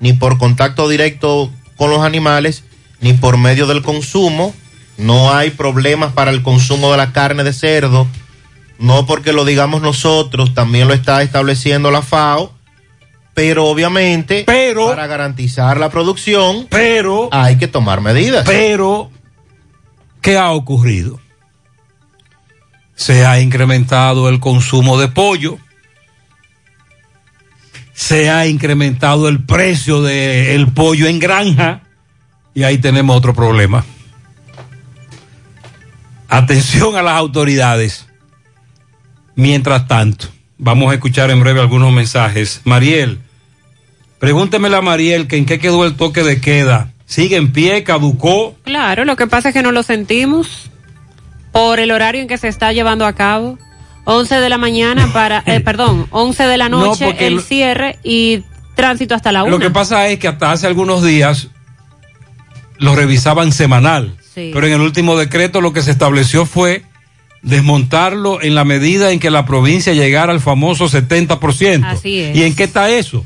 ni 0.00 0.14
por 0.14 0.38
contacto 0.38 0.88
directo 0.88 1.52
con 1.76 1.90
los 1.90 2.02
animales, 2.02 2.64
ni 3.02 3.12
por 3.12 3.36
medio 3.36 3.66
del 3.66 3.82
consumo. 3.82 4.54
No 4.96 5.34
hay 5.34 5.50
problemas 5.50 6.14
para 6.14 6.30
el 6.30 6.42
consumo 6.42 6.92
de 6.92 6.96
la 6.96 7.12
carne 7.12 7.44
de 7.44 7.52
cerdo, 7.52 8.08
no 8.78 9.06
porque 9.06 9.32
lo 9.32 9.44
digamos 9.44 9.82
nosotros, 9.82 10.54
también 10.54 10.88
lo 10.88 10.94
está 10.94 11.22
estableciendo 11.22 11.90
la 11.90 12.02
FAO, 12.02 12.52
pero 13.34 13.66
obviamente 13.66 14.44
pero, 14.46 14.88
para 14.88 15.06
garantizar 15.06 15.78
la 15.78 15.90
producción, 15.90 16.66
pero 16.70 17.28
hay 17.32 17.56
que 17.56 17.68
tomar 17.68 18.00
medidas. 18.00 18.44
Pero, 18.46 19.10
¿qué 20.20 20.36
ha 20.38 20.52
ocurrido? 20.52 21.20
Se 22.94 23.26
ha 23.26 23.40
incrementado 23.40 24.28
el 24.28 24.40
consumo 24.40 24.98
de 24.98 25.08
pollo, 25.08 25.58
se 27.92 28.30
ha 28.30 28.46
incrementado 28.46 29.28
el 29.28 29.44
precio 29.44 30.02
del 30.02 30.72
pollo 30.72 31.06
en 31.06 31.18
granja 31.18 31.82
y 32.54 32.62
ahí 32.62 32.78
tenemos 32.78 33.16
otro 33.16 33.34
problema. 33.34 33.84
Atención 36.28 36.96
a 36.96 37.02
las 37.02 37.14
autoridades. 37.14 38.05
Mientras 39.36 39.86
tanto, 39.86 40.28
vamos 40.56 40.90
a 40.90 40.94
escuchar 40.94 41.30
en 41.30 41.40
breve 41.40 41.60
algunos 41.60 41.92
mensajes. 41.92 42.62
Mariel, 42.64 43.20
pregúntemela 44.18 44.78
a 44.78 44.82
Mariel 44.82 45.28
que 45.28 45.36
en 45.36 45.44
qué 45.44 45.58
quedó 45.58 45.84
el 45.84 45.94
toque 45.94 46.22
de 46.22 46.40
queda. 46.40 46.92
¿Sigue 47.04 47.36
en 47.36 47.52
pie? 47.52 47.84
¿Caducó? 47.84 48.56
Claro, 48.64 49.04
lo 49.04 49.14
que 49.14 49.26
pasa 49.26 49.50
es 49.50 49.54
que 49.54 49.62
no 49.62 49.72
lo 49.72 49.82
sentimos 49.82 50.70
por 51.52 51.78
el 51.78 51.90
horario 51.92 52.22
en 52.22 52.28
que 52.28 52.38
se 52.38 52.48
está 52.48 52.72
llevando 52.72 53.06
a 53.06 53.12
cabo. 53.12 53.58
11 54.04 54.36
de 54.36 54.48
la 54.48 54.56
mañana 54.58 55.10
para, 55.12 55.42
eh, 55.46 55.60
perdón, 55.60 56.06
11 56.10 56.44
de 56.44 56.56
la 56.56 56.68
No, 56.68 56.80
noche 56.80 57.14
el 57.26 57.42
cierre 57.42 57.98
y 58.02 58.42
tránsito 58.74 59.14
hasta 59.14 59.32
la 59.32 59.42
1. 59.42 59.50
Lo 59.50 59.58
que 59.58 59.70
pasa 59.70 60.08
es 60.08 60.18
que 60.18 60.28
hasta 60.28 60.50
hace 60.50 60.66
algunos 60.66 61.04
días 61.04 61.48
lo 62.78 62.96
revisaban 62.96 63.52
semanal. 63.52 64.16
Sí. 64.34 64.50
Pero 64.52 64.66
en 64.66 64.72
el 64.72 64.80
último 64.80 65.16
decreto 65.16 65.60
lo 65.60 65.72
que 65.72 65.82
se 65.82 65.90
estableció 65.90 66.46
fue 66.46 66.84
desmontarlo 67.46 68.42
en 68.42 68.54
la 68.54 68.64
medida 68.64 69.12
en 69.12 69.18
que 69.20 69.30
la 69.30 69.46
provincia 69.46 69.94
llegara 69.94 70.32
al 70.32 70.40
famoso 70.40 70.86
70%. 70.86 71.84
Así 71.84 72.20
es. 72.20 72.36
¿Y 72.36 72.42
en 72.42 72.54
qué 72.54 72.64
está 72.64 72.90
eso? 72.90 73.24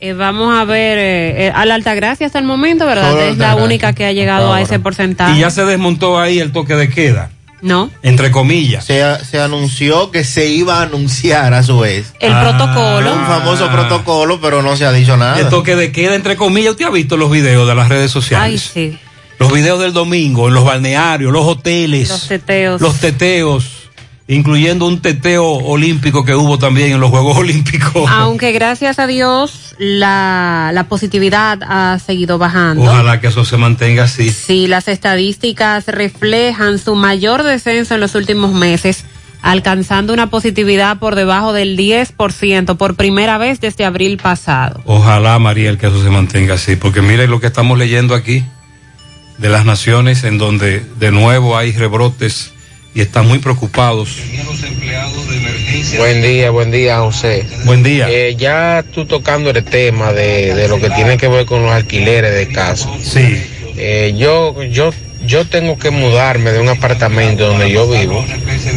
Eh, 0.00 0.14
vamos 0.14 0.52
a 0.58 0.64
ver, 0.64 0.98
eh, 0.98 1.46
eh, 1.46 1.52
a 1.54 1.64
la 1.64 1.74
Altagracia 1.76 2.26
hasta 2.26 2.40
el 2.40 2.44
momento, 2.44 2.84
¿verdad? 2.86 3.10
Solo 3.10 3.22
Es 3.22 3.38
la 3.38 3.54
única 3.54 3.92
que 3.92 4.04
ha 4.04 4.12
llegado 4.12 4.52
a 4.52 4.60
ese 4.60 4.80
porcentaje. 4.80 5.36
Y 5.36 5.40
ya 5.40 5.50
se 5.50 5.64
desmontó 5.64 6.18
ahí 6.18 6.40
el 6.40 6.50
toque 6.50 6.74
de 6.74 6.88
queda, 6.88 7.30
No, 7.60 7.88
entre 8.02 8.32
comillas. 8.32 8.84
Se, 8.84 9.00
se 9.24 9.38
anunció 9.40 10.10
que 10.10 10.24
se 10.24 10.48
iba 10.48 10.80
a 10.80 10.82
anunciar 10.82 11.54
a 11.54 11.62
su 11.62 11.78
vez. 11.78 12.14
el 12.18 12.32
protocolo. 12.36 13.14
Un 13.14 13.24
famoso 13.26 13.70
protocolo, 13.70 14.40
pero 14.40 14.60
no 14.62 14.74
se 14.76 14.86
ha 14.86 14.92
dicho 14.92 15.16
nada. 15.16 15.38
El 15.38 15.48
toque 15.48 15.76
de 15.76 15.92
queda, 15.92 16.16
entre 16.16 16.34
comillas. 16.36 16.72
¿Usted 16.72 16.86
ha 16.86 16.90
visto 16.90 17.16
los 17.16 17.30
videos 17.30 17.68
de 17.68 17.74
las 17.76 17.88
redes 17.88 18.06
Ay, 18.06 18.08
sociales? 18.22 18.70
sí. 18.74 18.98
Los 19.42 19.52
videos 19.52 19.80
del 19.80 19.92
domingo, 19.92 20.46
en 20.46 20.54
los 20.54 20.64
balnearios, 20.64 21.32
los 21.32 21.44
hoteles. 21.44 22.08
Los 22.08 22.28
teteos. 22.28 22.80
los 22.80 23.00
teteos, 23.00 23.90
incluyendo 24.28 24.86
un 24.86 25.02
teteo 25.02 25.44
olímpico 25.44 26.24
que 26.24 26.36
hubo 26.36 26.60
también 26.60 26.92
en 26.92 27.00
los 27.00 27.10
Juegos 27.10 27.36
Olímpicos. 27.38 28.08
Aunque 28.08 28.52
gracias 28.52 29.00
a 29.00 29.08
Dios 29.08 29.74
la, 29.78 30.70
la 30.72 30.84
positividad 30.84 31.58
ha 31.64 31.98
seguido 31.98 32.38
bajando. 32.38 32.84
Ojalá 32.84 33.20
que 33.20 33.26
eso 33.26 33.44
se 33.44 33.56
mantenga 33.56 34.04
así. 34.04 34.30
Sí, 34.30 34.68
las 34.68 34.86
estadísticas 34.86 35.86
reflejan 35.88 36.78
su 36.78 36.94
mayor 36.94 37.42
descenso 37.42 37.94
en 37.96 38.00
los 38.00 38.14
últimos 38.14 38.52
meses, 38.52 39.04
alcanzando 39.42 40.12
una 40.12 40.30
positividad 40.30 41.00
por 41.00 41.16
debajo 41.16 41.52
del 41.52 41.76
10% 41.76 42.76
por 42.76 42.94
primera 42.94 43.38
vez 43.38 43.60
desde 43.60 43.84
abril 43.84 44.18
pasado. 44.18 44.82
Ojalá, 44.84 45.36
Mariel, 45.40 45.78
que 45.78 45.88
eso 45.88 46.00
se 46.00 46.10
mantenga 46.10 46.54
así, 46.54 46.76
porque 46.76 47.02
mire 47.02 47.26
lo 47.26 47.40
que 47.40 47.48
estamos 47.48 47.76
leyendo 47.76 48.14
aquí 48.14 48.44
de 49.38 49.48
las 49.48 49.64
naciones 49.64 50.24
en 50.24 50.38
donde 50.38 50.82
de 50.98 51.10
nuevo 51.10 51.56
hay 51.56 51.72
rebrotes 51.72 52.52
y 52.94 53.00
están 53.00 53.26
muy 53.26 53.38
preocupados. 53.38 54.16
Buen 55.96 56.22
día, 56.22 56.50
buen 56.50 56.70
día, 56.70 56.98
José. 57.00 57.46
Buen 57.64 57.82
día. 57.82 58.08
Eh, 58.10 58.36
ya 58.36 58.84
tú 58.94 59.06
tocando 59.06 59.50
el 59.50 59.64
tema 59.64 60.12
de, 60.12 60.54
de 60.54 60.68
lo 60.68 60.78
que 60.78 60.90
tiene 60.90 61.16
que 61.16 61.28
ver 61.28 61.46
con 61.46 61.62
los 61.62 61.72
alquileres 61.72 62.34
de 62.34 62.48
casa. 62.48 62.88
Sí. 63.02 63.42
Eh, 63.76 64.14
yo, 64.16 64.62
yo, 64.64 64.92
yo 65.26 65.46
tengo 65.46 65.78
que 65.78 65.90
mudarme 65.90 66.52
de 66.52 66.60
un 66.60 66.68
apartamento 66.68 67.46
donde 67.46 67.70
yo 67.70 67.90
vivo, 67.90 68.24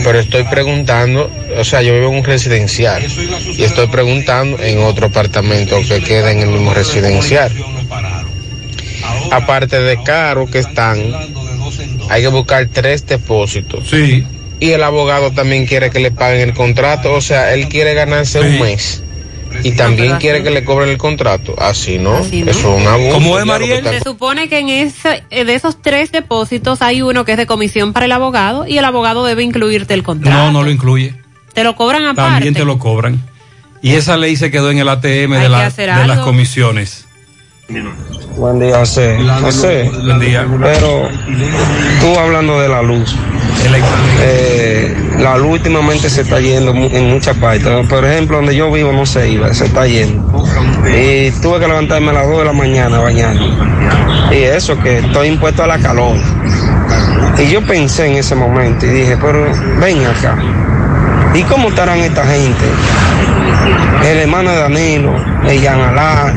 pero 0.04 0.20
estoy 0.20 0.44
preguntando, 0.44 1.30
o 1.58 1.64
sea, 1.64 1.82
yo 1.82 1.94
vivo 1.94 2.10
en 2.10 2.20
un 2.20 2.24
residencial 2.24 3.04
y 3.58 3.64
estoy 3.64 3.88
preguntando 3.88 4.58
en 4.64 4.80
otro 4.80 5.08
apartamento 5.08 5.80
que 5.88 6.02
queda 6.02 6.32
en 6.32 6.40
el 6.40 6.50
mismo 6.50 6.74
residencial. 6.74 7.52
Aparte 9.32 9.80
de 9.80 10.02
caro 10.04 10.46
que 10.48 10.60
están, 10.60 10.98
hay 12.10 12.22
que 12.22 12.28
buscar 12.28 12.68
tres 12.72 13.06
depósitos. 13.06 13.88
Sí. 13.90 14.26
Y 14.60 14.72
el 14.72 14.84
abogado 14.84 15.32
también 15.32 15.66
quiere 15.66 15.90
que 15.90 16.00
le 16.00 16.12
paguen 16.12 16.42
el 16.50 16.54
contrato, 16.56 17.14
o 17.14 17.22
sea, 17.22 17.54
él 17.54 17.68
quiere 17.68 17.94
ganarse 17.94 18.40
un 18.40 18.60
mes. 18.60 19.02
Y 19.64 19.72
también 19.72 20.18
quiere 20.18 20.44
que 20.44 20.52
le 20.52 20.66
cobren 20.66 20.90
el 20.90 20.98
contrato. 20.98 21.56
Así 21.58 21.98
no, 21.98 22.18
Así 22.18 22.42
no. 22.42 22.52
eso 22.52 22.76
es 22.76 22.82
un 22.82 22.88
abuso. 22.88 23.20
lo 23.20 23.58
que 23.60 23.76
está- 23.78 23.92
Se 23.94 24.00
supone 24.02 24.50
que 24.50 24.60
en 24.60 24.70
ese, 24.70 25.24
eh, 25.30 25.46
de 25.46 25.56
esos 25.56 25.82
tres 25.82 26.12
depósitos 26.12 26.82
hay 26.82 27.02
uno 27.02 27.24
que 27.24 27.32
es 27.34 27.38
de 27.38 27.46
comisión 27.46 27.94
para 27.94 28.06
el 28.06 28.12
abogado 28.12 28.68
y 28.68 28.78
el 28.78 28.86
abogado 28.86 29.24
debe 29.26 29.44
incluirte 29.44 29.94
el 29.94 30.04
contrato. 30.04 30.38
No, 30.38 30.52
no 30.52 30.64
lo 30.64 30.72
incluye. 30.72 31.14
Te 31.54 31.64
lo 31.64 31.76
cobran 31.76 32.04
aparte. 32.06 32.32
También 32.34 32.54
te 32.54 32.66
lo 32.66 32.78
cobran. 32.80 33.22
Y 33.82 33.94
esa 33.94 34.18
ley 34.18 34.36
se 34.36 34.52
quedó 34.52 34.72
en 34.72 34.80
el 34.80 34.90
ATM 34.90 35.34
Hay 35.38 35.44
de, 35.44 35.50
la- 35.50 35.70
de 35.70 36.08
las 36.08 36.20
comisiones. 36.20 37.05
Buen 38.38 38.60
día, 38.60 38.78
José. 38.78 39.18
José, 39.42 39.90
Buen 40.04 40.20
día. 40.20 40.46
pero 40.62 41.10
tú 42.00 42.20
hablando 42.20 42.60
de 42.60 42.70
la 42.70 42.84
luz, 42.84 43.16
eh, 44.22 44.96
la 45.18 45.36
luz 45.38 45.54
últimamente 45.54 46.08
se 46.12 46.22
está 46.22 46.40
yendo 46.40 46.72
en 46.74 47.10
muchas 47.10 47.36
partes. 47.38 47.68
Por 47.88 48.06
ejemplo, 48.06 48.38
donde 48.38 48.56
yo 48.56 48.72
vivo 48.72 48.92
no 48.92 49.08
se 49.08 49.30
iba, 49.32 49.52
se 49.52 49.66
está 49.66 49.88
yendo. 49.88 50.46
Y 50.86 51.32
tuve 51.42 51.60
que 51.60 51.68
levantarme 51.68 52.12
a 52.12 52.14
las 52.14 52.28
2 52.28 52.38
de 52.38 52.46
la 52.46 52.54
mañana 52.54 52.98
a 52.98 53.02
bañarme. 53.02 53.50
Y 54.32 54.44
eso 54.44 54.80
que 54.80 55.00
estoy 55.00 55.30
impuesto 55.30 55.64
a 55.64 55.68
la 55.68 55.80
calor. 55.80 56.18
Y 57.40 57.50
yo 57.50 57.66
pensé 57.66 58.06
en 58.06 58.18
ese 58.18 58.36
momento 58.36 58.86
y 58.86 58.90
dije, 58.90 59.18
pero 59.20 59.44
ven 59.80 60.06
acá. 60.06 60.38
¿Y 61.34 61.42
cómo 61.44 61.70
estarán 61.70 61.98
esta 62.00 62.26
gente? 62.28 62.66
El 64.04 64.20
hermano 64.20 64.52
de 64.52 64.58
Danilo, 64.58 65.16
el 65.48 65.62
Yan 65.62 65.82
Alá, 65.82 66.34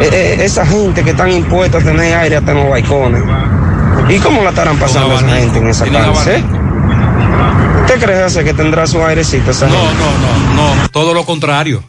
eh, 0.00 0.08
eh, 0.12 0.36
esa 0.40 0.66
gente 0.66 1.02
que 1.04 1.10
están 1.10 1.30
impuestos 1.30 1.82
a 1.82 1.86
tener 1.86 2.16
aire 2.16 2.36
hasta 2.36 2.52
en 2.52 2.58
los 2.58 2.70
balcones. 2.70 3.22
¿Y 4.08 4.18
cómo 4.18 4.42
la 4.42 4.50
estarán 4.50 4.78
pasando 4.78 5.14
esa 5.16 5.28
gente 5.28 5.58
en 5.58 5.68
esa 5.68 5.86
cárcel? 5.86 6.44
¿Usted 7.80 8.00
cree 8.00 8.44
que 8.44 8.54
tendrá 8.54 8.86
su 8.86 9.02
airecito 9.02 9.50
esa 9.50 9.66
No, 9.66 9.74
gente? 9.74 9.94
no, 9.98 10.54
no, 10.54 10.74
no, 10.74 10.88
todo 10.90 11.14
lo 11.14 11.24
contrario. 11.24 11.82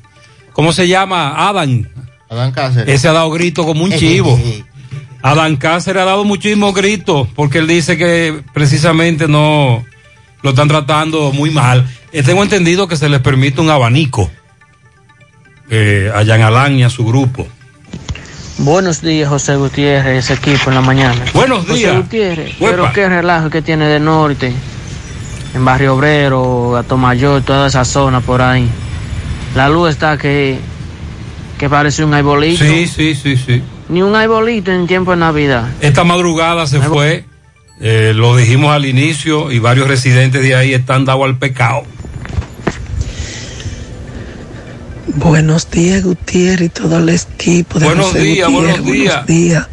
¿Cómo 0.54 0.72
se 0.74 0.88
llama? 0.88 1.48
Adán. 1.48 1.90
Adán 2.30 2.52
Cáceres. 2.52 2.94
Ese 2.94 3.08
ha 3.08 3.14
dado 3.14 3.30
grito 3.32 3.66
como 3.66 3.84
un 3.84 3.92
chivo. 3.98 4.40
Adán 5.22 5.58
Cáceres 5.58 6.02
ha 6.02 6.06
dado 6.06 6.24
muchísimos 6.24 6.74
gritos 6.74 7.28
porque 7.36 7.60
él 7.60 7.68
dice 7.68 7.98
que 7.98 8.42
precisamente 8.54 9.28
no 9.28 9.84
lo 10.42 10.50
están 10.50 10.68
tratando 10.68 11.32
muy 11.32 11.52
mal. 11.52 11.86
Eh, 12.12 12.24
tengo 12.24 12.44
entendido 12.44 12.88
que 12.88 12.96
se 12.96 13.10
les 13.10 13.20
permite 13.20 13.62
un 13.62 13.70
abanico 13.70 14.30
eh, 15.70 16.12
a 16.16 16.24
Yan 16.24 16.42
Alán 16.42 16.76
y 16.76 16.84
a 16.84 16.90
su 16.90 17.06
grupo. 17.06 17.48
Buenos 18.60 19.01
días, 19.01 19.30
José 19.30 19.55
Gutiérrez, 19.55 20.26
ese 20.26 20.34
equipo 20.34 20.70
en 20.70 20.76
la 20.76 20.82
mañana. 20.82 21.24
Buenos 21.34 21.66
José 21.66 21.74
días. 21.80 21.95
Gutiérrez, 21.95 22.60
Uepa. 22.60 22.76
pero 22.76 22.93
qué 22.93 23.07
relajo 23.07 23.49
que 23.49 23.62
tiene 23.62 23.88
de 23.88 24.01
norte, 24.01 24.53
en 25.53 25.66
Barrio 25.66 25.95
Obrero, 25.95 26.72
Gato 26.72 26.97
Mayor, 26.97 27.41
toda 27.41 27.68
esa 27.68 27.86
zona 27.86 28.20
por 28.20 28.41
ahí. 28.41 28.68
La 29.55 29.70
luz 29.70 29.91
está 29.91 30.18
que, 30.18 30.60
que 31.57 31.70
parece 31.70 32.03
un 32.03 32.14
arbolito. 32.14 32.64
Sí, 32.64 32.86
sí, 32.88 33.16
sí, 33.16 33.38
sí. 33.38 33.64
Ni 33.88 34.01
un 34.01 34.14
arbolito 34.14 34.72
en 34.74 34.88
tiempo 34.88 35.12
de 35.12 35.18
Navidad. 35.18 35.70
Esta 35.80 36.03
madrugada 36.03 36.68
se 36.68 36.82
fue, 36.82 37.24
eh, 37.80 38.12
lo 38.14 38.36
dijimos 38.36 38.74
al 38.74 38.86
inicio, 38.86 39.53
y 39.53 39.60
varios 39.60 39.88
residentes 39.88 40.41
de 40.41 40.55
ahí 40.55 40.74
están 40.74 41.05
dados 41.05 41.24
al 41.24 41.38
pecado. 41.38 41.84
Buenos 45.16 45.70
días, 45.72 46.03
Gutiérrez 46.03 46.68
y 46.68 46.70
todo 46.70 46.97
el 46.99 47.10
equipo 47.10 47.80
de 47.80 47.86
Buenos 47.86 48.07
José 48.07 48.20
días, 48.20 48.47
Gutiérrez. 48.49 48.82
buenos 48.82 48.86
días. 48.86 49.26
días. 49.26 49.68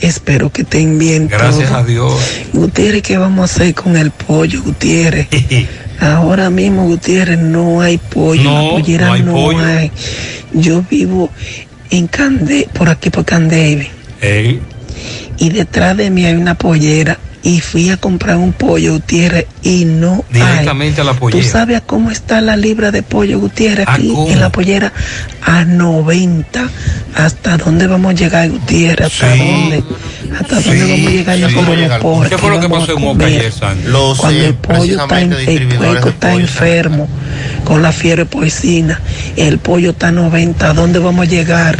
Espero 0.00 0.50
que 0.50 0.62
estén 0.62 0.98
bien 0.98 1.28
Gracias 1.28 1.70
a 1.70 1.84
Dios. 1.84 2.14
Gutiérrez, 2.52 3.02
¿qué 3.02 3.16
vamos 3.16 3.40
a 3.50 3.54
hacer 3.54 3.74
con 3.74 3.96
el 3.96 4.10
pollo, 4.10 4.62
Gutiérrez? 4.62 5.28
Ahora 6.00 6.50
mismo, 6.50 6.84
Gutiérrez, 6.86 7.38
no 7.38 7.80
hay 7.80 7.98
pollo. 7.98 8.42
No, 8.42 8.62
la 8.64 8.70
pollera 8.70 9.06
no 9.06 9.12
hay 9.12 9.22
no 9.22 9.32
pollo. 9.32 9.64
hay. 9.64 9.90
Yo 10.52 10.82
vivo 10.90 11.30
en 11.90 12.08
Cande, 12.08 12.68
por 12.72 12.88
aquí 12.88 13.10
por 13.10 13.24
Candeve. 13.24 13.88
Ey, 14.20 14.60
Y 15.38 15.50
detrás 15.50 15.96
de 15.96 16.10
mí 16.10 16.24
hay 16.26 16.34
una 16.34 16.56
pollera. 16.56 17.18
Y 17.44 17.58
fui 17.60 17.90
a 17.90 17.96
comprar 17.96 18.36
un 18.36 18.52
pollo, 18.52 18.92
Gutiérrez, 18.92 19.46
y 19.64 19.84
no 19.84 20.24
hay. 20.32 20.40
directamente 20.40 21.00
a 21.00 21.04
la 21.04 21.12
¿Tú 21.14 21.18
pollera. 21.18 21.44
sabes 21.48 21.76
a 21.78 21.80
cómo 21.80 22.10
está 22.12 22.40
la 22.40 22.56
libra 22.56 22.92
de 22.92 23.02
pollo, 23.02 23.40
Gutiérrez, 23.40 23.88
¿A 23.88 23.94
aquí 23.94 24.08
cómo? 24.10 24.28
en 24.30 24.38
la 24.38 24.50
pollera? 24.52 24.92
A 25.44 25.64
90. 25.64 26.68
¿Hasta 27.16 27.56
dónde 27.56 27.88
vamos 27.88 28.12
a 28.12 28.14
llegar, 28.16 28.48
Gutiérrez? 28.48 29.06
¿Hasta 29.08 29.28
dónde? 29.36 29.82
¿Hasta 30.40 30.60
dónde 30.60 30.80
vamos 30.84 31.06
a 31.06 31.10
llegar? 31.10 31.38
No 31.40 31.52
comemos 31.64 31.98
por 32.00 32.28
¿Qué 32.28 32.38
fue 32.38 32.50
lo 32.50 32.60
que 32.60 32.68
pasó 32.68 32.92
en 32.96 33.00
Moca 33.02 33.26
ayer, 33.26 33.52
Sandy? 33.52 33.90
Cuando 34.16 34.40
el 34.44 34.54
pollo 34.54 35.00
está, 35.02 35.20
en- 35.20 35.32
el 35.32 35.68
puerco 35.68 36.08
está 36.10 36.32
enfermo 36.34 37.08
con 37.64 37.82
la 37.82 37.90
fiebre 37.92 38.24
porcina, 38.24 39.00
el 39.36 39.58
pollo 39.58 39.90
está 39.90 40.08
a 40.08 40.12
90, 40.12 40.70
¿a 40.70 40.74
dónde 40.74 41.00
vamos 41.00 41.26
a 41.26 41.28
llegar? 41.28 41.76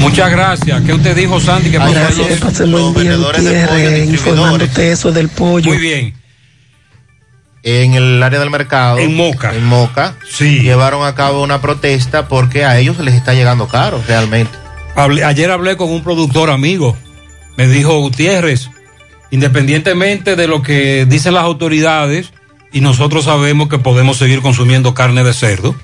Muchas 0.00 0.30
gracias. 0.30 0.82
¿Qué 0.82 0.92
usted 0.92 1.16
dijo, 1.16 1.40
Sandy? 1.40 1.70
que 1.70 1.78
pasó 1.78 1.92
Gracias, 1.92 2.18
ayer? 2.26 2.38
que 2.38 2.44
pase 2.44 2.64
buen 2.64 2.94
día, 2.94 3.16
Gutiérrez, 3.16 4.08
informándote 4.08 4.92
eso 4.92 5.12
del 5.12 5.28
pollo. 5.28 5.70
Muy 5.70 5.78
bien. 5.78 6.14
En 7.62 7.92
el 7.94 8.22
área 8.22 8.40
del 8.40 8.48
mercado. 8.50 8.98
En 8.98 9.14
Moca. 9.14 9.54
En 9.54 9.64
Moca. 9.66 10.16
Sí. 10.30 10.60
Llevaron 10.60 11.06
a 11.06 11.14
cabo 11.14 11.42
una 11.42 11.60
protesta 11.60 12.26
porque 12.26 12.64
a 12.64 12.78
ellos 12.78 12.98
les 12.98 13.14
está 13.14 13.34
llegando 13.34 13.68
caro 13.68 14.02
realmente. 14.08 14.52
Hablé- 14.96 15.24
ayer 15.24 15.50
hablé 15.50 15.76
con 15.76 15.90
un 15.90 16.02
productor 16.02 16.50
amigo 16.50 16.96
me 17.56 17.68
dijo 17.68 17.98
Gutiérrez, 18.00 18.70
independientemente 19.30 20.34
de 20.34 20.46
lo 20.46 20.62
que 20.62 21.04
dicen 21.06 21.34
las 21.34 21.44
autoridades, 21.44 22.32
y 22.72 22.80
nosotros 22.80 23.26
sabemos 23.26 23.68
que 23.68 23.78
podemos 23.78 24.16
seguir 24.16 24.40
consumiendo 24.40 24.94
carne 24.94 25.24
de 25.24 25.34
cerdo, 25.34 25.74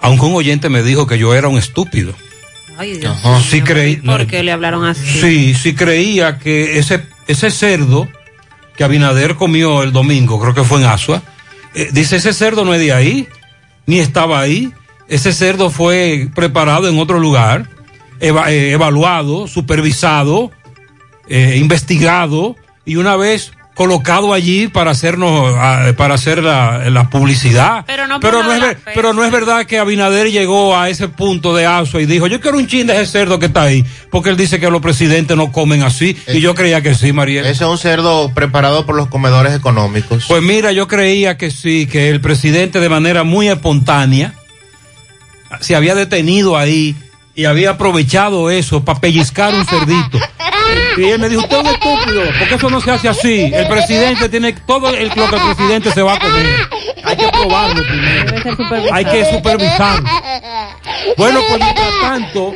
aunque 0.00 0.26
un 0.26 0.34
oyente 0.34 0.68
me 0.70 0.82
dijo 0.82 1.06
que 1.06 1.16
yo 1.18 1.32
era 1.34 1.46
un 1.46 1.58
estúpido. 1.58 2.12
Ay, 2.76 2.98
Dios 2.98 3.16
Sí 3.48 3.60
creí, 3.62 4.00
no, 4.02 4.12
¿Por 4.16 4.26
qué 4.26 4.42
le 4.42 4.52
hablaron 4.52 4.84
así? 4.84 5.06
sí, 5.20 5.54
sí 5.54 5.74
creía 5.74 6.38
que 6.38 6.78
ese, 6.78 7.04
ese 7.26 7.50
cerdo 7.50 8.08
que 8.76 8.84
Abinader 8.84 9.36
comió 9.36 9.82
el 9.82 9.92
domingo, 9.92 10.40
creo 10.40 10.54
que 10.54 10.64
fue 10.64 10.80
en 10.80 10.86
Asua, 10.86 11.22
eh, 11.74 11.90
dice 11.92 12.16
ese 12.16 12.32
cerdo 12.32 12.64
no 12.64 12.74
es 12.74 12.80
de 12.80 12.92
ahí, 12.92 13.28
ni 13.86 13.98
estaba 14.00 14.40
ahí, 14.40 14.72
ese 15.08 15.32
cerdo 15.32 15.70
fue 15.70 16.28
preparado 16.34 16.88
en 16.88 16.98
otro 16.98 17.18
lugar, 17.20 17.68
eva- 18.20 18.50
eh, 18.50 18.72
evaluado, 18.72 19.46
supervisado, 19.46 20.50
eh, 21.28 21.56
investigado 21.58 22.56
y 22.84 22.96
una 22.96 23.16
vez 23.16 23.52
colocado 23.74 24.32
allí 24.32 24.68
para 24.68 24.92
hacernos 24.92 25.52
ah, 25.58 25.92
para 25.96 26.14
hacer 26.14 26.42
la, 26.42 26.88
la 26.90 27.10
publicidad. 27.10 27.84
Pero 27.86 28.06
no, 28.06 28.20
pero 28.20 28.38
por 28.38 28.46
no 28.46 28.52
es 28.52 28.60
ver- 28.60 28.78
pero 28.94 29.12
no 29.12 29.24
es 29.24 29.32
verdad 29.32 29.66
que 29.66 29.78
Abinader 29.78 30.30
llegó 30.30 30.76
a 30.76 30.88
ese 30.88 31.08
punto 31.08 31.54
de 31.56 31.66
aso 31.66 31.98
y 31.98 32.06
dijo 32.06 32.28
yo 32.28 32.40
quiero 32.40 32.56
un 32.58 32.66
chin 32.68 32.86
de 32.86 32.94
ese 32.94 33.06
cerdo 33.10 33.38
que 33.40 33.46
está 33.46 33.62
ahí 33.62 33.84
porque 34.10 34.30
él 34.30 34.36
dice 34.36 34.60
que 34.60 34.70
los 34.70 34.80
presidentes 34.80 35.36
no 35.36 35.50
comen 35.50 35.82
así 35.82 36.16
y 36.28 36.40
yo 36.40 36.54
creía 36.54 36.82
que 36.82 36.94
sí 36.94 37.12
María 37.12 37.40
Ese 37.40 37.50
es 37.50 37.60
un 37.62 37.78
cerdo 37.78 38.30
preparado 38.32 38.86
por 38.86 38.94
los 38.94 39.08
comedores 39.08 39.52
económicos. 39.54 40.26
pues 40.28 40.40
mira, 40.42 40.70
yo 40.70 40.86
creía 40.86 41.36
que 41.36 41.50
sí, 41.50 41.86
que 41.86 42.10
el 42.10 42.20
presidente 42.20 42.78
de 42.78 42.88
manera 42.88 43.24
muy 43.24 43.48
espontánea 43.48 44.34
se 45.60 45.74
había 45.76 45.94
detenido 45.94 46.56
ahí 46.56 46.94
y 47.34 47.44
había 47.46 47.70
aprovechado 47.70 48.50
eso 48.50 48.84
para 48.84 49.00
pellizcar 49.00 49.54
un 49.54 49.66
cerdito. 49.66 50.18
Y 50.96 51.04
él 51.04 51.18
me 51.18 51.28
dijo, 51.28 51.42
usted 51.42 51.56
es 51.56 51.62
un 51.62 51.68
estúpido, 51.68 52.22
porque 52.38 52.54
eso 52.54 52.70
no 52.70 52.80
se 52.80 52.90
hace 52.90 53.08
así. 53.08 53.50
El 53.52 53.66
presidente 53.66 54.28
tiene 54.28 54.52
todo 54.52 54.88
el, 54.90 55.08
lo 55.08 55.28
que 55.28 55.36
el 55.36 55.54
presidente 55.54 55.90
se 55.90 56.02
va 56.02 56.14
a 56.14 56.18
comer. 56.18 56.46
Hay 57.02 57.16
que 57.16 57.28
probarlo 57.28 57.82
primero. 57.82 58.94
Hay 58.94 59.04
que 59.04 59.24
supervisarlo. 59.30 60.08
Bueno, 61.16 61.40
pues 61.48 61.60
mientras 61.60 62.00
tanto, 62.00 62.54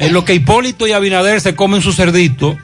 en 0.00 0.12
lo 0.12 0.24
que 0.24 0.34
Hipólito 0.34 0.86
y 0.86 0.92
Abinader 0.92 1.40
se 1.40 1.54
comen 1.54 1.82
su 1.82 1.92
cerdito, 1.92 2.56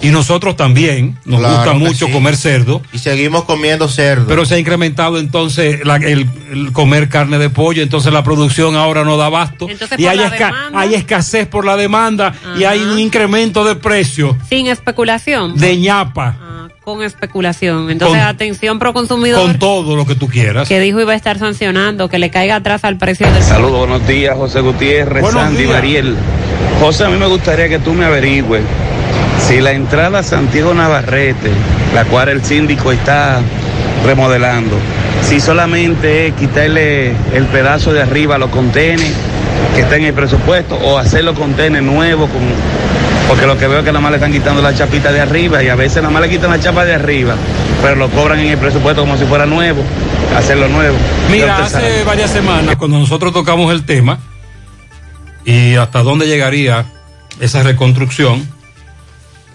y 0.00 0.08
nosotros 0.10 0.54
también, 0.56 1.18
nos 1.24 1.40
Claro 1.40 1.56
gusta 1.56 1.72
mucho 1.74 2.06
sí. 2.06 2.12
comer 2.12 2.36
cerdo. 2.36 2.82
Y 2.92 2.98
seguimos 2.98 3.44
comiendo 3.44 3.88
cerdo. 3.88 4.26
Pero 4.28 4.44
se 4.44 4.54
ha 4.54 4.58
incrementado 4.58 5.18
entonces 5.18 5.84
la- 5.84 5.96
el, 5.96 6.26
el 6.52 6.72
comer 6.72 7.08
carne 7.08 7.38
de 7.38 7.50
pollo, 7.50 7.82
entonces 7.82 8.12
la 8.12 8.22
producción 8.22 8.76
ahora 8.76 9.02
no 9.04 9.16
da 9.16 9.26
abasto. 9.26 9.68
Entonces, 9.68 9.98
y 9.98 10.06
hay, 10.06 10.18
esca- 10.18 10.52
demanda. 10.52 10.80
hay 10.80 10.94
escasez 10.94 11.46
por 11.48 11.64
la 11.64 11.76
demanda 11.76 12.32
y 12.58 12.64
hay 12.64 12.80
un 12.80 12.98
incremento 12.98 13.64
de 13.64 13.74
precios 13.74 14.36
Sin 14.48 14.68
especulación. 14.68 15.56
de 15.56 15.76
ñapa 15.76 16.36
Ah, 16.40 16.68
con 16.84 17.02
especulación. 17.02 17.90
Entonces, 17.90 18.18
Con- 18.20 18.26
atención 18.28 18.78
pro 18.78 18.92
consumidor. 18.92 19.42
con 19.42 19.58
todo 19.58 19.96
lo 19.96 20.06
que 20.06 20.14
tú 20.14 20.28
quieras. 20.28 20.68
que 20.68 20.78
dijo 20.80 21.00
iba 21.00 21.12
a 21.12 21.16
estar 21.16 21.38
sancionando, 21.38 22.08
que 22.08 22.18
le 22.18 22.30
caiga 22.30 22.56
atrás 22.56 22.84
al 22.84 22.96
precio 22.98 23.30
del 23.32 23.42
Saludos, 23.42 23.80
buenos 23.88 24.06
días, 24.06 24.36
José 24.36 24.60
Gutiérrez, 24.60 25.22
Buenos 25.22 25.42
Sandy, 25.42 25.64
días. 25.64 25.72
Mariel. 25.72 26.16
José, 26.80 27.04
a 27.04 27.08
mí 27.08 27.16
me 27.18 27.26
gustaría 27.26 27.68
que 27.68 27.78
tú 27.80 27.92
me 27.92 28.04
averigües 28.04 28.62
si 29.46 29.60
la 29.60 29.72
entrada 29.72 30.20
a 30.20 30.22
Santiago 30.22 30.74
Navarrete, 30.74 31.50
la 31.94 32.04
cual 32.04 32.28
el 32.28 32.44
síndico 32.44 32.92
está 32.92 33.40
remodelando, 34.04 34.76
si 35.22 35.40
solamente 35.40 36.28
es 36.28 36.34
quitarle 36.34 37.14
el 37.32 37.46
pedazo 37.50 37.92
de 37.92 38.02
arriba 38.02 38.36
a 38.36 38.38
los 38.38 38.50
contenes 38.50 39.12
que 39.74 39.82
está 39.82 39.96
en 39.96 40.04
el 40.04 40.14
presupuesto 40.14 40.76
o 40.76 40.98
hacer 40.98 41.24
los 41.24 41.38
contenes 41.38 41.82
nuevos 41.82 42.30
con 42.30 42.40
porque 43.28 43.46
lo 43.46 43.58
que 43.58 43.68
veo 43.68 43.80
es 43.80 43.84
que 43.84 43.92
nada 43.92 44.00
más 44.00 44.10
le 44.10 44.16
están 44.16 44.32
quitando 44.32 44.62
la 44.62 44.74
chapita 44.74 45.12
de 45.12 45.20
arriba 45.20 45.62
y 45.62 45.68
a 45.68 45.74
veces 45.74 45.96
nada 45.96 46.10
más 46.10 46.22
le 46.22 46.30
quitan 46.30 46.50
la 46.50 46.58
chapa 46.58 46.86
de 46.86 46.94
arriba, 46.94 47.36
pero 47.82 47.94
lo 47.96 48.08
cobran 48.08 48.40
en 48.40 48.46
el 48.46 48.58
presupuesto 48.58 49.02
como 49.02 49.18
si 49.18 49.26
fuera 49.26 49.44
nuevo, 49.44 49.82
hacerlo 50.34 50.66
nuevo. 50.68 50.96
Mira, 51.30 51.68
sabe. 51.68 51.86
hace 51.86 52.04
varias 52.04 52.30
semanas 52.30 52.76
cuando 52.76 52.98
nosotros 52.98 53.34
tocamos 53.34 53.70
el 53.70 53.84
tema 53.84 54.18
y 55.44 55.74
hasta 55.74 56.02
dónde 56.02 56.26
llegaría 56.26 56.86
esa 57.38 57.62
reconstrucción, 57.62 58.48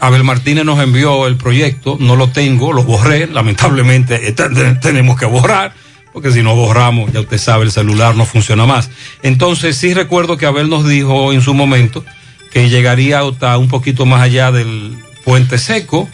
Abel 0.05 0.23
Martínez 0.23 0.65
nos 0.65 0.79
envió 0.79 1.27
el 1.27 1.37
proyecto, 1.37 1.97
no 1.99 2.15
lo 2.15 2.27
tengo, 2.29 2.73
lo 2.73 2.83
borré, 2.83 3.27
lamentablemente 3.27 4.17
te- 4.33 4.75
tenemos 4.81 5.17
que 5.19 5.25
borrar, 5.25 5.73
porque 6.11 6.31
si 6.31 6.43
no 6.43 6.55
borramos, 6.55 7.11
ya 7.13 7.21
usted 7.21 7.37
sabe, 7.37 7.63
el 7.63 7.71
celular 7.71 8.15
no 8.15 8.25
funciona 8.25 8.65
más. 8.65 8.89
Entonces 9.23 9.77
sí 9.77 9.93
recuerdo 9.93 10.35
que 10.37 10.45
Abel 10.45 10.69
nos 10.69 10.85
dijo 10.87 11.31
en 11.33 11.41
su 11.41 11.53
momento 11.53 12.03
que 12.51 12.69
llegaría 12.69 13.21
hasta 13.21 13.57
un 13.57 13.67
poquito 13.67 14.05
más 14.05 14.21
allá 14.21 14.51
del 14.51 14.95
puente 15.23 15.57
seco, 15.57 16.09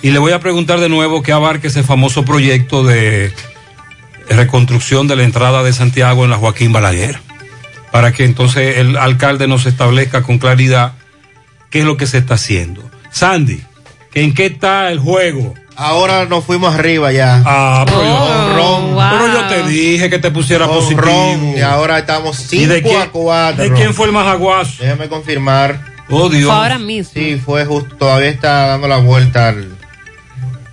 y 0.00 0.10
le 0.10 0.18
voy 0.20 0.30
a 0.32 0.38
preguntar 0.38 0.78
de 0.78 0.88
nuevo 0.88 1.22
qué 1.22 1.32
abarca 1.32 1.66
ese 1.66 1.82
famoso 1.82 2.24
proyecto 2.24 2.84
de 2.84 3.32
reconstrucción 4.28 5.08
de 5.08 5.16
la 5.16 5.24
entrada 5.24 5.62
de 5.64 5.72
Santiago 5.72 6.24
en 6.24 6.30
la 6.30 6.36
Joaquín 6.36 6.72
Balaguer, 6.72 7.18
para 7.90 8.12
que 8.12 8.24
entonces 8.24 8.78
el 8.78 8.96
alcalde 8.96 9.48
nos 9.48 9.66
establezca 9.66 10.22
con 10.22 10.38
claridad 10.38 10.92
qué 11.70 11.80
es 11.80 11.84
lo 11.84 11.96
que 11.96 12.06
se 12.06 12.18
está 12.18 12.34
haciendo. 12.34 12.87
Sandy, 13.10 13.60
¿que 14.12 14.22
¿en 14.22 14.34
qué 14.34 14.46
está 14.46 14.90
el 14.90 14.98
juego? 14.98 15.54
Ahora 15.76 16.24
nos 16.24 16.44
fuimos 16.44 16.74
arriba 16.74 17.12
ya. 17.12 17.40
Ah, 17.46 17.84
pero, 17.86 18.02
yo, 18.02 18.56
Ron, 18.56 18.96
pero 19.10 19.32
yo 19.32 19.46
te 19.48 19.68
dije 19.68 20.10
que 20.10 20.18
te 20.18 20.30
pusiera 20.32 20.66
Con 20.66 20.76
positivo. 20.78 21.02
ron, 21.02 21.56
y 21.56 21.60
ahora 21.60 21.98
estamos 22.00 22.40
¿Y 22.52 22.58
5 22.66 22.72
de 22.74 22.82
quién- 22.82 23.00
a 23.02 23.10
4. 23.10 23.62
de 23.64 23.72
quién 23.72 23.94
fue 23.94 24.06
el 24.06 24.12
más 24.12 24.26
aguazo? 24.26 24.82
Déjame 24.82 25.08
confirmar. 25.08 25.80
Oh, 26.10 26.28
Dios. 26.28 26.46
Fue 26.46 26.54
ahora 26.56 26.78
mismo. 26.78 27.12
Sí, 27.14 27.40
fue 27.44 27.64
justo. 27.64 27.94
Todavía 27.96 28.28
está 28.30 28.66
dando 28.66 28.88
la 28.88 28.96
vuelta 28.96 29.48
al, 29.50 29.68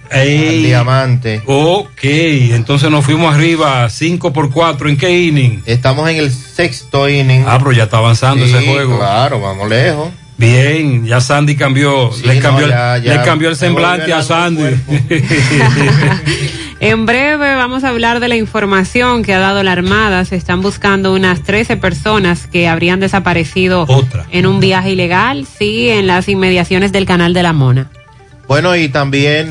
Ey. 0.09 0.47
al 0.47 0.63
diamante. 0.63 1.41
Ok, 1.45 1.99
entonces 2.03 2.89
nos 2.89 3.05
fuimos 3.05 3.35
arriba 3.35 3.87
5 3.89 4.33
por 4.33 4.49
4. 4.51 4.89
¿En 4.89 4.97
qué 4.97 5.11
inning? 5.11 5.61
Estamos 5.67 6.09
en 6.09 6.15
el 6.17 6.31
sexto 6.31 7.07
inning. 7.09 7.43
Ah, 7.47 7.57
pero 7.59 7.73
ya 7.73 7.83
está 7.83 7.97
avanzando 7.97 8.45
Sí, 8.45 8.55
ese 8.55 8.65
juego. 8.65 8.97
Claro, 8.97 9.39
vamos 9.39 9.69
lejos. 9.69 10.09
Bien, 10.37 11.05
ya 11.05 11.21
Sandy 11.21 11.55
cambió, 11.55 12.11
Sí, 12.11 12.25
le, 12.27 12.35
no, 12.35 12.41
cambió 12.41 12.67
ya- 12.67 12.97
el, 12.97 13.03
ya 13.03 13.13
le 13.15 13.21
cambió 13.23 13.49
el 13.49 13.55
semblante 13.55 14.11
a 14.13 14.21
Sandy. 14.21 14.75
En 16.81 17.05
breve 17.05 17.55
vamos 17.55 17.83
a 17.85 17.89
hablar 17.89 18.19
de 18.19 18.27
la 18.27 18.35
información 18.35 19.23
que 19.23 19.33
ha 19.33 19.39
dado 19.39 19.63
la 19.63 19.71
Armada. 19.71 20.25
Se 20.25 20.35
están 20.35 20.61
buscando 20.61 21.13
unas 21.13 21.41
13 21.41 21.77
personas 21.77 22.47
que 22.47 22.67
habrían 22.67 22.99
desaparecido 22.99 23.87
en 24.29 24.45
un 24.45 24.59
viaje 24.59 24.91
ilegal, 24.91 25.47
sí, 25.57 25.89
en 25.89 26.05
las 26.05 26.27
inmediaciones 26.27 26.91
del 26.91 27.05
canal 27.05 27.33
de 27.33 27.43
la 27.43 27.53
Mona. 27.53 27.89
Bueno, 28.47 28.75
y 28.75 28.89
también 28.89 29.49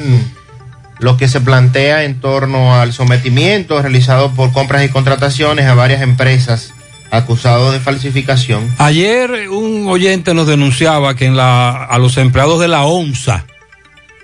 lo 0.98 1.16
que 1.16 1.26
se 1.26 1.40
plantea 1.40 2.04
en 2.04 2.20
torno 2.20 2.76
al 2.76 2.92
sometimiento 2.92 3.80
realizado 3.80 4.30
por 4.32 4.52
compras 4.52 4.84
y 4.84 4.90
contrataciones 4.90 5.64
a 5.66 5.74
varias 5.74 6.02
empresas 6.02 6.72
acusados 7.16 7.72
de 7.72 7.80
falsificación. 7.80 8.74
Ayer 8.78 9.48
un 9.50 9.86
oyente 9.88 10.34
nos 10.34 10.46
denunciaba 10.46 11.14
que 11.14 11.26
en 11.26 11.36
la, 11.36 11.84
a 11.84 11.98
los 11.98 12.16
empleados 12.16 12.60
de 12.60 12.68
la 12.68 12.84
ONSA 12.84 13.44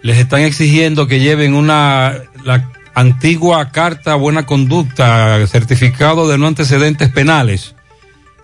les 0.02 0.18
están 0.18 0.40
exigiendo 0.40 1.06
que 1.06 1.20
lleven 1.20 1.54
una 1.54 2.14
la 2.44 2.70
antigua 2.94 3.70
carta 3.70 4.14
buena 4.14 4.46
conducta, 4.46 5.46
certificado 5.46 6.28
de 6.28 6.38
no 6.38 6.46
antecedentes 6.46 7.08
penales. 7.10 7.74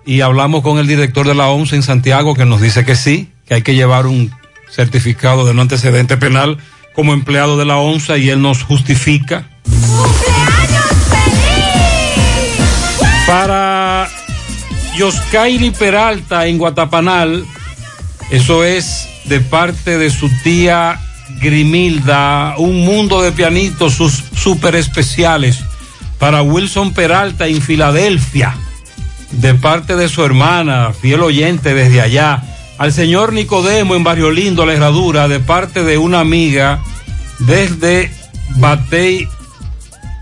Y 0.05 0.21
hablamos 0.21 0.63
con 0.63 0.79
el 0.79 0.87
director 0.87 1.27
de 1.27 1.35
la 1.35 1.49
ONSA 1.49 1.77
en 1.77 1.83
Santiago 1.83 2.35
que 2.35 2.45
nos 2.45 2.61
dice 2.61 2.85
que 2.85 2.95
sí, 2.95 3.31
que 3.47 3.55
hay 3.55 3.63
que 3.63 3.75
llevar 3.75 4.07
un 4.07 4.33
certificado 4.71 5.47
de 5.47 5.55
no 5.55 5.63
antecedente 5.63 6.17
penal 6.17 6.59
como 6.95 7.13
empleado 7.13 7.59
de 7.59 7.65
la 7.65 7.77
ONSA 7.77 8.17
y 8.19 8.31
él 8.31 8.41
nos 8.41 8.63
justifica. 8.63 9.49
Para 13.27 13.76
Yoskairi 14.97 15.73
Peralta 15.73 16.47
en 16.47 16.57
Guatapanal, 16.57 17.45
eso 18.31 18.65
es 18.65 19.09
de 19.27 19.41
parte 19.41 19.99
de 19.99 20.11
su 20.11 20.31
tía 20.43 20.99
Grimilda, 21.41 22.55
un 22.57 22.81
mundo 22.81 23.21
de 23.21 23.33
pianitos 23.33 23.95
sus 23.95 24.25
super 24.35 24.75
especiales. 24.75 25.59
Para 26.19 26.41
Wilson 26.41 26.95
Peralta 26.95 27.47
en 27.47 27.61
Filadelfia, 27.61 28.57
de 29.33 29.55
parte 29.55 29.97
de 29.97 30.09
su 30.09 30.25
hermana, 30.25 30.93
fiel 30.99 31.21
oyente 31.21 31.75
desde 31.75 32.01
allá. 32.01 32.43
Al 32.79 32.93
señor 32.93 33.35
Nicodemo 33.35 33.95
en 33.95 34.05
Barrio 34.05 34.31
Lindo, 34.31 34.65
la 34.65 34.73
herradura, 34.73 35.29
de 35.29 35.41
parte 35.41 35.85
de 35.85 35.99
una 35.99 36.21
amiga 36.21 36.83
desde 37.41 38.11
Batey 38.57 39.29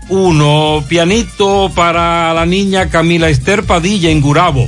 uno, 0.09 0.83
pianito 0.87 1.71
para 1.73 2.33
la 2.33 2.45
niña 2.45 2.89
Camila 2.89 3.29
Esther 3.29 3.63
Padilla 3.63 4.09
en 4.09 4.21
Gurabo. 4.21 4.67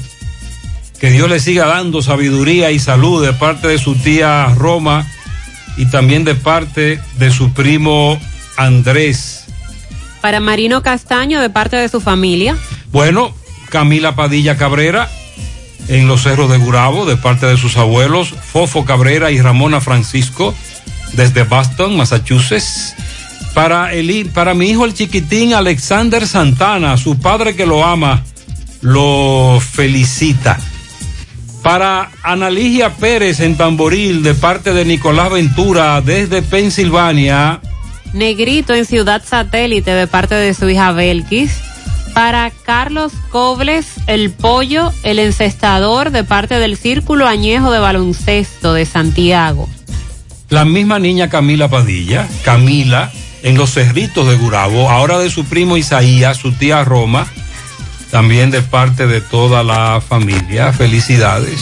Que 0.99 1.11
Dios 1.11 1.29
le 1.29 1.39
siga 1.39 1.67
dando 1.67 2.01
sabiduría 2.01 2.71
y 2.71 2.79
salud 2.79 3.23
de 3.23 3.33
parte 3.33 3.67
de 3.67 3.77
su 3.77 3.95
tía 3.95 4.47
Roma 4.55 5.05
y 5.77 5.85
también 5.85 6.23
de 6.23 6.35
parte 6.35 6.99
de 7.17 7.31
su 7.31 7.53
primo 7.53 8.19
Andrés. 8.57 9.45
Para 10.21 10.39
Marino 10.39 10.81
Castaño, 10.81 11.39
de 11.39 11.51
parte 11.51 11.75
de 11.75 11.87
su 11.87 12.01
familia. 12.01 12.57
Bueno, 12.91 13.33
Camila 13.69 14.15
Padilla 14.15 14.57
Cabrera 14.57 15.09
en 15.87 16.07
los 16.07 16.23
cerros 16.23 16.49
de 16.49 16.57
Gurabo 16.57 17.05
de 17.05 17.15
parte 17.15 17.45
de 17.45 17.57
sus 17.57 17.77
abuelos 17.77 18.29
Fofo 18.29 18.83
Cabrera 18.83 19.31
y 19.31 19.39
Ramona 19.39 19.79
Francisco 19.81 20.53
desde 21.13 21.43
Boston, 21.43 21.95
Massachusetts. 21.95 22.95
Para, 23.57 23.91
el, 23.91 24.29
para 24.35 24.53
mi 24.53 24.69
hijo 24.69 24.85
el 24.85 24.93
chiquitín 24.93 25.55
Alexander 25.55 26.27
Santana, 26.27 26.95
su 26.95 27.17
padre 27.17 27.55
que 27.55 27.65
lo 27.65 27.83
ama, 27.83 28.23
lo 28.81 29.59
felicita. 29.59 30.59
Para 31.63 32.11
Analigia 32.21 32.93
Pérez 32.93 33.39
en 33.39 33.57
Tamboril 33.57 34.21
de 34.21 34.35
parte 34.35 34.73
de 34.73 34.85
Nicolás 34.85 35.31
Ventura 35.31 35.99
desde 36.01 36.43
Pensilvania. 36.43 37.59
Negrito 38.13 38.75
en 38.75 38.85
Ciudad 38.85 39.23
Satélite 39.25 39.89
de 39.89 40.05
parte 40.05 40.35
de 40.35 40.53
su 40.53 40.69
hija 40.69 40.91
Belkis. 40.91 41.57
Para 42.13 42.51
Carlos 42.51 43.11
Cobles, 43.31 43.87
el 44.05 44.29
pollo, 44.29 44.93
el 45.01 45.17
encestador 45.17 46.11
de 46.11 46.23
parte 46.23 46.59
del 46.59 46.77
Círculo 46.77 47.27
Añejo 47.27 47.71
de 47.71 47.79
Baloncesto 47.79 48.75
de 48.75 48.85
Santiago. 48.85 49.67
La 50.49 50.63
misma 50.63 50.99
niña 50.99 51.27
Camila 51.27 51.67
Padilla, 51.67 52.27
Camila, 52.43 53.11
en 53.43 53.57
los 53.57 53.71
cerritos 53.71 54.27
de 54.27 54.35
Gurabo, 54.35 54.89
ahora 54.89 55.19
de 55.19 55.29
su 55.29 55.45
primo 55.45 55.77
Isaías, 55.77 56.37
su 56.37 56.51
tía 56.51 56.83
Roma, 56.83 57.27
también 58.11 58.51
de 58.51 58.61
parte 58.61 59.07
de 59.07 59.21
toda 59.21 59.63
la 59.63 60.01
familia. 60.01 60.73
Felicidades. 60.73 61.59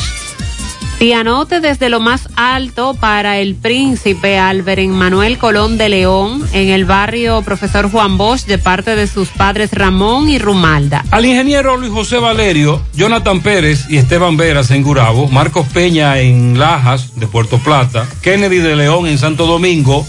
Pianote 0.98 1.60
desde 1.60 1.90
lo 1.90 2.00
más 2.00 2.30
alto 2.38 2.94
para 2.94 3.40
el 3.40 3.56
príncipe 3.56 4.38
Albert 4.38 4.88
Manuel 4.88 5.38
Colón 5.38 5.78
de 5.78 5.90
León 5.90 6.48
en 6.54 6.70
el 6.70 6.86
barrio 6.86 7.42
Profesor 7.42 7.92
Juan 7.92 8.18
Bosch 8.18 8.46
de 8.46 8.58
parte 8.58 8.96
de 8.96 9.06
sus 9.08 9.28
padres 9.28 9.72
Ramón 9.74 10.30
y 10.30 10.40
Rumalda. 10.40 11.04
Al 11.12 11.26
ingeniero 11.26 11.76
Luis 11.76 11.92
José 11.92 12.18
Valerio, 12.18 12.82
Jonathan 12.94 13.42
Pérez 13.42 13.88
y 13.90 13.98
Esteban 13.98 14.38
Veras 14.38 14.72
en 14.72 14.84
Gurabo, 14.84 15.28
Marcos 15.28 15.68
Peña 15.68 16.18
en 16.20 16.58
Lajas 16.58 17.20
de 17.20 17.28
Puerto 17.28 17.58
Plata, 17.58 18.08
Kennedy 18.22 18.60
de 18.60 18.78
León 18.78 19.06
en 19.06 19.18
Santo 19.18 19.48
Domingo 19.48 20.08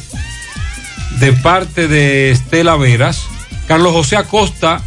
de 1.21 1.33
parte 1.33 1.89
de 1.89 2.31
Estela 2.31 2.77
Veras, 2.77 3.27
Carlos 3.67 3.93
José 3.93 4.17
Acosta 4.17 4.83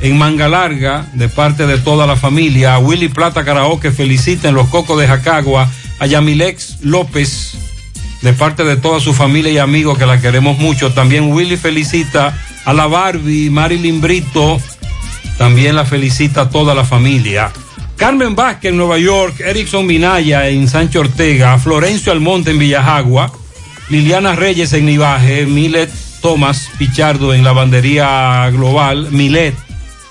en 0.00 0.18
Manga 0.18 0.48
Larga, 0.48 1.06
de 1.14 1.28
parte 1.28 1.66
de 1.66 1.78
toda 1.78 2.06
la 2.06 2.16
familia, 2.16 2.74
a 2.74 2.78
Willy 2.78 3.08
Plata 3.08 3.44
Karaoke 3.44 3.90
felicita 3.90 4.48
en 4.48 4.54
los 4.54 4.68
Cocos 4.68 4.98
de 5.00 5.06
Jacagua, 5.06 5.70
a 5.98 6.06
Yamilex 6.06 6.82
López, 6.82 7.56
de 8.22 8.32
parte 8.32 8.64
de 8.64 8.76
toda 8.76 9.00
su 9.00 9.14
familia 9.14 9.52
y 9.52 9.58
amigos 9.58 9.98
que 9.98 10.06
la 10.06 10.20
queremos 10.20 10.58
mucho. 10.58 10.92
También 10.92 11.32
Willy 11.32 11.56
felicita 11.56 12.36
a 12.64 12.72
la 12.72 12.86
Barbie, 12.86 13.48
Marilyn 13.50 14.00
Brito, 14.00 14.60
también 15.38 15.76
la 15.76 15.84
felicita 15.84 16.50
toda 16.50 16.74
la 16.74 16.84
familia. 16.84 17.50
Carmen 17.96 18.34
Vázquez 18.34 18.72
en 18.72 18.76
Nueva 18.76 18.98
York, 18.98 19.40
Erickson 19.40 19.86
Minaya 19.86 20.48
en 20.48 20.68
Sancho 20.68 21.00
Ortega, 21.00 21.58
Florencio 21.58 22.12
Almonte 22.12 22.50
en 22.50 22.58
Villajagua, 22.58 23.32
Liliana 23.88 24.34
Reyes 24.34 24.72
en 24.72 24.86
Nivaje, 24.86 25.46
Milet 25.46 25.90
Tomás 26.20 26.68
Pichardo 26.78 27.34
en 27.34 27.44
Lavandería 27.44 28.48
Global, 28.50 29.08
Milet 29.10 29.54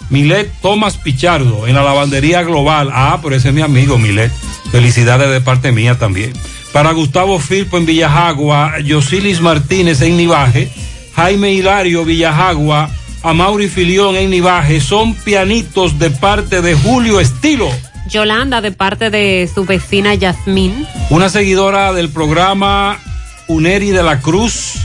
Milet 0.09 0.51
Tomás 0.61 0.97
Pichardo 0.97 1.67
en 1.67 1.75
la 1.75 1.83
lavandería 1.83 2.43
global. 2.43 2.89
Ah, 2.93 3.19
pero 3.21 3.35
ese 3.35 3.49
es 3.49 3.53
mi 3.53 3.61
amigo 3.61 3.97
Milet. 3.97 4.31
Felicidades 4.71 5.29
de 5.29 5.41
parte 5.41 5.71
mía 5.71 5.97
también. 5.97 6.33
Para 6.71 6.91
Gustavo 6.91 7.39
Firpo 7.39 7.77
en 7.77 7.85
Villajagua, 7.85 8.79
Yosilis 8.79 9.41
Martínez 9.41 10.01
en 10.01 10.17
Nivaje, 10.17 10.69
Jaime 11.15 11.53
Hilario 11.53 12.03
Villajagua, 12.05 12.89
Amaury 13.23 13.69
Filión 13.69 14.15
en 14.15 14.29
Nivaje, 14.29 14.81
son 14.81 15.15
pianitos 15.15 15.97
de 15.97 16.11
parte 16.11 16.61
de 16.61 16.75
Julio 16.75 17.19
Estilo. 17.19 17.69
Yolanda 18.09 18.61
de 18.61 18.71
parte 18.71 19.09
de 19.09 19.49
su 19.51 19.65
vecina 19.65 20.13
Yasmín. 20.13 20.85
Una 21.09 21.29
seguidora 21.29 21.93
del 21.93 22.09
programa 22.09 22.99
Uneri 23.47 23.91
de 23.91 24.03
la 24.03 24.19
Cruz. 24.19 24.75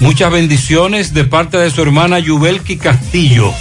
Muchas 0.00 0.30
bendiciones 0.30 1.14
de 1.14 1.24
parte 1.24 1.58
de 1.58 1.70
su 1.70 1.82
hermana 1.82 2.18
Yubelki 2.18 2.76
Castillo. 2.76 3.52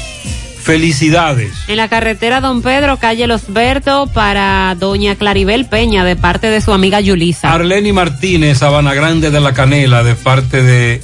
Felicidades. 0.61 1.51
En 1.67 1.77
la 1.77 1.89
carretera 1.89 2.39
Don 2.39 2.61
Pedro, 2.61 2.97
calle 2.97 3.27
Los 3.27 3.51
Bertos, 3.51 4.09
para 4.11 4.75
doña 4.75 5.15
Claribel 5.15 5.65
Peña, 5.65 6.05
de 6.05 6.15
parte 6.15 6.47
de 6.47 6.61
su 6.61 6.71
amiga 6.71 7.01
Yulisa. 7.01 7.51
Arleni 7.51 7.91
Martínez, 7.91 8.59
Sabana 8.59 8.93
Grande 8.93 9.29
de 9.29 9.41
la 9.41 9.53
Canela, 9.53 10.03
de 10.03 10.15
parte 10.15 10.63
de 10.63 11.01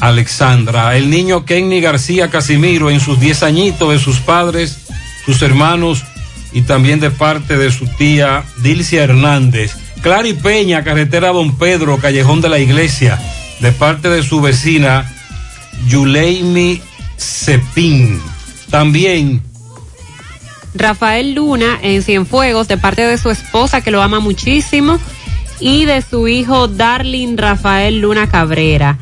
Alexandra. 0.00 0.96
El 0.96 1.10
niño 1.10 1.44
Kenny 1.44 1.80
García 1.80 2.28
Casimiro, 2.28 2.90
en 2.90 3.00
sus 3.00 3.20
10 3.20 3.42
añitos, 3.42 3.92
de 3.92 3.98
sus 3.98 4.20
padres, 4.20 4.78
sus 5.26 5.42
hermanos 5.42 6.04
y 6.52 6.62
también 6.62 7.00
de 7.00 7.10
parte 7.10 7.58
de 7.58 7.70
su 7.70 7.86
tía 7.86 8.44
Dilcia 8.62 9.04
Hernández. 9.04 9.76
Clary 10.02 10.34
Peña, 10.34 10.84
carretera 10.84 11.28
Don 11.28 11.56
Pedro, 11.58 11.98
Callejón 11.98 12.40
de 12.40 12.48
la 12.48 12.58
Iglesia, 12.58 13.18
de 13.60 13.72
parte 13.72 14.08
de 14.08 14.22
su 14.22 14.40
vecina 14.40 15.12
Yuleimi 15.88 16.80
Cepín. 17.16 18.20
También 18.70 19.42
Rafael 20.74 21.34
Luna 21.34 21.78
en 21.82 22.02
Cienfuegos, 22.02 22.68
de 22.68 22.76
parte 22.76 23.02
de 23.02 23.18
su 23.18 23.30
esposa 23.30 23.80
que 23.80 23.90
lo 23.90 24.02
ama 24.02 24.20
muchísimo, 24.20 24.98
y 25.58 25.86
de 25.86 26.02
su 26.02 26.28
hijo 26.28 26.68
Darling 26.68 27.36
Rafael 27.36 28.00
Luna 28.00 28.28
Cabrera. 28.28 28.98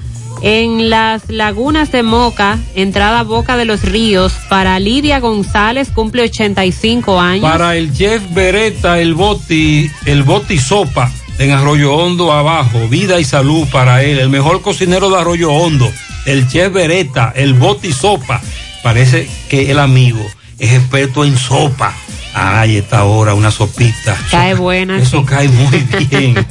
En 0.46 0.90
las 0.90 1.30
lagunas 1.30 1.90
de 1.90 2.02
Moca, 2.02 2.58
entrada 2.74 3.22
Boca 3.22 3.56
de 3.56 3.64
los 3.64 3.80
Ríos, 3.80 4.34
para 4.50 4.78
Lidia 4.78 5.18
González, 5.18 5.88
cumple 5.88 6.24
85 6.24 7.18
años. 7.18 7.50
para 7.50 7.76
el 7.76 7.94
chef 7.94 8.22
Beretta, 8.34 9.00
el 9.00 9.14
boti, 9.14 9.90
el 10.04 10.22
boti 10.22 10.58
sopa 10.58 11.10
en 11.38 11.50
Arroyo 11.52 11.94
Hondo 11.94 12.30
abajo, 12.30 12.78
vida 12.90 13.18
y 13.18 13.24
salud 13.24 13.66
para 13.72 14.02
él, 14.02 14.18
el 14.18 14.28
mejor 14.28 14.60
cocinero 14.60 15.08
de 15.08 15.16
Arroyo 15.16 15.50
Hondo, 15.50 15.90
el 16.26 16.46
chef 16.46 16.70
Beretta, 16.74 17.32
el 17.34 17.54
boti 17.54 17.90
sopa. 17.90 18.42
Parece 18.82 19.26
que 19.48 19.70
el 19.70 19.78
amigo 19.78 20.20
es 20.58 20.74
experto 20.74 21.24
en 21.24 21.38
sopa. 21.38 21.94
Ay, 22.34 22.76
esta 22.76 23.04
hora 23.04 23.32
una 23.32 23.50
sopita. 23.50 24.14
Cae 24.30 24.52
buena. 24.54 24.98
Eso 24.98 25.20
sí. 25.20 25.26
cae 25.26 25.48
muy 25.48 25.78
bien. 26.10 26.34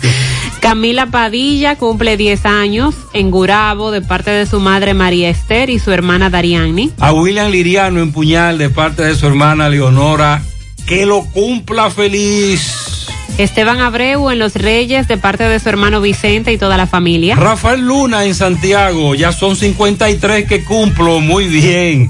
Camila 0.64 1.08
Padilla 1.08 1.76
cumple 1.76 2.16
10 2.16 2.46
años 2.46 2.96
en 3.12 3.32
Gurabo 3.32 3.92
de 3.92 4.02
parte 4.02 4.32
de 4.32 4.46
su 4.46 4.62
madre 4.62 4.94
María 4.94 5.30
Esther 5.30 5.70
y 5.70 5.78
su 5.78 5.92
hermana 5.92 6.30
Dariani. 6.30 6.90
A 7.02 7.12
William 7.12 7.52
Liriano 7.52 8.02
en 8.02 8.14
Puñal 8.14 8.58
de 8.58 8.70
parte 8.70 9.04
de 9.04 9.14
su 9.14 9.28
hermana 9.28 9.68
Leonora. 9.68 10.42
Que 10.88 11.06
lo 11.06 11.26
cumpla 11.26 11.92
feliz. 11.92 13.08
Esteban 13.38 13.82
Abreu 13.82 14.30
en 14.30 14.40
Los 14.40 14.56
Reyes 14.56 15.10
de 15.10 15.18
parte 15.18 15.44
de 15.44 15.60
su 15.60 15.68
hermano 15.68 16.00
Vicente 16.00 16.54
y 16.54 16.58
toda 16.58 16.78
la 16.78 16.88
familia. 16.88 17.36
Rafael 17.36 17.82
Luna 17.82 18.24
en 18.24 18.34
Santiago. 18.34 19.16
Ya 19.16 19.34
son 19.34 19.58
53 19.58 20.48
que 20.48 20.64
cumplo. 20.64 21.20
Muy 21.20 21.48
bien. 21.48 22.10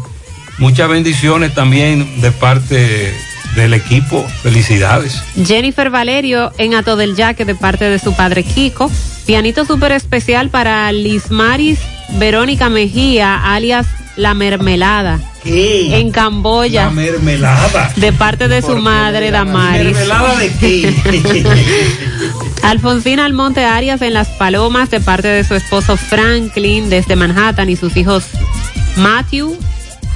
Muchas 0.59 0.87
bendiciones 0.89 1.55
también 1.55 2.21
de 2.21 2.31
parte 2.31 3.15
del 3.55 3.73
equipo. 3.73 4.27
Felicidades. 4.41 5.21
Jennifer 5.45 5.89
Valerio 5.89 6.51
en 6.57 6.73
Ato 6.73 6.95
del 6.95 7.15
Yaque 7.15 7.45
de 7.45 7.55
parte 7.55 7.85
de 7.85 7.99
su 7.99 8.15
padre 8.15 8.43
Kiko. 8.43 8.91
Pianito 9.25 9.65
súper 9.65 9.91
especial 9.93 10.49
para 10.49 10.91
Lismaris 10.91 11.79
Verónica 12.17 12.69
Mejía, 12.69 13.53
alias 13.53 13.87
La 14.15 14.33
Mermelada. 14.33 15.19
¿Qué? 15.43 15.99
En 15.99 16.11
Camboya. 16.11 16.85
La 16.85 16.91
mermelada. 16.91 17.91
De 17.97 18.13
parte 18.13 18.47
de 18.47 18.61
su 18.61 18.77
madre 18.77 19.29
Damaris. 19.29 19.93
¿Mermelada 19.93 20.37
de 20.37 20.53
qué? 20.53 20.93
Alfonsina 22.63 23.25
Almonte 23.25 23.65
Arias 23.65 24.01
en 24.01 24.13
Las 24.13 24.29
Palomas 24.29 24.89
de 24.89 25.01
parte 25.01 25.27
de 25.27 25.43
su 25.43 25.53
esposo 25.53 25.97
Franklin 25.97 26.89
desde 26.89 27.17
Manhattan 27.17 27.69
y 27.69 27.75
sus 27.75 27.97
hijos 27.97 28.23
Matthew, 28.95 29.57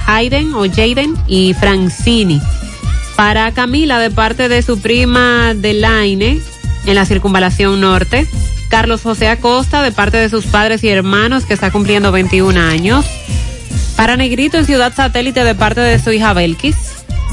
Hayden 0.06 0.54
o 0.54 0.64
Jaden 0.64 1.14
y 1.26 1.52
Francini. 1.52 2.40
Para 3.18 3.50
Camila 3.50 3.98
de 3.98 4.12
parte 4.12 4.48
de 4.48 4.62
su 4.62 4.80
prima 4.80 5.52
Delaine 5.52 6.40
en 6.86 6.94
la 6.94 7.04
circunvalación 7.04 7.80
norte. 7.80 8.28
Carlos 8.68 9.02
José 9.02 9.28
Acosta 9.28 9.82
de 9.82 9.90
parte 9.90 10.18
de 10.18 10.28
sus 10.28 10.46
padres 10.46 10.84
y 10.84 10.88
hermanos 10.88 11.44
que 11.44 11.52
está 11.52 11.72
cumpliendo 11.72 12.12
21 12.12 12.60
años. 12.60 13.04
Para 13.96 14.16
Negrito 14.16 14.56
en 14.56 14.66
Ciudad 14.66 14.94
Satélite 14.94 15.42
de 15.42 15.56
parte 15.56 15.80
de 15.80 15.98
su 15.98 16.12
hija 16.12 16.32
Belkis. 16.32 16.76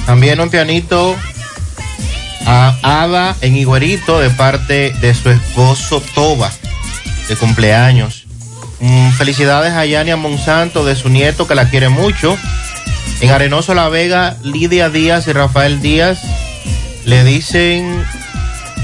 También 0.08 0.40
un 0.40 0.50
pianito 0.50 1.16
a 2.48 2.76
Ada 2.82 3.36
en 3.42 3.56
Iguerito 3.56 4.20
de 4.20 4.32
parte 4.32 4.92
de 5.02 5.14
su 5.14 5.30
esposo 5.30 6.02
Toba, 6.16 6.52
de 7.30 7.36
cumpleaños. 7.36 8.26
Mm, 8.80 9.12
felicidades 9.12 9.74
a 9.74 9.86
Yania 9.86 10.18
Monsanto 10.18 10.84
de 10.84 10.96
su 10.96 11.10
nieto 11.10 11.46
que 11.46 11.54
la 11.54 11.70
quiere 11.70 11.90
mucho. 11.90 12.36
En 13.22 13.30
Arenoso 13.30 13.74
La 13.74 13.90
Vega, 13.90 14.36
Lidia 14.44 14.90
Díaz 14.90 15.28
y 15.28 15.34
Rafael 15.34 15.82
Díaz 15.82 16.20
le 17.06 17.24
dicen 17.24 18.04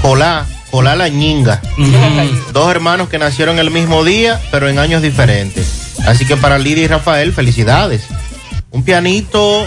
Colá, 0.00 0.46
Colá 0.70 0.96
la 0.96 1.08
ñinga. 1.08 1.60
Dos 2.52 2.70
hermanos 2.70 3.08
que 3.08 3.18
nacieron 3.18 3.58
el 3.58 3.70
mismo 3.70 4.04
día, 4.04 4.40
pero 4.50 4.68
en 4.68 4.78
años 4.78 5.02
diferentes. 5.02 5.98
Así 6.06 6.24
que 6.26 6.36
para 6.36 6.58
Lidia 6.58 6.84
y 6.84 6.86
Rafael, 6.88 7.32
felicidades. 7.32 8.04
Un 8.70 8.82
pianito 8.84 9.66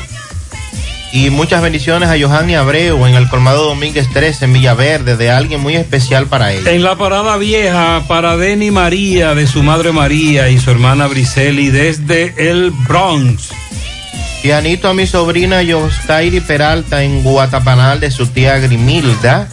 Y 1.13 1.29
muchas 1.29 1.61
bendiciones 1.61 2.09
a 2.09 2.19
Johanny 2.19 2.55
Abreu 2.55 3.05
en 3.05 3.15
el 3.15 3.29
Colmado 3.29 3.63
Domínguez 3.65 4.09
13 4.11 4.45
en 4.45 4.53
Villaverde, 4.53 5.15
de 5.15 5.31
alguien 5.31 5.61
muy 5.61 5.75
especial 5.75 6.25
para 6.25 6.51
ella. 6.51 6.71
En 6.71 6.83
la 6.83 6.97
parada 6.97 7.37
vieja, 7.37 8.03
para 8.07 8.35
Denny 8.35 8.69
María, 8.71 9.33
de 9.33 9.47
su 9.47 9.63
madre 9.63 9.93
María 9.93 10.49
y 10.49 10.59
su 10.59 10.71
hermana 10.71 11.07
Briseli, 11.07 11.69
desde 11.69 12.33
el 12.49 12.71
Bronx. 12.71 13.51
Pianito 14.45 14.87
a 14.87 14.93
mi 14.93 15.07
sobrina 15.07 15.63
Yoskairi 15.63 16.39
Peralta 16.39 17.01
en 17.01 17.23
Guatapanal 17.23 17.99
de 17.99 18.11
su 18.11 18.27
tía 18.27 18.59
Grimilda. 18.59 19.49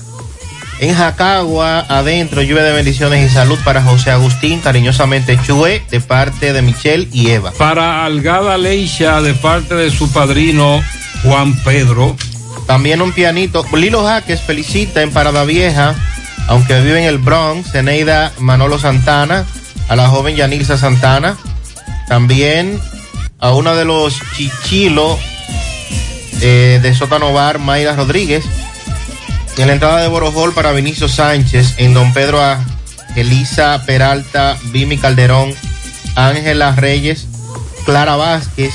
En 0.81 0.95
Jacagua, 0.95 1.87
adentro, 1.89 2.43
lluvia 2.43 2.63
de 2.63 2.75
bendiciones 2.75 3.25
y 3.25 3.35
salud 3.35 3.59
para 3.65 3.83
José 3.83 4.11
Agustín, 4.11 4.61
cariñosamente 4.61 5.39
Chue, 5.47 5.83
de 5.91 6.01
parte 6.03 6.53
de 6.53 6.61
Michelle 6.61 7.09
y 7.11 7.31
Eva. 7.31 7.53
Para 7.53 8.05
Algada 8.05 8.59
Leisha, 8.59 9.23
de 9.23 9.33
parte 9.33 9.75
de 9.75 9.91
su 9.91 10.13
padrino 10.13 10.85
Juan 11.25 11.57
Pedro. 11.65 12.15
También 12.67 13.01
un 13.01 13.13
pianito. 13.13 13.65
Lilo 13.75 14.05
Jaques 14.05 14.43
felicita 14.43 15.01
en 15.01 15.11
Parada 15.11 15.45
Vieja, 15.45 15.95
aunque 16.49 16.79
vive 16.83 17.01
en 17.01 17.09
el 17.09 17.17
Bronx, 17.17 17.75
Eneida 17.75 18.31
Manolo 18.41 18.79
Santana, 18.79 19.47
a 19.89 19.97
la 19.97 20.09
joven 20.09 20.37
Yanilza 20.37 20.77
Santana. 20.77 21.39
También 22.09 22.79
a 23.43 23.53
uno 23.53 23.75
de 23.75 23.85
los 23.85 24.21
chichilos 24.37 25.19
eh, 26.41 26.79
de 26.81 26.95
Sótano 26.95 27.33
Bar, 27.33 27.59
Mayra 27.59 27.97
Rodríguez. 27.97 28.45
En 29.59 29.67
la 29.67 29.75
entrada 29.75 30.01
de 30.01 30.09
Borojol 30.09 30.55
para 30.55 30.71
Vinicio 30.71 31.09
Sánchez, 31.09 31.75
en 31.77 31.93
Don 31.93 32.15
Pedro 32.15 32.41
a 32.41 32.65
Elisa 33.17 33.83
Peralta, 33.85 34.57
Vimi 34.67 34.97
Calderón, 34.97 35.53
Ángela 36.15 36.73
Reyes, 36.77 37.27
Clara 37.85 38.15
Vázquez, 38.15 38.73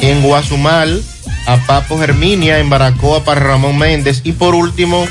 en 0.00 0.22
Guazumal, 0.22 1.02
a 1.46 1.58
Papo 1.58 1.98
Germinia, 1.98 2.58
en 2.58 2.70
Baracoa 2.70 3.22
para 3.22 3.42
Ramón 3.42 3.76
Méndez 3.76 4.22
y 4.24 4.32
por 4.32 4.54
último 4.54 5.06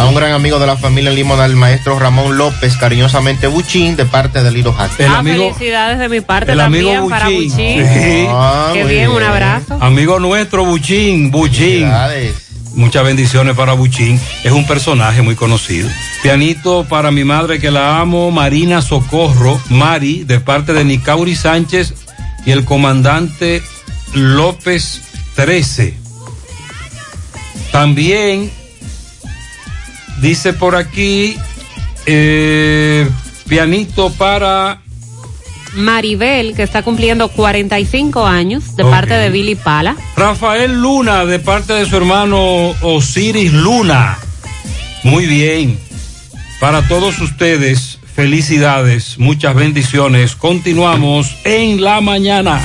a 0.00 0.06
un 0.06 0.14
gran 0.14 0.32
amigo 0.32 0.58
de 0.58 0.66
la 0.66 0.78
familia 0.78 1.10
Limonal, 1.10 1.50
el 1.50 1.56
maestro 1.56 1.98
Ramón 1.98 2.38
López, 2.38 2.74
cariñosamente 2.78 3.46
Buchín, 3.48 3.96
de 3.96 4.06
parte 4.06 4.42
de 4.42 4.50
Lilo 4.50 4.72
Jaque. 4.72 5.04
ah, 5.04 5.20
felicidades 5.22 5.98
de 5.98 6.08
mi 6.08 6.22
parte 6.22 6.52
el 6.52 6.58
también 6.58 6.86
amigo 6.88 7.08
para 7.10 7.26
Buchín. 7.26 7.50
Buchín. 7.50 7.86
Sí. 7.86 8.26
Ah, 8.28 8.70
Qué 8.72 8.84
bien, 8.84 9.10
un 9.10 9.22
abrazo. 9.22 9.76
Amigo 9.78 10.18
nuestro, 10.18 10.64
Buchín, 10.64 11.30
Buchín. 11.30 11.86
Muchas 12.74 13.04
bendiciones 13.04 13.54
para 13.54 13.74
Buchín. 13.74 14.18
Es 14.42 14.52
un 14.52 14.66
personaje 14.66 15.20
muy 15.20 15.34
conocido. 15.34 15.90
Pianito 16.22 16.84
para 16.88 17.10
mi 17.10 17.24
madre 17.24 17.58
que 17.58 17.70
la 17.70 18.00
amo, 18.00 18.30
Marina 18.30 18.80
Socorro, 18.80 19.60
Mari, 19.68 20.24
de 20.24 20.40
parte 20.40 20.72
de 20.72 20.82
Nicauri 20.82 21.36
Sánchez 21.36 21.92
y 22.46 22.52
el 22.52 22.64
comandante 22.64 23.62
López 24.14 25.02
13. 25.34 25.94
También 27.70 28.50
dice 30.20 30.52
por 30.52 30.76
aquí, 30.76 31.36
eh, 32.06 33.08
pianito 33.48 34.10
para 34.12 34.80
Maribel, 35.74 36.54
que 36.54 36.62
está 36.62 36.82
cumpliendo 36.82 37.28
45 37.28 38.26
años, 38.26 38.76
de 38.76 38.84
parte 38.84 39.14
de 39.14 39.30
Billy 39.30 39.54
Pala. 39.54 39.96
Rafael 40.16 40.80
Luna, 40.80 41.24
de 41.24 41.38
parte 41.38 41.72
de 41.74 41.86
su 41.86 41.96
hermano 41.96 42.70
Osiris 42.80 43.52
Luna. 43.52 44.18
Muy 45.04 45.26
bien. 45.26 45.78
Para 46.60 46.86
todos 46.86 47.18
ustedes, 47.20 47.98
felicidades, 48.14 49.18
muchas 49.18 49.54
bendiciones. 49.54 50.34
Continuamos 50.34 51.36
en 51.44 51.82
la 51.82 52.00
mañana. 52.00 52.60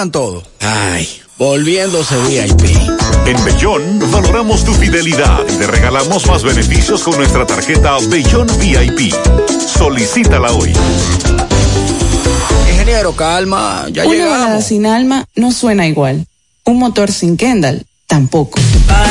¿Y 0.00 0.02
dónde 0.02 0.08
están 0.08 0.10
todos? 0.12 0.44
Ay, 0.60 1.08
volviéndose 1.36 2.16
VIP. 2.28 2.76
En 3.26 3.44
Bellón 3.44 4.10
valoramos 4.10 4.64
tu 4.64 4.72
fidelidad 4.72 5.40
y 5.46 5.56
te 5.56 5.66
regalamos 5.66 6.26
más 6.26 6.42
beneficios 6.42 7.02
con 7.02 7.16
nuestra 7.18 7.44
tarjeta 7.46 7.98
Bellón 8.08 8.46
VIP. 8.58 9.12
Solicítala 9.66 10.52
hoy. 10.52 10.72
Ingeniero, 12.70 13.14
calma, 13.14 13.86
ya 13.92 14.04
Una 14.06 14.12
llegamos. 14.14 14.38
balada 14.40 14.62
sin 14.62 14.86
alma 14.86 15.26
no 15.34 15.52
suena 15.52 15.86
igual. 15.86 16.26
Un 16.64 16.78
motor 16.78 17.12
sin 17.12 17.36
Kendall 17.36 17.84
tampoco. 18.06 18.58
Para 18.86 19.09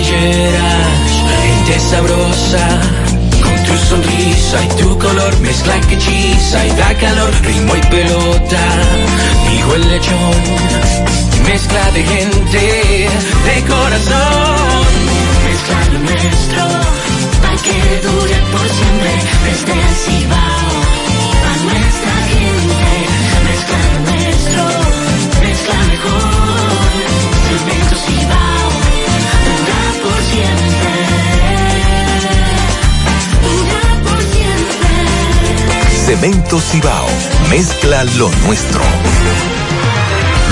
cordilleras, 0.00 1.24
gente 1.42 1.80
sabrosa. 1.80 2.80
Con 3.42 3.64
tu 3.64 3.76
sonrisa 3.88 4.64
y 4.64 4.68
tu 4.82 4.98
color, 4.98 5.40
mezcla 5.40 5.80
que 5.80 5.94
hechiza 5.94 6.66
y 6.66 6.70
da 6.70 6.94
calor, 6.94 7.30
ritmo 7.42 7.76
y 7.76 7.80
pelota. 7.82 8.62
Dijo 9.50 9.74
el 9.74 9.88
lechón, 9.88 10.42
mezcla 11.46 11.90
de 11.92 12.02
gente, 12.02 13.08
de 13.46 13.64
corazón. 13.66 14.86
Mezcla 15.46 15.78
lo 15.92 15.98
nuestro, 16.00 16.64
pa' 17.42 17.56
que 17.62 17.76
dure 18.06 18.36
por 18.52 18.68
siempre, 18.68 19.12
desde 19.44 19.72
el 19.72 19.94
Cibao, 20.04 20.80
Cemento 36.10 36.58
Cibao, 36.60 37.06
mezcla 37.48 38.02
lo 38.02 38.28
nuestro. 38.44 38.80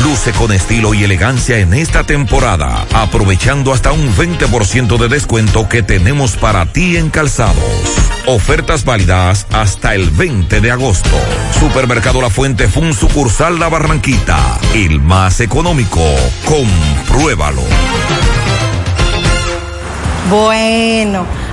Luce 0.05 0.31
con 0.31 0.53
estilo 0.53 0.95
y 0.95 1.03
elegancia 1.03 1.59
en 1.59 1.75
esta 1.75 2.05
temporada, 2.05 2.87
aprovechando 2.95 3.73
hasta 3.73 3.91
un 3.91 4.15
20% 4.15 4.97
de 4.97 5.09
descuento 5.09 5.69
que 5.69 5.83
tenemos 5.83 6.37
para 6.37 6.65
ti 6.67 6.97
en 6.97 7.11
calzados. 7.11 7.57
Ofertas 8.27 8.85
válidas 8.85 9.49
hasta 9.51 9.97
el 9.97 10.11
20 10.11 10.61
de 10.61 10.71
agosto. 10.71 11.19
Supermercado 11.59 12.23
La 12.23 12.31
Fuente 12.31 12.69
fue 12.69 12.85
un 12.85 12.95
sucursal 12.95 13.59
La 13.59 13.69
Barranquita, 13.69 14.61
el 14.75 15.01
más 15.01 15.41
económico. 15.41 16.05
Compruébalo. 16.45 17.65
Bueno, 20.31 21.27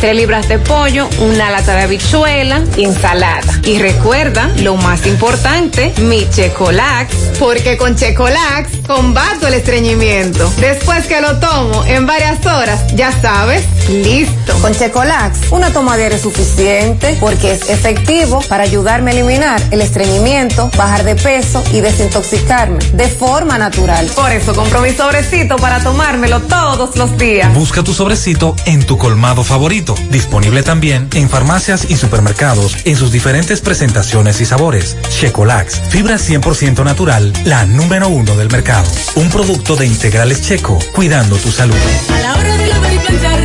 tres 0.00 0.16
libras 0.16 0.48
de 0.48 0.58
pollo, 0.58 1.08
una 1.20 1.50
lata 1.50 1.74
de 1.76 1.82
habichuela 1.82 2.62
y 2.76 2.84
ensalada. 2.84 3.60
Y 3.64 3.78
recuerda, 3.78 4.50
lo 4.58 4.76
más 4.76 5.06
importante, 5.06 5.92
mi 6.02 6.28
Checolax, 6.28 7.14
porque 7.38 7.76
con 7.76 7.96
Checolax 7.96 8.68
combato 8.86 9.46
el 9.46 9.54
estreñimiento. 9.54 10.52
Después 10.58 11.06
que 11.06 11.20
lo 11.20 11.38
tomo 11.38 11.84
en 11.86 12.06
varias 12.06 12.44
horas, 12.46 12.80
ya 12.94 13.12
sabes, 13.20 13.64
listo. 13.88 14.54
Con 14.60 14.74
Checolax, 14.74 15.50
una 15.50 15.72
toma 15.72 15.96
diaria 15.96 16.16
es 16.16 16.22
suficiente 16.22 17.16
porque 17.20 17.52
es 17.52 17.68
efectivo 17.70 18.40
para 18.48 18.64
ayudarme 18.64 19.10
a 19.10 19.14
eliminar 19.14 19.62
el 19.70 19.80
estreñimiento, 19.80 20.70
bajar 20.76 21.04
de 21.04 21.16
peso 21.16 21.62
y 21.72 21.80
desintoxicarme 21.80 22.78
de 22.92 23.08
forma 23.08 23.58
natural. 23.58 24.06
Por 24.14 24.30
eso 24.32 24.54
compro 24.54 24.80
mi 24.80 24.90
sobrecito 24.92 25.56
para 25.56 25.80
tomármelo 25.82 26.40
todos 26.40 26.96
los 26.96 27.16
días. 27.18 27.52
Busca 27.54 27.82
tu 27.82 27.92
sobrecito 27.92 28.54
en 28.66 28.84
tu 28.84 28.98
colmado 28.98 29.42
favorito. 29.44 29.71
Disponible 29.72 30.62
también 30.62 31.08
en 31.14 31.30
farmacias 31.30 31.86
y 31.88 31.96
supermercados 31.96 32.76
en 32.84 32.94
sus 32.94 33.10
diferentes 33.10 33.62
presentaciones 33.62 34.38
y 34.42 34.44
sabores. 34.44 34.98
Checolax, 35.08 35.80
fibra 35.88 36.16
100% 36.16 36.84
natural, 36.84 37.32
la 37.46 37.64
número 37.64 38.08
uno 38.08 38.36
del 38.36 38.50
mercado. 38.50 38.86
Un 39.14 39.30
producto 39.30 39.74
de 39.74 39.86
integrales 39.86 40.42
checo, 40.42 40.78
cuidando 40.94 41.36
tu 41.36 41.50
salud. 41.50 41.74
A 42.14 42.20
la 42.20 42.34
hora 42.34 42.56
de 42.58 42.66
lavar 42.66 42.92
y 42.92 42.98
planchar, 42.98 43.40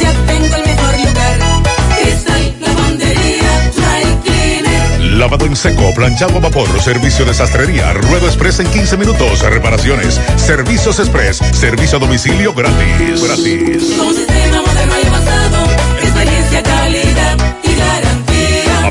ya 0.00 0.12
tengo 0.26 0.54
el 0.54 0.66
mejor 0.66 0.98
lugar. 1.00 1.38
Cristal 2.00 2.56
Lavandería 2.60 3.72
Dry 3.74 4.18
Cleaner. 4.22 5.00
Lavado 5.16 5.46
en 5.46 5.56
seco, 5.56 5.92
planchado 5.96 6.36
a 6.36 6.40
vapor, 6.42 6.80
servicio 6.80 7.24
de 7.24 7.34
sastrería, 7.34 7.92
ruedo 7.92 8.26
express 8.26 8.60
en 8.60 8.68
15 8.68 8.98
minutos, 8.98 9.40
reparaciones, 9.40 10.20
servicios 10.36 11.00
express, 11.00 11.38
servicio 11.38 11.98
a 11.98 12.00
domicilio 12.02 12.54
gratis. 12.54 13.20
Gratis. 13.20 14.35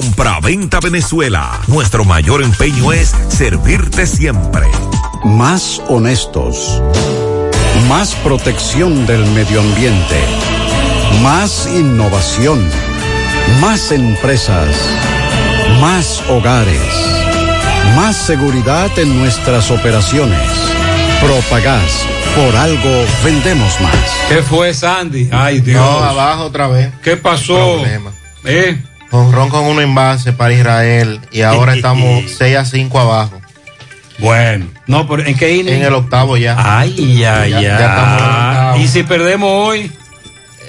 Compra-venta 0.00 0.78
Venezuela. 0.78 1.60
Nuestro 1.66 2.04
mayor 2.04 2.40
empeño 2.44 2.92
es 2.92 3.12
servirte 3.26 4.06
siempre. 4.06 4.68
Más 5.24 5.82
honestos. 5.88 6.80
Más 7.88 8.14
protección 8.14 9.08
del 9.08 9.26
medio 9.32 9.60
ambiente. 9.60 10.20
Más 11.20 11.68
innovación. 11.74 12.64
Más 13.60 13.90
empresas. 13.90 14.68
Más 15.80 16.22
hogares. 16.28 16.80
Más 17.96 18.14
seguridad 18.14 18.96
en 19.00 19.18
nuestras 19.18 19.68
operaciones. 19.72 20.48
Propagás. 21.20 22.06
Por 22.36 22.54
algo 22.54 23.04
vendemos 23.24 23.80
más. 23.80 23.96
¿Qué 24.28 24.44
fue, 24.44 24.72
Sandy? 24.72 25.28
Ay, 25.32 25.58
Dios. 25.60 25.80
No, 25.80 26.04
abajo 26.04 26.44
otra 26.44 26.68
vez. 26.68 26.92
¿Qué 27.02 27.16
pasó? 27.16 27.78
Problema. 27.80 28.12
¿Eh? 28.44 28.80
Honrón 29.10 29.48
con 29.48 29.64
un 29.64 29.80
envase 29.80 30.32
para 30.32 30.52
Israel 30.52 31.20
y 31.32 31.42
ahora 31.42 31.74
estamos 31.76 32.24
6 32.36 32.56
a 32.56 32.64
5 32.64 33.00
abajo. 33.00 33.40
Bueno, 34.18 34.66
no, 34.88 35.06
pero 35.06 35.24
¿en 35.24 35.36
qué 35.36 35.54
inning? 35.56 35.74
En 35.74 35.82
el 35.84 35.94
octavo 35.94 36.36
ya. 36.36 36.56
Ay. 36.58 37.16
Ya- 37.18 37.46
ya 37.46 37.58
el 37.60 37.74
octavo. 37.74 38.78
¿Y 38.80 38.88
si 38.88 39.02
perdemos 39.04 39.48
hoy? 39.68 39.92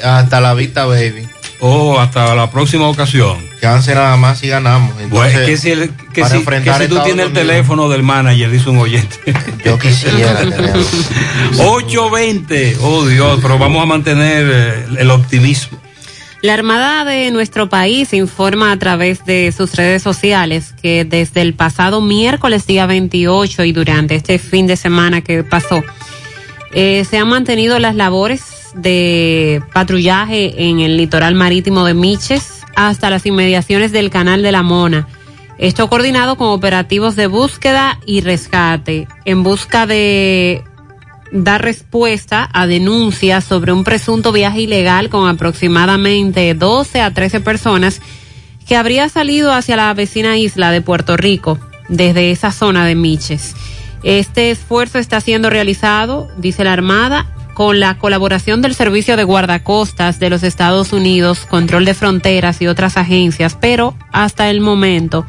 Hasta 0.03 0.39
la 0.39 0.53
vista, 0.53 0.85
baby. 0.85 1.27
Oh, 1.61 1.99
hasta 1.99 2.33
la 2.35 2.49
próxima 2.51 2.87
ocasión. 2.87 3.37
Chance 3.59 3.93
nada 3.93 4.15
más 4.15 4.39
si 4.39 4.47
ganamos. 4.47 4.93
Bueno, 5.09 5.39
que 5.45 5.57
si, 5.57 5.71
el- 5.71 5.91
que 6.13 6.23
si- 6.25 6.37
enfrentar 6.37 6.77
que 6.79 6.87
si 6.87 6.89
tú 6.93 7.03
tienes 7.03 7.25
el 7.25 7.33
teléfono 7.33 7.89
del 7.89 8.03
manager, 8.03 8.49
dice 8.51 8.69
un 8.69 8.77
oyente. 8.77 9.17
Yo 9.65 9.77
quisiera 9.77 10.35
tenerlo. 10.39 10.81
820. 11.57 12.77
Oh, 12.81 13.05
Dios, 13.05 13.39
pero 13.41 13.57
vamos 13.57 13.81
a 13.83 13.85
mantener 13.85 14.45
eh, 14.49 14.85
el 14.99 15.11
optimismo. 15.11 15.77
La 16.41 16.53
Armada 16.53 17.03
de 17.03 17.31
nuestro 17.31 17.67
país 17.67 18.13
informa 18.13 18.71
a 18.71 18.79
través 18.79 19.25
de 19.25 19.51
sus 19.51 19.75
redes 19.75 20.01
sociales 20.01 20.73
que 20.81 21.03
desde 21.03 21.41
el 21.41 21.53
pasado 21.53 21.99
miércoles 21.99 22.65
día 22.65 22.85
28 22.85 23.65
y 23.65 23.73
durante 23.73 24.15
este 24.15 24.39
fin 24.39 24.65
de 24.65 24.77
semana 24.77 25.21
que 25.21 25.43
pasó, 25.43 25.83
eh, 26.71 27.03
se 27.03 27.17
han 27.17 27.27
mantenido 27.27 27.77
las 27.79 27.93
labores 27.95 28.69
de 28.73 29.61
patrullaje 29.73 30.69
en 30.69 30.79
el 30.79 30.95
litoral 30.95 31.35
marítimo 31.35 31.83
de 31.83 31.93
Miches 31.93 32.61
hasta 32.73 33.09
las 33.09 33.25
inmediaciones 33.25 33.91
del 33.91 34.09
Canal 34.09 34.41
de 34.41 34.53
la 34.53 34.63
Mona. 34.63 35.09
Esto 35.57 35.89
coordinado 35.89 36.37
con 36.37 36.47
operativos 36.47 37.17
de 37.17 37.27
búsqueda 37.27 37.99
y 38.05 38.21
rescate 38.21 39.09
en 39.25 39.43
busca 39.43 39.85
de 39.85 40.63
dar 41.31 41.61
respuesta 41.61 42.49
a 42.51 42.67
denuncias 42.67 43.43
sobre 43.43 43.71
un 43.71 43.83
presunto 43.83 44.31
viaje 44.31 44.61
ilegal 44.61 45.09
con 45.09 45.27
aproximadamente 45.27 46.53
12 46.53 47.01
a 47.01 47.13
13 47.13 47.39
personas 47.41 48.01
que 48.67 48.75
habría 48.75 49.09
salido 49.09 49.51
hacia 49.51 49.75
la 49.75 49.93
vecina 49.93 50.37
isla 50.37 50.71
de 50.71 50.81
Puerto 50.81 51.17
Rico 51.17 51.59
desde 51.87 52.31
esa 52.31 52.51
zona 52.51 52.85
de 52.85 52.95
Miches. 52.95 53.55
Este 54.03 54.51
esfuerzo 54.51 54.99
está 54.99 55.19
siendo 55.21 55.49
realizado, 55.49 56.29
dice 56.37 56.63
la 56.63 56.73
Armada, 56.73 57.27
con 57.53 57.79
la 57.81 57.97
colaboración 57.97 58.61
del 58.61 58.75
Servicio 58.75 59.17
de 59.17 59.25
Guardacostas 59.25 60.19
de 60.19 60.29
los 60.29 60.43
Estados 60.43 60.93
Unidos, 60.93 61.45
Control 61.49 61.83
de 61.83 61.93
Fronteras 61.93 62.61
y 62.61 62.67
otras 62.67 62.95
agencias, 62.95 63.57
pero 63.59 63.95
hasta 64.13 64.49
el 64.49 64.61
momento, 64.61 65.25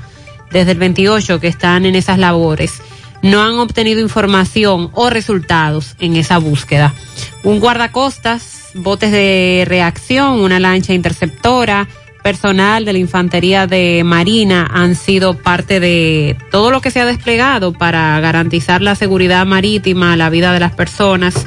desde 0.52 0.72
el 0.72 0.78
28 0.78 1.40
que 1.40 1.48
están 1.48 1.86
en 1.86 1.96
esas 1.96 2.18
labores, 2.18 2.80
no 3.22 3.42
han 3.42 3.58
obtenido 3.58 4.00
información 4.00 4.90
o 4.94 5.10
resultados 5.10 5.96
en 5.98 6.16
esa 6.16 6.38
búsqueda. 6.38 6.94
Un 7.42 7.60
guardacostas, 7.60 8.70
botes 8.74 9.12
de 9.12 9.64
reacción, 9.66 10.40
una 10.40 10.60
lancha 10.60 10.94
interceptora, 10.94 11.88
personal 12.22 12.84
de 12.84 12.92
la 12.92 12.98
Infantería 12.98 13.66
de 13.66 14.02
Marina 14.04 14.68
han 14.70 14.94
sido 14.94 15.34
parte 15.34 15.80
de 15.80 16.36
todo 16.50 16.70
lo 16.70 16.80
que 16.80 16.90
se 16.90 17.00
ha 17.00 17.06
desplegado 17.06 17.72
para 17.72 18.18
garantizar 18.20 18.82
la 18.82 18.94
seguridad 18.94 19.46
marítima, 19.46 20.16
la 20.16 20.30
vida 20.30 20.52
de 20.52 20.60
las 20.60 20.72
personas. 20.72 21.46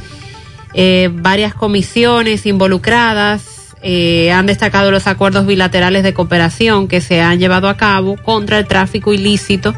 Eh, 0.73 1.09
varias 1.13 1.53
comisiones 1.53 2.45
involucradas 2.45 3.75
eh, 3.81 4.31
han 4.31 4.45
destacado 4.45 4.91
los 4.91 5.07
acuerdos 5.07 5.45
bilaterales 5.45 6.03
de 6.03 6.13
cooperación 6.13 6.87
que 6.87 7.01
se 7.01 7.21
han 7.21 7.39
llevado 7.39 7.69
a 7.69 7.77
cabo 7.77 8.17
contra 8.17 8.57
el 8.57 8.67
tráfico 8.67 9.13
ilícito 9.13 9.75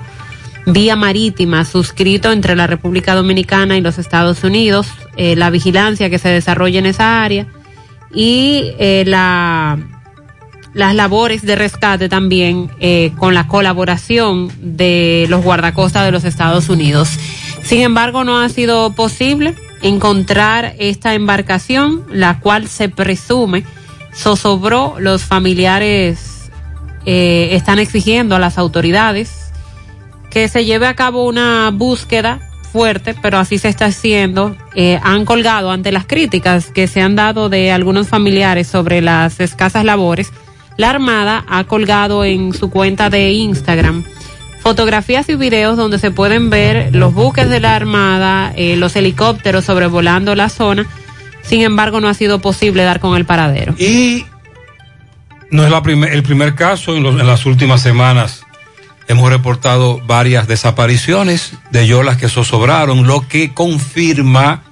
vía 0.65 0.95
marítima 0.95 1.65
suscrito 1.65 2.31
entre 2.31 2.55
la 2.55 2.67
República 2.67 3.15
Dominicana 3.15 3.77
y 3.77 3.81
los 3.81 3.97
Estados 3.97 4.43
Unidos, 4.43 4.87
eh, 5.15 5.35
la 5.35 5.49
vigilancia 5.49 6.09
que 6.09 6.19
se 6.19 6.29
desarrolla 6.29 6.79
en 6.79 6.85
esa 6.85 7.23
área 7.23 7.47
y 8.13 8.71
eh, 8.79 9.03
la, 9.05 9.77
las 10.73 10.93
labores 10.93 11.41
de 11.41 11.55
rescate 11.55 12.09
también 12.09 12.69
eh, 12.79 13.11
con 13.17 13.33
la 13.33 13.47
colaboración 13.47 14.51
de 14.59 15.25
los 15.29 15.43
guardacostas 15.43 16.05
de 16.05 16.11
los 16.11 16.25
Estados 16.25 16.69
Unidos. 16.69 17.09
Sin 17.63 17.81
embargo, 17.81 18.23
no 18.23 18.39
ha 18.39 18.49
sido 18.49 18.91
posible 18.93 19.55
encontrar 19.81 20.75
esta 20.79 21.13
embarcación, 21.13 22.03
la 22.11 22.39
cual 22.39 22.67
se 22.67 22.89
presume 22.89 23.63
zozobró. 24.13 24.95
Los 24.99 25.23
familiares 25.23 26.51
eh, 27.05 27.49
están 27.51 27.79
exigiendo 27.79 28.35
a 28.35 28.39
las 28.39 28.57
autoridades 28.57 29.44
que 30.35 30.49
se 30.49 30.65
lleve 30.65 30.85
a 30.85 30.95
cabo 30.95 31.23
una 31.25 31.71
búsqueda 31.71 32.41
fuerte, 32.73 33.15
pero 33.21 33.37
así 33.37 33.57
se 33.57 33.69
está 33.69 33.85
haciendo. 33.85 34.53
Eh, 34.75 34.99
han 35.01 35.23
colgado 35.23 35.71
ante 35.71 35.93
las 35.93 36.05
críticas 36.05 36.71
que 36.73 36.87
se 36.87 36.99
han 36.99 37.15
dado 37.15 37.47
de 37.47 37.71
algunos 37.71 38.09
familiares 38.09 38.67
sobre 38.67 39.01
las 39.01 39.39
escasas 39.39 39.85
labores. 39.85 40.33
La 40.75 40.89
Armada 40.89 41.45
ha 41.47 41.63
colgado 41.63 42.25
en 42.25 42.53
su 42.53 42.69
cuenta 42.69 43.09
de 43.09 43.31
Instagram 43.31 44.03
fotografías 44.59 45.29
y 45.29 45.35
videos 45.35 45.77
donde 45.77 45.99
se 45.99 46.11
pueden 46.11 46.49
ver 46.49 46.93
los 46.93 47.13
buques 47.13 47.47
de 47.49 47.61
la 47.61 47.73
Armada, 47.77 48.51
eh, 48.57 48.75
los 48.75 48.97
helicópteros 48.97 49.63
sobrevolando 49.63 50.35
la 50.35 50.49
zona. 50.49 50.85
Sin 51.43 51.61
embargo, 51.61 52.01
no 52.01 52.09
ha 52.09 52.13
sido 52.13 52.39
posible 52.39 52.83
dar 52.83 52.99
con 52.99 53.15
el 53.15 53.23
paradero. 53.23 53.73
Y 53.77 54.25
no 55.49 55.63
es 55.63 55.71
la 55.71 55.81
el 56.11 56.23
primer 56.23 56.55
caso 56.55 56.93
en, 56.97 57.03
los- 57.03 57.17
en 57.21 57.25
las 57.25 57.45
últimas 57.45 57.81
semanas. 57.81 58.44
Hemos 59.07 59.29
reportado 59.29 59.99
varias 60.07 60.47
desapariciones 60.47 61.53
de 61.71 61.85
yolas 61.87 62.17
que 62.17 62.27
zozobraron, 62.27 63.05
lo 63.05 63.27
que 63.27 63.53
confirma 63.53 64.63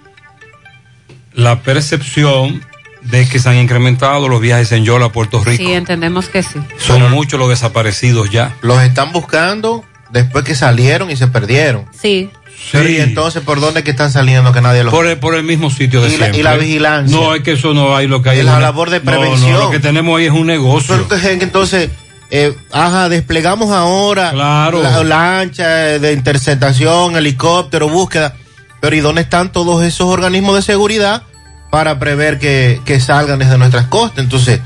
la 1.33 1.61
percepción 1.61 2.63
de 3.01 3.27
que 3.27 3.37
se 3.39 3.49
han 3.49 3.57
incrementado 3.57 4.27
los 4.29 4.39
viajes 4.39 4.71
en 4.71 4.85
yola 4.85 5.07
a 5.07 5.11
Puerto 5.11 5.43
Rico. 5.43 5.63
Sí, 5.63 5.73
entendemos 5.73 6.29
que 6.29 6.41
sí. 6.41 6.59
Son 6.77 7.09
muchos 7.11 7.39
los 7.39 7.49
desaparecidos 7.49 8.29
ya. 8.31 8.55
Los 8.61 8.81
están 8.81 9.11
buscando 9.11 9.83
después 10.11 10.45
que 10.45 10.55
salieron 10.55 11.11
y 11.11 11.15
se 11.17 11.27
perdieron. 11.27 11.85
Sí. 11.99 12.29
Pero 12.71 12.87
y 12.89 12.97
entonces, 12.97 13.41
¿por 13.43 13.59
dónde 13.59 13.83
que 13.83 13.91
están 13.91 14.09
saliendo 14.11 14.53
que 14.53 14.61
nadie 14.61 14.83
los... 14.85 14.93
Por 14.93 15.05
el, 15.05 15.17
por 15.17 15.35
el 15.35 15.43
mismo 15.43 15.69
sitio 15.69 16.01
de 16.01 16.07
Y 16.07 16.11
la- 16.11 16.17
siempre. 16.17 16.39
y 16.39 16.43
la 16.43 16.55
vigilancia. 16.55 17.17
No, 17.17 17.35
es 17.35 17.43
que 17.43 17.53
eso 17.53 17.73
no 17.73 17.95
hay 17.95 18.07
lo 18.07 18.21
que 18.21 18.29
hay. 18.29 18.39
Es 18.39 18.45
la 18.45 18.51
una- 18.53 18.61
labor 18.61 18.89
de 18.89 18.99
No, 19.01 19.11
no, 19.11 19.19
prevención. 19.19 19.59
lo 19.59 19.69
que 19.71 19.79
tenemos 19.79 20.17
ahí 20.17 20.25
es 20.27 20.31
un 20.31 20.47
negocio. 20.47 20.95
Pero 21.09 21.21
que- 21.21 21.31
entonces, 21.43 21.89
eh, 22.31 22.55
ajá, 22.71 23.09
desplegamos 23.09 23.71
ahora 23.71 24.33
la 24.33 25.03
lancha 25.03 25.67
de 25.99 26.13
interceptación, 26.13 27.15
helicóptero, 27.15 27.89
búsqueda. 27.89 28.35
Pero 28.81 28.95
¿y 28.95 28.99
dónde 28.99 29.21
están 29.21 29.51
todos 29.51 29.83
esos 29.83 30.07
organismos 30.07 30.55
de 30.55 30.61
seguridad 30.61 31.23
para 31.71 31.99
prever 31.99 32.39
que, 32.39 32.81
que 32.85 32.99
salgan 32.99 33.39
desde 33.39 33.57
nuestras 33.57 33.85
costas? 33.87 34.23
Entonces, 34.23 34.59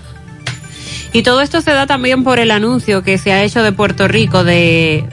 Y 1.13 1.23
todo 1.23 1.41
esto 1.41 1.61
se 1.61 1.71
da 1.71 1.87
también 1.87 2.23
por 2.23 2.39
el 2.39 2.51
anuncio 2.51 3.03
que 3.03 3.17
se 3.17 3.31
ha 3.31 3.43
hecho 3.43 3.63
de 3.63 3.71
Puerto 3.71 4.07
Rico 4.07 4.43
de, 4.43 5.07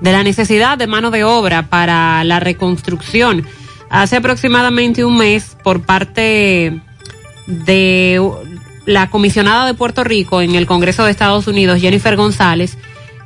de 0.00 0.12
la 0.12 0.22
necesidad 0.22 0.76
de 0.76 0.86
mano 0.86 1.10
de 1.10 1.24
obra 1.24 1.68
para 1.68 2.24
la 2.24 2.40
reconstrucción. 2.40 3.46
Hace 3.90 4.16
aproximadamente 4.16 5.04
un 5.04 5.16
mes, 5.16 5.56
por 5.62 5.82
parte 5.82 6.80
de 7.46 8.20
la 8.86 9.10
comisionada 9.10 9.66
de 9.66 9.74
Puerto 9.74 10.04
Rico 10.04 10.40
en 10.42 10.54
el 10.54 10.66
Congreso 10.66 11.04
de 11.04 11.10
Estados 11.10 11.46
Unidos, 11.46 11.80
Jennifer 11.80 12.16
González, 12.16 12.78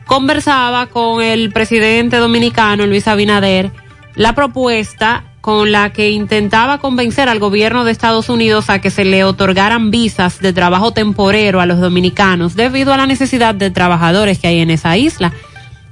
conversaba 0.06 0.86
con 0.86 1.22
el 1.22 1.52
presidente 1.52 2.16
dominicano, 2.18 2.86
Luis 2.86 3.08
Abinader, 3.08 3.70
la 4.14 4.34
propuesta 4.34 5.24
con 5.40 5.70
la 5.70 5.92
que 5.92 6.10
intentaba 6.10 6.78
convencer 6.78 7.28
al 7.28 7.38
gobierno 7.38 7.84
de 7.84 7.92
Estados 7.92 8.28
Unidos 8.28 8.68
a 8.68 8.80
que 8.80 8.90
se 8.90 9.04
le 9.04 9.22
otorgaran 9.22 9.92
visas 9.92 10.40
de 10.40 10.52
trabajo 10.52 10.90
temporero 10.90 11.60
a 11.60 11.66
los 11.66 11.80
dominicanos 11.80 12.56
debido 12.56 12.92
a 12.92 12.96
la 12.96 13.06
necesidad 13.06 13.54
de 13.54 13.70
trabajadores 13.70 14.40
que 14.40 14.48
hay 14.48 14.58
en 14.58 14.70
esa 14.70 14.96
isla. 14.96 15.32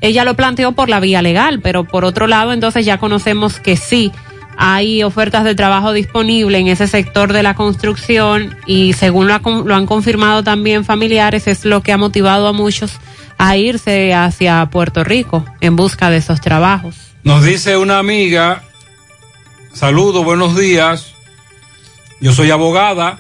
Ella 0.01 0.25
lo 0.25 0.35
planteó 0.35 0.73
por 0.73 0.89
la 0.89 0.99
vía 0.99 1.23
legal, 1.23 1.61
pero 1.61 1.85
por 1.85 2.05
otro 2.05 2.27
lado 2.27 2.53
entonces 2.53 2.85
ya 2.85 2.99
conocemos 2.99 3.61
que 3.61 3.77
sí 3.77 4.11
hay 4.57 5.03
ofertas 5.03 5.45
de 5.45 5.55
trabajo 5.55 5.93
disponibles 5.93 6.61
en 6.61 6.69
ese 6.69 6.87
sector 6.87 7.33
de 7.33 7.43
la 7.43 7.55
construcción 7.55 8.57
y 8.67 8.93
según 8.93 9.29
lo, 9.29 9.35
ha 9.35 9.41
lo 9.41 9.75
han 9.75 9.87
confirmado 9.87 10.43
también 10.43 10.85
familiares 10.85 11.47
es 11.47 11.65
lo 11.65 11.83
que 11.83 11.93
ha 11.93 11.97
motivado 11.97 12.49
a 12.49 12.53
muchos 12.53 12.99
a 13.39 13.57
irse 13.57 14.15
hacia 14.15 14.65
Puerto 14.67 15.05
Rico 15.05 15.45
en 15.61 15.77
busca 15.77 16.11
de 16.11 16.19
esos 16.19 16.41
trabajos. 16.41 16.97
Nos 17.25 17.43
dice 17.43 17.77
una 17.77 17.99
amiga, 17.99 18.63
saludos, 19.73 20.25
buenos 20.25 20.57
días. 20.57 21.15
Yo 22.21 22.33
soy 22.33 22.51
abogada 22.51 23.19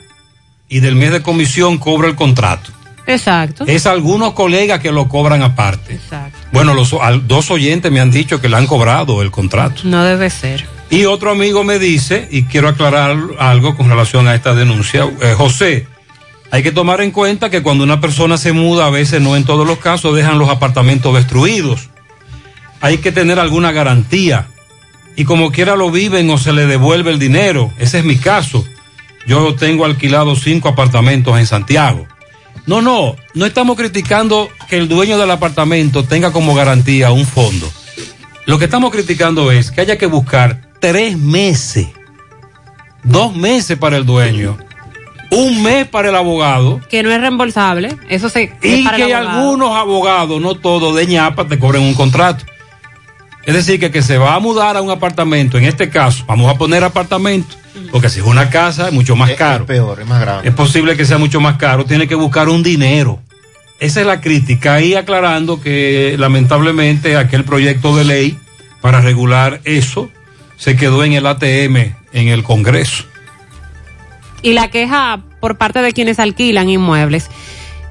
y 0.69 0.81
del 0.81 0.95
mes 0.95 1.13
de 1.13 1.23
comisión 1.23 1.79
cobro 1.79 2.09
el 2.09 2.15
contrato. 2.15 2.71
Exacto. 3.07 3.65
Es 3.67 3.87
algunos 3.87 4.33
colegas 4.33 4.81
que 4.81 4.91
lo 4.91 5.09
cobran 5.09 5.43
aparte. 5.43 5.95
Exacto. 5.95 6.39
Bueno, 6.53 6.75
los 6.75 6.95
dos 7.27 7.51
oyentes 7.51 7.93
me 7.93 8.01
han 8.01 8.11
dicho 8.11 8.41
que 8.41 8.49
le 8.49 8.57
han 8.57 8.67
cobrado 8.67 9.21
el 9.23 9.31
contrato. 9.31 9.83
No 9.85 10.05
debe 10.05 10.31
ser. 10.31 10.67
Y 10.95 11.07
otro 11.07 11.33
amigo 11.33 11.65
me 11.65 11.81
dice, 11.81 12.29
y 12.31 12.45
quiero 12.45 12.69
aclarar 12.69 13.19
algo 13.41 13.77
con 13.77 13.89
relación 13.89 14.29
a 14.29 14.35
esta 14.37 14.55
denuncia, 14.55 15.11
eh, 15.23 15.35
José, 15.37 15.89
hay 16.53 16.63
que 16.63 16.71
tomar 16.71 17.01
en 17.01 17.11
cuenta 17.11 17.51
que 17.51 17.65
cuando 17.65 17.83
una 17.83 18.01
persona 18.01 18.39
se 18.39 18.53
muda, 18.53 18.87
a 18.87 18.91
veces 18.91 19.21
no 19.21 19.35
en 19.35 19.43
todos 19.43 19.67
los 19.67 19.79
casos, 19.79 20.15
dejan 20.15 20.39
los 20.39 20.51
apartamentos 20.51 21.13
destruidos. 21.13 21.89
Hay 22.81 22.99
que 22.99 23.11
tener 23.11 23.41
alguna 23.41 23.73
garantía. 23.73 24.47
Y 25.17 25.25
como 25.25 25.51
quiera 25.51 25.75
lo 25.75 25.91
viven 25.91 26.31
o 26.31 26.39
se 26.39 26.53
le 26.53 26.65
devuelve 26.65 27.11
el 27.11 27.19
dinero. 27.19 27.73
Ese 27.77 27.99
es 27.99 28.05
mi 28.05 28.17
caso. 28.17 28.65
Yo 29.27 29.57
tengo 29.57 29.87
alquilado 29.87 30.37
cinco 30.37 30.69
apartamentos 30.69 31.37
en 31.37 31.47
Santiago. 31.49 32.07
No, 32.67 32.83
no, 32.83 33.17
no 33.35 33.47
estamos 33.47 33.77
criticando 33.77 34.49
que 34.69 34.79
el 34.79 34.87
dueño 34.87 35.19
del 35.19 35.33
apartamento 35.33 36.05
tenga 36.05 36.31
como 36.31 36.55
garantía 36.55 37.11
un 37.11 37.27
fondo. 37.27 37.69
Lo 38.47 38.61
que 38.61 38.67
estamos 38.67 38.93
criticando 38.93 39.51
es 39.51 39.73
que 39.73 39.81
haya 39.81 39.99
que 39.99 40.07
buscar 40.07 40.64
tres 40.85 41.17
meses, 41.17 41.89
dos 43.05 43.35
meses 43.35 43.79
para 43.79 43.97
el 43.97 44.05
dueño, 44.05 44.59
un 45.31 45.63
mes 45.63 45.89
para 45.89 46.11
el 46.11 46.15
abogado 46.15 46.79
Que 46.91 47.03
no 47.03 47.11
es 47.11 47.19
reembolsable. 47.19 47.97
Eso 48.11 48.29
se. 48.29 48.53
es 48.61 48.81
y 48.81 48.85
para 48.85 48.99
el 48.99 49.07
que 49.07 49.15
abogado. 49.15 49.41
algunos 49.41 49.77
abogados, 49.77 50.43
no 50.43 50.55
todos, 50.57 50.95
de 50.95 51.07
ñapa 51.07 51.47
te 51.47 51.59
cobren 51.59 51.81
un 51.81 51.95
contrato. 51.95 52.45
Es 53.47 53.55
decir, 53.55 53.81
que 53.81 53.91
que 53.91 54.03
se 54.03 54.19
va 54.19 54.35
a 54.35 54.41
mudar 54.41 54.77
a 54.77 54.83
un 54.83 54.91
apartamento, 54.91 55.57
en 55.57 55.65
este 55.65 55.89
caso, 55.89 56.23
vamos 56.27 56.55
a 56.55 56.59
poner 56.59 56.85
apartamento, 56.85 57.57
porque 57.91 58.11
si 58.11 58.21
es 58.21 58.27
una 58.27 58.51
casa 58.51 58.89
es 58.89 58.93
mucho 58.93 59.17
más 59.17 59.31
caro. 59.31 59.65
es 59.65 59.69
peor, 59.69 60.03
es 60.03 60.07
más 60.07 60.21
grave. 60.21 60.47
Es 60.47 60.55
posible 60.55 60.99
que 60.99 61.07
sea 61.07 61.17
mucho 61.17 61.41
más 61.41 61.57
caro, 61.57 61.87
tiene 61.87 62.07
que 62.07 62.15
buscar 62.15 62.51
un 62.51 62.63
dinero. 62.63 63.23
Esa 63.81 64.03
es 64.03 64.07
la 64.07 64.21
crítica. 64.21 64.83
Y 64.83 64.97
aclarando 64.97 65.63
que 65.63 66.17
lamentablemente 66.19 67.17
aquel 67.17 67.45
proyecto 67.45 67.97
de 67.97 68.05
ley 68.05 68.39
para 68.83 69.01
regular 69.01 69.63
eso 69.65 70.11
se 70.57 70.77
quedó 70.77 71.05
en 71.05 71.13
el 71.13 71.27
ATM, 71.27 71.77
en 72.13 72.29
el 72.29 72.43
Congreso. 72.43 73.05
y 74.43 74.53
la 74.53 74.69
queja 74.69 75.21
por 75.41 75.57
parte 75.57 75.81
de 75.83 75.93
quienes 75.93 76.19
alquilan 76.19 76.69
inmuebles 76.69 77.29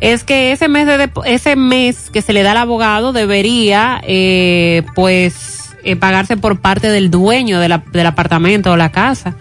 es 0.02 0.24
que 0.24 0.52
ese 0.52 0.68
mes 0.68 0.86
de 0.86 1.10
ese 1.26 1.56
mes 1.56 2.10
que 2.12 2.22
se 2.22 2.34
le 2.34 2.44
da 2.44 2.52
al 2.52 2.58
abogado 2.58 3.14
debería 3.14 4.02
eh, 4.06 4.84
pues 4.96 5.72
eh, 5.84 5.96
pagarse 5.96 6.38
por 6.38 6.60
parte 6.60 6.90
del 6.90 7.10
dueño 7.10 7.60
de 7.60 7.70
la- 7.70 7.84
del 7.92 8.06
apartamento 8.06 8.72
o 8.72 8.78
la 8.78 8.92
casa 8.92 9.36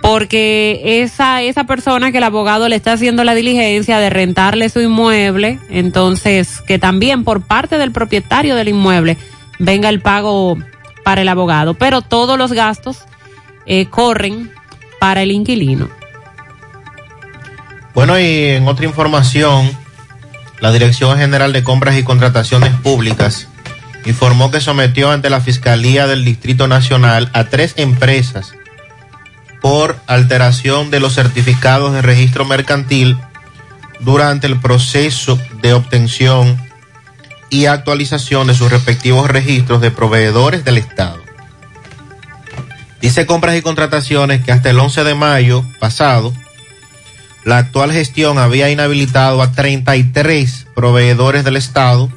porque 0.00 1.02
esa 1.02 1.42
esa 1.42 1.64
persona 1.64 2.12
que 2.12 2.18
el 2.18 2.24
abogado 2.24 2.68
le 2.68 2.76
está 2.76 2.92
haciendo 2.92 3.24
la 3.24 3.34
diligencia 3.34 3.98
de 3.98 4.10
rentarle 4.10 4.68
su 4.68 4.80
inmueble 4.80 5.58
entonces 5.70 6.60
que 6.66 6.78
también 6.78 7.24
por 7.24 7.42
parte 7.42 7.78
del 7.78 7.90
propietario 7.90 8.54
del 8.54 8.68
inmueble 8.68 9.16
venga 9.58 9.88
el 9.88 10.00
pago 10.00 10.56
para 11.08 11.22
el 11.22 11.28
abogado 11.30 11.72
pero 11.72 12.02
todos 12.02 12.36
los 12.36 12.52
gastos 12.52 12.98
eh, 13.64 13.86
corren 13.86 14.52
para 15.00 15.22
el 15.22 15.30
inquilino. 15.30 15.88
Bueno, 17.94 18.20
y 18.20 18.48
en 18.48 18.68
otra 18.68 18.84
información, 18.84 19.70
la 20.60 20.70
Dirección 20.70 21.16
General 21.16 21.50
de 21.54 21.64
Compras 21.64 21.96
y 21.96 22.02
Contrataciones 22.02 22.74
Públicas 22.74 23.48
informó 24.04 24.50
que 24.50 24.60
sometió 24.60 25.10
ante 25.10 25.30
la 25.30 25.40
Fiscalía 25.40 26.06
del 26.06 26.26
Distrito 26.26 26.68
Nacional 26.68 27.30
a 27.32 27.44
tres 27.44 27.72
empresas 27.78 28.52
por 29.62 29.96
alteración 30.08 30.90
de 30.90 31.00
los 31.00 31.14
certificados 31.14 31.94
de 31.94 32.02
registro 32.02 32.44
mercantil 32.44 33.16
durante 34.00 34.46
el 34.46 34.60
proceso 34.60 35.38
de 35.62 35.72
obtención 35.72 36.67
y 37.50 37.66
actualización 37.66 38.46
de 38.46 38.54
sus 38.54 38.70
respectivos 38.70 39.28
registros 39.30 39.80
de 39.80 39.90
proveedores 39.90 40.64
del 40.64 40.78
Estado. 40.78 41.22
Dice 43.00 43.26
Compras 43.26 43.56
y 43.56 43.62
Contrataciones 43.62 44.42
que 44.44 44.52
hasta 44.52 44.70
el 44.70 44.78
11 44.78 45.04
de 45.04 45.14
mayo 45.14 45.64
pasado, 45.78 46.32
la 47.44 47.58
actual 47.58 47.92
gestión 47.92 48.38
había 48.38 48.70
inhabilitado 48.70 49.40
a 49.40 49.52
33 49.52 50.66
proveedores 50.74 51.44
del 51.44 51.56
Estado 51.56 52.10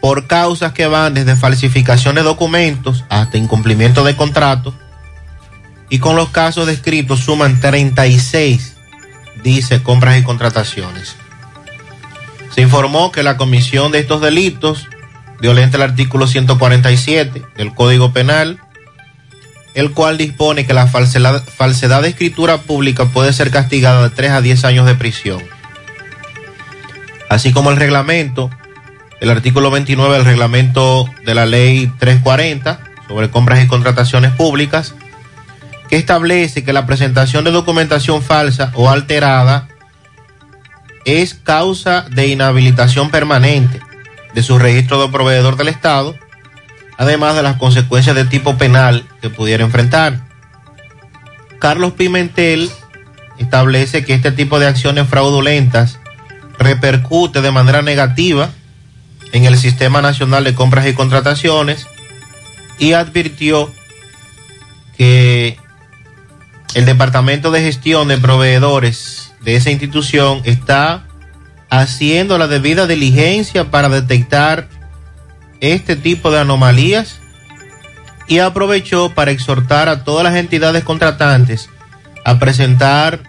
por 0.00 0.26
causas 0.26 0.72
que 0.72 0.86
van 0.86 1.14
desde 1.14 1.36
falsificación 1.36 2.14
de 2.14 2.22
documentos 2.22 3.04
hasta 3.08 3.38
incumplimiento 3.38 4.04
de 4.04 4.16
contratos 4.16 4.74
y 5.88 5.98
con 5.98 6.16
los 6.16 6.28
casos 6.30 6.66
descritos 6.66 7.20
suman 7.20 7.60
36, 7.60 8.76
dice, 9.42 9.82
compras 9.82 10.18
y 10.18 10.22
contrataciones. 10.22 11.16
Se 12.50 12.62
informó 12.62 13.12
que 13.12 13.22
la 13.22 13.36
comisión 13.36 13.92
de 13.92 14.00
estos 14.00 14.20
delitos 14.20 14.88
violenta 15.40 15.76
el 15.76 15.82
artículo 15.82 16.26
147 16.26 17.42
del 17.56 17.74
Código 17.74 18.12
Penal, 18.12 18.58
el 19.74 19.92
cual 19.92 20.18
dispone 20.18 20.66
que 20.66 20.74
la 20.74 20.86
falsedad, 20.86 21.44
falsedad 21.44 22.02
de 22.02 22.08
escritura 22.08 22.58
pública 22.58 23.06
puede 23.06 23.32
ser 23.32 23.50
castigada 23.50 24.02
de 24.02 24.10
3 24.10 24.30
a 24.32 24.40
10 24.40 24.64
años 24.64 24.86
de 24.86 24.94
prisión. 24.94 25.42
Así 27.28 27.52
como 27.52 27.70
el 27.70 27.76
reglamento, 27.76 28.50
el 29.20 29.30
artículo 29.30 29.70
29 29.70 30.16
del 30.16 30.24
reglamento 30.24 31.08
de 31.24 31.34
la 31.34 31.46
ley 31.46 31.90
340 31.98 32.80
sobre 33.06 33.30
compras 33.30 33.62
y 33.62 33.66
contrataciones 33.66 34.32
públicas, 34.32 34.94
que 35.88 35.96
establece 35.96 36.62
que 36.62 36.72
la 36.72 36.86
presentación 36.86 37.44
de 37.44 37.50
documentación 37.50 38.22
falsa 38.22 38.70
o 38.74 38.88
alterada 38.88 39.66
es 41.04 41.34
causa 41.34 42.02
de 42.10 42.28
inhabilitación 42.28 43.10
permanente 43.10 43.80
de 44.34 44.42
su 44.42 44.58
registro 44.58 45.02
de 45.02 45.12
proveedor 45.12 45.56
del 45.56 45.68
Estado, 45.68 46.14
además 46.98 47.34
de 47.34 47.42
las 47.42 47.56
consecuencias 47.56 48.14
de 48.16 48.24
tipo 48.24 48.56
penal 48.56 49.04
que 49.20 49.30
pudiera 49.30 49.64
enfrentar. 49.64 50.20
Carlos 51.58 51.92
Pimentel 51.92 52.70
establece 53.38 54.04
que 54.04 54.14
este 54.14 54.32
tipo 54.32 54.58
de 54.58 54.66
acciones 54.66 55.08
fraudulentas 55.08 55.98
repercute 56.58 57.40
de 57.40 57.50
manera 57.50 57.82
negativa 57.82 58.50
en 59.32 59.44
el 59.44 59.56
Sistema 59.56 60.02
Nacional 60.02 60.44
de 60.44 60.54
Compras 60.54 60.86
y 60.86 60.94
Contrataciones 60.94 61.86
y 62.78 62.92
advirtió 62.92 63.72
que 64.96 65.58
el 66.74 66.84
Departamento 66.84 67.50
de 67.50 67.62
Gestión 67.62 68.08
de 68.08 68.18
Proveedores 68.18 69.29
de 69.42 69.56
esa 69.56 69.70
institución 69.70 70.42
está 70.44 71.04
haciendo 71.70 72.36
la 72.36 72.48
debida 72.48 72.86
diligencia 72.86 73.70
para 73.70 73.88
detectar 73.88 74.68
este 75.60 75.96
tipo 75.96 76.30
de 76.30 76.40
anomalías 76.40 77.20
y 78.26 78.38
aprovechó 78.38 79.10
para 79.10 79.30
exhortar 79.30 79.88
a 79.88 80.04
todas 80.04 80.24
las 80.24 80.36
entidades 80.36 80.84
contratantes 80.84 81.68
a 82.24 82.38
presentar 82.38 83.20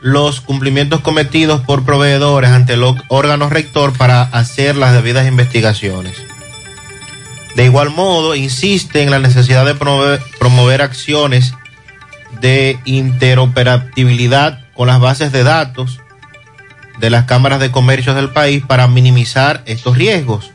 los 0.00 0.40
cumplimientos 0.40 1.00
cometidos 1.00 1.60
por 1.60 1.84
proveedores 1.84 2.50
ante 2.50 2.74
el 2.74 2.84
órgano 3.08 3.50
rector 3.50 3.96
para 3.96 4.22
hacer 4.22 4.76
las 4.76 4.92
debidas 4.92 5.28
investigaciones. 5.28 6.16
De 7.54 7.64
igual 7.64 7.90
modo, 7.90 8.34
insiste 8.34 9.02
en 9.02 9.10
la 9.10 9.18
necesidad 9.18 9.66
de 9.66 9.74
promover, 9.74 10.20
promover 10.38 10.80
acciones 10.82 11.54
de 12.40 12.78
interoperabilidad 12.84 14.60
con 14.80 14.86
las 14.86 14.98
bases 14.98 15.30
de 15.30 15.44
datos 15.44 16.00
de 17.00 17.10
las 17.10 17.26
cámaras 17.26 17.60
de 17.60 17.70
comercio 17.70 18.14
del 18.14 18.30
país 18.30 18.64
para 18.66 18.86
minimizar 18.86 19.62
estos 19.66 19.94
riesgos. 19.94 20.52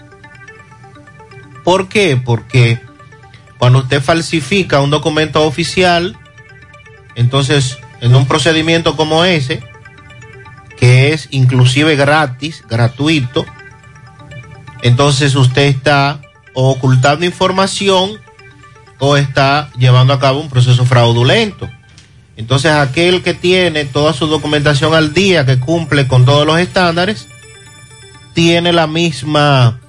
¿Por 1.64 1.90
qué? 1.90 2.18
Porque 2.18 2.82
cuando 3.60 3.78
usted 3.78 4.02
falsifica 4.02 4.82
un 4.82 4.90
documento 4.90 5.46
oficial, 5.46 6.18
entonces 7.14 7.78
en 8.02 8.16
un 8.16 8.26
procedimiento 8.26 8.96
como 8.96 9.26
ese, 9.26 9.62
que 10.76 11.14
es 11.14 11.28
inclusive 11.30 11.96
gratis, 11.96 12.64
gratuito, 12.68 13.46
entonces 14.82 15.36
usted 15.36 15.68
está 15.68 16.20
ocultando 16.56 17.28
información 17.28 18.20
o 18.98 19.18
está 19.18 19.70
llevando 19.78 20.14
a 20.14 20.20
cabo 20.20 20.40
un 20.40 20.50
proceso 20.50 20.84
fraudulento. 20.84 21.70
Entonces 22.38 22.72
aquel 22.72 23.24
que 23.24 23.34
tiene 23.34 23.86
toda 23.86 24.14
su 24.14 24.28
documentación 24.28 24.94
al 24.94 25.14
día, 25.14 25.46
que 25.46 25.60
cumple 25.60 26.08
con 26.08 26.26
todos 26.26 26.46
los 26.46 26.60
estándares, 26.60 27.28
tiene 28.34 28.74
la 28.74 28.88
misma, 28.88 29.80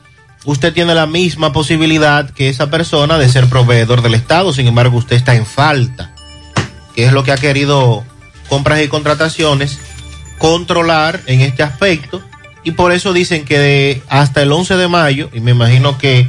usted 0.45 0.73
tiene 0.73 0.95
la 0.95 1.07
misma 1.07 1.53
posibilidad 1.53 2.31
que 2.31 2.49
esa 2.49 2.71
persona 2.71 3.19
de 3.19 3.29
ser 3.29 3.49
proveedor 3.49 4.03
del 4.03 4.15
Estado, 4.15 4.53
sin 4.53 4.69
embargo 4.69 4.99
usted 4.99 5.17
está 5.17 5.35
en 5.35 5.47
falta, 5.47 6.15
que 6.95 7.07
es 7.07 7.13
lo 7.13 7.25
que 7.25 7.33
ha 7.33 7.37
querido 7.37 8.05
compras 8.49 8.81
y 8.83 8.89
contrataciones 8.89 9.81
controlar 10.39 11.21
en 11.27 11.41
este 11.41 11.63
aspecto. 11.63 12.23
Y 12.63 12.73
por 12.73 12.93
eso 12.93 13.13
dicen 13.13 13.45
que 13.45 13.59
de 13.59 14.03
hasta 14.09 14.43
el 14.43 14.53
11 14.53 14.77
de 14.77 14.89
mayo, 14.89 15.31
y 15.33 15.41
me 15.41 15.53
imagino 15.53 15.99
que 15.99 16.29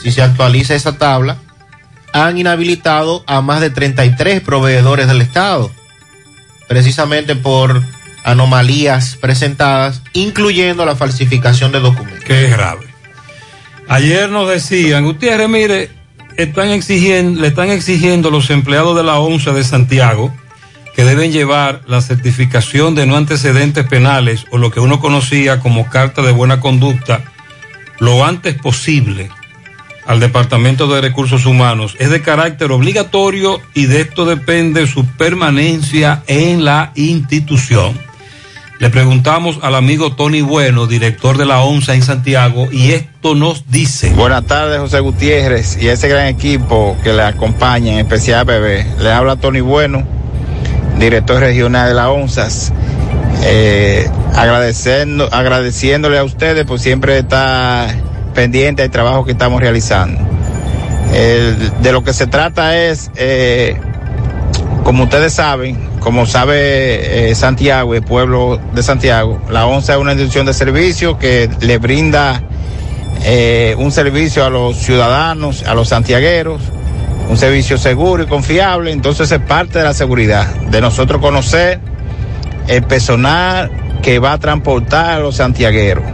si 0.00 0.12
se 0.12 0.22
actualiza 0.22 0.74
esa 0.74 0.98
tabla, 0.98 1.36
han 2.12 2.38
inhabilitado 2.38 3.24
a 3.26 3.40
más 3.40 3.60
de 3.60 3.70
33 3.70 4.40
proveedores 4.40 5.06
del 5.06 5.20
Estado, 5.20 5.70
precisamente 6.66 7.36
por 7.36 7.82
anomalías 8.24 9.16
presentadas, 9.16 10.02
incluyendo 10.12 10.84
la 10.84 10.96
falsificación 10.96 11.72
de 11.72 11.80
documentos. 11.80 12.24
Qué 12.24 12.48
grave. 12.48 12.86
Ayer 13.88 14.28
nos 14.28 14.48
decían, 14.48 15.04
Gutiérrez, 15.04 15.48
mire, 15.48 15.90
están 16.36 16.70
exigiendo, 16.70 17.40
le 17.40 17.48
están 17.48 17.70
exigiendo 17.70 18.30
los 18.30 18.50
empleados 18.50 18.96
de 18.96 19.02
la 19.02 19.18
ONSA 19.18 19.52
de 19.52 19.64
Santiago 19.64 20.32
que 20.94 21.04
deben 21.04 21.32
llevar 21.32 21.82
la 21.86 22.02
certificación 22.02 22.94
de 22.94 23.06
no 23.06 23.16
antecedentes 23.16 23.86
penales 23.86 24.44
o 24.50 24.58
lo 24.58 24.70
que 24.70 24.80
uno 24.80 25.00
conocía 25.00 25.60
como 25.60 25.88
carta 25.88 26.22
de 26.22 26.32
buena 26.32 26.60
conducta 26.60 27.22
lo 27.98 28.24
antes 28.24 28.54
posible 28.54 29.30
al 30.08 30.20
Departamento 30.20 30.88
de 30.88 31.02
Recursos 31.02 31.44
Humanos. 31.44 31.94
Es 32.00 32.08
de 32.08 32.22
carácter 32.22 32.72
obligatorio 32.72 33.60
y 33.74 33.84
de 33.84 34.00
esto 34.00 34.24
depende 34.24 34.86
su 34.86 35.04
permanencia 35.04 36.22
en 36.26 36.64
la 36.64 36.92
institución. 36.94 37.92
Le 38.78 38.88
preguntamos 38.88 39.58
al 39.60 39.74
amigo 39.74 40.14
Tony 40.14 40.40
Bueno, 40.40 40.86
director 40.86 41.36
de 41.36 41.44
la 41.44 41.60
ONSA 41.60 41.94
en 41.94 42.02
Santiago, 42.02 42.68
y 42.72 42.92
esto 42.92 43.34
nos 43.34 43.70
dice. 43.70 44.10
Buenas 44.14 44.46
tardes, 44.46 44.78
José 44.78 45.00
Gutiérrez, 45.00 45.76
y 45.78 45.88
ese 45.88 46.08
gran 46.08 46.28
equipo 46.28 46.96
que 47.02 47.12
le 47.12 47.22
acompaña, 47.22 47.92
en 47.92 47.98
especial 47.98 48.46
Bebé. 48.46 48.86
Le 49.00 49.12
habla 49.12 49.36
Tony 49.36 49.60
Bueno, 49.60 50.06
director 50.98 51.40
regional 51.40 51.88
de 51.88 51.94
la 51.94 52.08
ONSAS. 52.10 52.72
Eh, 53.44 54.08
agradeciendo, 54.34 55.28
agradeciéndole 55.32 56.16
a 56.16 56.24
ustedes 56.24 56.64
por 56.64 56.78
siempre 56.78 57.18
estar 57.18 57.94
pendiente 58.38 58.82
del 58.82 58.90
trabajo 58.92 59.24
que 59.24 59.32
estamos 59.32 59.60
realizando. 59.60 60.16
De 61.10 61.90
lo 61.90 62.04
que 62.04 62.12
se 62.12 62.28
trata 62.28 62.78
es, 62.78 63.10
eh, 63.16 63.76
como 64.84 65.04
ustedes 65.04 65.32
saben, 65.32 65.76
como 65.98 66.24
sabe 66.24 67.30
eh, 67.30 67.34
Santiago, 67.34 67.96
el 67.96 68.02
pueblo 68.02 68.60
de 68.72 68.82
Santiago, 68.84 69.42
la 69.50 69.66
ONSA 69.66 69.94
es 69.94 69.98
una 69.98 70.12
institución 70.12 70.46
de 70.46 70.54
servicio 70.54 71.18
que 71.18 71.50
le 71.62 71.78
brinda 71.78 72.40
eh, 73.24 73.74
un 73.76 73.90
servicio 73.90 74.44
a 74.44 74.50
los 74.50 74.76
ciudadanos, 74.76 75.64
a 75.64 75.74
los 75.74 75.88
santiagueros, 75.88 76.62
un 77.28 77.36
servicio 77.36 77.76
seguro 77.76 78.22
y 78.22 78.26
confiable, 78.26 78.92
entonces 78.92 79.32
es 79.32 79.40
parte 79.40 79.80
de 79.80 79.84
la 79.84 79.94
seguridad, 79.94 80.46
de 80.70 80.80
nosotros 80.80 81.20
conocer 81.20 81.80
el 82.68 82.84
personal 82.84 83.68
que 84.00 84.20
va 84.20 84.34
a 84.34 84.38
transportar 84.38 85.14
a 85.14 85.18
los 85.18 85.34
santiagueros. 85.34 86.04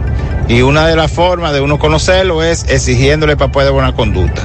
Y 0.47 0.61
una 0.61 0.87
de 0.87 0.95
las 0.95 1.11
formas 1.11 1.53
de 1.53 1.61
uno 1.61 1.79
conocerlo 1.79 2.43
es 2.43 2.65
exigiéndole 2.69 3.35
papel 3.35 3.65
de 3.65 3.71
buena 3.71 3.93
conducta. 3.93 4.41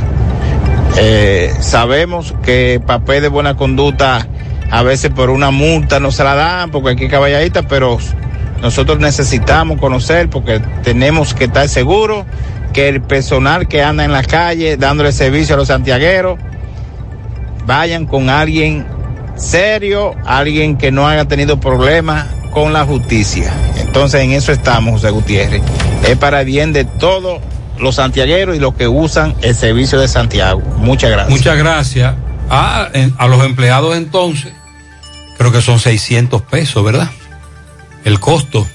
Eh, 0.98 1.52
sabemos 1.60 2.34
que 2.42 2.80
papel 2.84 3.22
de 3.22 3.28
buena 3.28 3.56
conducta 3.56 4.26
a 4.70 4.82
veces 4.82 5.10
por 5.10 5.30
una 5.30 5.50
multa 5.50 6.00
no 6.00 6.10
se 6.10 6.24
la 6.24 6.34
dan 6.34 6.70
porque 6.70 6.90
aquí 6.90 7.08
caballadita, 7.08 7.62
pero 7.62 7.98
nosotros 8.62 8.98
necesitamos 8.98 9.78
conocer 9.78 10.30
porque 10.30 10.60
tenemos 10.82 11.34
que 11.34 11.44
estar 11.44 11.68
seguros 11.68 12.24
que 12.72 12.88
el 12.88 13.02
personal 13.02 13.68
que 13.68 13.82
anda 13.82 14.04
en 14.04 14.12
la 14.12 14.22
calle 14.22 14.76
dándole 14.76 15.12
servicio 15.12 15.54
a 15.54 15.58
los 15.58 15.68
santiagueros 15.68 16.38
vayan 17.66 18.06
con 18.06 18.30
alguien 18.30 18.86
serio, 19.36 20.14
alguien 20.24 20.76
que 20.76 20.92
no 20.92 21.06
haya 21.06 21.26
tenido 21.26 21.60
problemas 21.60 22.26
con 22.52 22.72
la 22.72 22.84
justicia. 22.84 23.52
Entonces 23.76 24.22
en 24.22 24.32
eso 24.32 24.52
estamos, 24.52 24.94
José 24.94 25.10
Gutiérrez. 25.10 25.62
Es 26.06 26.16
para 26.16 26.40
el 26.40 26.46
bien 26.46 26.72
de 26.72 26.84
todos 26.84 27.40
los 27.78 27.94
santiagueros 27.96 28.56
y 28.56 28.58
los 28.58 28.74
que 28.74 28.88
usan 28.88 29.34
el 29.42 29.54
servicio 29.54 29.98
de 29.98 30.08
Santiago. 30.08 30.60
Muchas 30.78 31.10
gracias. 31.10 31.30
Muchas 31.38 31.56
gracias. 31.56 32.14
Ah, 32.50 32.88
en- 32.92 33.14
a 33.18 33.26
los 33.28 33.44
empleados 33.44 33.96
entonces, 33.96 34.52
creo 35.38 35.52
que 35.52 35.62
son 35.62 35.78
600 35.78 36.42
pesos, 36.42 36.84
¿verdad? 36.84 37.10
El 38.04 38.18
costo. 38.20 38.66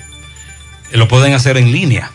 Eh, 0.92 0.98
Lo 0.98 1.08
pueden 1.08 1.34
hacer 1.34 1.58
en 1.58 1.72
línea. 1.72 2.12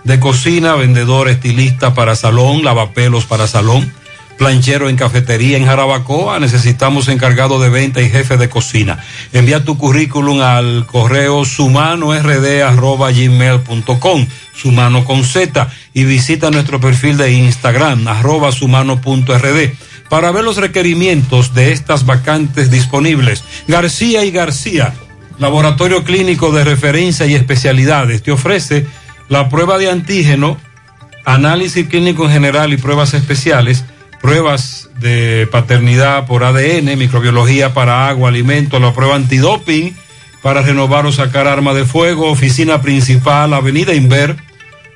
de 0.05 0.21
cocina, 0.21 0.75
vendedor, 0.75 1.29
estilista 1.29 1.93
para 1.95 2.17
salón, 2.17 2.65
lavapelos 2.65 3.27
para 3.27 3.47
salón, 3.47 3.93
planchero 4.39 4.89
en 4.89 4.97
cafetería 4.97 5.59
en 5.59 5.67
Jarabacoa. 5.67 6.41
Necesitamos 6.41 7.09
encargado 7.09 7.61
de 7.61 7.69
venta 7.69 8.01
y 8.01 8.09
jefe 8.09 8.37
de 8.37 8.49
cocina. 8.49 9.05
Envía 9.33 9.65
tu 9.65 9.77
currículum 9.77 10.41
al 10.41 10.87
correo 10.87 11.45
sumano.rd.gmail.com, 11.45 14.27
sumano 14.55 15.05
con 15.05 15.25
Z, 15.25 15.69
y 15.93 16.05
visita 16.05 16.51
nuestro 16.51 16.81
perfil 16.81 17.17
de 17.17 17.33
Instagram, 17.33 18.07
arroba 18.09 18.53
sumano.rd 18.53 19.71
para 20.11 20.33
ver 20.33 20.45
los 20.45 20.57
requerimientos 20.57 21.55
de 21.55 21.73
estas 21.73 22.05
vacantes 22.05 22.71
disponibles. 22.71 23.45
García 23.69 24.25
y 24.25 24.33
García, 24.33 24.93
Laboratorio 25.39 26.03
Clínico 26.03 26.51
de 26.51 26.65
Referencia 26.65 27.27
y 27.27 27.35
Especialidades, 27.35 28.23
te 28.23 28.33
ofrece 28.33 28.87
la 29.31 29.49
prueba 29.49 29.79
de 29.79 29.89
antígeno, 29.89 30.59
análisis 31.25 31.87
clínico 31.87 32.27
en 32.27 32.33
general 32.33 32.73
y 32.73 32.77
pruebas 32.77 33.15
especiales, 33.15 33.85
pruebas 34.21 34.91
de 34.99 35.49
paternidad 35.51 36.27
por 36.27 36.43
ADN, 36.45 36.99
microbiología 36.99 37.73
para 37.73 38.09
agua, 38.09 38.29
alimento, 38.29 38.81
la 38.81 38.93
prueba 38.93 39.15
antidoping 39.15 39.97
para 40.43 40.63
renovar 40.63 41.07
o 41.07 41.13
sacar 41.13 41.47
arma 41.47 41.75
de 41.75 41.85
fuego, 41.85 42.29
oficina 42.29 42.83
principal, 42.83 43.55
Avenida 43.55 43.95
Inver, 43.95 44.37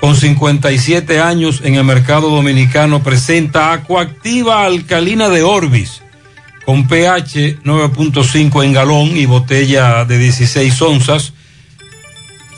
con 0.00 0.14
57 0.16 1.20
años 1.20 1.60
en 1.64 1.76
el 1.76 1.84
mercado 1.84 2.30
dominicano, 2.30 3.02
presenta 3.02 3.72
Acuactiva 3.72 4.64
Alcalina 4.64 5.28
de 5.28 5.42
Orbis, 5.42 6.02
con 6.66 6.88
pH 6.88 7.58
9.5 7.62 8.64
en 8.64 8.72
galón 8.72 9.16
y 9.16 9.26
botella 9.26 10.04
de 10.04 10.18
16 10.18 10.82
onzas 10.82 11.34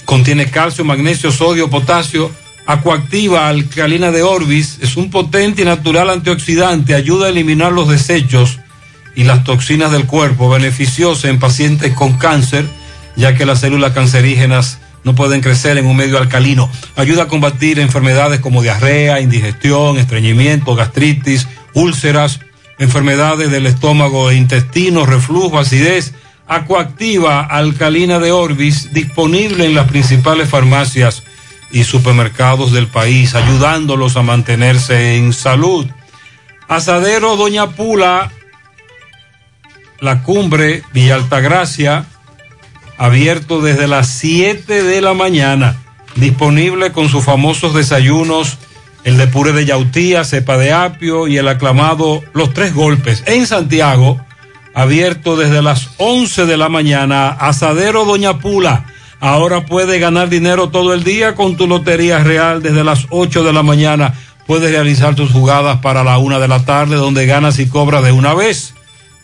Contiene 0.07 0.49
calcio, 0.49 0.85
magnesio, 0.85 1.33
sodio, 1.33 1.69
potasio. 1.69 2.31
Acuactiva 2.67 3.49
alcalina 3.49 4.11
de 4.11 4.25
Orbis 4.25 4.79
es 4.83 4.97
un 4.97 5.09
potente 5.09 5.63
y 5.63 5.65
natural 5.65 6.11
antioxidante. 6.11 6.97
Ayuda 6.97 7.27
a 7.27 7.29
eliminar 7.29 7.71
los 7.71 7.89
desechos 7.89 8.59
y 9.15 9.23
las 9.23 9.45
toxinas 9.45 9.93
del 9.93 10.07
cuerpo. 10.07 10.51
Beneficiosa 10.51 11.29
en 11.29 11.39
pacientes 11.39 11.95
con 11.95 12.15
cáncer, 12.15 12.67
ya 13.15 13.37
que 13.37 13.47
las 13.47 13.61
células 13.61 13.93
cancerígenas 13.93 14.81
no 15.05 15.15
pueden 15.15 15.43
crecer 15.43 15.79
en 15.79 15.87
un 15.87 15.97
medio 15.97 16.19
alcalino. 16.19 16.69
Ayuda 16.97 17.25
a 17.25 17.29
combatir 17.29 17.79
enfermedades 17.79 18.41
como 18.41 18.63
diarrea, 18.63 19.21
indigestión, 19.21 19.97
estreñimiento, 19.97 20.75
gastritis, 20.75 21.47
úlceras, 21.73 22.41
enfermedades 22.81 23.53
del 23.53 23.67
estómago 23.67 24.29
e 24.33 24.35
intestino, 24.35 25.07
reflujo, 25.07 25.61
acidez 25.61 26.15
Acuactiva 26.49 27.43
Alcalina 27.43 28.19
de 28.19 28.33
Orbis, 28.33 28.93
disponible 28.93 29.67
en 29.67 29.75
las 29.75 29.89
principales 29.89 30.49
farmacias 30.49 31.23
y 31.71 31.85
supermercados 31.85 32.73
del 32.73 32.87
país, 32.87 33.35
ayudándolos 33.35 34.17
a 34.17 34.23
mantenerse 34.23 35.17
en 35.17 35.33
salud. 35.33 35.87
Asadero 36.69 37.37
Doña 37.37 37.71
Pula, 37.71 38.33
La 40.01 40.23
Cumbre, 40.23 40.83
Villa 40.93 41.17
Altagracia, 41.17 42.07
abierto 42.99 43.61
desde 43.61 43.89
las 43.89 44.09
7 44.09 44.83
de 44.83 45.01
la 45.01 45.15
mañana, 45.15 45.77
disponible 46.15 46.93
con 46.93 47.09
sus 47.09 47.25
famosos 47.25 47.75
desayunos, 47.75 48.59
el 49.05 49.17
de 49.17 49.29
puré 49.29 49.53
de 49.53 49.65
yautía, 49.65 50.25
cepa 50.25 50.57
de 50.57 50.73
apio 50.73 51.29
y 51.29 51.39
el 51.39 51.47
aclamado 51.47 52.23
Los 52.33 52.53
Tres 52.53 52.75
Golpes 52.75 53.23
en 53.27 53.47
Santiago 53.47 54.21
abierto 54.77 55.37
desde 55.37 55.63
las 55.63 55.89
11 55.97 56.45
de 56.45 56.59
la 56.59 56.69
mañana. 56.69 57.31
Asadero 57.31 58.05
Doña 58.05 58.39
Pula. 58.39 58.85
Ahora 59.21 59.65
puede 59.65 59.99
ganar 59.99 60.29
dinero 60.29 60.69
todo 60.69 60.93
el 60.93 61.03
día 61.03 61.35
con 61.35 61.57
tu 61.57 61.67
Lotería 61.67 62.19
Real 62.19 62.63
desde 62.63 62.85
las 62.85 63.07
8 63.11 63.45
de 63.45 63.53
la 63.53 63.63
mañana. 63.63 64.15
Puedes 64.47 64.71
realizar 64.71 65.15
tus 65.15 65.33
jugadas 65.33 65.81
para 65.81 66.05
la 66.05 66.19
una 66.19 66.39
de 66.39 66.49
la 66.49 66.65
tarde 66.65 66.97
donde 66.97 67.27
ganas 67.27 67.59
y 67.59 67.69
cobras 67.69 68.05
de 68.05 68.13
una 68.13 68.35
vez. 68.35 68.75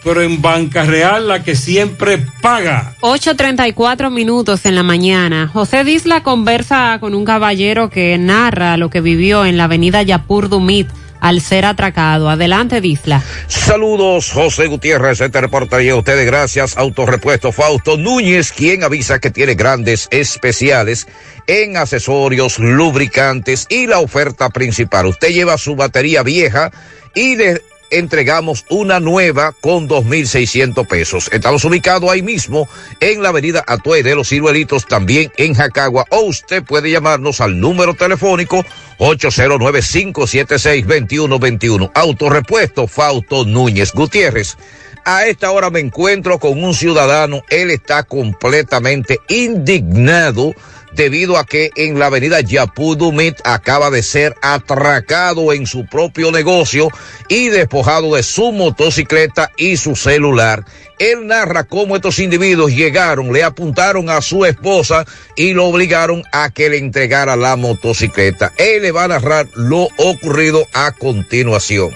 Pero 0.02 0.20
en 0.22 0.42
Banca 0.42 0.82
Real 0.82 1.28
la 1.28 1.44
que 1.44 1.54
siempre 1.54 2.18
paga. 2.40 2.94
8.34 3.02 4.10
minutos 4.10 4.64
en 4.66 4.74
la 4.74 4.82
mañana. 4.82 5.48
José 5.52 5.84
Disla 5.84 6.24
conversa 6.24 6.98
con 6.98 7.14
un 7.14 7.24
caballero 7.24 7.88
que 7.88 8.18
narra 8.18 8.76
lo 8.76 8.90
que 8.90 9.00
vivió 9.00 9.44
en 9.44 9.56
la 9.56 9.64
avenida 9.64 10.02
Yapur 10.02 10.48
Dumit 10.48 10.88
al 11.22 11.40
ser 11.40 11.64
atracado. 11.64 12.28
Adelante, 12.28 12.80
Disla. 12.80 13.22
Saludos, 13.46 14.32
José 14.32 14.66
Gutiérrez, 14.66 15.20
este 15.20 15.40
reportaría 15.40 15.92
a 15.92 15.96
ustedes 15.96 16.26
gracias, 16.26 16.76
Autorepuesto 16.76 17.52
Fausto 17.52 17.96
Núñez, 17.96 18.50
quien 18.50 18.82
avisa 18.82 19.20
que 19.20 19.30
tiene 19.30 19.54
grandes 19.54 20.08
especiales 20.10 21.06
en 21.46 21.76
accesorios, 21.76 22.58
lubricantes 22.58 23.66
y 23.70 23.86
la 23.86 24.00
oferta 24.00 24.50
principal. 24.50 25.06
Usted 25.06 25.28
lleva 25.28 25.56
su 25.58 25.76
batería 25.76 26.24
vieja 26.24 26.72
y 27.14 27.36
de 27.36 27.62
entregamos 27.92 28.64
una 28.68 28.98
nueva 28.98 29.54
con 29.60 29.88
2.600 29.88 30.84
pesos. 30.86 31.28
Estamos 31.32 31.64
ubicados 31.64 32.10
ahí 32.10 32.22
mismo 32.22 32.68
en 33.00 33.22
la 33.22 33.28
avenida 33.28 33.62
Atue 33.66 34.02
de 34.02 34.14
los 34.14 34.30
Ciruelitos, 34.30 34.86
también 34.86 35.30
en 35.36 35.52
Jacagua. 35.54 36.06
O 36.10 36.22
usted 36.22 36.64
puede 36.64 36.90
llamarnos 36.90 37.40
al 37.40 37.60
número 37.60 37.94
telefónico 37.94 38.64
809-576-2121. 38.98 41.92
Autorepuesto 41.94 42.86
Fausto 42.86 43.44
Núñez 43.44 43.92
Gutiérrez. 43.92 44.56
A 45.04 45.26
esta 45.26 45.50
hora 45.50 45.68
me 45.70 45.80
encuentro 45.80 46.38
con 46.38 46.62
un 46.62 46.74
ciudadano. 46.74 47.42
Él 47.50 47.70
está 47.70 48.04
completamente 48.04 49.18
indignado 49.28 50.54
debido 50.94 51.38
a 51.38 51.44
que 51.44 51.70
en 51.76 51.98
la 51.98 52.06
avenida 52.06 52.40
Yapudumit 52.40 53.36
acaba 53.44 53.90
de 53.90 54.02
ser 54.02 54.34
atracado 54.42 55.52
en 55.52 55.66
su 55.66 55.86
propio 55.86 56.30
negocio 56.30 56.88
y 57.28 57.48
despojado 57.48 58.14
de 58.14 58.22
su 58.22 58.52
motocicleta 58.52 59.50
y 59.56 59.76
su 59.76 59.96
celular. 59.96 60.64
Él 60.98 61.26
narra 61.26 61.64
cómo 61.64 61.96
estos 61.96 62.18
individuos 62.18 62.72
llegaron, 62.72 63.32
le 63.32 63.42
apuntaron 63.42 64.08
a 64.08 64.20
su 64.20 64.44
esposa 64.44 65.04
y 65.34 65.52
lo 65.52 65.66
obligaron 65.66 66.22
a 66.32 66.50
que 66.50 66.68
le 66.68 66.78
entregara 66.78 67.34
la 67.34 67.56
motocicleta. 67.56 68.52
Él 68.56 68.82
le 68.82 68.92
va 68.92 69.04
a 69.04 69.08
narrar 69.08 69.48
lo 69.54 69.88
ocurrido 69.96 70.64
a 70.72 70.92
continuación. 70.92 71.90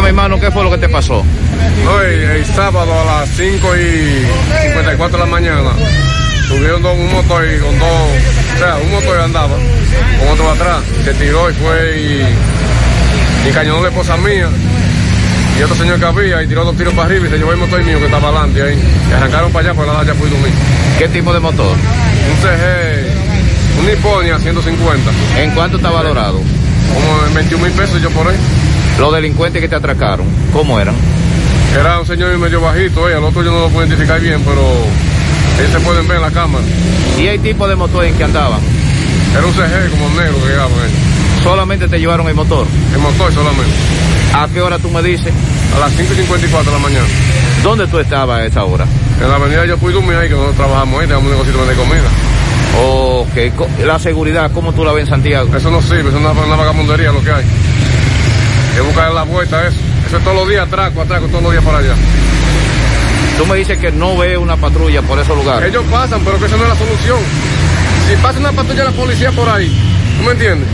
Mi 0.00 0.06
hermano, 0.06 0.40
¿qué 0.40 0.50
fue 0.50 0.64
lo 0.64 0.70
que 0.70 0.78
te 0.78 0.88
pasó? 0.88 1.24
Hoy, 1.86 2.14
el 2.14 2.44
sábado 2.46 2.98
a 2.98 3.04
las 3.04 3.28
5 3.36 3.76
y 3.76 4.26
54 4.68 5.18
de 5.18 5.24
la 5.24 5.30
mañana, 5.30 5.72
subieron 6.48 6.82
dos- 6.82 6.96
un 6.96 7.12
motor 7.12 7.44
y 7.44 7.58
con 7.58 7.78
dos, 7.78 7.88
o 7.88 8.58
sea, 8.58 8.76
un 8.76 8.90
motor 8.90 9.20
andaba 9.20 9.54
con 10.18 10.28
otro 10.32 10.50
atrás, 10.50 10.82
se 11.04 11.14
tiró 11.14 11.50
y 11.50 11.54
fue 11.54 12.00
y, 12.00 13.48
y 13.48 13.52
cañonó 13.52 13.82
la 13.82 13.88
esposa 13.88 14.16
mía 14.16 14.48
y 15.58 15.62
otro 15.62 15.76
señor 15.76 15.98
que 16.00 16.06
había 16.06 16.42
y 16.42 16.46
tiró 16.48 16.64
dos 16.64 16.76
tiros 16.76 16.94
para 16.94 17.06
arriba 17.08 17.26
y 17.26 17.30
se 17.30 17.38
llevó 17.38 17.52
el 17.52 17.58
motor 17.58 17.82
mío 17.84 17.98
que 17.98 18.06
estaba 18.06 18.28
adelante 18.28 18.60
ahí. 18.62 18.76
Y 19.08 19.12
arrancaron 19.12 19.52
para 19.52 19.68
allá, 19.70 19.76
por 19.76 19.86
la 19.86 20.02
ya 20.04 20.14
fui 20.14 20.28
dormir. 20.28 20.50
¿Qué 20.98 21.06
tipo 21.08 21.32
de 21.32 21.38
motor? 21.38 21.76
Un 21.76 22.36
CG, 22.42 23.78
un 23.80 23.86
Nipponia 23.86 24.38
150. 24.40 25.10
¿En 25.38 25.50
cuánto 25.52 25.76
está 25.76 25.90
valorado? 25.90 26.40
Como 26.92 27.26
en 27.28 27.34
21 27.34 27.64
mil 27.64 27.72
pesos 27.72 28.02
yo 28.02 28.10
por 28.10 28.26
ahí. 28.26 28.36
Los 28.98 29.12
delincuentes 29.14 29.62
que 29.62 29.68
te 29.68 29.76
atracaron, 29.76 30.26
¿cómo 30.52 30.80
eran? 30.80 30.94
Era 31.78 32.00
un 32.00 32.06
señor 32.06 32.36
medio 32.38 32.60
bajito, 32.60 33.08
eh, 33.08 33.14
al 33.14 33.22
otro 33.24 33.42
yo 33.44 33.50
no 33.52 33.60
lo 33.60 33.68
puedo 33.68 33.86
identificar 33.86 34.20
bien, 34.20 34.40
pero 34.44 34.62
ellos 35.58 35.72
se 35.72 35.80
pueden 35.80 36.06
ver 36.08 36.16
en 36.16 36.22
la 36.22 36.30
cámara. 36.30 36.64
¿Y 37.18 37.26
el 37.26 37.40
tipo 37.40 37.68
de 37.68 37.76
motor 37.76 38.04
en 38.04 38.14
que 38.16 38.24
andaban? 38.24 38.60
Era 39.32 39.46
un 39.46 39.52
CG 39.52 39.90
como 39.90 40.08
negro 40.10 40.38
que 40.40 40.48
llegaban 40.48 40.72
ellos. 40.72 41.42
Solamente 41.42 41.88
te 41.88 41.98
llevaron 41.98 42.28
el 42.28 42.34
motor. 42.34 42.66
El 42.92 42.98
motor 43.00 43.32
solamente. 43.32 43.72
¿A 44.34 44.48
qué 44.48 44.60
hora 44.60 44.78
tú 44.78 44.90
me 44.90 45.02
dices? 45.02 45.32
A 45.76 45.78
las 45.78 45.92
5 45.92 46.12
y 46.12 46.16
54 46.16 46.72
de 46.72 46.78
la 46.78 46.82
mañana. 46.82 47.06
¿Dónde 47.62 47.86
tú 47.86 47.98
estabas 47.98 48.40
a 48.40 48.46
esa 48.46 48.64
hora? 48.64 48.84
En 49.20 49.28
la 49.28 49.36
avenida 49.36 49.64
yo 49.64 49.76
fui 49.78 49.92
dormir 49.92 50.16
ahí, 50.16 50.28
que 50.28 50.34
nosotros 50.34 50.56
trabajamos 50.56 51.00
ahí, 51.00 51.06
tenemos 51.06 51.24
un 51.24 51.30
negocio 51.30 51.66
de 51.66 51.74
comida. 51.74 52.10
Ok, 52.76 53.84
la 53.84 53.98
seguridad, 53.98 54.50
¿cómo 54.52 54.72
tú 54.72 54.84
la 54.84 54.92
ves 54.92 55.04
en 55.04 55.10
Santiago? 55.10 55.54
Eso 55.56 55.70
no 55.70 55.80
sirve, 55.80 56.08
eso 56.08 56.18
es 56.18 56.24
una, 56.24 56.32
una 56.32 56.56
vagabundería 56.56 57.12
lo 57.12 57.22
que 57.22 57.30
hay. 57.30 57.44
Hay 57.44 58.74
que 58.74 58.80
buscar 58.80 59.12
la 59.12 59.22
vuelta 59.22 59.58
a 59.58 59.68
eso. 59.68 59.78
Eso 60.06 60.16
es 60.16 60.24
todos 60.24 60.36
los 60.36 60.48
días 60.48 60.66
atraco, 60.66 61.00
atraco, 61.02 61.26
todos 61.28 61.42
los 61.42 61.52
días 61.52 61.64
para 61.64 61.78
allá. 61.78 61.94
Tú 63.38 63.46
me 63.46 63.56
dices 63.56 63.78
que 63.78 63.90
no 63.90 64.16
ves 64.16 64.38
una 64.38 64.56
patrulla 64.56 65.02
por 65.02 65.18
esos 65.18 65.36
lugares. 65.36 65.68
Ellos 65.68 65.84
pasan, 65.90 66.20
pero 66.24 66.38
que 66.38 66.46
esa 66.46 66.56
no 66.56 66.62
es 66.62 66.68
la 66.68 66.76
solución. 66.76 67.18
Si 68.08 68.16
pasa 68.22 68.38
una 68.38 68.52
patrulla 68.52 68.84
de 68.84 68.90
la 68.90 68.96
policía 68.96 69.32
por 69.32 69.48
ahí, 69.48 69.68
¿tú 70.18 70.24
me 70.24 70.32
entiendes? 70.32 70.68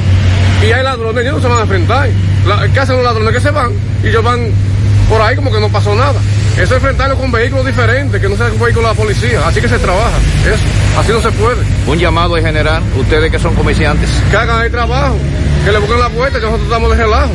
Y 0.63 0.73
hay 0.73 0.83
ladrones, 0.83 1.23
ellos 1.23 1.37
no 1.37 1.41
se 1.43 1.49
van 1.49 1.59
a 1.59 1.63
enfrentar. 1.63 2.09
La- 2.47 2.69
¿Qué 2.69 2.81
hacen 2.81 2.97
los 2.97 3.05
ladrones? 3.05 3.33
Que 3.33 3.41
se 3.41 3.51
van 3.51 3.71
y 4.05 4.09
ellos 4.09 4.23
van 4.23 4.49
por 5.09 5.21
ahí 5.23 5.37
como 5.37 5.51
que 5.51 5.61
no 5.61 5.69
pasó 5.71 5.95
nada. 5.95 6.21
Eso 6.55 6.65
es 6.65 6.73
enfrentarlo 6.73 7.17
con 7.17 7.33
vehículos 7.33 7.65
diferentes, 7.65 8.21
que 8.21 8.29
no 8.29 8.37
sean 8.37 8.51
vehículos 8.51 8.75
de 8.77 8.83
la 8.83 8.95
policía. 8.95 9.41
Así 9.47 9.61
que 9.61 9.69
se 9.69 9.79
trabaja. 9.79 10.11
Eso, 10.45 10.63
así 11.01 11.13
no 11.13 11.23
se 11.23 11.31
puede. 11.33 11.59
Un 11.87 11.99
llamado 11.99 12.37
en 12.37 12.45
general, 12.45 12.83
ustedes 12.99 13.31
que 13.31 13.39
son 13.39 13.55
comerciantes. 13.55 14.11
Que 14.31 14.37
hagan 14.37 14.61
ahí 14.61 14.69
trabajo, 14.71 15.17
que 15.65 15.73
le 15.73 15.79
busquen 15.79 15.99
la 16.01 16.09
vuelta, 16.09 16.39
que 16.39 16.45
nosotros 16.45 16.67
estamos 16.69 16.91
de 16.91 16.97
relajo. 17.05 17.31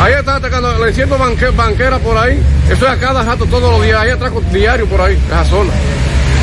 Ahí 0.00 0.12
están 0.14 0.36
atacando, 0.36 0.78
le 0.78 0.88
enciendo 0.90 1.16
banque, 1.16 1.46
banquera 1.50 1.98
por 1.98 2.16
ahí. 2.18 2.38
Eso 2.68 2.84
es 2.86 2.90
a 2.92 2.96
cada 2.98 3.22
rato, 3.22 3.46
todos 3.46 3.70
los 3.70 3.82
días. 3.82 4.00
Hay 4.00 4.10
atraco 4.10 4.42
diario 4.52 4.86
por 4.86 5.00
ahí, 5.00 5.18
esa 5.26 5.44
zona. 5.44 5.70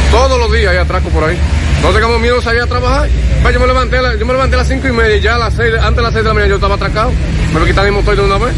Todos 0.09 0.39
los 0.39 0.51
días 0.51 0.71
hay 0.71 0.77
atraco 0.77 1.09
por 1.09 1.23
ahí. 1.25 1.37
No 1.83 1.89
tengamos 1.89 2.19
miedo 2.19 2.37
de 2.37 2.41
salir 2.43 2.61
a 2.61 2.67
trabajar. 2.67 3.07
Yo 3.51 3.59
me 3.59 3.67
levanté, 3.67 3.97
yo 4.19 4.25
me 4.25 4.33
levanté 4.33 4.55
a 4.55 4.59
las 4.59 4.67
cinco 4.67 4.87
y 4.87 4.91
media 4.91 5.15
y 5.17 5.21
ya 5.21 5.35
a 5.35 5.39
las 5.39 5.53
seis, 5.53 5.73
antes 5.75 5.95
de 5.97 6.01
las 6.01 6.13
seis 6.13 6.23
de 6.23 6.27
la 6.29 6.33
mañana 6.33 6.49
yo 6.49 6.55
estaba 6.55 6.75
atracado. 6.75 7.11
Me 7.53 7.59
lo 7.59 7.65
quitan 7.65 7.85
el 7.85 7.91
motor 7.91 8.15
de 8.15 8.21
una 8.23 8.37
vez. 8.37 8.53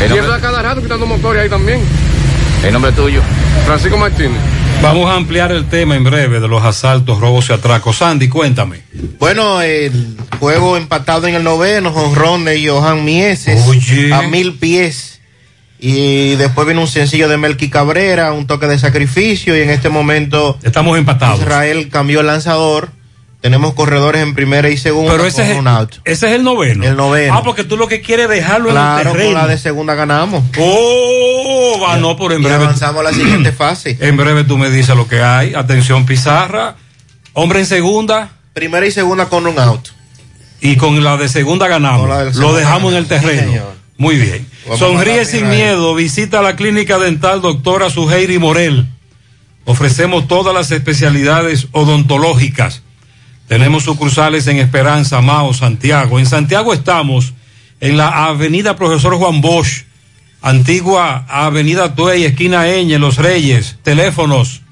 El 0.00 0.06
Y 0.06 0.08
nombre- 0.08 0.18
eso 0.26 0.32
es 0.36 0.38
a 0.38 0.40
cada 0.40 0.62
rato 0.62 0.82
quitando 0.82 1.06
motores 1.06 1.42
ahí 1.42 1.48
también. 1.48 1.80
El 2.64 2.72
nombre 2.72 2.92
tuyo. 2.92 3.20
Francisco 3.66 3.96
Martínez. 3.96 4.40
Vamos 4.82 5.08
a 5.10 5.14
ampliar 5.14 5.52
el 5.52 5.66
tema 5.66 5.96
en 5.96 6.04
breve 6.04 6.40
de 6.40 6.48
los 6.48 6.62
asaltos, 6.64 7.20
robos 7.20 7.48
y 7.48 7.52
atracos. 7.52 7.96
Sandy, 7.96 8.28
cuéntame. 8.28 8.80
Bueno, 9.18 9.60
el 9.62 10.16
juego 10.38 10.76
empatado 10.76 11.26
en 11.26 11.34
el 11.34 11.44
noveno, 11.44 11.92
jonrón 11.92 12.44
de 12.44 12.66
Johan 12.66 13.04
Mieses 13.04 13.64
a 14.12 14.22
mil 14.22 14.54
pies. 14.54 15.20
Y 15.78 16.36
después 16.36 16.66
vino 16.66 16.80
un 16.80 16.86
sencillo 16.86 17.28
de 17.28 17.36
Melky 17.36 17.68
Cabrera, 17.68 18.32
un 18.32 18.46
toque 18.46 18.66
de 18.66 18.78
sacrificio. 18.78 19.56
Y 19.56 19.60
en 19.60 19.70
este 19.70 19.88
momento 19.90 20.58
Estamos 20.62 20.96
empatados. 20.98 21.40
Israel 21.40 21.88
cambió 21.90 22.20
el 22.20 22.26
lanzador. 22.26 22.90
Tenemos 23.42 23.74
corredores 23.74 24.22
en 24.22 24.34
primera 24.34 24.70
y 24.70 24.76
segunda 24.78 25.12
Pero 25.12 25.26
ese 25.26 25.42
con 25.42 25.50
es, 25.52 25.58
un 25.58 25.68
out. 25.68 25.92
ese 26.04 26.26
es 26.28 26.32
el 26.32 26.42
noveno. 26.42 26.82
El 26.84 26.96
noveno. 26.96 27.34
Ah, 27.36 27.42
porque 27.44 27.62
tú 27.62 27.76
lo 27.76 27.86
que 27.86 28.00
quieres 28.00 28.24
es 28.24 28.30
dejarlo 28.30 28.70
en 28.70 28.76
el 28.76 28.82
Claro, 28.82 29.10
con 29.10 29.18
terreno. 29.18 29.38
la 29.38 29.46
de 29.46 29.58
segunda 29.58 29.94
ganamos. 29.94 30.42
Oh, 30.58 31.78
va, 31.82 31.96
no, 31.98 32.16
por 32.16 32.32
en 32.32 32.40
Y 32.40 32.44
breve. 32.44 32.64
avanzamos 32.64 33.00
a 33.00 33.10
la 33.10 33.12
siguiente 33.12 33.52
fase. 33.52 33.96
En 34.00 34.16
breve 34.16 34.44
tú 34.44 34.56
me 34.58 34.70
dices 34.70 34.96
lo 34.96 35.06
que 35.06 35.20
hay. 35.20 35.54
Atención, 35.54 36.06
Pizarra. 36.06 36.76
Hombre 37.34 37.60
en 37.60 37.66
segunda. 37.66 38.30
Primera 38.56 38.86
y 38.86 38.90
segunda 38.90 39.28
con 39.28 39.46
un 39.46 39.58
out. 39.58 39.88
Y 40.62 40.76
con 40.76 41.04
la 41.04 41.18
de 41.18 41.28
segunda 41.28 41.68
ganamos. 41.68 42.36
Lo 42.36 42.54
dejamos 42.54 42.92
en 42.92 42.96
el. 43.00 43.02
Sí, 43.02 43.10
terreno. 43.10 43.62
Muy 43.98 44.16
bien. 44.16 44.48
Vamos 44.64 44.78
Sonríe 44.78 45.26
sin 45.26 45.50
miedo. 45.50 45.94
Visita 45.94 46.40
la 46.40 46.56
clínica 46.56 46.98
dental 46.98 47.42
doctora 47.42 47.90
Suheiri 47.90 48.38
Morel. 48.38 48.86
Ofrecemos 49.66 50.26
todas 50.26 50.54
las 50.54 50.70
especialidades 50.70 51.68
odontológicas. 51.72 52.80
Tenemos 53.46 53.82
sucursales 53.82 54.46
en 54.46 54.56
Esperanza, 54.56 55.20
Mao, 55.20 55.52
Santiago. 55.52 56.18
En 56.18 56.24
Santiago 56.24 56.72
estamos 56.72 57.34
en 57.80 57.98
la 57.98 58.24
avenida 58.24 58.74
Profesor 58.74 59.16
Juan 59.16 59.42
Bosch, 59.42 59.84
antigua 60.40 61.26
avenida 61.28 61.94
Tuey, 61.94 62.24
esquina 62.24 62.66
Eñe, 62.66 62.98
Los 62.98 63.18
Reyes. 63.18 63.76
Teléfonos 63.82 64.62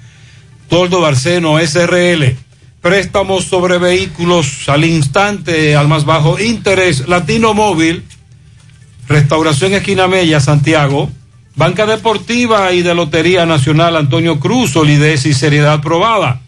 Toldo 0.69 1.01
Barceno 1.01 1.59
SRL. 1.59 2.37
Préstamos 2.79 3.43
sobre 3.43 3.77
vehículos 3.77 4.69
al 4.69 4.85
instante, 4.85 5.75
al 5.75 5.89
más 5.89 6.05
bajo 6.05 6.39
interés, 6.39 7.09
Latino 7.09 7.53
Móvil, 7.53 8.05
Restauración 9.09 9.73
Esquina 9.73 10.07
Mella, 10.07 10.39
Santiago. 10.39 11.11
Banca 11.57 11.85
Deportiva 11.85 12.73
y 12.73 12.81
de 12.81 12.93
Lotería 12.95 13.45
Nacional 13.45 13.95
Antonio 13.95 14.39
Cruz, 14.39 14.71
solidez 14.71 15.25
y 15.25 15.33
seriedad 15.33 15.81
probada. 15.81 16.41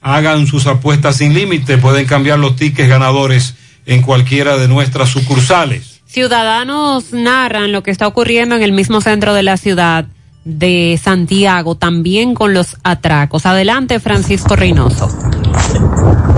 Hagan 0.00 0.46
sus 0.46 0.66
apuestas 0.66 1.16
sin 1.16 1.34
límite, 1.34 1.76
pueden 1.76 2.06
cambiar 2.06 2.38
los 2.38 2.56
tickets 2.56 2.88
ganadores 2.88 3.54
en 3.84 4.00
cualquiera 4.00 4.56
de 4.56 4.68
nuestras 4.68 5.10
sucursales. 5.10 5.95
Ciudadanos 6.16 7.12
narran 7.12 7.72
lo 7.72 7.82
que 7.82 7.90
está 7.90 8.06
ocurriendo 8.06 8.54
en 8.54 8.62
el 8.62 8.72
mismo 8.72 9.02
centro 9.02 9.34
de 9.34 9.42
la 9.42 9.58
ciudad 9.58 10.06
de 10.46 10.98
Santiago, 11.04 11.74
también 11.74 12.34
con 12.34 12.54
los 12.54 12.78
atracos. 12.84 13.44
Adelante, 13.44 14.00
Francisco 14.00 14.56
Reynoso. 14.56 15.10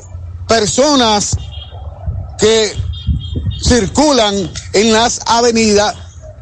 personas 0.47 1.37
que 2.39 2.73
circulan 3.63 4.51
en 4.73 4.93
las 4.93 5.21
avenidas 5.27 5.95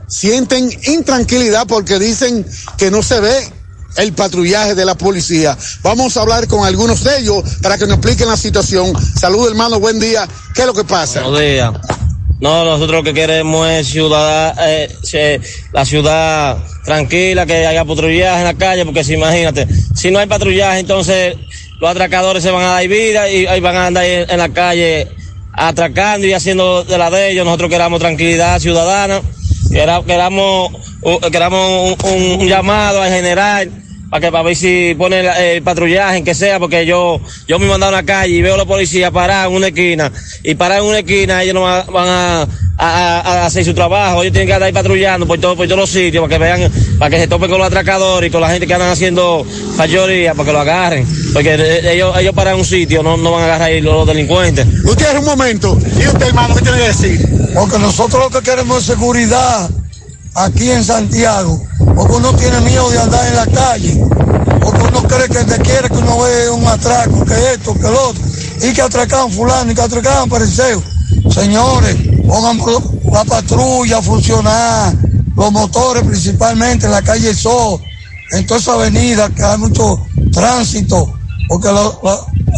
sienten 0.08 0.70
intranquilidad 0.84 1.66
porque 1.66 1.98
dicen 1.98 2.46
que 2.78 2.90
no 2.90 3.02
se 3.02 3.20
ve 3.20 3.52
el 3.96 4.12
patrullaje 4.12 4.74
de 4.74 4.84
la 4.84 4.94
policía. 4.94 5.56
Vamos 5.82 6.16
a 6.16 6.22
hablar 6.22 6.46
con 6.46 6.66
algunos 6.66 7.02
de 7.02 7.18
ellos 7.18 7.42
para 7.62 7.78
que 7.78 7.86
nos 7.86 7.96
expliquen 7.96 8.28
la 8.28 8.36
situación. 8.36 8.92
Saludos 9.18 9.48
hermano, 9.48 9.80
buen 9.80 9.98
día. 9.98 10.28
¿Qué 10.54 10.62
es 10.62 10.66
lo 10.66 10.74
que 10.74 10.84
pasa? 10.84 11.22
Buenos 11.22 11.40
días. 11.40 11.72
No, 12.38 12.66
nosotros 12.66 12.98
lo 12.98 13.02
que 13.02 13.14
queremos 13.14 13.66
es 13.66 13.88
ciudad, 13.88 14.54
eh, 14.60 15.40
la 15.72 15.86
ciudad 15.86 16.58
tranquila, 16.84 17.46
que 17.46 17.66
haya 17.66 17.82
patrullaje 17.82 18.40
en 18.40 18.44
la 18.44 18.54
calle, 18.54 18.84
porque 18.84 19.02
si 19.02 19.14
imagínate, 19.14 19.66
si 19.94 20.10
no 20.10 20.18
hay 20.18 20.26
patrullaje, 20.26 20.80
entonces 20.80 21.34
los 21.80 21.90
atracadores 21.90 22.42
se 22.42 22.50
van 22.50 22.64
a 22.64 22.72
dar 22.72 22.88
vida 22.88 23.30
y 23.30 23.60
van 23.60 23.76
a 23.76 23.86
andar 23.86 24.04
en 24.04 24.38
la 24.38 24.50
calle 24.50 25.08
atracando 25.56 26.26
y 26.26 26.32
haciendo 26.32 26.84
de 26.84 26.98
la 26.98 27.10
de 27.10 27.30
ellos. 27.30 27.44
Nosotros 27.44 27.70
queramos 27.70 27.98
tranquilidad 28.00 28.58
ciudadana, 28.60 29.20
quera- 29.70 30.02
queramos, 30.06 30.70
queramos 31.32 31.96
un- 32.04 32.40
un 32.40 32.46
llamado 32.48 33.02
al 33.02 33.10
general 33.12 33.70
para 34.10 34.20
que 34.20 34.30
para 34.32 34.44
ver 34.44 34.56
si 34.56 34.94
pone 34.96 35.20
el, 35.20 35.26
el 35.26 35.62
patrullaje 35.62 36.18
en 36.18 36.24
que 36.24 36.34
sea, 36.34 36.58
porque 36.58 36.86
yo 36.86 37.20
yo 37.48 37.58
me 37.58 37.66
he 37.66 37.68
mandado 37.68 37.94
a 37.94 38.00
la 38.00 38.06
calle 38.06 38.34
y 38.34 38.42
veo 38.42 38.54
a 38.54 38.56
los 38.58 38.66
policías 38.66 39.10
parados 39.10 39.50
en 39.50 39.56
una 39.56 39.68
esquina 39.68 40.12
y 40.44 40.54
parados 40.54 40.84
en 40.84 40.90
una 40.90 40.98
esquina 41.00 41.42
ellos 41.42 41.54
no 41.54 41.62
va- 41.62 41.82
van 41.82 42.08
a, 42.08 42.42
a- 42.42 42.48
a- 42.78 43.20
a 43.20 43.46
hacer 43.46 43.64
su 43.64 43.74
trabajo, 43.74 44.22
ellos 44.22 44.32
tienen 44.32 44.46
que 44.48 44.54
andar 44.54 44.66
ahí 44.68 44.72
patrullando 44.72 45.26
por, 45.26 45.38
todo, 45.40 45.56
por 45.56 45.66
todos 45.66 45.78
los 45.80 45.90
sitios 45.90 46.22
para 46.22 46.34
que 46.34 46.44
vean, 46.44 46.72
para 46.98 47.10
que 47.10 47.18
se 47.18 47.26
topen 47.28 47.48
con 47.50 47.58
los 47.58 47.66
atracadores 47.66 48.28
y 48.28 48.30
con 48.32 48.40
la 48.40 48.50
gente 48.50 48.66
que 48.66 48.74
andan 48.74 48.90
haciendo 48.90 49.44
mayoría 49.76 50.34
para 50.34 50.46
que 50.46 50.52
lo 50.52 50.60
agarren, 50.60 51.06
porque 51.32 51.54
eh, 51.54 51.92
ellos 51.94 52.16
ellos 52.18 52.34
paran 52.34 52.54
en 52.54 52.60
un 52.60 52.66
sitio, 52.66 53.02
no, 53.02 53.16
no 53.16 53.32
van 53.32 53.42
a 53.42 53.44
agarrar 53.46 53.68
ahí 53.68 53.80
los 53.80 54.06
delincuentes. 54.06 54.66
Usted 54.84 55.18
un 55.18 55.24
momento, 55.24 55.78
y 55.98 56.06
usted 56.06 56.26
hermano, 56.28 56.54
¿qué 56.54 56.62
tiene 56.62 56.78
que 56.78 56.84
decir? 56.88 57.28
Porque 57.54 57.78
nosotros 57.78 58.22
lo 58.30 58.30
que 58.40 58.48
queremos 58.48 58.78
es 58.78 58.84
seguridad 58.84 59.68
aquí 60.36 60.70
en 60.70 60.84
Santiago. 60.84 61.62
Porque 61.94 62.14
uno 62.14 62.32
tiene 62.34 62.60
miedo 62.60 62.90
de 62.90 62.98
andar 62.98 63.26
en 63.26 63.36
la 63.36 63.46
calle. 63.46 64.04
Porque 64.60 64.82
uno 64.82 65.02
cree 65.02 65.28
que 65.28 65.44
te 65.44 65.58
quiere 65.62 65.88
que 65.88 65.96
uno 65.96 66.18
ve 66.20 66.50
un 66.50 66.66
atraco, 66.66 67.24
que 67.24 67.52
esto, 67.52 67.74
que 67.74 67.82
lo 67.82 68.08
otro. 68.08 68.22
Y 68.62 68.72
que 68.72 68.82
atracan 68.82 69.30
fulano, 69.30 69.72
y 69.72 69.74
que 69.74 69.82
atracan 69.82 70.28
pareceo. 70.28 70.82
Señores, 71.32 71.96
pongan 72.26 72.58
la 73.12 73.24
patrulla 73.24 73.98
a 73.98 74.02
funcionar. 74.02 74.94
Los 75.36 75.52
motores 75.52 76.02
principalmente 76.04 76.86
en 76.86 76.92
la 76.92 77.02
calle 77.02 77.34
Sol. 77.34 77.80
En 78.32 78.46
toda 78.46 78.58
esa 78.60 78.72
avenida 78.72 79.28
que 79.30 79.42
hay 79.42 79.58
mucho 79.58 80.00
tránsito. 80.32 81.12
Porque 81.48 81.68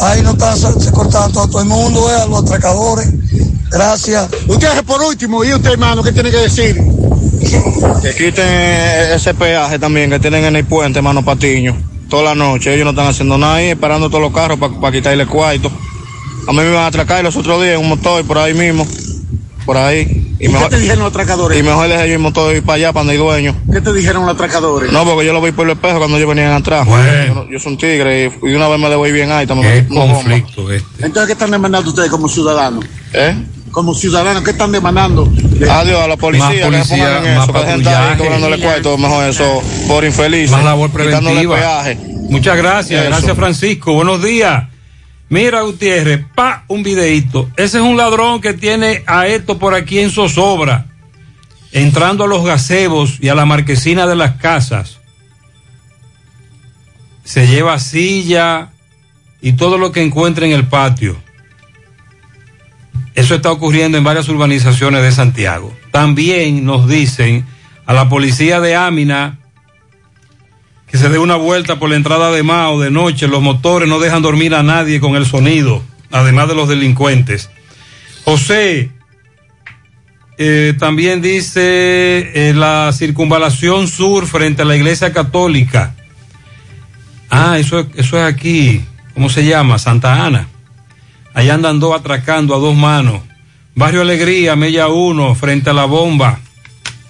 ahí 0.00 0.22
no 0.22 0.30
están 0.30 0.56
se, 0.56 0.80
se 0.80 0.90
cortan 0.90 1.30
todo, 1.32 1.60
el 1.60 1.66
mundo, 1.66 2.10
eh, 2.10 2.22
a 2.22 2.26
los 2.26 2.42
atracadores. 2.42 3.08
Gracias. 3.70 4.28
Usted 4.46 4.84
por 4.84 5.02
último, 5.02 5.44
y 5.44 5.52
usted 5.52 5.72
hermano, 5.72 6.02
¿qué 6.02 6.12
tiene 6.12 6.30
que 6.30 6.38
decir? 6.38 6.82
Que 8.02 8.14
quiten 8.14 8.46
ese 9.14 9.34
peaje 9.34 9.78
también 9.78 10.10
que 10.10 10.18
tienen 10.18 10.44
en 10.44 10.56
el 10.56 10.64
puente, 10.64 11.00
mano 11.02 11.24
Patiño. 11.24 11.76
Toda 12.08 12.22
la 12.22 12.34
noche. 12.34 12.72
Ellos 12.74 12.84
no 12.84 12.90
están 12.90 13.06
haciendo 13.06 13.36
nada 13.38 13.56
ahí, 13.56 13.68
esperando 13.68 14.08
todos 14.08 14.22
los 14.22 14.32
carros 14.32 14.58
para 14.58 14.92
quitarle 14.92 15.26
cuarto. 15.26 15.70
A 16.48 16.52
mí 16.52 16.58
me 16.58 16.70
van 16.70 16.84
a 16.84 16.86
atracar 16.86 17.22
los 17.22 17.36
otros 17.36 17.60
días 17.62 17.74
en 17.74 17.80
un 17.80 17.88
motor 17.90 18.24
por 18.24 18.38
ahí 18.38 18.54
mismo. 18.54 18.86
Por 19.66 19.76
ahí. 19.76 20.24
¿Y 20.40 20.48
qué 20.48 20.58
te 20.70 20.78
dijeron 20.78 21.00
los 21.00 21.08
atracadores? 21.10 21.58
Y 21.58 21.62
mejor 21.62 21.88
dejé 21.88 22.06
yo 22.08 22.14
el 22.14 22.20
motor 22.20 22.54
ir 22.56 22.62
para 22.62 22.76
allá, 22.76 22.92
para 22.92 23.00
donde 23.00 23.12
hay 23.14 23.18
dueño. 23.18 23.54
¿Qué 23.70 23.80
te 23.82 23.92
dijeron 23.92 24.24
los 24.24 24.34
atracadores? 24.34 24.90
No, 24.92 25.04
porque 25.04 25.26
yo 25.26 25.32
lo 25.34 25.42
vi 25.42 25.52
por 25.52 25.66
el 25.66 25.72
espejo 25.72 25.98
cuando 25.98 26.16
ellos 26.16 26.28
venían 26.28 26.52
atrás. 26.52 26.86
Yo, 26.86 27.34
no- 27.34 27.50
yo 27.50 27.58
soy 27.58 27.72
un 27.72 27.78
tigre 27.78 28.32
y, 28.42 28.46
y 28.48 28.54
una 28.54 28.68
vez 28.68 28.78
me 28.80 28.88
debo 28.88 29.06
ir 29.06 29.12
bien 29.12 29.30
ahí. 29.30 29.46
También 29.46 29.86
Qué 29.86 29.94
conflicto 29.94 30.72
este. 30.72 31.04
Entonces, 31.04 31.26
¿qué 31.26 31.32
están 31.32 31.50
demandando 31.50 31.90
ustedes 31.90 32.08
como 32.10 32.28
ciudadanos? 32.28 32.84
¿Eh? 33.12 33.34
Como 33.78 33.94
ciudadanos, 33.94 34.42
¿qué 34.42 34.50
están 34.50 34.72
demandando? 34.72 35.32
Adiós 35.70 36.00
a 36.00 36.08
la 36.08 36.16
policía, 36.16 36.48
Más 36.48 36.52
que 36.52 36.62
se 36.62 36.64
policía, 36.64 36.96
pongan 36.96 37.26
en 37.26 37.36
más 37.36 37.44
eso, 37.44 37.52
que 37.52 37.58
dejen 37.60 37.74
de 37.74 37.78
estar 37.78 37.94
ahí 37.94 38.08
patrullaje. 38.08 38.24
cobrándole 38.24 38.58
cuarto, 38.58 38.98
mejor 38.98 39.24
eso, 39.28 39.62
por 39.86 40.04
infeliz. 40.04 40.50
Más 40.50 40.64
labor 40.64 40.90
preventiva. 40.90 41.54
peaje. 41.56 41.98
Muchas 42.28 42.56
gracias, 42.56 43.00
Eso. 43.02 43.08
gracias 43.08 43.36
Francisco. 43.36 43.92
Buenos 43.92 44.20
días. 44.20 44.64
Mira, 45.28 45.60
Gutiérrez, 45.60 46.26
pa, 46.34 46.64
un 46.66 46.82
videito. 46.82 47.50
Ese 47.56 47.78
es 47.78 47.84
un 47.84 47.96
ladrón 47.96 48.40
que 48.40 48.52
tiene 48.52 49.04
a 49.06 49.28
esto 49.28 49.58
por 49.60 49.74
aquí 49.74 50.00
en 50.00 50.10
zozobra, 50.10 50.86
entrando 51.70 52.24
a 52.24 52.26
los 52.26 52.44
gazebos 52.44 53.18
y 53.20 53.28
a 53.28 53.36
la 53.36 53.44
marquesina 53.44 54.08
de 54.08 54.16
las 54.16 54.38
casas. 54.38 54.98
Se 57.22 57.46
lleva 57.46 57.78
silla 57.78 58.70
y 59.40 59.52
todo 59.52 59.78
lo 59.78 59.92
que 59.92 60.02
encuentra 60.02 60.46
en 60.46 60.50
el 60.52 60.66
patio. 60.66 61.27
Eso 63.18 63.34
está 63.34 63.50
ocurriendo 63.50 63.98
en 63.98 64.04
varias 64.04 64.28
urbanizaciones 64.28 65.02
de 65.02 65.10
Santiago. 65.10 65.76
También 65.90 66.64
nos 66.64 66.88
dicen 66.88 67.44
a 67.84 67.92
la 67.92 68.08
policía 68.08 68.60
de 68.60 68.76
Ámina 68.76 69.40
que 70.86 70.98
se 70.98 71.08
dé 71.08 71.18
una 71.18 71.34
vuelta 71.34 71.80
por 71.80 71.90
la 71.90 71.96
entrada 71.96 72.30
de 72.30 72.44
Mao 72.44 72.78
de 72.78 72.92
noche. 72.92 73.26
Los 73.26 73.42
motores 73.42 73.88
no 73.88 73.98
dejan 73.98 74.22
dormir 74.22 74.54
a 74.54 74.62
nadie 74.62 75.00
con 75.00 75.16
el 75.16 75.26
sonido, 75.26 75.82
además 76.12 76.46
de 76.46 76.54
los 76.54 76.68
delincuentes. 76.68 77.50
José, 78.24 78.92
eh, 80.38 80.74
también 80.78 81.20
dice 81.20 82.50
eh, 82.50 82.54
la 82.54 82.92
circunvalación 82.92 83.88
sur 83.88 84.28
frente 84.28 84.62
a 84.62 84.64
la 84.64 84.76
iglesia 84.76 85.12
católica. 85.12 85.96
Ah, 87.30 87.58
eso, 87.58 87.84
eso 87.96 88.16
es 88.16 88.32
aquí. 88.32 88.80
¿Cómo 89.12 89.28
se 89.28 89.44
llama? 89.44 89.80
Santa 89.80 90.24
Ana. 90.24 90.46
Allá 91.38 91.54
andan 91.54 91.78
dos 91.78 91.94
atracando 91.94 92.52
a 92.52 92.58
dos 92.58 92.74
manos. 92.74 93.20
Barrio 93.76 94.00
Alegría, 94.00 94.56
Mella 94.56 94.88
1, 94.88 95.36
frente 95.36 95.70
a 95.70 95.72
la 95.72 95.84
bomba. 95.84 96.40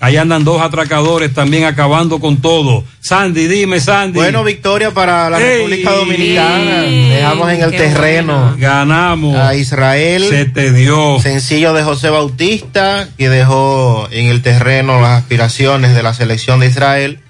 Allá 0.01 0.21
andan 0.21 0.45
dos 0.45 0.61
atracadores 0.61 1.33
también 1.33 1.65
acabando 1.65 2.21
con 2.21 2.37
todo. 2.37 2.85
Sandy, 3.01 3.47
dime, 3.47 3.81
Sandy. 3.81 4.19
Bueno, 4.19 4.45
victoria 4.45 4.91
para 4.91 5.31
la 5.31 5.41
Ey. 5.41 5.57
República 5.57 5.93
Dominicana. 5.93 6.83
Dejamos 6.83 7.53
en 7.53 7.63
el 7.63 7.71
terreno. 7.71 8.55
Ganamos. 8.59 9.35
A 9.35 9.55
Israel. 9.55 10.23
Se 10.29 10.45
te 10.45 10.75
dio. 10.75 11.19
Sencillo 11.21 11.73
de 11.73 11.83
José 11.83 12.11
Bautista, 12.11 13.09
que 13.17 13.31
dejó 13.31 14.09
en 14.11 14.27
el 14.27 14.43
terreno 14.43 15.01
las 15.01 15.23
aspiraciones 15.23 15.95
de 15.95 16.03
la 16.03 16.13
selección 16.13 16.61
de 16.61 16.67
Israel, 16.67 17.21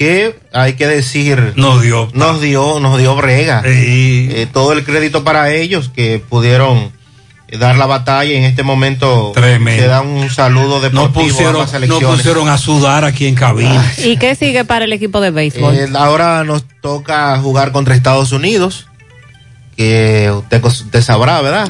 que 0.00 0.34
hay 0.54 0.72
que 0.76 0.86
decir. 0.86 1.52
Nos 1.56 1.82
dio. 1.82 2.08
Nos 2.14 2.40
dio, 2.40 2.80
nos 2.80 2.96
dio 2.96 3.14
brega. 3.16 3.62
Eh, 3.66 4.46
todo 4.50 4.72
el 4.72 4.82
crédito 4.82 5.24
para 5.24 5.52
ellos 5.52 5.90
que 5.94 6.24
pudieron 6.26 6.90
dar 7.58 7.76
la 7.76 7.84
batalla 7.84 8.32
en 8.32 8.44
este 8.44 8.62
momento. 8.62 9.32
Tremendo. 9.34 9.82
Se 9.82 9.88
da 9.88 10.00
un 10.00 10.30
saludo 10.30 10.80
deportivo 10.80 11.02
No 11.02 11.04
a 11.04 11.12
pusieron, 11.12 11.54
ambas 11.56 11.66
no 11.66 11.72
selecciones. 11.80 12.16
pusieron 12.16 12.48
a 12.48 12.56
sudar 12.56 13.04
aquí 13.04 13.26
en 13.26 13.34
cabina. 13.34 13.92
¿Y 13.98 14.16
qué 14.16 14.34
sigue 14.34 14.64
para 14.64 14.86
el 14.86 14.92
equipo 14.94 15.20
de 15.20 15.32
béisbol? 15.32 15.74
Eh, 15.74 15.88
ahora 15.94 16.44
nos 16.44 16.64
toca 16.80 17.36
jugar 17.36 17.70
contra 17.70 17.94
Estados 17.94 18.32
Unidos, 18.32 18.86
que 19.76 20.32
usted, 20.34 20.64
usted 20.64 21.02
sabrá, 21.02 21.42
¿verdad? 21.42 21.68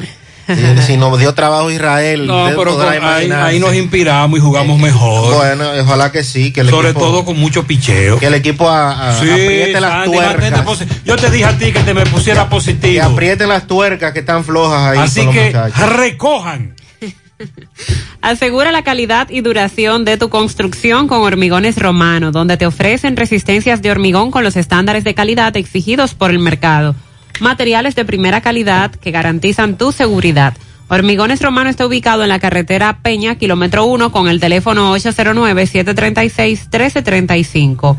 Eh, 0.59 0.81
si 0.85 0.97
nos 0.97 1.17
dio 1.19 1.33
trabajo 1.33 1.69
Israel, 1.71 2.27
No, 2.27 2.43
usted 2.43 2.55
pero 2.57 2.71
podrá 2.73 2.99
con- 2.99 3.31
ahí, 3.33 3.59
nos 3.59 3.75
inspiramos 3.75 4.39
y 4.39 4.41
jugamos 4.41 4.79
mejor. 4.79 5.35
Bueno, 5.35 5.65
ojalá 5.81 6.11
que 6.11 6.23
sí, 6.23 6.51
que 6.51 6.61
el 6.61 6.69
Sobre 6.69 6.89
equipo, 6.89 7.05
todo 7.05 7.25
con 7.25 7.39
mucho 7.39 7.65
picheo. 7.65 8.19
que 8.19 8.27
el 8.27 8.33
equipo 8.35 8.69
a- 8.69 9.09
a- 9.09 9.19
Sí, 9.19 9.29
apriete 9.29 9.79
las 9.81 9.91
Sandy, 9.91 10.17
tuercas. 10.17 10.79
Yo 11.05 11.15
te 11.15 11.29
dije 11.29 11.45
a 11.45 11.57
ti 11.57 11.71
que 11.71 11.79
te 11.81 11.93
me 11.93 12.05
pusiera 12.05 12.43
Que 12.45 12.49
positivo. 12.49 13.03
apriete 13.05 13.47
las 13.47 13.67
tuercas 13.67 14.11
que 14.13 14.19
están 14.19 14.43
flojas 14.43 14.91
ahí. 14.91 14.99
Así 14.99 15.19
con 15.25 15.27
los 15.27 15.35
que 15.35 15.45
muchachos. 15.47 15.93
recojan. 15.97 16.75
Asegura 18.21 18.71
la 18.71 18.83
calidad 18.83 19.29
y 19.29 19.41
duración 19.41 20.05
de 20.05 20.17
tu 20.17 20.29
construcción 20.29 21.07
con 21.07 21.21
Hormigones 21.21 21.75
Romano, 21.77 22.31
donde 22.31 22.55
te 22.57 22.67
ofrecen 22.67 23.17
resistencias 23.17 23.81
de 23.81 23.89
hormigón 23.91 24.29
con 24.29 24.43
los 24.43 24.55
estándares 24.55 25.03
de 25.03 25.15
calidad 25.15 25.55
exigidos 25.57 26.13
por 26.13 26.29
el 26.29 26.37
mercado. 26.39 26.95
Materiales 27.39 27.95
de 27.95 28.05
primera 28.05 28.41
calidad 28.41 28.91
que 28.91 29.11
garantizan 29.11 29.77
tu 29.77 29.91
seguridad. 29.91 30.55
Hormigones 30.89 31.41
Romano 31.41 31.69
está 31.69 31.85
ubicado 31.85 32.23
en 32.23 32.29
la 32.29 32.39
carretera 32.39 32.97
Peña, 33.01 33.35
kilómetro 33.35 33.85
1, 33.85 34.11
con 34.11 34.27
el 34.27 34.41
teléfono 34.41 34.93
809-736-1335. 34.97 37.97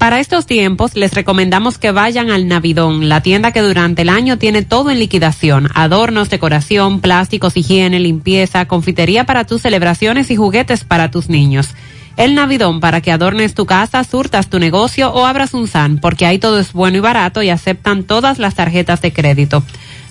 Para 0.00 0.20
estos 0.20 0.46
tiempos, 0.46 0.96
les 0.96 1.12
recomendamos 1.12 1.76
que 1.76 1.90
vayan 1.90 2.30
al 2.30 2.48
Navidón, 2.48 3.10
la 3.10 3.22
tienda 3.22 3.52
que 3.52 3.60
durante 3.60 4.02
el 4.02 4.08
año 4.08 4.38
tiene 4.38 4.62
todo 4.62 4.90
en 4.90 4.98
liquidación. 4.98 5.68
Adornos, 5.74 6.30
decoración, 6.30 7.00
plásticos, 7.00 7.56
higiene, 7.56 8.00
limpieza, 8.00 8.66
confitería 8.66 9.24
para 9.24 9.44
tus 9.44 9.60
celebraciones 9.60 10.30
y 10.30 10.36
juguetes 10.36 10.84
para 10.84 11.10
tus 11.10 11.28
niños. 11.28 11.74
El 12.20 12.34
Navidón 12.34 12.80
para 12.80 13.00
que 13.00 13.12
adornes 13.12 13.54
tu 13.54 13.64
casa, 13.64 14.04
surtas 14.04 14.50
tu 14.50 14.58
negocio 14.58 15.10
o 15.10 15.24
abras 15.24 15.54
un 15.54 15.66
SAN, 15.66 15.96
porque 15.96 16.26
ahí 16.26 16.38
todo 16.38 16.58
es 16.58 16.74
bueno 16.74 16.98
y 16.98 17.00
barato 17.00 17.42
y 17.42 17.48
aceptan 17.48 18.02
todas 18.02 18.38
las 18.38 18.54
tarjetas 18.54 19.00
de 19.00 19.10
crédito. 19.10 19.62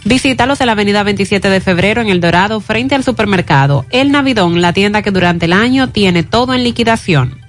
Visítalos 0.05 0.59
en 0.59 0.65
la 0.65 0.71
avenida 0.71 1.03
27 1.03 1.51
de 1.51 1.61
febrero 1.61 2.01
en 2.01 2.09
El 2.09 2.19
Dorado, 2.19 2.61
frente 2.61 2.95
al 2.95 3.03
supermercado. 3.03 3.85
El 3.91 4.11
Navidón, 4.11 4.59
la 4.59 4.73
tienda 4.73 5.03
que 5.03 5.11
durante 5.11 5.45
el 5.45 5.53
año 5.53 5.89
tiene 5.89 6.23
todo 6.23 6.55
en 6.55 6.63
liquidación. 6.63 7.41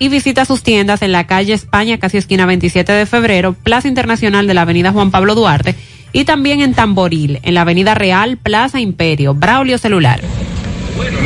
y 0.00 0.08
visita 0.08 0.44
sus 0.44 0.64
tiendas 0.64 1.02
en 1.02 1.12
la 1.12 1.28
calle 1.28 1.52
España, 1.52 1.98
casi 1.98 2.18
esquina 2.18 2.44
27 2.44 2.92
de 2.92 3.06
febrero, 3.06 3.52
Plaza 3.52 3.86
Internacional 3.86 4.48
de 4.48 4.54
la 4.54 4.62
Avenida 4.62 4.90
Juan 4.90 5.12
Pablo 5.12 5.36
Duarte 5.36 5.76
y 6.12 6.24
también 6.24 6.60
en 6.60 6.74
Tamboril, 6.74 7.38
en 7.44 7.54
la 7.54 7.60
Avenida 7.60 7.94
Real, 7.94 8.36
Plaza 8.36 8.80
Imperio, 8.80 9.34
Braulio 9.34 9.78
Celular. 9.78 10.20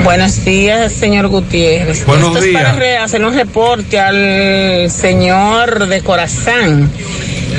Buenos 0.05 0.45
días, 0.45 0.93
señor 0.93 1.29
Gutiérrez. 1.29 2.05
Buenos 2.07 2.29
Esto 2.29 2.39
es 2.39 2.45
días. 2.45 2.63
para 2.63 2.75
re- 2.75 2.97
hacer 2.99 3.25
un 3.25 3.35
reporte 3.35 3.99
al 3.99 4.91
señor 4.91 5.87
de 5.89 6.01
Corazán. 6.03 6.91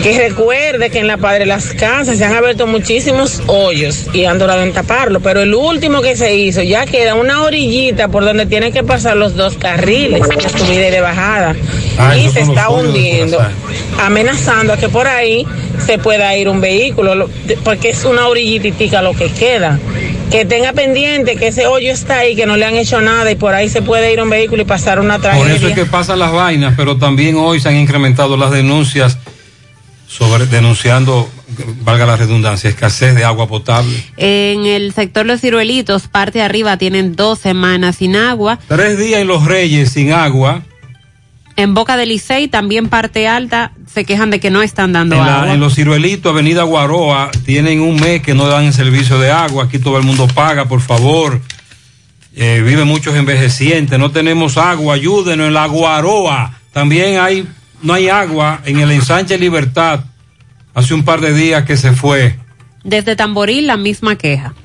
Que 0.01 0.17
recuerde 0.17 0.89
que 0.89 0.99
en 0.99 1.07
la 1.07 1.17
Padre 1.17 1.45
Las 1.45 1.67
Casas 1.73 2.17
se 2.17 2.25
han 2.25 2.35
abierto 2.35 2.67
muchísimos 2.67 3.41
hoyos 3.47 4.07
y 4.11 4.25
han 4.25 4.37
durado 4.37 4.61
en 4.63 4.73
taparlo, 4.73 5.21
pero 5.21 5.41
el 5.41 5.53
último 5.53 6.01
que 6.01 6.17
se 6.17 6.35
hizo 6.35 6.61
ya 6.61 6.85
queda 6.85 7.15
una 7.15 7.43
orillita 7.43 8.09
por 8.09 8.25
donde 8.25 8.45
tienen 8.45 8.73
que 8.73 8.83
pasar 8.83 9.15
los 9.15 9.35
dos 9.35 9.55
carriles 9.55 10.23
de 10.27 10.49
subida 10.59 10.87
y 10.87 10.91
de 10.91 10.99
bajada. 10.99 11.55
Ah, 11.97 12.17
y 12.17 12.27
se 12.29 12.41
está 12.41 12.69
hundiendo, 12.69 13.39
amenazando 14.01 14.73
a 14.73 14.77
que 14.77 14.89
por 14.89 15.07
ahí 15.07 15.45
se 15.85 15.97
pueda 15.99 16.35
ir 16.35 16.49
un 16.49 16.59
vehículo, 16.59 17.29
porque 17.63 17.89
es 17.91 18.03
una 18.03 18.27
orillititica 18.27 19.01
lo 19.01 19.13
que 19.13 19.29
queda. 19.31 19.79
Que 20.33 20.45
tenga 20.45 20.73
pendiente 20.73 21.35
que 21.35 21.49
ese 21.49 21.67
hoyo 21.67 21.91
está 21.91 22.17
ahí, 22.17 22.35
que 22.35 22.47
no 22.47 22.57
le 22.57 22.65
han 22.65 22.73
hecho 22.73 22.99
nada 23.01 23.29
y 23.29 23.35
por 23.35 23.53
ahí 23.53 23.69
se 23.69 23.83
puede 23.83 24.11
ir 24.11 24.19
un 24.19 24.31
vehículo 24.31 24.63
y 24.63 24.65
pasar 24.65 24.99
una 24.99 25.19
Por 25.19 25.21
tragedia. 25.21 25.53
eso 25.53 25.67
es 25.67 25.75
que 25.75 25.85
pasan 25.85 26.17
las 26.17 26.31
vainas, 26.31 26.73
pero 26.75 26.97
también 26.97 27.35
hoy 27.35 27.59
se 27.59 27.69
han 27.69 27.75
incrementado 27.75 28.35
las 28.35 28.49
denuncias 28.49 29.19
sobre 30.07 30.47
denunciando, 30.47 31.29
valga 31.83 32.07
la 32.07 32.15
redundancia, 32.15 32.67
escasez 32.67 33.13
de 33.13 33.23
agua 33.23 33.47
potable. 33.47 33.95
En 34.17 34.65
el 34.65 34.91
sector 34.93 35.23
Los 35.23 35.41
Ciruelitos, 35.41 36.07
parte 36.07 36.39
de 36.39 36.45
arriba, 36.45 36.77
tienen 36.77 37.15
dos 37.15 37.37
semanas 37.37 37.97
sin 37.97 38.15
agua. 38.15 38.57
Tres 38.67 38.97
días 38.97 39.21
en 39.21 39.27
Los 39.27 39.45
Reyes 39.45 39.91
sin 39.91 40.13
agua. 40.13 40.63
En 41.55 41.73
Boca 41.75 41.97
del 41.97 42.09
Licey, 42.09 42.47
también 42.47 42.89
parte 42.89 43.27
alta, 43.27 43.71
se 43.91 44.05
quejan 44.05 44.31
de 44.31 44.39
que 44.39 44.49
no 44.49 44.63
están 44.63 44.91
dando 44.91 45.15
En, 45.15 45.21
la- 45.25 45.41
agua. 45.41 45.53
en 45.53 45.59
Los 45.59 45.75
Ciruelitos, 45.75 46.31
Avenida 46.31 46.63
Guaroa, 46.63 47.29
tienen 47.45 47.79
un 47.81 47.99
mes 47.99 48.21
que 48.23 48.33
no 48.33 48.47
dan 48.47 48.65
el 48.65 48.73
servicio 48.73 49.19
de 49.19 49.31
agua. 49.31 49.65
Aquí 49.65 49.77
todo 49.77 49.97
el 49.99 50.03
mundo 50.03 50.27
paga, 50.27 50.65
por 50.65 50.81
favor. 50.81 51.39
Eh, 52.35 52.63
viven 52.65 52.87
muchos 52.87 53.15
envejecientes, 53.15 53.99
no 53.99 54.09
tenemos 54.09 54.57
agua, 54.57 54.95
ayúdenos 54.95 55.47
en 55.47 55.53
la 55.53 55.67
Guaroa. 55.67 56.57
También 56.71 57.19
hay, 57.19 57.47
no 57.83 57.93
hay 57.93 58.09
agua 58.09 58.61
en 58.65 58.79
el 58.79 58.89
ensanche 58.89 59.37
Libertad. 59.37 59.99
Hace 60.73 60.95
un 60.95 61.03
par 61.05 61.21
de 61.21 61.35
días 61.35 61.65
que 61.65 61.77
se 61.77 61.91
fue. 61.91 62.39
Desde 62.83 63.15
Tamboril, 63.15 63.67
la 63.67 63.77
misma 63.77 64.15
queja. 64.17 64.55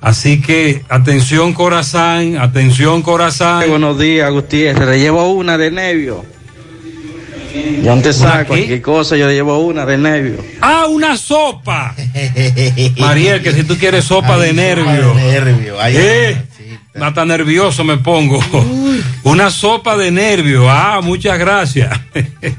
Así 0.00 0.40
que 0.40 0.82
atención 0.88 1.52
Corazán, 1.54 2.38
atención 2.38 3.02
Corazán. 3.02 3.68
buenos 3.68 3.98
días, 3.98 4.30
Gutiérrez. 4.30 4.88
Le 4.88 5.00
llevo 5.00 5.32
una 5.32 5.58
de 5.58 5.70
nervio. 5.70 6.24
Yo 7.82 7.92
antes 7.92 8.16
saco 8.16 8.48
cualquier 8.48 8.80
cosa, 8.82 9.16
yo 9.16 9.26
le 9.26 9.34
llevo 9.34 9.58
una 9.58 9.84
de 9.84 9.98
nervio. 9.98 10.36
Ah, 10.60 10.86
una 10.88 11.16
sopa. 11.16 11.94
Mariel, 12.98 13.42
que 13.42 13.52
si 13.52 13.64
tú 13.64 13.76
quieres 13.76 14.04
sopa 14.04 14.38
de 14.38 14.52
nervio. 14.52 15.14
nervio, 15.14 15.80
ay, 15.80 15.94
Eh, 15.96 16.36
hasta 17.00 17.24
nervioso 17.24 17.82
me 17.84 17.96
pongo. 17.96 18.40
Una 19.24 19.50
sopa 19.50 19.96
de 19.96 20.10
nervio. 20.10 20.70
Ah, 20.70 21.00
muchas 21.02 21.38
gracias. 21.38 21.98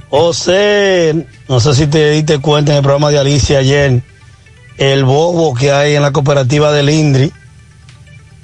José, 0.09 1.25
no 1.47 1.59
sé 1.59 1.73
si 1.73 1.87
te 1.87 2.11
diste 2.11 2.39
cuenta 2.39 2.71
en 2.71 2.77
el 2.77 2.83
programa 2.83 3.09
de 3.11 3.19
Alicia 3.19 3.59
ayer, 3.59 4.01
el 4.80 5.03
bobo 5.03 5.53
que 5.53 5.72
hay 5.72 5.95
en 5.95 6.01
la 6.01 6.11
cooperativa 6.11 6.72
del 6.72 6.89
INDRI, 6.89 7.34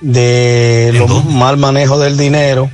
de 0.01 0.91
los 0.93 1.25
mal 1.25 1.55
manejo 1.57 1.97
del 1.97 2.17
dinero, 2.17 2.69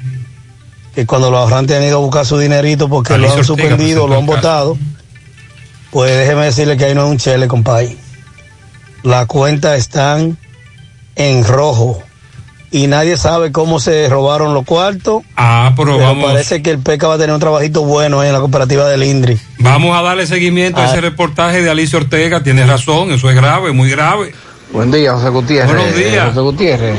que 0.95 1.05
cuando 1.05 1.29
los 1.29 1.39
ahorrantes 1.39 1.77
han 1.77 1.83
ido 1.83 1.99
a 1.99 2.01
buscar 2.01 2.25
su 2.25 2.39
dinerito 2.39 2.89
porque 2.89 3.09
lo 3.09 3.15
Alicia 3.15 3.33
han 3.33 3.39
Ortega 3.39 3.69
suspendido, 3.69 4.07
lo 4.07 4.17
han 4.17 4.25
votado, 4.25 4.77
pues 5.91 6.17
déjeme 6.17 6.45
decirle 6.45 6.75
que 6.75 6.85
ahí 6.85 6.95
no 6.95 7.05
es 7.05 7.11
un 7.11 7.17
chele, 7.19 7.47
compadre. 7.47 7.95
Las 9.03 9.27
cuentas 9.27 9.77
están 9.77 10.37
en 11.15 11.43
rojo 11.43 12.03
y 12.71 12.87
nadie 12.87 13.17
sabe 13.17 13.51
cómo 13.51 13.79
se 13.79 14.07
robaron 14.09 14.53
los 14.53 14.63
cuartos. 14.65 15.23
Ah, 15.35 15.73
pero, 15.75 15.97
vamos, 15.97 16.25
parece 16.25 16.63
que 16.63 16.71
el 16.71 16.79
PECA 16.79 17.07
va 17.07 17.15
a 17.15 17.17
tener 17.17 17.33
un 17.33 17.39
trabajito 17.39 17.83
bueno 17.83 18.21
ahí 18.21 18.27
en 18.27 18.33
la 18.33 18.39
cooperativa 18.39 18.87
del 18.87 19.03
INDRI. 19.03 19.37
vamos 19.59 19.95
a 19.95 20.01
darle 20.01 20.25
seguimiento 20.25 20.79
a 20.79 20.85
ese 20.85 21.01
reportaje 21.01 21.61
de 21.61 21.69
Alicia 21.69 21.99
Ortega. 21.99 22.41
Tienes 22.41 22.67
razón, 22.67 23.11
eso 23.11 23.29
es 23.29 23.35
grave, 23.35 23.73
muy 23.73 23.89
grave. 23.89 24.33
Buen 24.71 24.89
día, 24.89 25.11
José 25.13 25.29
Gutiérrez. 25.29 25.75
Buenos 25.75 25.95
días. 25.95 26.27
José 26.29 26.39
Gutiérrez, 26.39 26.95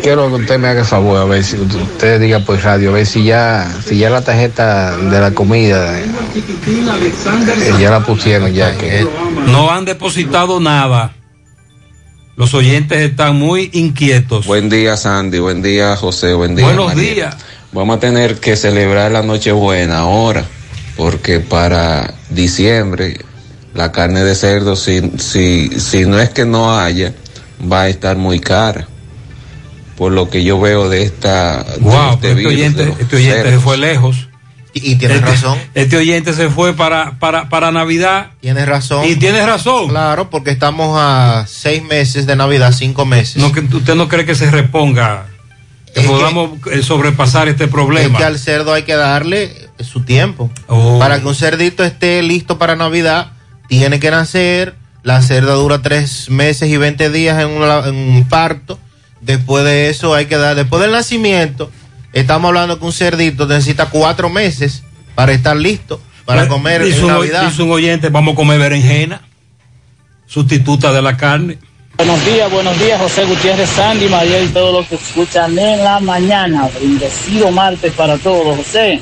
quiero 0.00 0.28
que 0.28 0.34
usted 0.34 0.60
me 0.60 0.68
haga 0.68 0.80
el 0.80 0.86
favor, 0.86 1.18
a 1.18 1.24
ver 1.24 1.42
si 1.42 1.56
usted 1.56 2.20
diga 2.20 2.38
por 2.38 2.62
radio, 2.62 2.90
a 2.90 2.92
ver 2.92 3.06
si 3.06 3.24
ya, 3.24 3.68
si 3.84 3.98
ya 3.98 4.10
la 4.10 4.22
tarjeta 4.22 4.96
de 4.96 5.20
la 5.20 5.32
comida, 5.32 5.98
eh, 5.98 6.04
ya 7.80 7.90
la 7.90 8.00
pusieron 8.00 8.52
ya. 8.54 8.76
Que... 8.78 9.04
No 9.48 9.72
han 9.72 9.84
depositado 9.84 10.60
nada. 10.60 11.15
Los 12.36 12.52
oyentes 12.52 12.98
están 12.98 13.36
muy 13.36 13.70
inquietos. 13.72 14.46
Buen 14.46 14.68
día, 14.68 14.98
Sandy. 14.98 15.38
Buen 15.38 15.62
día, 15.62 15.96
José. 15.96 16.34
Buen 16.34 16.54
día. 16.54 16.66
Buenos 16.66 16.94
días. 16.94 17.34
Vamos 17.72 17.96
a 17.96 18.00
tener 18.00 18.36
que 18.40 18.56
celebrar 18.56 19.10
la 19.10 19.22
Nochebuena 19.22 20.00
ahora, 20.00 20.44
porque 20.98 21.40
para 21.40 22.12
diciembre 22.28 23.24
la 23.72 23.90
carne 23.90 24.22
de 24.22 24.34
cerdo, 24.34 24.76
si, 24.76 25.00
si, 25.16 25.80
si 25.80 26.04
no 26.04 26.18
es 26.18 26.28
que 26.28 26.44
no 26.44 26.78
haya, 26.78 27.14
va 27.70 27.82
a 27.82 27.88
estar 27.88 28.18
muy 28.18 28.38
cara. 28.38 28.86
Por 29.96 30.12
lo 30.12 30.28
que 30.28 30.44
yo 30.44 30.60
veo 30.60 30.90
de 30.90 31.04
esta. 31.04 31.64
Wow, 31.80 32.14
este 32.14 32.28
este 32.28 32.34
virus 32.34 32.52
oyente, 32.52 32.94
este 32.98 33.16
oyente 33.16 33.50
se 33.50 33.58
fue 33.60 33.78
lejos. 33.78 34.25
Y, 34.76 34.92
y 34.92 34.96
tienes 34.96 35.18
Este- 35.18 35.30
razón. 35.30 35.58
Este 35.74 35.96
oyente 35.96 36.34
se 36.34 36.50
fue 36.50 36.74
para, 36.74 37.18
para, 37.18 37.48
para 37.48 37.70
Navidad. 37.72 38.32
Tienes 38.40 38.66
razón. 38.66 39.06
Y 39.08 39.16
tienes 39.16 39.46
razón. 39.46 39.88
Claro, 39.88 40.28
porque 40.28 40.50
estamos 40.50 40.98
a 41.00 41.46
seis 41.48 41.82
meses 41.82 42.26
de 42.26 42.36
Navidad, 42.36 42.72
cinco 42.76 43.06
meses. 43.06 43.36
No, 43.38 43.46
usted 43.48 43.94
no 43.94 44.08
cree 44.08 44.26
que 44.26 44.34
se 44.34 44.50
reponga, 44.50 45.26
que 45.94 46.00
Es 46.00 46.06
podamos 46.06 46.50
eh, 46.70 46.82
sobrepasar 46.82 47.48
este 47.48 47.64
Es 47.64 47.70
problema. 47.70 48.18
que 48.18 48.24
al 48.24 48.38
cerdo 48.38 48.74
hay 48.74 48.82
que 48.82 48.94
darle 48.96 49.50
su 49.80 50.02
tiempo. 50.04 50.50
Oh. 50.66 50.98
Para 50.98 51.20
que 51.20 51.26
un 51.26 51.34
cerdito 51.34 51.82
esté 51.82 52.22
listo 52.22 52.58
para 52.58 52.76
Navidad, 52.76 53.32
tiene 53.68 53.98
que 53.98 54.10
nacer. 54.10 54.74
La 55.02 55.22
cerda 55.22 55.54
dura 55.54 55.80
tres 55.82 56.28
meses 56.30 56.68
y 56.68 56.76
20 56.76 57.08
días 57.10 57.40
en, 57.40 57.48
una- 57.48 57.86
en 57.86 57.94
un 57.94 58.28
parto. 58.28 58.78
Después 59.22 59.64
de 59.64 59.88
eso 59.88 60.14
hay 60.14 60.26
que 60.26 60.36
dar, 60.36 60.54
después 60.54 60.82
del 60.82 60.92
nacimiento, 60.92 61.70
estamos 62.20 62.48
hablando 62.48 62.78
que 62.78 62.84
un 62.84 62.92
cerdito 62.92 63.46
necesita 63.46 63.86
cuatro 63.86 64.30
meses 64.30 64.82
para 65.14 65.32
estar 65.32 65.56
listo 65.56 66.00
para 66.24 66.48
comer 66.48 66.82
dice 66.82 66.98
en 66.98 67.04
un, 67.04 67.10
Navidad. 67.12 67.48
dice 67.48 67.62
un 67.62 67.70
oyente, 67.70 68.08
vamos 68.08 68.32
a 68.32 68.36
comer 68.36 68.58
berenjena, 68.58 69.22
sustituta 70.26 70.92
de 70.92 71.00
la 71.00 71.16
carne. 71.16 71.58
Buenos 71.96 72.24
días, 72.26 72.50
buenos 72.50 72.78
días, 72.78 73.00
José 73.00 73.24
Gutiérrez, 73.24 73.70
Sandy, 73.70 74.08
María 74.08 74.42
y 74.42 74.48
todos 74.48 74.74
los 74.74 74.86
que 74.86 74.96
escuchan 74.96 75.58
en 75.58 75.84
la 75.84 76.00
mañana. 76.00 76.68
Bendecido 76.80 77.50
martes 77.52 77.92
para 77.92 78.18
todos, 78.18 78.56
José. 78.56 79.00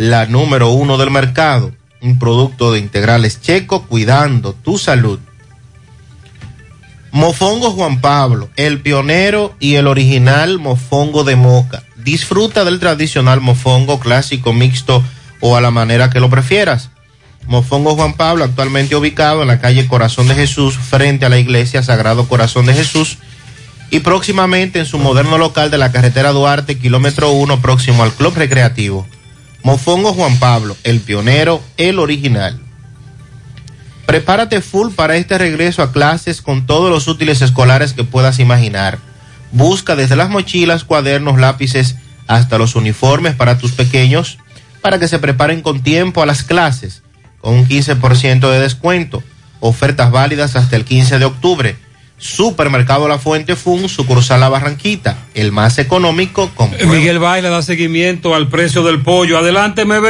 la 0.00 0.24
número 0.24 0.70
uno 0.70 0.96
del 0.96 1.10
mercado, 1.10 1.72
un 2.00 2.18
producto 2.18 2.72
de 2.72 2.78
integrales 2.78 3.42
checo 3.42 3.82
cuidando 3.82 4.54
tu 4.54 4.78
salud. 4.78 5.18
Mofongo 7.10 7.72
Juan 7.72 8.00
Pablo, 8.00 8.48
el 8.56 8.80
pionero 8.80 9.54
y 9.60 9.74
el 9.74 9.86
original 9.86 10.58
mofongo 10.58 11.22
de 11.22 11.36
moca. 11.36 11.82
Disfruta 11.96 12.64
del 12.64 12.80
tradicional 12.80 13.42
mofongo 13.42 14.00
clásico 14.00 14.54
mixto 14.54 15.04
o 15.40 15.54
a 15.54 15.60
la 15.60 15.70
manera 15.70 16.08
que 16.08 16.20
lo 16.20 16.30
prefieras. 16.30 16.88
Mofongo 17.46 17.94
Juan 17.94 18.14
Pablo, 18.14 18.44
actualmente 18.44 18.96
ubicado 18.96 19.42
en 19.42 19.48
la 19.48 19.60
calle 19.60 19.86
Corazón 19.86 20.28
de 20.28 20.34
Jesús, 20.34 20.78
frente 20.78 21.26
a 21.26 21.28
la 21.28 21.38
iglesia 21.38 21.82
Sagrado 21.82 22.26
Corazón 22.26 22.64
de 22.64 22.72
Jesús, 22.72 23.18
y 23.90 24.00
próximamente 24.00 24.78
en 24.78 24.86
su 24.86 24.98
moderno 24.98 25.36
local 25.36 25.70
de 25.70 25.76
la 25.76 25.92
carretera 25.92 26.32
Duarte, 26.32 26.78
kilómetro 26.78 27.32
1, 27.32 27.60
próximo 27.60 28.02
al 28.02 28.14
Club 28.14 28.34
Recreativo. 28.34 29.06
Mofongo 29.62 30.14
Juan 30.14 30.38
Pablo, 30.38 30.76
el 30.84 31.00
pionero, 31.00 31.62
el 31.76 31.98
original. 31.98 32.58
Prepárate 34.06 34.60
full 34.60 34.92
para 34.92 35.16
este 35.16 35.38
regreso 35.38 35.82
a 35.82 35.92
clases 35.92 36.42
con 36.42 36.66
todos 36.66 36.90
los 36.90 37.06
útiles 37.08 37.42
escolares 37.42 37.92
que 37.92 38.04
puedas 38.04 38.38
imaginar. 38.38 38.98
Busca 39.52 39.96
desde 39.96 40.16
las 40.16 40.30
mochilas, 40.30 40.84
cuadernos, 40.84 41.38
lápices, 41.38 41.96
hasta 42.26 42.58
los 42.58 42.74
uniformes 42.74 43.34
para 43.34 43.58
tus 43.58 43.72
pequeños, 43.72 44.38
para 44.80 44.98
que 44.98 45.08
se 45.08 45.18
preparen 45.18 45.62
con 45.62 45.82
tiempo 45.82 46.22
a 46.22 46.26
las 46.26 46.42
clases, 46.42 47.02
con 47.40 47.54
un 47.54 47.68
15% 47.68 48.50
de 48.50 48.60
descuento. 48.60 49.22
Ofertas 49.60 50.10
válidas 50.10 50.56
hasta 50.56 50.76
el 50.76 50.84
15 50.84 51.18
de 51.18 51.24
octubre. 51.26 51.76
Supermercado 52.20 53.08
La 53.08 53.18
Fuente 53.18 53.56
Fun, 53.56 53.88
sucursal 53.88 54.40
La 54.40 54.50
Barranquita, 54.50 55.16
el 55.34 55.52
más 55.52 55.78
económico. 55.78 56.50
Con 56.54 56.70
Miguel 56.86 57.18
Baile 57.18 57.48
da 57.48 57.62
seguimiento 57.62 58.34
al 58.34 58.48
precio 58.48 58.82
del 58.82 59.02
pollo. 59.02 59.38
Adelante, 59.38 59.86
MB. 59.86 60.06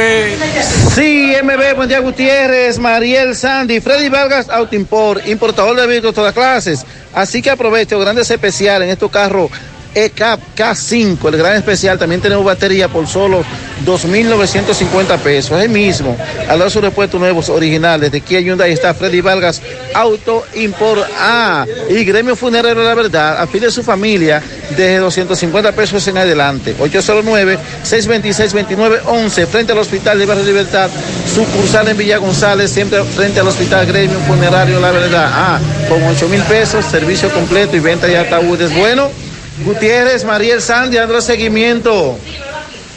Sí, 0.93 1.33
MB, 1.41 1.75
buen 1.77 1.87
día 1.87 1.99
Gutiérrez, 1.99 2.79
Mariel 2.79 3.33
Sandy, 3.33 3.79
Freddy 3.79 4.09
Vargas 4.09 4.49
Autoimport, 4.49 5.25
importador 5.27 5.79
de 5.79 5.87
vehículos 5.87 6.13
de 6.13 6.15
todas 6.15 6.33
clases. 6.33 6.85
Así 7.13 7.41
que 7.41 7.49
aprovecho 7.49 7.97
grandes 7.99 8.29
especiales 8.29 8.87
en 8.87 8.91
estos 8.91 9.09
carros 9.09 9.49
ECAP 9.93 10.39
K5, 10.55 11.27
el 11.27 11.37
gran 11.37 11.55
especial. 11.55 11.97
También 11.97 12.21
tenemos 12.21 12.45
batería 12.45 12.87
por 12.87 13.07
solo 13.07 13.43
2.950 13.85 15.17
pesos. 15.19 15.57
Es 15.57 15.65
el 15.65 15.69
mismo. 15.69 16.15
Al 16.41 16.59
lado 16.59 16.65
de 16.65 16.69
sus 16.69 16.81
repuestos 16.81 17.19
nuevos 17.19 17.49
originales 17.49 18.11
de 18.11 18.21
Kia 18.21 18.39
Hyundai 18.39 18.71
está 18.71 18.93
Freddy 18.93 19.21
Vargas 19.21 19.61
Auto 19.93 20.45
Import 20.55 21.03
A. 21.19 21.65
Y 21.89 22.03
Gremio 22.03 22.35
Funerario 22.35 22.83
La 22.83 22.93
Verdad, 22.93 23.41
afile 23.41 23.71
su 23.71 23.83
familia 23.83 24.43
desde 24.69 24.97
250 24.97 25.71
pesos 25.73 26.05
en 26.07 26.17
adelante. 26.17 26.75
809-626-2911, 26.77 29.47
frente 29.47 29.71
al 29.73 29.79
Hospital 29.79 30.19
de 30.19 30.25
Barrio 30.25 30.45
Libertad, 30.45 30.89
sucursal 31.33 31.87
en 31.89 31.97
Villa 31.97 32.17
González, 32.17 32.71
siempre 32.71 33.03
frente 33.03 33.39
al 33.39 33.47
Hospital 33.47 33.85
Gremio 33.85 34.19
Funerario 34.27 34.79
La 34.79 34.91
Verdad. 34.91 35.29
Ah, 35.33 35.59
con 35.89 36.03
8 36.03 36.29
mil 36.29 36.41
pesos, 36.43 36.85
servicio 36.85 37.29
completo 37.31 37.75
y 37.75 37.79
venta 37.79 38.05
de 38.07 38.17
ataúdes. 38.17 38.73
Bueno. 38.75 39.20
Gutiérrez, 39.65 40.23
Mariel 40.25 40.61
Sandy, 40.61 40.97
dando 40.97 41.21
seguimiento 41.21 42.17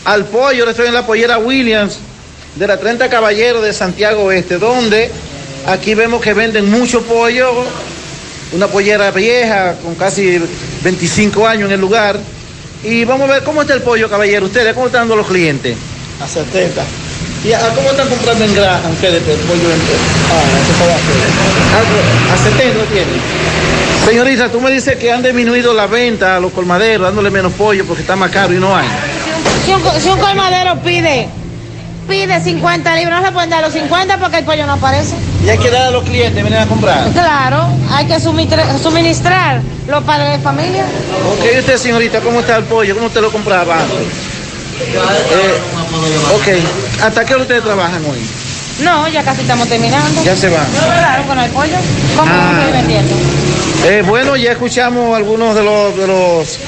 al 0.04 0.24
pollo. 0.24 0.68
Estoy 0.68 0.88
en 0.88 0.94
la 0.94 1.06
pollera 1.06 1.38
Williams 1.38 1.98
de 2.56 2.66
la 2.66 2.78
30 2.78 3.10
Caballero 3.10 3.60
de 3.60 3.72
Santiago 3.72 4.24
Oeste, 4.24 4.58
donde 4.58 5.10
aquí 5.66 5.94
vemos 5.94 6.22
que 6.22 6.32
venden 6.32 6.70
mucho 6.70 7.02
pollo, 7.02 7.52
una 8.52 8.68
pollera 8.68 9.10
vieja 9.10 9.74
con 9.82 9.94
casi 9.94 10.40
25 10.82 11.46
años 11.46 11.66
en 11.66 11.74
el 11.74 11.80
lugar. 11.80 12.18
Y 12.82 13.04
vamos 13.04 13.28
a 13.28 13.34
ver 13.34 13.44
cómo 13.44 13.62
está 13.62 13.74
el 13.74 13.82
pollo, 13.82 14.08
caballero. 14.08 14.46
Ustedes, 14.46 14.72
¿cómo 14.74 14.86
están 14.86 15.02
dando 15.02 15.16
los 15.16 15.26
clientes? 15.26 15.76
A 16.22 16.28
70. 16.28 16.82
¿Y 17.44 17.52
a, 17.52 17.60
cómo 17.74 17.90
están 17.90 18.08
comprando 18.08 18.44
en 18.44 18.54
granja 18.54 18.88
ustedes 18.88 19.22
el 19.26 19.38
pollo? 19.40 19.70
En, 19.70 19.80
ah, 21.72 22.34
a 22.34 22.38
70 22.38 22.84
tienen. 22.86 23.43
Señorita, 24.04 24.50
tú 24.50 24.60
me 24.60 24.70
dices 24.70 24.96
que 24.96 25.10
han 25.10 25.22
disminuido 25.22 25.72
la 25.72 25.86
venta 25.86 26.36
a 26.36 26.40
los 26.40 26.52
colmaderos, 26.52 27.06
dándole 27.06 27.30
menos 27.30 27.52
pollo 27.54 27.86
porque 27.86 28.02
está 28.02 28.16
más 28.16 28.30
caro 28.30 28.52
y 28.52 28.58
no 28.58 28.76
hay. 28.76 28.86
Si 29.64 29.72
un, 29.72 29.82
si 30.00 30.08
un 30.08 30.18
colmadero 30.18 30.78
pide, 30.82 31.28
pide 32.06 32.40
50 32.40 32.96
libras, 32.96 33.22
no 33.22 33.26
se 33.26 33.32
pueden 33.32 33.50
dar 33.50 33.62
los 33.62 33.72
50 33.72 34.18
porque 34.18 34.38
el 34.38 34.44
pollo 34.44 34.66
no 34.66 34.74
aparece. 34.74 35.14
Y 35.44 35.48
hay 35.48 35.58
que 35.58 35.70
dar 35.70 35.88
a 35.88 35.90
los 35.90 36.04
clientes, 36.04 36.42
vienen 36.42 36.60
a 36.60 36.66
comprar. 36.66 37.10
Claro, 37.12 37.66
hay 37.90 38.06
que 38.06 38.20
suministrar, 38.20 38.78
suministrar 38.78 39.62
los 39.88 40.04
padres 40.04 40.32
de 40.32 40.38
familia. 40.38 40.84
Ok, 41.32 41.46
¿y 41.54 41.58
usted, 41.60 41.78
señorita, 41.78 42.20
¿cómo 42.20 42.40
está 42.40 42.56
el 42.56 42.64
pollo? 42.64 42.94
¿Cómo 42.94 43.06
usted 43.06 43.22
lo 43.22 43.32
compraba 43.32 43.80
antes? 43.80 43.96
Eh, 44.80 45.58
ok, 46.34 47.02
¿hasta 47.02 47.24
qué 47.24 47.34
hora 47.34 47.42
ustedes 47.42 47.62
trabajan 47.62 48.04
hoy? 48.04 48.43
No, 48.82 49.06
ya 49.08 49.22
casi 49.22 49.42
estamos 49.42 49.68
terminando. 49.68 50.22
Ya 50.24 50.36
se 50.36 50.48
van. 50.48 50.66
Claro, 50.72 51.22
con 51.26 51.38
el 51.38 51.50
pollo. 51.50 51.76
¿Cómo 52.16 52.30
Ah. 52.32 52.36
vamos 52.36 52.64
a 52.64 52.66
ir 52.68 52.72
vendiendo? 52.72 53.14
Eh, 53.86 54.02
bueno, 54.06 54.34
ya 54.36 54.52
escuchamos 54.52 55.14
algunos 55.14 55.54
de 55.54 55.62
los, 55.62 55.96
de 55.96 56.06
los 56.06 56.58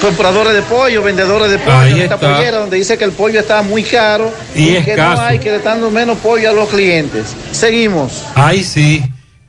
compradores 0.00 0.52
de 0.52 0.62
pollo, 0.62 1.02
vendedores 1.02 1.50
de 1.50 1.58
pollo 1.58 1.78
Ahí 1.78 1.92
en 1.92 2.02
esta 2.02 2.16
está. 2.16 2.34
pollera, 2.36 2.58
donde 2.58 2.76
dice 2.76 2.98
que 2.98 3.04
el 3.04 3.12
pollo 3.12 3.40
está 3.40 3.62
muy 3.62 3.82
caro 3.82 4.32
Y 4.54 4.66
que 4.74 4.78
escaso. 4.92 5.22
no 5.22 5.26
hay, 5.26 5.38
que 5.38 5.50
le 5.50 5.56
están 5.56 5.74
dando 5.80 5.90
menos 5.90 6.18
pollo 6.18 6.50
a 6.50 6.52
los 6.52 6.68
clientes. 6.68 7.34
Seguimos. 7.50 8.24
Ahí 8.34 8.62
sí, 8.62 9.02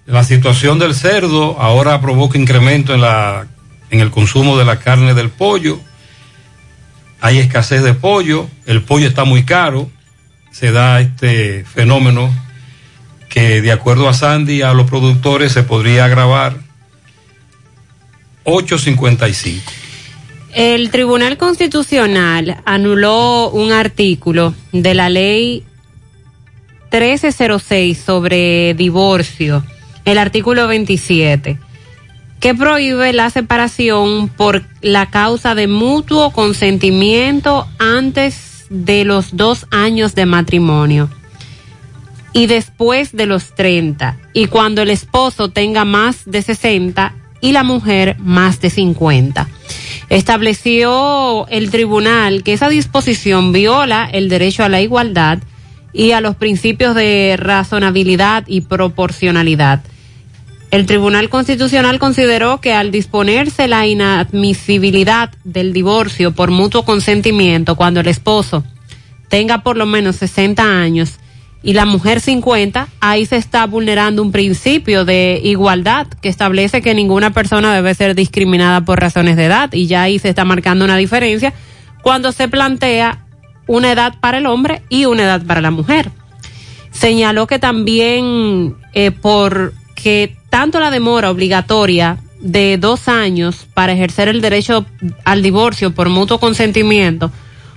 la 0.06 0.23
situación 0.23 0.80
del 0.80 0.95
cerdo 0.95 1.57
ahora 1.60 1.99
provoca 1.99 2.38
incremento 2.38 2.94
en, 2.94 3.02
la, 3.02 3.45
en 3.91 3.99
el 3.99 4.10
consumo 4.10 4.57
de 4.57 4.64
la 4.65 4.77
carne 4.80 5.14
del 5.14 5.30
pollo. 5.30 5.80
Hay 7.19 7.39
escasez 7.39 7.84
de 7.84 7.94
pollo, 7.94 8.48
el 8.65 8.84
pollo 8.84 9.07
está 9.07 9.23
muy 9.26 9.44
caro, 9.44 9.89
se 10.52 10.72
da 10.72 11.02
este 11.02 11.64
fenómeno 11.65 12.34
que 13.30 13.61
de 13.61 13.72
acuerdo 13.72 14.10
a 14.10 14.14
Sandy, 14.14 14.61
a 14.61 14.74
los 14.74 14.90
productores 14.90 15.52
se 15.52 15.64
podría 15.64 16.06
agravar 16.06 16.57
8.55. 18.45 19.61
El 20.53 20.90
Tribunal 20.90 21.38
Constitucional 21.38 22.61
anuló 22.65 23.49
un 23.49 23.72
artículo 23.72 24.56
de 24.72 24.94
la 24.94 25.10
ley 25.10 25.64
1306 26.91 27.98
sobre 27.98 28.74
divorcio, 28.74 29.64
el 30.06 30.18
artículo 30.18 30.68
27, 30.68 31.60
que 32.40 32.56
prohíbe 32.56 33.11
la 33.14 33.30
separación 33.30 34.30
por 34.30 34.64
la 34.82 35.11
causa 35.11 35.53
de 35.53 35.68
mutuo 35.68 36.32
consentimiento 36.32 37.68
antes 37.78 38.47
de 38.69 39.06
los 39.06 39.35
dos 39.35 39.68
años 39.72 40.15
de 40.15 40.26
matrimonio 40.26 41.10
y 42.34 42.48
después 42.48 43.14
de 43.14 43.26
los 43.26 43.56
30. 43.56 44.18
Y 44.34 44.48
cuando 44.48 44.81
el 44.81 44.89
esposo 44.89 45.49
tenga 45.49 45.85
más 45.85 46.23
de 46.26 46.41
60, 46.41 47.14
y 47.41 47.52
la 47.52 47.64
mujer 47.64 48.18
más 48.19 48.61
de 48.61 48.69
50. 48.69 49.48
Estableció 50.10 51.48
el 51.49 51.69
tribunal 51.69 52.44
que 52.44 52.53
esa 52.53 52.69
disposición 52.69 53.52
viola 53.52 54.10
el 54.11 54.30
derecho 54.30 54.64
a 54.64 54.69
la 54.69 54.81
igualdad 54.81 55.39
y 55.94 56.11
a 56.11 56.22
los 56.22 56.35
principios 56.35 56.95
de 56.95 57.35
razonabilidad 57.38 58.44
y 58.48 58.61
proporcionalidad. 58.61 59.81
El 60.69 60.85
Tribunal 60.85 61.30
Constitucional 61.30 61.98
consideró 61.98 62.60
que 62.60 62.73
al 62.73 62.91
disponerse 62.91 63.68
la 63.68 63.88
inadmisibilidad 63.88 65.31
del 65.45 65.72
divorcio 65.72 66.34
por 66.34 66.52
mutuo 66.52 66.84
consentimiento 66.84 67.76
cuando 67.76 68.02
el 68.02 68.07
esposo 68.07 68.64
tenga 69.30 69.60
por 69.60 69.77
lo 69.77 69.85
menos 69.85 70.18
60 70.18 70.64
años 70.64 71.19
y 71.64 71.73
la 71.73 71.85
mujer 71.85 72.19
50, 72.19 72.88
ahí 72.99 73.26
se 73.26 73.38
está 73.38 73.65
vulnerando 73.65 74.22
un 74.22 74.31
principio 74.31 75.06
de 75.06 75.41
igualdad 75.44 76.07
que 76.22 76.30
establece 76.30 76.81
que 76.81 76.94
ninguna 76.94 77.31
persona 77.31 77.73
debe 77.73 77.95
ser 77.95 78.14
discriminada 78.15 78.85
por 78.85 78.99
razones 78.99 79.35
de 79.38 79.45
edad 79.45 79.73
y 79.73 79.88
ya 79.88 80.03
ahí 80.03 80.19
se 80.19 80.30
está 80.30 80.45
marcando 80.45 80.85
una 80.85 80.98
diferencia 80.98 81.53
cuando 82.03 82.31
se 82.31 82.48
plantea 82.48 83.26
una 83.68 83.91
edad 83.91 84.15
para 84.19 84.38
el 84.38 84.45
hombre 84.45 84.81
y 84.89 85.06
una 85.06 85.23
edad 85.23 85.45
para 85.45 85.61
la 85.61 85.72
mujer. 85.72 86.11
Señaló 86.91 87.48
que 87.48 87.60
también 87.60 88.76
eh, 88.94 89.11
porque 89.11 90.36
tanto 90.49 90.80
la 90.80 90.91
demora 90.91 91.30
obligatoria 91.30 92.18
de 92.40 92.78
dos 92.78 93.07
años 93.07 93.68
para 93.74 93.94
ejercer 93.94 94.28
el 94.28 94.41
derecho 94.41 94.86
al 95.24 95.41
divorcio 95.41 95.94
por 95.94 96.10
mutuo 96.10 96.40
consentimiento, 96.40 97.32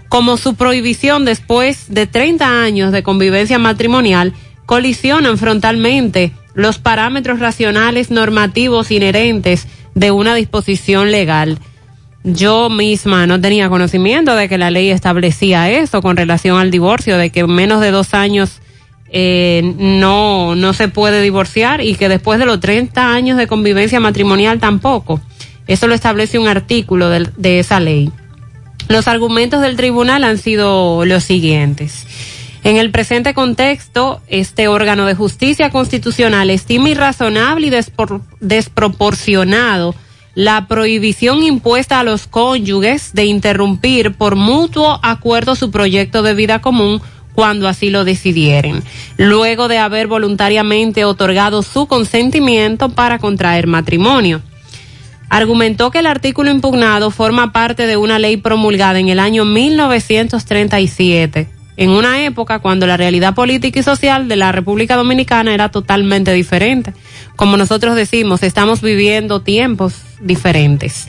como 0.08 0.36
su 0.36 0.54
prohibición 0.54 1.24
después 1.24 1.86
de 1.88 2.06
30 2.06 2.62
años 2.62 2.92
de 2.92 3.02
convivencia 3.02 3.58
matrimonial, 3.58 4.34
colisionan 4.66 5.38
frontalmente 5.38 6.32
los 6.54 6.78
parámetros 6.78 7.38
racionales 7.38 8.10
normativos 8.10 8.90
inherentes 8.90 9.66
de 9.94 10.10
una 10.10 10.34
disposición 10.34 11.10
legal. 11.10 11.58
Yo 12.22 12.68
misma 12.68 13.26
no 13.26 13.40
tenía 13.40 13.68
conocimiento 13.68 14.34
de 14.34 14.48
que 14.48 14.58
la 14.58 14.70
ley 14.70 14.90
establecía 14.90 15.70
eso 15.70 16.02
con 16.02 16.16
relación 16.16 16.58
al 16.58 16.70
divorcio, 16.70 17.16
de 17.16 17.30
que 17.30 17.46
menos 17.46 17.80
de 17.80 17.90
dos 17.92 18.12
años 18.12 18.60
eh, 19.12 19.74
no, 19.76 20.54
no 20.54 20.72
se 20.72 20.88
puede 20.88 21.20
divorciar 21.20 21.80
y 21.80 21.94
que 21.96 22.08
después 22.08 22.38
de 22.38 22.46
los 22.46 22.60
30 22.60 23.12
años 23.12 23.36
de 23.36 23.46
convivencia 23.46 24.00
matrimonial 24.00 24.60
tampoco. 24.60 25.20
Eso 25.66 25.86
lo 25.86 25.94
establece 25.94 26.38
un 26.38 26.48
artículo 26.48 27.08
de, 27.10 27.58
esa 27.58 27.80
ley. 27.80 28.10
Los 28.88 29.06
argumentos 29.08 29.60
del 29.60 29.76
tribunal 29.76 30.24
han 30.24 30.38
sido 30.38 31.04
los 31.04 31.22
siguientes. 31.22 32.06
En 32.64 32.76
el 32.76 32.90
presente 32.90 33.34
contexto, 33.34 34.20
este 34.28 34.68
órgano 34.68 35.06
de 35.06 35.14
justicia 35.14 35.70
constitucional 35.70 36.50
estima 36.50 36.90
irrazonable 36.90 37.68
y 37.68 37.70
despro- 37.70 38.20
desproporcionado 38.40 39.94
la 40.34 40.66
prohibición 40.68 41.42
impuesta 41.42 42.00
a 42.00 42.04
los 42.04 42.26
cónyuges 42.26 43.12
de 43.12 43.24
interrumpir 43.24 44.14
por 44.14 44.36
mutuo 44.36 45.00
acuerdo 45.02 45.56
su 45.56 45.70
proyecto 45.70 46.22
de 46.22 46.34
vida 46.34 46.60
común 46.60 47.00
cuando 47.34 47.68
así 47.68 47.90
lo 47.90 48.04
decidieren, 48.04 48.82
luego 49.16 49.68
de 49.68 49.78
haber 49.78 50.06
voluntariamente 50.06 51.04
otorgado 51.04 51.62
su 51.62 51.86
consentimiento 51.86 52.90
para 52.90 53.18
contraer 53.18 53.66
matrimonio. 53.66 54.42
Argumentó 55.28 55.92
que 55.92 56.00
el 56.00 56.06
artículo 56.06 56.50
impugnado 56.50 57.12
forma 57.12 57.52
parte 57.52 57.86
de 57.86 57.96
una 57.96 58.18
ley 58.18 58.36
promulgada 58.36 58.98
en 58.98 59.08
el 59.08 59.20
año 59.20 59.44
1937, 59.44 61.48
en 61.76 61.90
una 61.90 62.24
época 62.24 62.58
cuando 62.58 62.86
la 62.86 62.96
realidad 62.96 63.34
política 63.34 63.78
y 63.78 63.84
social 63.84 64.28
de 64.28 64.36
la 64.36 64.50
República 64.50 64.96
Dominicana 64.96 65.54
era 65.54 65.70
totalmente 65.70 66.32
diferente. 66.32 66.92
Como 67.36 67.56
nosotros 67.56 67.94
decimos, 67.94 68.42
estamos 68.42 68.82
viviendo 68.82 69.40
tiempos 69.40 69.94
diferentes. 70.20 71.06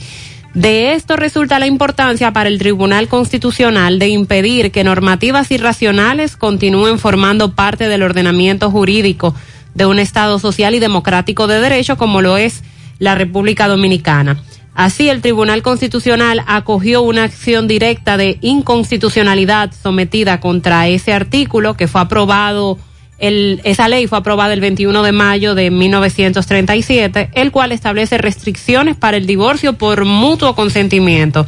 De 0.54 0.92
esto 0.92 1.16
resulta 1.16 1.58
la 1.58 1.66
importancia 1.66 2.32
para 2.32 2.50
el 2.50 2.58
Tribunal 2.58 3.08
Constitucional 3.08 3.98
de 3.98 4.08
impedir 4.08 4.70
que 4.70 4.84
normativas 4.84 5.50
irracionales 5.50 6.36
continúen 6.36 6.98
formando 6.98 7.54
parte 7.54 7.88
del 7.88 8.02
ordenamiento 8.02 8.70
jurídico 8.70 9.34
de 9.74 9.86
un 9.86 9.98
Estado 9.98 10.38
social 10.38 10.74
y 10.74 10.78
democrático 10.78 11.46
de 11.46 11.58
derecho 11.58 11.96
como 11.96 12.20
lo 12.20 12.36
es 12.36 12.62
la 12.98 13.14
República 13.14 13.66
Dominicana. 13.66 14.42
Así, 14.74 15.08
el 15.08 15.22
Tribunal 15.22 15.62
Constitucional 15.62 16.42
acogió 16.46 17.00
una 17.00 17.24
acción 17.24 17.66
directa 17.66 18.18
de 18.18 18.38
inconstitucionalidad 18.42 19.72
sometida 19.72 20.40
contra 20.40 20.86
ese 20.88 21.14
artículo 21.14 21.76
que 21.78 21.88
fue 21.88 22.02
aprobado, 22.02 22.78
esa 23.18 23.88
ley 23.88 24.06
fue 24.06 24.18
aprobada 24.18 24.52
el 24.52 24.60
21 24.60 25.02
de 25.02 25.12
mayo 25.12 25.54
de 25.54 25.70
1937, 25.70 27.30
el 27.34 27.52
cual 27.52 27.70
establece 27.70 28.18
restricciones 28.18 28.96
para 28.96 29.16
el 29.16 29.26
divorcio 29.26 29.74
por 29.74 30.04
mutuo 30.04 30.54
consentimiento, 30.54 31.46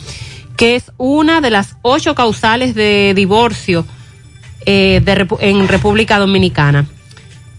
que 0.56 0.76
es 0.76 0.92
una 0.98 1.40
de 1.40 1.50
las 1.50 1.76
ocho 1.82 2.14
causales 2.14 2.74
de 2.74 3.12
divorcio 3.16 3.84
eh, 4.66 5.00
de 5.04 5.26
en 5.40 5.66
República 5.66 6.18
Dominicana. 6.18 6.86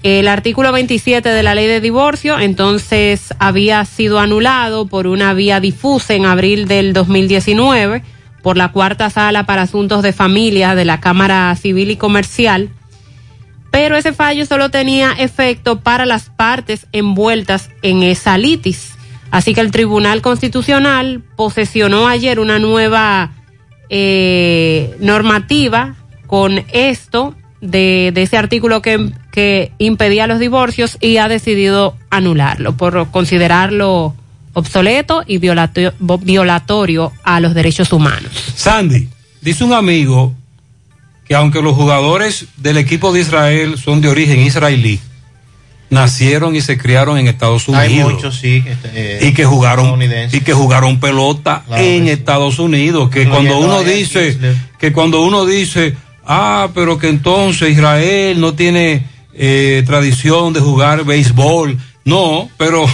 El 0.01 0.27
artículo 0.27 0.71
27 0.71 1.27
de 1.29 1.43
la 1.43 1.55
ley 1.55 1.65
de 1.65 1.81
divorcio 1.81 2.39
entonces 2.39 3.33
había 3.39 3.83
sido 3.85 4.19
anulado 4.19 4.85
por 4.85 5.07
una 5.07 5.33
vía 5.33 5.59
difusa 5.59 6.13
en 6.13 6.25
abril 6.25 6.67
del 6.67 6.93
2019 6.93 8.03
por 8.43 8.55
la 8.55 8.71
cuarta 8.71 9.09
sala 9.09 9.47
para 9.47 9.63
asuntos 9.63 10.03
de 10.03 10.13
familia 10.13 10.75
de 10.75 10.85
la 10.85 10.99
Cámara 10.99 11.55
Civil 11.55 11.89
y 11.89 11.95
Comercial, 11.95 12.69
pero 13.75 13.97
ese 13.97 14.13
fallo 14.13 14.45
solo 14.45 14.71
tenía 14.71 15.11
efecto 15.11 15.81
para 15.81 16.05
las 16.05 16.29
partes 16.29 16.87
envueltas 16.93 17.69
en 17.81 18.03
esa 18.03 18.37
litis. 18.37 18.91
Así 19.31 19.53
que 19.53 19.59
el 19.59 19.71
Tribunal 19.71 20.21
Constitucional 20.21 21.21
posesionó 21.35 22.07
ayer 22.07 22.39
una 22.39 22.57
nueva 22.57 23.33
eh, 23.89 24.95
normativa 25.01 25.95
con 26.25 26.63
esto 26.71 27.35
de, 27.59 28.13
ese 28.15 28.37
artículo 28.37 28.81
que, 28.81 29.11
impedía 29.77 30.25
los 30.25 30.39
divorcios 30.39 30.97
y 31.01 31.17
ha 31.17 31.27
decidido 31.27 31.97
anularlo 32.09 32.77
por 32.77 33.11
considerarlo 33.11 34.15
obsoleto 34.53 35.21
y 35.27 35.39
violato- 35.39 35.91
violatorio 36.23 37.11
a 37.25 37.41
los 37.41 37.53
derechos 37.53 37.91
humanos. 37.91 38.31
Sandy, 38.55 39.09
dice 39.41 39.65
un 39.65 39.73
amigo 39.73 40.33
que 41.25 41.35
aunque 41.35 41.61
los 41.61 41.75
jugadores 41.75 42.45
del 42.57 42.77
equipo 42.77 43.11
de 43.11 43.21
Israel 43.21 43.77
son 43.77 44.01
de 44.01 44.09
origen 44.09 44.39
israelí, 44.39 44.99
nacieron 45.89 46.55
y 46.55 46.61
se 46.61 46.77
criaron 46.77 47.17
en 47.17 47.27
Estados 47.27 47.67
Unidos. 47.67 47.85
Hay 47.85 47.99
muchos, 47.99 48.37
sí. 48.37 48.63
este, 48.65 48.89
eh, 48.93 49.27
y 49.27 49.33
que 49.33 49.45
jugaron 49.45 49.99
y 50.01 50.41
que 50.41 50.53
jugaron 50.53 50.99
pelota 50.99 51.63
Claro 51.65 51.83
en 51.83 52.05
sí. 52.05 52.09
Estados 52.09 52.59
Unidos 52.59 53.09
que 53.09 53.27
cuando 53.27 53.59
uno 53.59 53.83
dice 53.83 54.37
que 54.79 54.91
cuando 54.91 55.21
uno 55.21 55.45
dice 55.45 55.95
ah 56.25 56.69
pero 56.73 56.97
que 56.97 57.07
entonces 57.07 57.69
Israel 57.71 58.39
no 58.41 58.53
tiene 58.55 59.05
eh, 59.33 59.83
tradición 59.85 60.53
de 60.53 60.59
jugar 60.59 61.05
béisbol 61.05 61.77
no 62.03 62.49
pero 62.57 62.85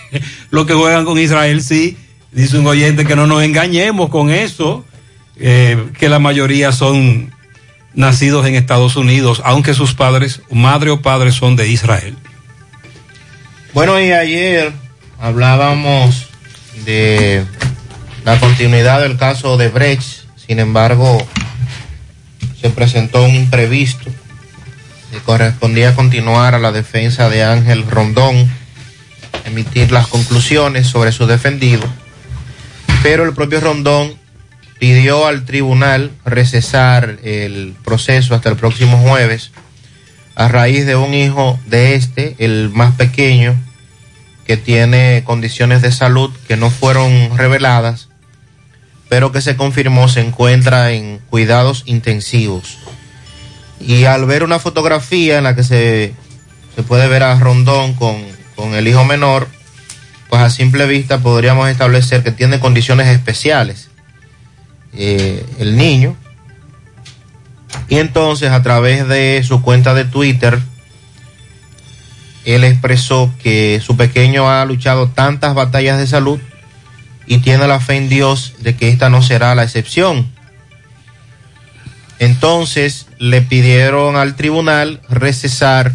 lo 0.50 0.66
que 0.66 0.74
juegan 0.74 1.04
con 1.04 1.18
Israel 1.18 1.62
sí 1.62 1.96
dice 2.32 2.58
un 2.58 2.66
oyente 2.66 3.04
que 3.04 3.14
no 3.14 3.26
nos 3.26 3.42
engañemos 3.44 4.10
con 4.10 4.30
eso 4.30 4.84
eh, 5.36 5.90
que 5.98 6.08
la 6.08 6.18
mayoría 6.18 6.72
son 6.72 7.32
nacidos 7.94 8.46
en 8.46 8.54
Estados 8.54 8.96
Unidos 8.96 9.42
aunque 9.44 9.74
sus 9.74 9.94
padres 9.94 10.42
madre 10.50 10.90
o 10.90 11.02
padre 11.02 11.32
son 11.32 11.56
de 11.56 11.68
Israel. 11.68 12.16
Bueno, 13.74 13.98
y 13.98 14.12
ayer 14.12 14.72
hablábamos 15.18 16.26
de 16.84 17.44
la 18.24 18.38
continuidad 18.38 19.00
del 19.00 19.16
caso 19.16 19.56
de 19.56 19.68
Brecht, 19.68 20.24
sin 20.36 20.58
embargo, 20.58 21.26
se 22.60 22.70
presentó 22.70 23.24
un 23.24 23.34
imprevisto 23.34 24.10
que 25.10 25.18
correspondía 25.18 25.94
continuar 25.94 26.54
a 26.54 26.58
la 26.58 26.72
defensa 26.72 27.28
de 27.28 27.44
Ángel 27.44 27.84
Rondón, 27.88 28.50
emitir 29.44 29.90
las 29.90 30.06
conclusiones 30.06 30.86
sobre 30.86 31.12
su 31.12 31.26
defendido, 31.26 31.82
pero 33.02 33.24
el 33.24 33.34
propio 33.34 33.60
Rondón 33.60 34.21
pidió 34.82 35.28
al 35.28 35.44
tribunal 35.44 36.10
recesar 36.24 37.20
el 37.22 37.76
proceso 37.84 38.34
hasta 38.34 38.48
el 38.48 38.56
próximo 38.56 38.98
jueves 38.98 39.52
a 40.34 40.48
raíz 40.48 40.86
de 40.86 40.96
un 40.96 41.14
hijo 41.14 41.56
de 41.66 41.94
este, 41.94 42.34
el 42.40 42.68
más 42.70 42.96
pequeño, 42.96 43.54
que 44.44 44.56
tiene 44.56 45.22
condiciones 45.24 45.82
de 45.82 45.92
salud 45.92 46.32
que 46.48 46.56
no 46.56 46.68
fueron 46.68 47.38
reveladas, 47.38 48.08
pero 49.08 49.30
que 49.30 49.40
se 49.40 49.54
confirmó 49.54 50.08
se 50.08 50.18
encuentra 50.18 50.90
en 50.90 51.20
cuidados 51.30 51.84
intensivos. 51.86 52.78
Y 53.78 54.06
al 54.06 54.24
ver 54.26 54.42
una 54.42 54.58
fotografía 54.58 55.38
en 55.38 55.44
la 55.44 55.54
que 55.54 55.62
se, 55.62 56.12
puede 56.88 57.06
ver 57.06 57.22
a 57.22 57.38
Rondón 57.38 57.94
con 57.94 58.74
el 58.74 58.88
hijo 58.88 59.04
menor, 59.04 59.46
pues 60.28 60.42
a 60.42 60.50
simple 60.50 60.88
vista 60.88 61.18
podríamos 61.18 61.70
establecer 61.70 62.24
que 62.24 62.32
tiene 62.32 62.58
condiciones 62.58 63.06
especiales 63.06 63.91
eh, 64.94 65.44
el 65.58 65.76
niño. 65.76 66.16
Y 67.88 67.98
entonces 67.98 68.50
a 68.50 68.62
través 68.62 69.08
de 69.08 69.42
su 69.46 69.62
cuenta 69.62 69.94
de 69.94 70.04
Twitter 70.04 70.60
él 72.44 72.64
expresó 72.64 73.32
que 73.42 73.80
su 73.84 73.96
pequeño 73.96 74.50
ha 74.50 74.64
luchado 74.64 75.08
tantas 75.08 75.54
batallas 75.54 75.98
de 75.98 76.06
salud 76.06 76.40
y 77.26 77.38
tiene 77.38 77.68
la 77.68 77.78
fe 77.78 77.96
en 77.96 78.08
Dios 78.08 78.54
de 78.58 78.76
que 78.76 78.88
esta 78.88 79.08
no 79.10 79.22
será 79.22 79.54
la 79.54 79.62
excepción. 79.62 80.26
Entonces 82.18 83.06
le 83.18 83.42
pidieron 83.42 84.16
al 84.16 84.34
tribunal 84.34 85.00
recesar. 85.08 85.92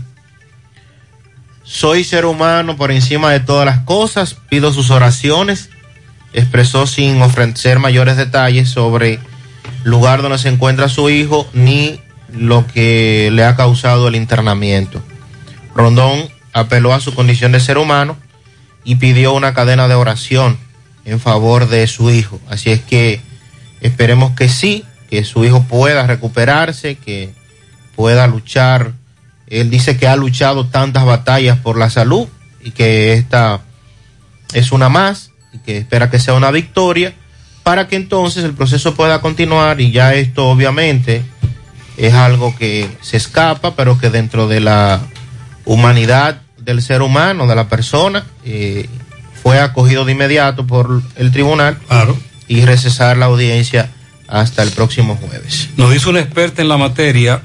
Soy 1.63 2.05
ser 2.05 2.25
humano 2.25 2.77
por 2.77 2.91
encima 2.91 3.31
de 3.31 3.41
todas 3.41 3.65
las 3.65 3.79
cosas, 3.79 4.35
pido 4.49 4.71
sus 4.71 4.89
oraciones. 4.89 5.69
Expresó 6.33 6.87
sin 6.87 7.21
ofrecer 7.21 7.79
mayores 7.79 8.17
detalles 8.17 8.69
sobre 8.69 9.19
lugar 9.83 10.21
donde 10.21 10.37
se 10.37 10.49
encuentra 10.49 10.89
su 10.89 11.09
hijo 11.09 11.47
ni 11.53 11.99
lo 12.31 12.67
que 12.67 13.29
le 13.31 13.43
ha 13.43 13.55
causado 13.55 14.07
el 14.07 14.15
internamiento. 14.15 15.01
Rondón 15.73 16.29
apeló 16.53 16.93
a 16.93 16.99
su 16.99 17.13
condición 17.13 17.51
de 17.51 17.59
ser 17.59 17.77
humano 17.77 18.17
y 18.83 18.95
pidió 18.95 19.33
una 19.33 19.53
cadena 19.53 19.87
de 19.87 19.95
oración 19.95 20.57
en 21.05 21.19
favor 21.19 21.69
de 21.69 21.87
su 21.87 22.09
hijo. 22.11 22.39
Así 22.49 22.71
es 22.71 22.81
que 22.81 23.21
esperemos 23.81 24.31
que 24.31 24.49
sí, 24.49 24.83
que 25.09 25.23
su 25.23 25.45
hijo 25.45 25.63
pueda 25.63 26.05
recuperarse, 26.05 26.95
que 26.95 27.33
pueda 27.95 28.27
luchar. 28.27 28.93
Él 29.47 29.69
dice 29.69 29.97
que 29.97 30.07
ha 30.07 30.15
luchado 30.15 30.67
tantas 30.67 31.05
batallas 31.05 31.57
por 31.59 31.77
la 31.77 31.89
salud 31.89 32.27
y 32.61 32.71
que 32.71 33.13
esta 33.13 33.61
es 34.53 34.71
una 34.71 34.89
más 34.89 35.31
y 35.53 35.59
que 35.59 35.77
espera 35.77 36.09
que 36.09 36.19
sea 36.19 36.33
una 36.33 36.51
victoria 36.51 37.13
para 37.63 37.87
que 37.87 37.95
entonces 37.95 38.43
el 38.43 38.53
proceso 38.53 38.95
pueda 38.95 39.21
continuar 39.21 39.81
y 39.81 39.91
ya 39.91 40.13
esto 40.13 40.47
obviamente 40.47 41.23
es 41.97 42.13
algo 42.13 42.55
que 42.55 42.89
se 43.01 43.17
escapa, 43.17 43.75
pero 43.75 43.97
que 43.97 44.09
dentro 44.09 44.47
de 44.47 44.61
la 44.61 45.01
humanidad 45.65 46.41
del 46.59 46.81
ser 46.81 47.01
humano, 47.01 47.47
de 47.47 47.55
la 47.55 47.67
persona, 47.67 48.25
eh, 48.45 48.87
fue 49.41 49.59
acogido 49.59 50.05
de 50.05 50.11
inmediato 50.11 50.67
por 50.67 51.01
el 51.15 51.31
tribunal 51.31 51.77
y 52.47 52.61
recesar 52.65 53.17
la 53.17 53.25
audiencia 53.25 53.89
hasta 54.27 54.63
el 54.63 54.71
próximo 54.71 55.15
jueves. 55.15 55.69
Nos 55.77 55.91
dice 55.91 56.09
una 56.09 56.19
experta 56.19 56.61
en 56.61 56.69
la 56.69 56.77
materia, 56.77 57.41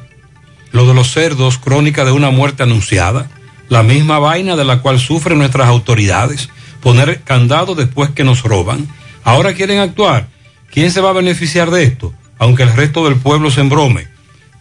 lo 0.72 0.86
de 0.86 0.94
los 0.94 1.12
cerdos, 1.12 1.58
crónica 1.58 2.04
de 2.04 2.12
una 2.12 2.30
muerte 2.30 2.62
anunciada, 2.62 3.28
la 3.68 3.82
misma 3.82 4.18
vaina 4.18 4.56
de 4.56 4.64
la 4.64 4.78
cual 4.82 4.98
sufren 4.98 5.38
nuestras 5.38 5.68
autoridades, 5.68 6.48
poner 6.82 7.22
candado 7.22 7.74
después 7.74 8.10
que 8.10 8.24
nos 8.24 8.42
roban. 8.42 8.86
Ahora 9.24 9.54
quieren 9.54 9.78
actuar. 9.78 10.28
¿Quién 10.70 10.90
se 10.90 11.00
va 11.00 11.10
a 11.10 11.14
beneficiar 11.14 11.70
de 11.70 11.84
esto? 11.84 12.12
Aunque 12.38 12.64
el 12.64 12.72
resto 12.74 13.04
del 13.04 13.16
pueblo 13.16 13.50
se 13.50 13.60
embrome. 13.62 14.08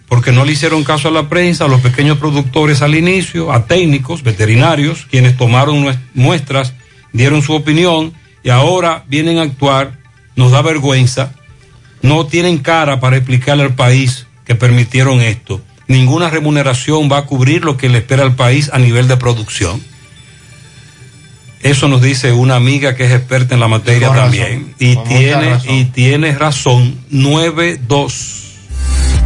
Porque 0.08 0.32
no 0.32 0.46
le 0.46 0.54
hicieron 0.54 0.84
caso 0.84 1.08
a 1.08 1.12
la 1.12 1.28
prensa, 1.28 1.66
a 1.66 1.68
los 1.68 1.82
pequeños 1.82 2.18
productores 2.18 2.82
al 2.82 2.96
inicio, 2.96 3.52
a 3.52 3.66
técnicos, 3.66 4.24
veterinarios, 4.24 5.06
quienes 5.10 5.36
tomaron 5.36 5.86
muestras, 6.14 6.74
dieron 7.12 7.42
su 7.42 7.54
opinión 7.54 8.14
y 8.44 8.50
ahora 8.50 9.04
vienen 9.08 9.40
a 9.40 9.44
actuar. 9.44 10.00
Nos 10.36 10.52
da 10.52 10.62
vergüenza 10.62 11.34
no 12.02 12.26
tienen 12.26 12.58
cara 12.58 13.00
para 13.00 13.18
explicarle 13.18 13.64
al 13.64 13.76
país 13.76 14.26
que 14.46 14.56
permitieron 14.56 15.22
esto. 15.22 15.62
Ninguna 15.88 16.30
remuneración 16.30 17.10
va 17.12 17.20
a 17.20 17.26
cubrir 17.26 17.64
lo 17.64 17.78
que 17.78 17.90
le 17.90 18.00
espera 18.00 18.24
al 18.24 18.36
país 18.36 18.70
a 18.74 18.80
nivel 18.80 19.08
de 19.08 19.18
producción. 19.18 19.82
Eso 21.64 21.88
nos 21.88 22.02
dice 22.02 22.32
una 22.32 22.56
amiga 22.56 22.96
que 22.96 23.06
es 23.06 23.12
experta 23.12 23.54
en 23.54 23.60
la 23.60 23.68
materia 23.68 24.10
razón, 24.10 24.24
también. 24.24 24.74
Y 24.80 24.96
con 24.96 25.08
tiene, 25.08 25.60
y 25.68 25.86
tiene 25.86 26.32
razón. 26.34 26.96
9-2. 27.12 28.41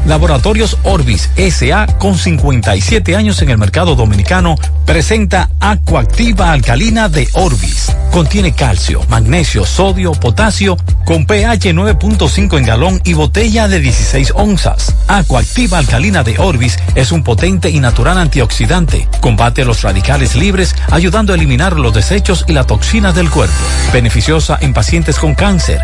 Laboratorios 0.05 0.77
Orbis 0.83 1.29
SA, 1.35 1.87
con 1.97 2.17
57 2.17 3.15
años 3.15 3.41
en 3.41 3.49
el 3.49 3.57
mercado 3.57 3.95
dominicano, 3.95 4.55
presenta 4.85 5.49
Acuactiva 5.59 6.51
Alcalina 6.51 7.09
de 7.09 7.27
Orbis. 7.33 7.91
Contiene 8.11 8.53
calcio, 8.53 9.01
magnesio, 9.09 9.65
sodio, 9.65 10.11
potasio, 10.13 10.77
con 11.05 11.25
pH 11.25 11.73
9.5 11.73 12.57
en 12.57 12.65
galón 12.65 13.01
y 13.03 13.13
botella 13.13 13.67
de 13.67 13.79
16 13.79 14.33
onzas. 14.35 14.95
Acuactiva 15.07 15.79
Alcalina 15.79 16.23
de 16.23 16.37
Orbis 16.39 16.77
es 16.93 17.11
un 17.11 17.23
potente 17.23 17.69
y 17.69 17.79
natural 17.79 18.17
antioxidante. 18.17 19.09
Combate 19.21 19.65
los 19.65 19.81
radicales 19.81 20.35
libres, 20.35 20.75
ayudando 20.91 21.33
a 21.33 21.35
eliminar 21.35 21.77
los 21.77 21.93
desechos 21.93 22.45
y 22.47 22.53
la 22.53 22.65
toxina 22.65 23.11
del 23.11 23.29
cuerpo. 23.29 23.55
Beneficiosa 23.91 24.57
en 24.61 24.73
pacientes 24.73 25.17
con 25.17 25.35
cáncer, 25.35 25.83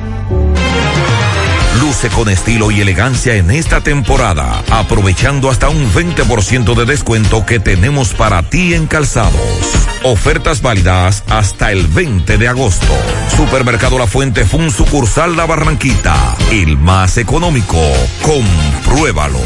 Luce 1.79 2.09
con 2.09 2.29
estilo 2.29 2.69
y 2.71 2.81
elegancia 2.81 3.35
en 3.35 3.49
esta 3.49 3.81
temporada, 3.81 4.63
aprovechando 4.69 5.49
hasta 5.49 5.69
un 5.69 5.91
20% 5.91 6.75
de 6.75 6.85
descuento 6.85 7.45
que 7.45 7.59
tenemos 7.59 8.13
para 8.13 8.43
ti 8.43 8.73
en 8.73 8.87
calzados. 8.87 9.31
Ofertas 10.03 10.61
válidas 10.61 11.23
hasta 11.29 11.71
el 11.71 11.87
20 11.87 12.37
de 12.37 12.47
agosto. 12.47 12.93
Supermercado 13.35 13.97
La 13.97 14.07
Fuente 14.07 14.45
Fun 14.45 14.71
sucursal 14.71 15.37
La 15.37 15.45
Barranquita, 15.45 16.35
el 16.51 16.77
más 16.77 17.17
económico. 17.17 17.77
Compruébalo. 18.21 19.39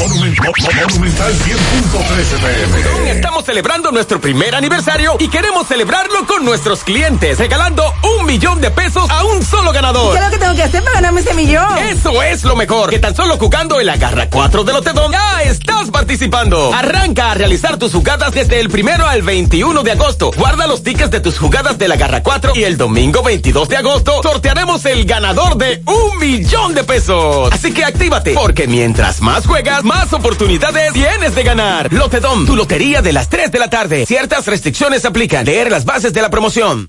Monumental 0.00 1.32
100.13 1.32 2.38
pm. 2.40 3.10
Estamos 3.10 3.44
celebrando 3.44 3.90
nuestro 3.90 4.20
primer 4.20 4.54
aniversario 4.54 5.16
y 5.18 5.28
queremos 5.28 5.66
celebrarlo 5.66 6.26
con 6.26 6.44
nuestros 6.44 6.84
clientes, 6.84 7.38
regalando 7.38 7.84
un 8.18 8.26
millón 8.26 8.60
de 8.60 8.70
pesos 8.70 9.08
a 9.10 9.24
un 9.24 9.44
solo 9.44 9.72
ganador. 9.72 10.12
¿Qué 10.12 10.18
es 10.18 10.24
lo 10.24 10.30
que 10.30 10.38
tengo 10.38 10.54
que 10.54 10.62
hacer 10.62 10.82
para 10.82 10.96
ganarme 10.96 11.20
ese 11.20 11.34
millón? 11.34 11.78
Eso 11.78 12.22
es 12.22 12.44
lo 12.44 12.56
mejor, 12.56 12.90
que 12.90 12.98
tan 12.98 13.14
solo 13.14 13.36
jugando 13.38 13.78
el 13.80 13.88
Agarra 13.88 14.28
4 14.28 14.64
de 14.64 14.72
Lotedom 14.72 15.12
ya 15.12 15.42
estás 15.42 15.90
participando. 15.90 16.74
Arranca 16.74 17.30
a 17.30 17.34
realizar 17.34 17.78
tus 17.78 17.92
jugadas 17.92 18.32
desde 18.32 18.60
el 18.60 18.68
primero 18.70 19.06
al 19.06 19.22
21 19.22 19.82
de 19.82 19.92
agosto. 19.92 20.32
Guarda 20.36 20.66
los 20.66 20.82
tickets 20.82 21.10
de 21.10 21.20
tus 21.20 21.38
jugadas 21.38 21.78
del 21.78 21.92
Agarra 21.92 22.22
4 22.22 22.52
y 22.56 22.64
el 22.64 22.76
domingo 22.76 23.22
22 23.22 23.68
de 23.68 23.76
agosto 23.76 24.20
sortearemos 24.22 24.84
el 24.86 25.04
ganador 25.04 25.56
de 25.56 25.82
un 25.86 26.18
millón 26.18 26.74
de 26.74 26.82
pesos. 26.84 27.52
Así 27.52 27.72
que 27.72 27.84
actívate, 27.84 28.34
porque 28.34 28.66
mientras 28.66 29.20
más 29.20 29.46
juegas, 29.46 29.83
más 29.84 30.12
oportunidades 30.12 30.92
tienes 30.92 31.34
de 31.34 31.42
ganar. 31.42 31.92
Lotedom, 31.92 32.46
tu 32.46 32.56
lotería 32.56 33.02
de 33.02 33.12
las 33.12 33.28
3 33.28 33.52
de 33.52 33.58
la 33.58 33.70
tarde. 33.70 34.06
Ciertas 34.06 34.46
restricciones 34.46 35.04
aplican. 35.04 35.44
Leer 35.44 35.70
las 35.70 35.84
bases 35.84 36.12
de 36.12 36.22
la 36.22 36.30
promoción. 36.30 36.88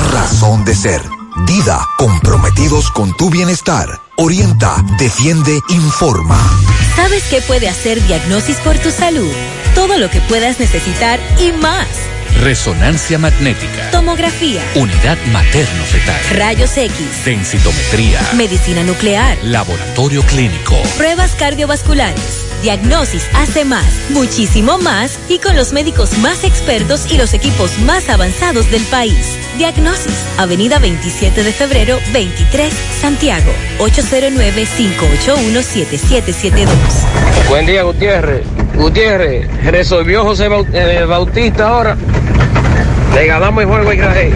razón 0.00 0.64
de 0.64 0.74
ser. 0.74 1.00
Dida, 1.46 1.84
comprometidos 1.98 2.90
con 2.90 3.16
tu 3.16 3.30
bienestar. 3.30 4.00
Orienta, 4.16 4.76
defiende, 4.98 5.60
informa. 5.68 6.38
¿Sabes 6.94 7.24
qué 7.24 7.40
puede 7.42 7.68
hacer 7.68 8.04
Diagnosis 8.06 8.58
por 8.58 8.78
tu 8.78 8.90
salud? 8.90 9.32
Todo 9.74 9.98
lo 9.98 10.10
que 10.10 10.20
puedas 10.22 10.60
necesitar 10.60 11.18
y 11.40 11.52
más. 11.52 11.88
Resonancia 12.40 13.18
magnética. 13.18 13.90
Tomografía. 13.90 14.62
Unidad 14.74 15.18
materno-fetal. 15.32 16.36
Rayos 16.36 16.76
X. 16.76 17.24
Densitometría. 17.24 18.20
Medicina 18.36 18.82
nuclear. 18.82 19.38
Laboratorio 19.42 20.22
clínico. 20.22 20.76
Pruebas 20.96 21.34
cardiovasculares. 21.36 22.44
Diagnosis 22.62 23.26
hace 23.34 23.64
más, 23.64 23.86
muchísimo 24.10 24.78
más 24.78 25.18
y 25.28 25.38
con 25.38 25.54
los 25.54 25.72
médicos 25.72 26.16
más 26.18 26.44
expertos 26.44 27.06
y 27.10 27.18
los 27.18 27.34
equipos 27.34 27.78
más 27.80 28.08
avanzados 28.08 28.70
del 28.70 28.82
país. 28.84 29.38
Diagnosis, 29.58 30.12
Avenida 30.36 30.78
27 30.80 31.44
de 31.44 31.52
febrero, 31.52 31.98
23, 32.12 32.74
Santiago, 33.00 33.52
809-581-7772. 33.78 36.66
Buen 37.48 37.64
día, 37.66 37.82
Gutiérrez. 37.84 38.42
Gutiérrez, 38.74 39.46
resolvió 39.64 40.24
José 40.24 40.48
Baut- 40.48 40.68
eh, 40.72 41.04
Bautista 41.04 41.68
ahora. 41.68 41.96
Le 43.14 43.26
ganamos 43.26 43.62
el 43.62 43.68
juego 43.68 43.92
y 43.92 43.96
Graje. 43.96 44.32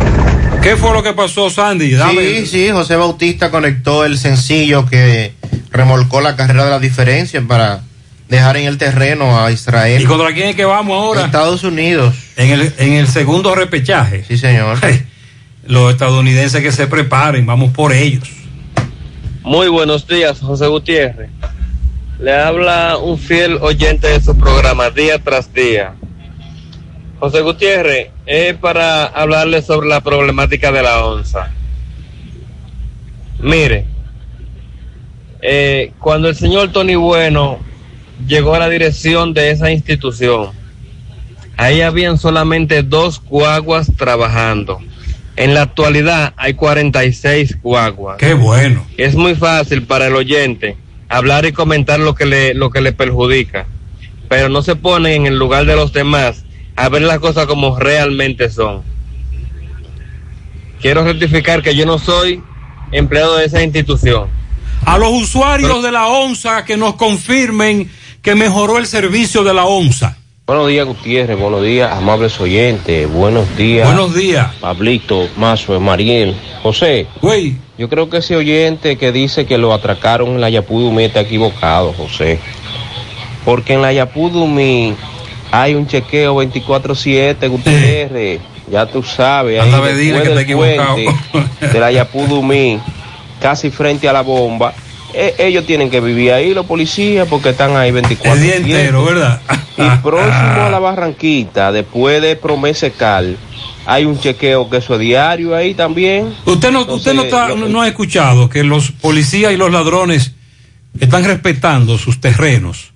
¿Qué 0.62 0.76
fue 0.76 0.92
lo 0.92 1.02
que 1.02 1.12
pasó, 1.12 1.50
Sandy? 1.50 1.92
Dame. 1.94 2.22
Sí, 2.22 2.46
sí, 2.46 2.68
José 2.70 2.94
Bautista 2.96 3.50
conectó 3.50 4.04
el 4.04 4.18
sencillo 4.18 4.86
que 4.86 5.32
remolcó 5.70 6.20
la 6.20 6.36
carrera 6.36 6.64
de 6.64 6.70
la 6.70 6.78
diferencia 6.78 7.42
para 7.46 7.80
dejar 8.28 8.56
en 8.58 8.66
el 8.66 8.78
terreno 8.78 9.44
a 9.44 9.50
Israel. 9.50 10.00
¿Y 10.00 10.04
contra 10.04 10.32
quién 10.32 10.48
es 10.50 10.56
que 10.56 10.64
vamos 10.64 10.96
ahora? 11.02 11.24
Estados 11.24 11.64
Unidos. 11.64 12.14
En 12.38 12.50
el, 12.52 12.72
en 12.78 12.92
el 12.92 13.08
segundo 13.08 13.54
repechaje. 13.56 14.22
Sí, 14.22 14.38
señor. 14.38 14.78
Los 15.66 15.92
estadounidenses 15.92 16.62
que 16.62 16.70
se 16.70 16.86
preparen, 16.86 17.44
vamos 17.44 17.72
por 17.72 17.92
ellos. 17.92 18.28
Muy 19.42 19.68
buenos 19.68 20.06
días, 20.06 20.38
José 20.38 20.68
Gutiérrez. 20.68 21.30
Le 22.20 22.32
habla 22.32 22.96
un 22.96 23.18
fiel 23.18 23.58
oyente 23.60 24.06
de 24.06 24.20
su 24.22 24.38
programa 24.38 24.88
día 24.90 25.18
tras 25.18 25.52
día. 25.52 25.94
José 27.18 27.40
Gutiérrez, 27.40 28.10
es 28.24 28.54
para 28.54 29.06
hablarle 29.06 29.60
sobre 29.60 29.88
la 29.88 30.00
problemática 30.00 30.70
de 30.70 30.82
la 30.82 31.04
onza. 31.04 31.50
Mire, 33.40 33.84
eh, 35.42 35.92
cuando 35.98 36.28
el 36.28 36.36
señor 36.36 36.70
Tony 36.70 36.94
Bueno 36.94 37.58
llegó 38.28 38.54
a 38.54 38.60
la 38.60 38.68
dirección 38.68 39.34
de 39.34 39.50
esa 39.50 39.72
institución, 39.72 40.57
ahí 41.58 41.82
habían 41.82 42.16
solamente 42.16 42.82
dos 42.82 43.20
guaguas 43.20 43.92
trabajando. 43.96 44.80
En 45.36 45.54
la 45.54 45.62
actualidad 45.62 46.32
hay 46.36 46.54
46 46.54 47.60
guaguas. 47.62 48.16
Qué 48.16 48.32
bueno. 48.34 48.86
Es 48.96 49.14
muy 49.14 49.34
fácil 49.34 49.82
para 49.82 50.06
el 50.06 50.14
oyente 50.14 50.76
hablar 51.08 51.44
y 51.44 51.52
comentar 51.52 52.00
lo 52.00 52.14
que 52.14 52.26
le, 52.26 52.54
lo 52.54 52.70
que 52.70 52.80
le 52.80 52.92
perjudica, 52.92 53.66
pero 54.28 54.48
no 54.48 54.62
se 54.62 54.76
pone 54.76 55.14
en 55.14 55.26
el 55.26 55.38
lugar 55.38 55.64
de 55.66 55.76
los 55.76 55.92
demás 55.92 56.44
a 56.76 56.88
ver 56.88 57.02
las 57.02 57.18
cosas 57.18 57.46
como 57.46 57.78
realmente 57.78 58.50
son. 58.50 58.82
Quiero 60.80 61.04
rectificar 61.04 61.62
que 61.62 61.74
yo 61.74 61.86
no 61.86 61.98
soy 61.98 62.42
empleado 62.92 63.36
de 63.36 63.46
esa 63.46 63.62
institución. 63.62 64.28
A 64.84 64.96
los 64.96 65.10
usuarios 65.10 65.82
de 65.82 65.90
la 65.90 66.06
ONSA 66.06 66.64
que 66.64 66.76
nos 66.76 66.94
confirmen 66.94 67.90
que 68.22 68.36
mejoró 68.36 68.78
el 68.78 68.86
servicio 68.86 69.42
de 69.42 69.54
la 69.54 69.64
ONSA. 69.64 70.16
Buenos 70.48 70.68
días, 70.68 70.86
Gutiérrez. 70.86 71.38
Buenos 71.38 71.62
días, 71.62 71.92
amables 71.92 72.40
oyentes. 72.40 73.06
Buenos 73.12 73.54
días. 73.54 73.86
Buenos 73.86 74.14
días. 74.14 74.46
Pablito, 74.58 75.28
Mazo, 75.36 75.78
Mariel. 75.78 76.34
José. 76.62 77.06
Güey. 77.20 77.56
Yo 77.76 77.90
creo 77.90 78.08
que 78.08 78.16
ese 78.16 78.34
oyente 78.34 78.96
que 78.96 79.12
dice 79.12 79.44
que 79.44 79.58
lo 79.58 79.74
atracaron 79.74 80.30
en 80.30 80.40
la 80.40 80.48
Yapudumí 80.48 81.04
está 81.04 81.20
equivocado, 81.20 81.92
José. 81.92 82.38
Porque 83.44 83.74
en 83.74 83.82
la 83.82 83.92
Yapudumí 83.92 84.94
hay 85.50 85.74
un 85.74 85.86
chequeo 85.86 86.42
24-7, 86.42 87.46
Gutiérrez. 87.46 88.40
Ya 88.70 88.86
tú 88.86 89.02
sabes. 89.02 89.60
Anda, 89.60 89.76
ahí 89.76 89.82
Medina, 89.82 90.20
después 90.20 90.46
que 90.46 90.54
del 90.54 90.70
está 90.70 90.94
equivocado. 90.94 91.72
de 91.74 91.78
la 91.78 91.92
Yapudumí, 91.92 92.80
casi 93.38 93.68
frente 93.68 94.08
a 94.08 94.14
la 94.14 94.22
bomba. 94.22 94.72
Eh, 95.14 95.34
ellos 95.38 95.64
tienen 95.66 95.90
que 95.90 96.00
vivir 96.00 96.32
ahí, 96.32 96.52
los 96.54 96.66
policías, 96.66 97.26
porque 97.28 97.50
están 97.50 97.76
ahí 97.76 97.90
24 97.90 98.32
El 98.34 98.42
día 98.42 98.56
entero, 98.56 99.04
¿verdad? 99.04 99.40
Y 99.76 99.88
próximo 100.02 100.62
a 100.62 100.70
la 100.70 100.78
Barranquita, 100.78 101.72
después 101.72 102.20
de 102.20 102.36
Promesa 102.36 102.90
Cal, 102.90 103.36
hay 103.86 104.04
un 104.04 104.20
chequeo 104.20 104.68
que 104.68 104.78
eso 104.78 104.94
es 104.94 105.00
diario 105.00 105.54
ahí 105.56 105.72
también. 105.74 106.34
Usted 106.44 106.70
no, 106.70 106.82
usted 106.82 107.14
no, 107.14 107.22
está- 107.24 107.54
no 107.54 107.80
ha 107.82 107.88
escuchado 107.88 108.48
que 108.48 108.62
los 108.64 108.90
policías 108.90 109.52
y 109.52 109.56
los 109.56 109.72
ladrones 109.72 110.32
están 111.00 111.24
respetando 111.24 111.96
sus 111.96 112.20
terrenos, 112.20 112.92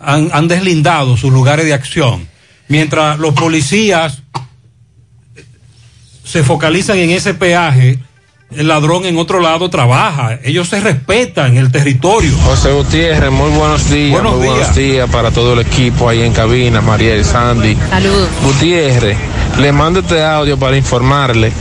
han, 0.00 0.30
han 0.32 0.48
deslindado 0.48 1.16
sus 1.16 1.32
lugares 1.32 1.66
de 1.66 1.74
acción, 1.74 2.26
mientras 2.68 3.18
los 3.18 3.34
policías 3.34 4.22
se 6.24 6.42
focalizan 6.42 6.98
en 6.98 7.10
ese 7.10 7.34
peaje, 7.34 7.98
el 8.50 8.68
ladrón 8.68 9.04
en 9.04 9.18
otro 9.18 9.40
lado 9.40 9.68
trabaja, 9.68 10.38
ellos 10.44 10.68
se 10.68 10.80
respetan 10.80 11.56
el 11.56 11.72
territorio. 11.72 12.30
José 12.44 12.72
Gutiérrez, 12.72 13.30
muy 13.30 13.50
buenos 13.50 13.90
días. 13.90 14.12
Buenos 14.12 14.36
muy 14.36 14.46
buenos 14.46 14.74
días 14.74 15.10
para 15.10 15.30
todo 15.30 15.54
el 15.54 15.60
equipo 15.60 16.08
ahí 16.08 16.22
en 16.22 16.32
cabina, 16.32 16.80
Mariel, 16.80 17.24
Sandy. 17.24 17.76
Saludos. 17.90 18.28
Gutiérrez, 18.44 19.16
le 19.58 19.72
mando 19.72 20.00
este 20.00 20.22
audio 20.22 20.58
para 20.58 20.76
informarle 20.76 21.52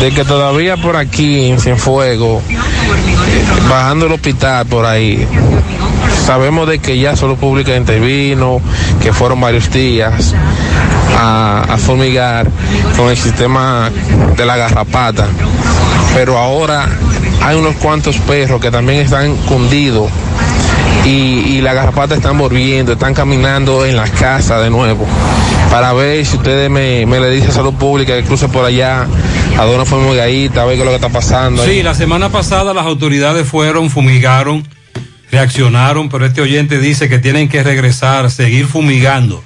de 0.00 0.10
que 0.10 0.24
todavía 0.24 0.76
por 0.76 0.96
aquí 0.96 1.50
en 1.50 1.60
Cienfuego, 1.60 2.42
eh, 2.48 3.44
bajando 3.68 4.06
el 4.06 4.12
hospital 4.12 4.66
por 4.66 4.84
ahí, 4.86 5.26
sabemos 6.24 6.68
de 6.68 6.78
que 6.78 6.98
ya 6.98 7.14
Salud 7.14 7.36
Pública 7.36 7.76
intervino, 7.76 8.60
que 9.00 9.12
fueron 9.12 9.40
varios 9.40 9.70
días 9.70 10.34
a, 11.18 11.64
a 11.68 11.76
fumigar 11.78 12.48
con 12.96 13.10
el 13.10 13.16
sistema 13.16 13.90
de 14.36 14.46
la 14.46 14.56
garrapata, 14.56 15.28
pero 16.14 16.38
ahora 16.38 16.88
hay 17.42 17.56
unos 17.56 17.76
cuantos 17.76 18.16
perros 18.18 18.60
que 18.60 18.70
también 18.70 19.00
están 19.00 19.36
cundidos 19.48 20.10
y, 21.04 21.08
y 21.56 21.60
la 21.60 21.74
garrapata 21.74 22.14
están 22.14 22.38
volviendo, 22.38 22.92
están 22.92 23.14
caminando 23.14 23.84
en 23.84 23.96
las 23.96 24.10
casas 24.10 24.62
de 24.62 24.70
nuevo. 24.70 25.06
Para 25.70 25.92
ver 25.94 26.24
si 26.24 26.36
ustedes 26.36 26.70
me, 26.70 27.06
me 27.06 27.18
le 27.18 27.30
dicen 27.30 27.50
a 27.50 27.54
salud 27.54 27.74
pública 27.74 28.14
que 28.14 28.24
cruce 28.24 28.48
por 28.48 28.64
allá, 28.64 29.06
a 29.58 29.64
dónde 29.64 29.86
fue 29.86 29.98
Mugaíta, 29.98 30.62
a 30.62 30.64
ver 30.66 30.76
qué 30.76 30.82
es 30.82 30.84
lo 30.84 30.90
que 30.90 30.96
está 30.96 31.08
pasando. 31.08 31.62
ahí. 31.62 31.76
Sí, 31.76 31.82
la 31.82 31.94
semana 31.94 32.28
pasada 32.28 32.74
las 32.74 32.86
autoridades 32.86 33.48
fueron, 33.48 33.90
fumigaron, 33.90 34.68
reaccionaron, 35.30 36.08
pero 36.08 36.26
este 36.26 36.42
oyente 36.42 36.78
dice 36.78 37.08
que 37.08 37.18
tienen 37.18 37.48
que 37.48 37.62
regresar, 37.62 38.30
seguir 38.30 38.66
fumigando. 38.66 39.42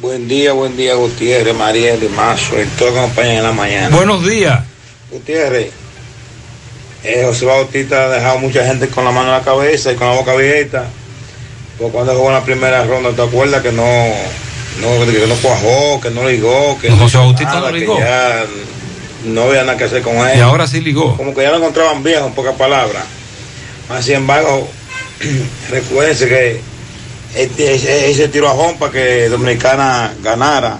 Buen 0.00 0.26
día, 0.26 0.52
buen 0.52 0.76
día, 0.76 0.94
Gutiérrez, 0.94 1.54
Mariel 1.54 2.08
Mazo, 2.16 2.56
y 2.56 2.64
nos 2.82 2.96
acompañan 2.96 3.36
en 3.36 3.42
la 3.44 3.52
mañana. 3.52 3.94
Buenos 3.94 4.26
días. 4.26 4.64
Gutiérrez, 5.12 5.70
eh, 7.04 7.24
José 7.26 7.44
Bautista 7.46 8.04
ha 8.04 8.08
dejado 8.08 8.38
mucha 8.38 8.64
gente 8.64 8.88
con 8.88 9.04
la 9.04 9.10
mano 9.10 9.28
en 9.28 9.38
la 9.38 9.42
cabeza 9.42 9.92
y 9.92 9.96
con 9.96 10.08
la 10.08 10.14
boca 10.14 10.32
abierta. 10.32 10.86
Porque 11.78 11.92
cuando 11.92 12.14
jugó 12.14 12.28
en 12.28 12.34
la 12.34 12.44
primera 12.44 12.84
ronda, 12.84 13.10
¿te 13.10 13.22
acuerdas 13.22 13.62
que 13.62 13.72
no, 13.72 13.82
no, 14.80 15.06
que 15.06 15.26
no 15.26 15.34
cuajó, 15.36 16.00
que 16.00 16.10
no 16.10 16.28
ligó, 16.28 16.78
que 16.80 16.90
José 16.90 17.04
hizo 17.06 17.18
Bautista 17.20 17.54
nada, 17.54 17.70
no 17.70 17.76
ligó. 17.76 17.96
que 17.96 18.02
ya 18.02 18.44
no 19.26 19.42
había 19.42 19.64
nada 19.64 19.78
que 19.78 19.84
hacer 19.84 20.02
con 20.02 20.16
él. 20.16 20.38
Y 20.38 20.40
ahora 20.40 20.66
sí 20.66 20.80
ligó. 20.80 21.16
Como 21.16 21.34
que 21.34 21.42
ya 21.42 21.50
lo 21.50 21.58
encontraban 21.58 22.02
viejo, 22.02 22.26
en 22.26 22.34
pocas 22.34 22.54
palabras. 22.54 23.04
Mas, 23.88 24.04
sin 24.04 24.14
embargo, 24.16 24.68
recuérdense 25.70 26.28
que 26.28 26.60
este- 27.34 28.10
ese, 28.10 28.28
tiro 28.28 28.48
a 28.48 28.78
para 28.78 28.92
que 28.92 29.28
Dominicana 29.28 30.12
ganara. 30.22 30.78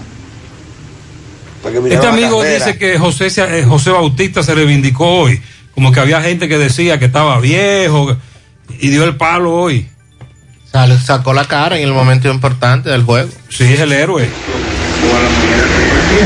Para 1.61 1.79
que 1.81 1.93
Este 1.93 2.07
amigo 2.07 2.43
dice 2.43 2.77
que 2.77 2.97
José, 2.99 3.27
eh, 3.37 3.63
José 3.67 3.89
Bautista 3.89 4.43
se 4.43 4.53
reivindicó 4.53 5.05
hoy, 5.07 5.41
como 5.75 5.91
que 5.91 5.99
había 5.99 6.21
gente 6.21 6.47
que 6.47 6.57
decía 6.57 6.99
que 6.99 7.05
estaba 7.05 7.39
viejo 7.39 8.15
y 8.79 8.89
dio 8.89 9.03
el 9.03 9.15
palo 9.17 9.53
hoy. 9.53 9.89
Sale- 10.71 10.97
sacó 10.99 11.33
la 11.33 11.45
cara 11.45 11.77
en 11.77 11.83
el 11.83 11.93
momento 11.93 12.31
importante 12.31 12.89
del 12.89 13.03
juego. 13.03 13.29
Sí, 13.49 13.63
es 13.65 13.79
el 13.79 13.91
héroe. 13.91 14.27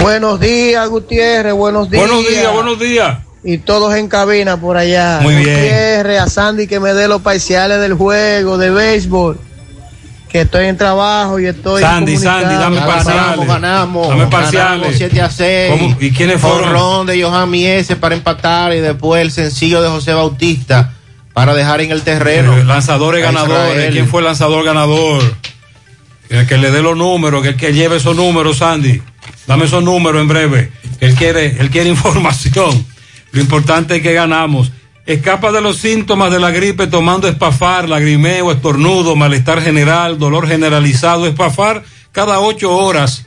Buenos 0.02 0.40
días, 0.40 0.88
Gutiérrez, 0.90 1.53
buenos 1.53 1.90
días. 1.90 2.07
Buenos 2.07 2.28
días, 2.28 2.53
buenos 2.53 2.80
días. 2.80 3.18
Y 3.44 3.57
todos 3.60 3.95
en 3.95 4.07
cabina 4.10 4.57
por 4.60 4.78
allá. 4.78 5.19
Muy 5.22 5.36
bien. 5.36 5.56
Gutiérrez, 5.56 6.19
a 6.19 6.30
Sandy 6.30 6.68
que 6.68 6.80
me 6.80 6.94
dé 6.94 7.07
los 7.07 7.22
parciales 7.22 7.80
del 7.80 7.94
juego 7.94 8.57
de 8.57 8.69
béisbol. 8.69 9.40
Que 10.30 10.41
estoy 10.41 10.66
en 10.66 10.78
trabajo 10.78 11.40
y 11.40 11.45
estoy. 11.45 11.82
Sandy. 11.82 12.18
Sandy, 12.18 12.56
dame 12.56 12.82
parciales. 12.82 13.48
ganamos. 13.48 14.10
Dame 14.10 14.28
parciales. 14.28 14.70
Ganamos 14.82 14.95
7 14.98 15.22
a 15.22 15.30
6. 15.30 15.72
¿Cómo? 15.72 15.98
¿Y 15.99 16.12
quiénes 16.12 16.41
fueron? 16.41 16.64
Jonrón 16.64 17.08
de 17.08 17.22
Johan 17.24 17.49
Miese 17.49 17.95
para 17.95 18.16
empatar 18.16 18.74
y 18.74 18.80
después 18.80 19.22
el 19.22 19.32
sencillo 19.32 19.82
de 19.82 19.90
José 19.90 20.14
Bautista 20.14 20.94
para 21.34 21.54
dejar 21.54 21.82
en 21.82 21.91
el 21.91 22.02
terreno. 22.02 22.58
Eh, 22.58 22.64
Lanzadores 22.64 23.24
ganadores. 23.24 23.91
¿Quién 23.91 24.08
fue 24.08 24.22
el 24.22 24.26
lanzador 24.26 24.66
ganador? 24.66 25.22
Que, 26.28 26.45
que 26.45 26.58
le 26.58 26.72
dé 26.72 26.82
los 26.82 26.98
números, 26.98 27.41
que, 27.44 27.56
que 27.56 27.74
lleve 27.74 27.98
esos 27.98 28.16
números, 28.16 28.58
Sandy. 28.58 29.02
Dame 29.45 29.66
esos 29.66 29.82
números 29.84 30.22
en 30.22 30.28
breve. 30.28 30.72
Él 30.99 31.16
quiere, 31.16 31.56
él 31.60 31.70
quiere 31.70 31.90
información. 31.91 32.86
Lo 33.32 33.41
importante 33.41 33.98
es 33.98 34.02
que 34.02 34.14
ganamos. 34.14 34.72
Escapa 35.08 35.54
de 35.54 35.62
los 35.62 35.78
síntomas 35.78 36.34
de 36.34 36.38
la 36.38 36.52
gripe 36.52 36.86
tomando 36.86 37.30
espafar, 37.30 37.88
lagrimeo, 37.88 38.52
estornudo, 38.52 39.16
malestar 39.16 39.62
general, 39.62 40.20
dolor 40.20 40.50
generalizado, 40.50 41.26
espafar 41.26 41.86
cada 42.12 42.42
ocho 42.42 42.76
horas. 42.76 43.26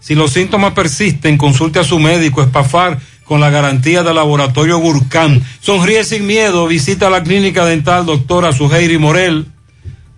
Si 0.00 0.16
los 0.16 0.32
síntomas 0.32 0.72
persisten, 0.72 1.38
consulte 1.38 1.78
a 1.78 1.84
su 1.84 2.00
médico, 2.00 2.42
espafar 2.42 2.98
con 3.24 3.40
la 3.40 3.48
garantía 3.48 4.02
del 4.02 4.16
laboratorio 4.16 4.78
Gurkhan. 4.78 5.40
Sonríe 5.60 6.02
sin 6.02 6.26
miedo, 6.26 6.66
visita 6.66 7.08
la 7.08 7.22
clínica 7.22 7.64
dental 7.64 8.06
doctora 8.06 8.50
Suheiri 8.50 8.98
Morel. 8.98 9.46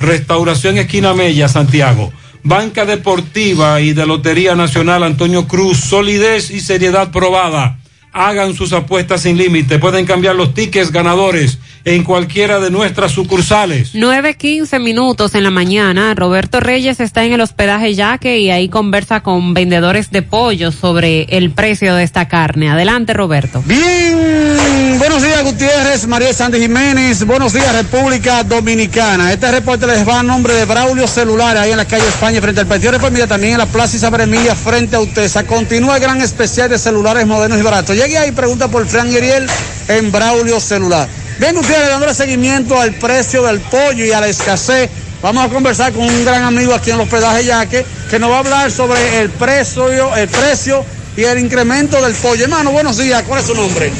Restauración 0.00 0.78
Esquina 0.78 1.14
Mella, 1.14 1.48
Santiago. 1.48 2.12
Banca 2.46 2.84
Deportiva 2.84 3.80
y 3.80 3.94
de 3.94 4.04
Lotería 4.04 4.54
Nacional 4.54 5.02
Antonio 5.02 5.48
Cruz, 5.48 5.78
solidez 5.78 6.50
y 6.50 6.60
seriedad 6.60 7.10
probada. 7.10 7.78
Hagan 8.12 8.54
sus 8.54 8.74
apuestas 8.74 9.22
sin 9.22 9.38
límite. 9.38 9.78
Pueden 9.78 10.04
cambiar 10.04 10.36
los 10.36 10.52
tickets 10.52 10.92
ganadores 10.92 11.58
en 11.84 12.02
cualquiera 12.02 12.60
de 12.60 12.70
nuestras 12.70 13.12
sucursales. 13.12 13.94
9.15 13.94 14.80
minutos 14.80 15.34
en 15.34 15.44
la 15.44 15.50
mañana. 15.50 16.14
Roberto 16.14 16.60
Reyes 16.60 17.00
está 17.00 17.24
en 17.24 17.32
el 17.34 17.40
hospedaje 17.40 17.94
Yaque 17.94 18.38
y 18.38 18.50
ahí 18.50 18.68
conversa 18.68 19.20
con 19.20 19.52
vendedores 19.54 20.10
de 20.10 20.22
pollo 20.22 20.72
sobre 20.72 21.24
el 21.24 21.50
precio 21.50 21.94
de 21.94 22.04
esta 22.04 22.26
carne. 22.26 22.70
Adelante, 22.70 23.12
Roberto. 23.12 23.62
Bien, 23.66 24.96
buenos 24.98 25.22
días 25.22 25.44
Gutiérrez, 25.44 26.06
María 26.06 26.32
Sandy 26.32 26.60
Jiménez, 26.60 27.24
buenos 27.26 27.52
días 27.52 27.72
República 27.74 28.42
Dominicana. 28.44 29.32
Este 29.32 29.50
reporte 29.50 29.86
les 29.86 30.08
va 30.08 30.20
a 30.20 30.22
nombre 30.22 30.54
de 30.54 30.64
Braulio 30.64 31.06
Celular, 31.06 31.56
ahí 31.56 31.72
en 31.72 31.76
la 31.76 31.84
calle 31.84 32.06
España, 32.08 32.40
frente 32.40 32.60
al 32.60 32.66
Partido 32.66 32.92
Reformista, 32.92 33.26
también 33.26 33.52
en 33.52 33.58
la 33.58 33.66
Plaza 33.66 33.96
Isabel 33.96 34.22
Emilia, 34.22 34.54
frente 34.54 34.96
a 34.96 35.00
Utesa. 35.00 35.44
Continúa 35.44 35.96
el 35.96 36.02
gran 36.02 36.20
especial 36.22 36.70
de 36.70 36.78
celulares 36.78 37.26
modernos 37.26 37.58
y 37.58 37.62
baratos. 37.62 37.94
Llegue 37.94 38.16
ahí 38.16 38.32
pregunta 38.32 38.68
por 38.68 38.86
Fran 38.86 39.14
Ariel 39.14 39.46
en 39.88 40.10
Braulio 40.10 40.60
Celular. 40.60 41.08
Bien 41.38 41.54
Gutiérrez, 41.54 41.88
dándole 41.88 42.14
seguimiento 42.14 42.78
al 42.78 42.94
precio 42.94 43.42
del 43.42 43.60
pollo 43.60 44.04
y 44.04 44.12
a 44.12 44.20
la 44.20 44.28
escasez. 44.28 44.88
Vamos 45.22 45.44
a 45.44 45.48
conversar 45.48 45.92
con 45.92 46.02
un 46.04 46.24
gran 46.24 46.42
amigo 46.44 46.74
aquí 46.74 46.90
en 46.90 46.96
el 46.96 47.02
hospedaje 47.02 47.44
Yaque, 47.44 47.84
que 48.10 48.18
nos 48.18 48.30
va 48.30 48.36
a 48.36 48.38
hablar 48.40 48.70
sobre 48.70 49.20
el 49.20 49.30
precio, 49.30 50.14
el 50.14 50.28
precio 50.28 50.84
y 51.16 51.22
el 51.24 51.38
incremento 51.38 52.00
del 52.02 52.14
pollo. 52.14 52.44
Hermano, 52.44 52.70
buenos 52.70 52.98
días. 52.98 53.22
¿Cuál 53.26 53.40
es 53.40 53.46
su 53.46 53.54
nombre? 53.54 53.90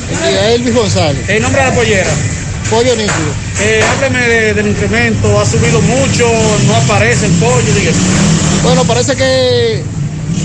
Elvis 0.54 0.74
González. 0.74 1.28
El 1.28 1.42
nombre 1.42 1.62
de 1.62 1.68
la 1.70 1.74
pollera. 1.74 2.10
Pollo 2.70 2.94
nítido. 2.96 3.12
Eh, 3.60 3.82
hábleme 3.88 4.20
de- 4.28 4.54
del 4.54 4.68
incremento. 4.68 5.40
¿Ha 5.40 5.46
subido 5.46 5.80
mucho? 5.80 6.26
¿No 6.66 6.76
aparece 6.76 7.26
el 7.26 7.32
pollo? 7.32 7.74
Dígame. 7.74 7.96
Bueno, 8.62 8.84
parece 8.84 9.16
que 9.16 9.82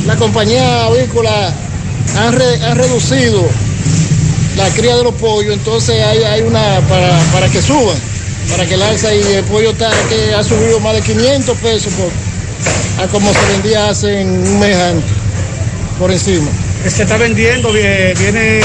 la 0.05 0.15
compañía 0.15 0.85
avícola 0.85 1.53
han, 2.17 2.33
re- 2.33 2.63
han 2.65 2.77
reducido 2.77 3.47
la 4.57 4.69
cría 4.69 4.95
de 4.95 5.03
los 5.03 5.13
pollos, 5.15 5.53
entonces 5.53 6.01
hay, 6.03 6.23
hay 6.23 6.41
una 6.41 6.81
para, 6.89 7.17
para 7.31 7.47
que 7.49 7.61
suban, 7.61 7.97
para 8.51 8.65
que 8.65 8.73
el 8.75 8.81
alza 8.81 9.13
y 9.13 9.21
el 9.33 9.43
pollo 9.45 9.71
está, 9.71 9.89
que 10.09 10.33
ha 10.33 10.43
subido 10.43 10.79
más 10.79 10.93
de 10.95 11.01
500 11.01 11.57
pesos 11.59 11.93
por, 11.93 13.03
a 13.03 13.07
como 13.09 13.31
se 13.33 13.39
vendía 13.53 13.89
hace 13.89 14.23
un 14.23 14.59
mes 14.59 14.75
antes, 14.77 15.11
por 15.99 16.11
encima. 16.11 16.49
Se 16.87 17.03
está 17.03 17.17
vendiendo, 17.17 17.71
vie- 17.73 18.17
vienen 18.17 18.61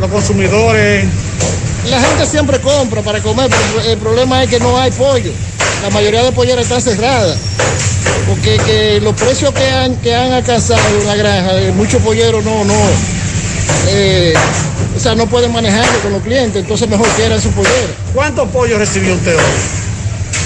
los 0.00 0.10
consumidores. 0.10 1.04
La 1.90 2.00
gente 2.00 2.26
siempre 2.26 2.60
compra 2.60 3.02
para 3.02 3.20
comer, 3.20 3.50
pero 3.50 3.88
el 3.90 3.98
problema 3.98 4.42
es 4.44 4.50
que 4.50 4.60
no 4.60 4.78
hay 4.78 4.90
pollo. 4.92 5.32
La 5.82 5.90
mayoría 5.90 6.22
de 6.22 6.30
polleras 6.32 6.64
están 6.64 6.80
cerradas. 6.80 7.36
Porque 8.28 8.56
que 8.58 9.00
los 9.02 9.14
precios 9.14 9.52
que 9.52 9.66
han, 9.68 9.96
que 9.96 10.14
han 10.14 10.32
alcanzado 10.32 10.80
en 11.00 11.06
la 11.06 11.16
granja, 11.16 11.50
muchos 11.74 12.00
polleros 12.02 12.44
no, 12.44 12.64
no, 12.64 12.74
eh, 13.88 14.34
o 14.96 15.00
sea, 15.00 15.14
no 15.14 15.26
pueden 15.26 15.52
manejarlo 15.52 15.98
con 16.00 16.12
los 16.12 16.22
clientes, 16.22 16.62
entonces 16.62 16.88
mejor 16.88 17.08
quieran 17.16 17.40
su 17.40 17.50
pollera. 17.50 17.92
¿Cuántos 18.14 18.48
pollos 18.48 18.78
recibió 18.78 19.14
usted 19.14 19.36
hoy? 19.36 19.82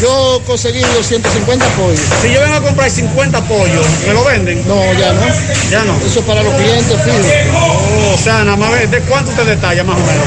Yo 0.00 0.42
conseguí 0.46 0.80
250 0.80 1.66
pollos. 1.76 2.00
Si 2.20 2.30
yo 2.30 2.40
vengo 2.42 2.56
a 2.56 2.60
comprar 2.60 2.90
50 2.90 3.40
pollos, 3.48 3.86
¿me 4.06 4.12
lo 4.12 4.24
venden? 4.24 4.62
No, 4.68 4.76
ya 4.92 5.12
no. 5.12 5.26
Ya 5.70 5.84
no. 5.84 5.96
Eso 6.04 6.20
es 6.20 6.26
para 6.26 6.42
los 6.42 6.54
clientes 6.54 7.02
fijos. 7.02 7.26
Oh, 7.54 8.14
o 8.14 8.18
sea, 8.18 8.44
nada 8.44 8.56
más, 8.56 8.90
¿de 8.90 9.00
cuánto 9.02 9.32
te 9.32 9.44
detalla 9.44 9.84
más 9.84 9.96
o 9.96 10.00
menos? 10.00 10.26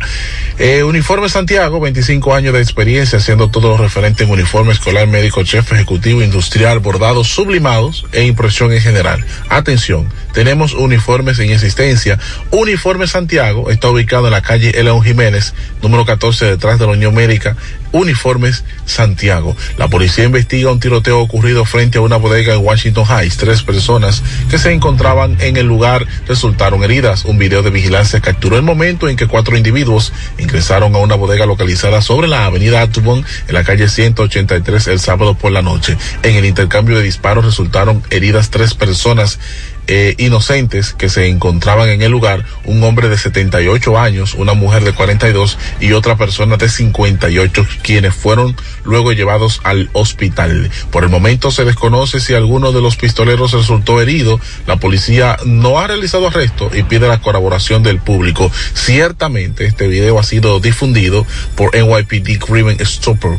Eh, 0.60 0.84
Uniforme 0.84 1.28
Santiago, 1.28 1.80
25 1.80 2.36
años 2.36 2.54
de 2.54 2.60
experiencia 2.60 3.18
haciendo 3.18 3.48
todo 3.48 3.66
lo 3.70 3.76
referente 3.76 4.22
en 4.22 4.30
uniforme 4.30 4.70
escolar, 4.72 5.08
médico, 5.08 5.42
chef, 5.42 5.72
ejecutivo, 5.72 6.22
industrial, 6.22 6.78
bordados, 6.78 7.26
sublimados 7.26 8.06
e 8.12 8.22
impresión 8.26 8.72
en 8.72 8.80
general. 8.80 9.24
Atención, 9.48 10.08
tenemos 10.32 10.72
uniformes 10.72 11.40
en 11.40 11.50
existencia. 11.50 12.16
Uniforme 12.52 13.08
Santiago 13.08 13.70
está 13.72 13.90
ubicado 13.90 14.26
en 14.26 14.32
la 14.34 14.40
calle 14.42 14.70
León 14.84 15.02
Jiménez, 15.02 15.52
número 15.82 16.04
14, 16.04 16.44
detrás 16.44 16.78
de 16.78 16.86
la 16.86 16.92
Unión 16.92 17.12
Médica. 17.12 17.56
Uniformes 17.92 18.64
Santiago. 18.84 19.56
La 19.76 19.88
policía 19.88 20.24
investiga 20.24 20.72
un 20.72 20.80
tiroteo 20.80 21.20
ocurrido 21.20 21.64
frente 21.64 21.98
a 21.98 22.00
una 22.00 22.16
bodega 22.16 22.54
en 22.54 22.64
Washington 22.64 23.04
Heights. 23.08 23.36
Tres 23.36 23.62
personas 23.62 24.22
que 24.50 24.58
se 24.58 24.72
encontraban 24.72 25.36
en 25.40 25.56
el 25.56 25.66
lugar 25.66 26.06
resultaron 26.26 26.84
heridas. 26.84 27.24
Un 27.24 27.38
video 27.38 27.62
de 27.62 27.70
vigilancia 27.70 28.20
capturó 28.20 28.56
el 28.56 28.62
momento 28.62 29.08
en 29.08 29.16
que 29.16 29.26
cuatro 29.26 29.56
individuos 29.56 30.12
ingresaron 30.38 30.94
a 30.94 30.98
una 30.98 31.14
bodega 31.14 31.46
localizada 31.46 32.02
sobre 32.02 32.28
la 32.28 32.46
avenida 32.46 32.82
Atubon 32.82 33.24
en 33.46 33.54
la 33.54 33.64
calle 33.64 33.88
183 33.88 34.88
el 34.88 35.00
sábado 35.00 35.34
por 35.34 35.52
la 35.52 35.62
noche. 35.62 35.96
En 36.22 36.36
el 36.36 36.44
intercambio 36.44 36.96
de 36.96 37.02
disparos 37.02 37.44
resultaron 37.44 38.02
heridas 38.10 38.50
tres 38.50 38.74
personas 38.74 39.38
eh, 39.88 40.14
inocentes 40.18 40.92
que 40.92 41.08
se 41.08 41.28
encontraban 41.28 41.88
en 41.88 42.02
el 42.02 42.12
lugar, 42.12 42.44
un 42.64 42.82
hombre 42.84 43.08
de 43.08 43.16
78 43.16 43.98
años, 43.98 44.34
una 44.34 44.52
mujer 44.52 44.84
de 44.84 44.92
42 44.92 45.58
y 45.80 45.92
otra 45.92 46.16
persona 46.16 46.56
de 46.56 46.68
58, 46.68 47.66
quienes 47.82 48.14
fueron 48.14 48.54
luego 48.84 49.12
llevados 49.12 49.60
al 49.64 49.88
hospital. 49.94 50.70
Por 50.90 51.04
el 51.04 51.10
momento 51.10 51.50
se 51.50 51.64
desconoce 51.64 52.20
si 52.20 52.34
alguno 52.34 52.72
de 52.72 52.82
los 52.82 52.96
pistoleros 52.96 53.52
resultó 53.52 54.00
herido. 54.00 54.38
La 54.66 54.76
policía 54.76 55.38
no 55.44 55.78
ha 55.78 55.86
realizado 55.86 56.28
arresto 56.28 56.70
y 56.74 56.82
pide 56.82 57.08
la 57.08 57.20
colaboración 57.20 57.82
del 57.82 57.98
público. 57.98 58.50
Ciertamente 58.74 59.64
este 59.64 59.88
video 59.88 60.18
ha 60.18 60.22
sido 60.22 60.60
difundido 60.60 61.26
por 61.56 61.74
NYPD 61.74 62.38
Crime 62.38 62.76
Stopper 62.84 63.38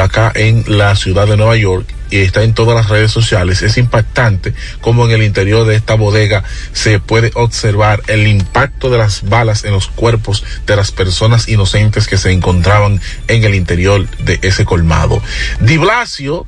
acá 0.00 0.32
en 0.34 0.64
la 0.66 0.96
ciudad 0.96 1.26
de 1.26 1.36
Nueva 1.36 1.56
York 1.56 1.86
y 2.10 2.18
está 2.18 2.42
en 2.42 2.54
todas 2.54 2.76
las 2.76 2.88
redes 2.88 3.10
sociales. 3.10 3.62
Es 3.62 3.78
impactante 3.78 4.54
como 4.80 5.06
en 5.06 5.12
el 5.12 5.22
interior 5.22 5.66
de 5.66 5.76
esta 5.76 5.94
bodega 5.94 6.44
se 6.72 7.00
puede 7.00 7.30
observar 7.34 8.02
el 8.06 8.26
impacto 8.26 8.90
de 8.90 8.98
las 8.98 9.28
balas 9.28 9.64
en 9.64 9.72
los 9.72 9.88
cuerpos 9.88 10.44
de 10.66 10.76
las 10.76 10.92
personas 10.92 11.48
inocentes 11.48 12.06
que 12.06 12.16
se 12.16 12.32
encontraban 12.32 13.00
en 13.28 13.44
el 13.44 13.54
interior 13.54 14.08
de 14.18 14.38
ese 14.42 14.64
colmado. 14.64 15.22
Di 15.60 15.76
Blasio, 15.78 16.46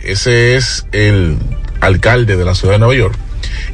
ese 0.00 0.56
es 0.56 0.86
el 0.92 1.38
alcalde 1.80 2.36
de 2.36 2.44
la 2.44 2.54
ciudad 2.54 2.74
de 2.74 2.78
Nueva 2.78 2.94
York, 2.94 3.16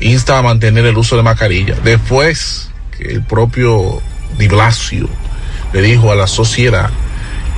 insta 0.01 0.39
a 0.39 0.43
mantener 0.43 0.85
el 0.87 0.97
uso 0.97 1.17
de 1.17 1.23
mascarilla. 1.23 1.77
Después 1.83 2.71
que 2.97 3.09
el 3.13 3.23
propio 3.23 4.03
Di 4.39 4.49
Blasio 4.49 5.09
le 5.73 5.81
dijo 5.81 6.13
a 6.13 6.15
la 6.15 6.27
sociedad 6.27 6.91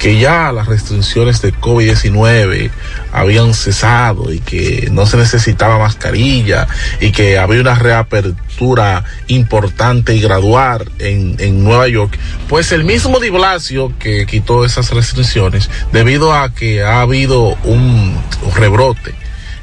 que 0.05 0.19
ya 0.19 0.53
las 0.53 0.67
restricciones 0.67 1.41
de 1.41 1.55
COVID-19 1.55 2.71
habían 3.11 3.55
cesado 3.55 4.35
y 4.35 4.41
que 4.41 4.91
no 4.93 5.07
se 5.07 5.17
necesitaba 5.17 5.79
mascarilla 5.79 6.69
y 7.01 7.11
que 7.11 7.39
había 7.39 7.63
una 7.63 7.75
reapertura 7.75 9.03
importante 9.29 10.15
y 10.15 10.21
gradual 10.21 10.91
en, 10.99 11.37
en 11.39 11.65
Nueva 11.65 11.89
York, 11.89 12.19
pues 12.51 12.71
el 12.73 12.85
mismo 12.85 13.19
Di 13.19 13.31
Blasio 13.31 13.95
que 13.99 14.27
quitó 14.27 14.67
esas 14.67 14.91
restricciones 14.91 15.71
debido 15.91 16.35
a 16.35 16.53
que 16.53 16.83
ha 16.83 17.01
habido 17.01 17.57
un 17.65 18.15
rebrote 18.55 19.15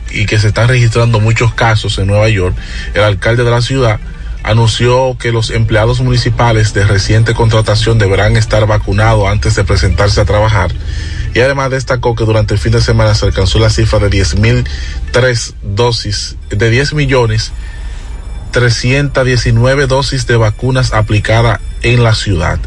y 0.10 0.26
que 0.26 0.40
se 0.40 0.48
están 0.48 0.70
registrando 0.70 1.20
muchos 1.20 1.54
casos 1.54 2.00
en 2.00 2.08
Nueva 2.08 2.30
York, 2.30 2.56
el 2.96 3.04
alcalde 3.04 3.44
de 3.44 3.52
la 3.52 3.62
ciudad 3.62 4.00
anunció 4.44 5.18
que 5.20 5.32
los 5.32 5.52
empleados 5.52 6.02
municipales 6.02 6.74
de 6.74 6.86
reciente 6.86 7.34
contratación 7.34 7.98
deberán 7.98 8.38
estar 8.38 8.66
vacunados 8.66 9.28
antes 9.28 9.56
de 9.56 9.64
presentarse 9.64 10.22
a 10.22 10.26
trabajar. 10.26 10.72
Y 11.34 11.40
además 11.40 11.72
destacó 11.72 12.16
que 12.16 12.26
durante 12.26 12.54
el 12.54 12.60
fin 12.60 12.74
de 12.74 12.82
semana 12.82 13.16
se 13.16 13.26
alcanzó 13.26 13.60
la 13.60 13.70
cifra 13.70 14.00
de 14.00 14.10
10 14.10 14.40
mil 14.40 14.64
tres 15.12 15.54
dosis, 15.62 16.36
de 16.50 16.70
10 16.70 16.94
millones 16.94 17.52
319 18.52 19.88
dosis 19.88 20.28
de 20.28 20.36
vacunas 20.36 20.94
aplicadas 20.94 21.60
en 21.84 22.04
la 22.04 22.16
ciudad. 22.16 22.60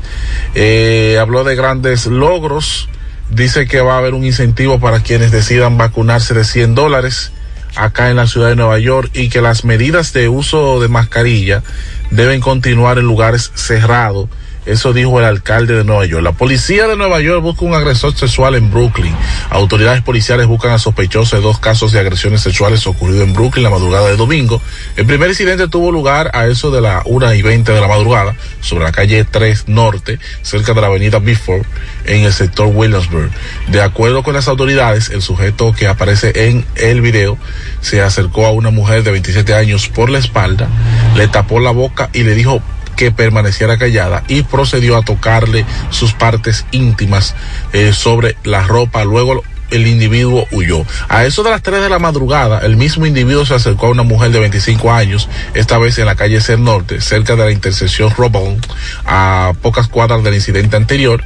Eh, 0.55 1.19
habló 1.21 1.45
de 1.45 1.57
grandes 1.57 2.07
logros, 2.07 2.89
dice 3.31 3.67
que 3.67 3.81
va 3.81 3.95
a 3.95 3.99
haber 3.99 4.15
un 4.15 4.25
incentivo 4.25 4.81
para 4.81 5.01
quienes 5.01 5.31
decidan 5.31 5.77
vacunarse 5.77 6.35
de 6.35 6.45
100 6.45 6.75
dólares 6.75 7.33
acá 7.77 8.11
en 8.11 8.17
la 8.17 8.27
ciudad 8.27 8.49
de 8.49 8.57
Nueva 8.57 8.79
York 8.79 9.11
y 9.15 9.29
que 9.29 9.41
las 9.41 9.65
medidas 9.65 10.13
de 10.13 10.29
uso 10.29 10.81
de 10.81 10.89
mascarilla 10.89 11.63
deben 12.11 12.41
continuar 12.41 12.99
en 12.99 13.05
lugares 13.05 13.51
cerrados 13.55 14.29
eso 14.67 14.93
dijo 14.93 15.19
el 15.19 15.27
alcalde 15.27 15.75
de 15.75 15.85
Nueva 15.85 16.07
York. 16.07 16.23
La 16.23 16.33
policía 16.33 16.87
de 16.87 16.97
Nueva 16.97 17.21
York 17.21 17.43
busca 17.43 17.65
un 17.65 17.75
agresor 17.75 18.17
sexual 18.17 18.55
en 18.55 18.71
Brooklyn. 18.71 19.15
Autoridades 19.51 20.03
policiales 20.03 20.47
buscan 20.47 20.73
a 20.73 20.79
sospechosos 20.79 21.33
de 21.33 21.41
dos 21.41 21.59
casos 21.59 21.93
de 21.93 22.01
agresiones 22.01 22.41
sexuales 22.41 22.87
ocurridos 22.87 23.27
en 23.27 23.35
Brooklyn 23.35 23.65
la 23.65 23.71
madrugada 23.71 24.09
de 24.09 24.17
domingo. 24.17 24.61
El 24.97 25.07
primer 25.07 25.29
incidente 25.29 25.69
tuvo 25.69 25.93
lugar 25.93 26.31
a 26.35 26.47
eso 26.47 26.71
de 26.71 26.81
la 26.81 27.03
una 27.05 27.35
y 27.35 27.43
20 27.43 27.73
de 27.73 27.81
la 27.81 27.89
madrugada 27.89 28.35
sobre 28.61 28.85
la 28.85 28.93
calle 28.93 29.25
3 29.25 29.69
Norte, 29.69 30.19
cerca 30.43 30.73
de 30.73 30.81
la 30.81 30.87
avenida 30.87 31.19
Bifford, 31.19 31.67
en 32.07 32.25
el 32.25 32.33
sector 32.33 32.69
Williamsburg. 32.69 33.31
De 33.69 33.83
acuerdo 33.83 34.23
con 34.23 34.35
las 34.35 34.49
autoridades, 34.49 35.11
el 35.11 35.23
sujeto 35.23 35.73
que 35.73 35.89
aparece 35.89 36.49
en 36.49 36.65
el 36.77 37.01
video 37.01 37.39
se 37.81 38.03
acercó 38.03 38.47
a 38.47 38.53
una 38.53 38.71
mujer 38.71 39.03
de 39.03 39.11
27 39.11 39.55
años 39.55 39.89
por 39.89 40.11
la 40.11 40.19
espalda, 40.19 40.69
le 41.17 41.29
tapó 41.29 41.61
la 41.61 41.71
boca 41.71 42.11
y 42.13 42.23
le 42.23 42.35
dijo 42.35 42.63
que 42.97 43.11
permaneciera 43.11 43.79
callada 43.79 44.25
y 44.29 44.43
procedió 44.43 44.97
a 44.97 45.03
tocarle 45.03 45.65
sus 45.91 46.13
partes 46.13 46.67
íntimas 46.71 47.35
eh, 47.73 47.93
sobre 47.93 48.37
la 48.45 48.63
ropa. 48.63 49.05
Luego 49.05 49.43
el 49.71 49.87
individuo 49.87 50.47
huyó. 50.51 50.85
A 51.09 51.25
eso 51.25 51.43
de 51.43 51.51
las 51.51 51.63
3 51.63 51.83
de 51.83 51.89
la 51.89 51.99
madrugada, 51.99 52.61
el 52.61 52.77
mismo 52.77 53.07
individuo 53.07 53.45
se 53.45 53.55
acercó 53.55 53.87
a 53.87 53.91
una 53.91 54.03
mujer 54.03 54.31
de 54.31 54.41
25 54.41 54.93
años, 54.93 55.29
esta 55.55 55.79
vez 55.79 55.99
en 55.99 56.07
la 56.07 56.15
calle 56.15 56.41
Ser 56.41 56.59
Norte, 56.59 57.01
cerca 57.01 57.37
de 57.37 57.45
la 57.45 57.51
intersección 57.51 58.11
Robón, 58.11 58.61
a 59.05 59.53
pocas 59.63 59.89
cuadras 59.89 60.23
del 60.23 60.35
incidente 60.35 60.77
anterior. 60.77 61.23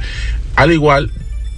Al 0.55 0.71
igual 0.71 1.11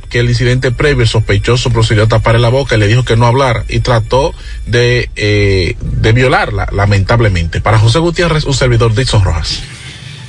que 0.10 0.20
el 0.20 0.30
incidente 0.30 0.72
previo, 0.72 1.04
el 1.04 1.08
sospechoso 1.08 1.70
procedió 1.70 2.04
a 2.04 2.08
taparle 2.08 2.42
la 2.42 2.50
boca 2.50 2.76
y 2.76 2.80
le 2.80 2.88
dijo 2.88 3.06
que 3.06 3.16
no 3.16 3.26
hablara 3.26 3.64
y 3.70 3.80
trató 3.80 4.34
de, 4.66 5.10
eh, 5.16 5.78
de 5.80 6.12
violarla, 6.12 6.68
lamentablemente. 6.74 7.62
Para 7.62 7.80
José 7.80 8.00
Gutiérrez, 8.00 8.44
un 8.44 8.54
servidor 8.54 8.94
Dixon 8.94 9.24
Rojas. 9.24 9.64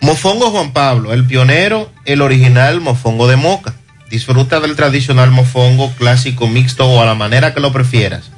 Mofongo 0.00 0.50
Juan 0.50 0.72
Pablo, 0.72 1.12
el 1.12 1.26
pionero, 1.26 1.90
el 2.04 2.20
original 2.20 2.80
mofongo 2.80 3.28
de 3.28 3.36
moca. 3.36 3.74
Disfruta 4.10 4.60
del 4.60 4.76
tradicional 4.76 5.30
mofongo 5.30 5.92
clásico 5.92 6.46
mixto 6.46 6.86
o 6.86 7.02
a 7.02 7.06
la 7.06 7.14
manera 7.14 7.54
que 7.54 7.60
lo 7.60 7.72
prefieras. 7.72 8.30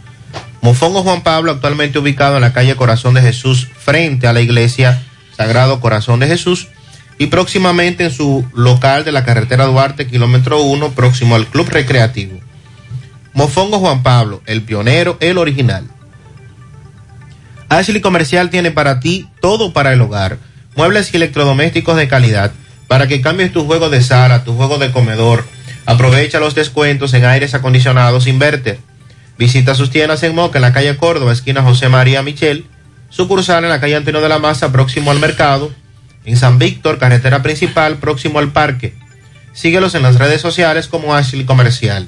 Mofongo 0.62 1.02
Juan 1.02 1.22
Pablo, 1.22 1.52
actualmente 1.52 1.98
ubicado 1.98 2.36
en 2.36 2.42
la 2.42 2.52
calle 2.52 2.76
Corazón 2.76 3.14
de 3.14 3.22
Jesús, 3.22 3.68
frente 3.78 4.26
a 4.26 4.32
la 4.32 4.40
iglesia 4.40 5.02
Sagrado 5.36 5.80
Corazón 5.80 6.20
de 6.20 6.26
Jesús, 6.26 6.68
y 7.18 7.26
próximamente 7.26 8.04
en 8.04 8.12
su 8.12 8.46
local 8.54 9.04
de 9.04 9.12
la 9.12 9.24
carretera 9.24 9.66
Duarte, 9.66 10.06
kilómetro 10.06 10.62
1, 10.62 10.92
próximo 10.92 11.34
al 11.34 11.46
Club 11.46 11.68
Recreativo. 11.68 12.38
Mofongo 13.34 13.78
Juan 13.78 14.02
Pablo, 14.02 14.42
el 14.46 14.62
pionero, 14.62 15.16
el 15.20 15.38
original. 15.38 15.84
Ashley 17.68 18.00
Comercial 18.00 18.50
tiene 18.50 18.70
para 18.70 19.00
ti 19.00 19.28
todo 19.40 19.72
para 19.72 19.92
el 19.92 20.00
hogar 20.00 20.47
muebles 20.78 21.12
y 21.12 21.16
electrodomésticos 21.16 21.96
de 21.96 22.06
calidad 22.06 22.52
para 22.86 23.08
que 23.08 23.20
cambies 23.20 23.52
tu 23.52 23.66
juego 23.66 23.90
de 23.90 24.00
sala, 24.00 24.44
tu 24.44 24.54
juego 24.54 24.78
de 24.78 24.92
comedor. 24.92 25.44
Aprovecha 25.86 26.38
los 26.38 26.54
descuentos 26.54 27.12
en 27.14 27.24
aires 27.24 27.52
acondicionados 27.52 28.28
Inverter. 28.28 28.78
Visita 29.36 29.74
sus 29.74 29.90
tiendas 29.90 30.22
en 30.22 30.36
Moca, 30.36 30.58
en 30.58 30.62
la 30.62 30.72
calle 30.72 30.96
Córdoba, 30.96 31.32
esquina 31.32 31.62
José 31.62 31.88
María 31.88 32.22
Michel. 32.22 32.64
Sucursal 33.10 33.64
en 33.64 33.70
la 33.70 33.80
calle 33.80 33.96
Antonio 33.96 34.20
de 34.20 34.28
la 34.28 34.38
Maza, 34.38 34.70
próximo 34.70 35.10
al 35.10 35.18
mercado. 35.18 35.72
En 36.24 36.36
San 36.36 36.60
Víctor, 36.60 36.98
carretera 36.98 37.42
principal, 37.42 37.96
próximo 37.96 38.38
al 38.38 38.52
parque. 38.52 38.94
Síguelos 39.52 39.96
en 39.96 40.02
las 40.02 40.14
redes 40.14 40.40
sociales 40.40 40.86
como 40.86 41.12
Ashley 41.12 41.44
Comercial. 41.44 42.06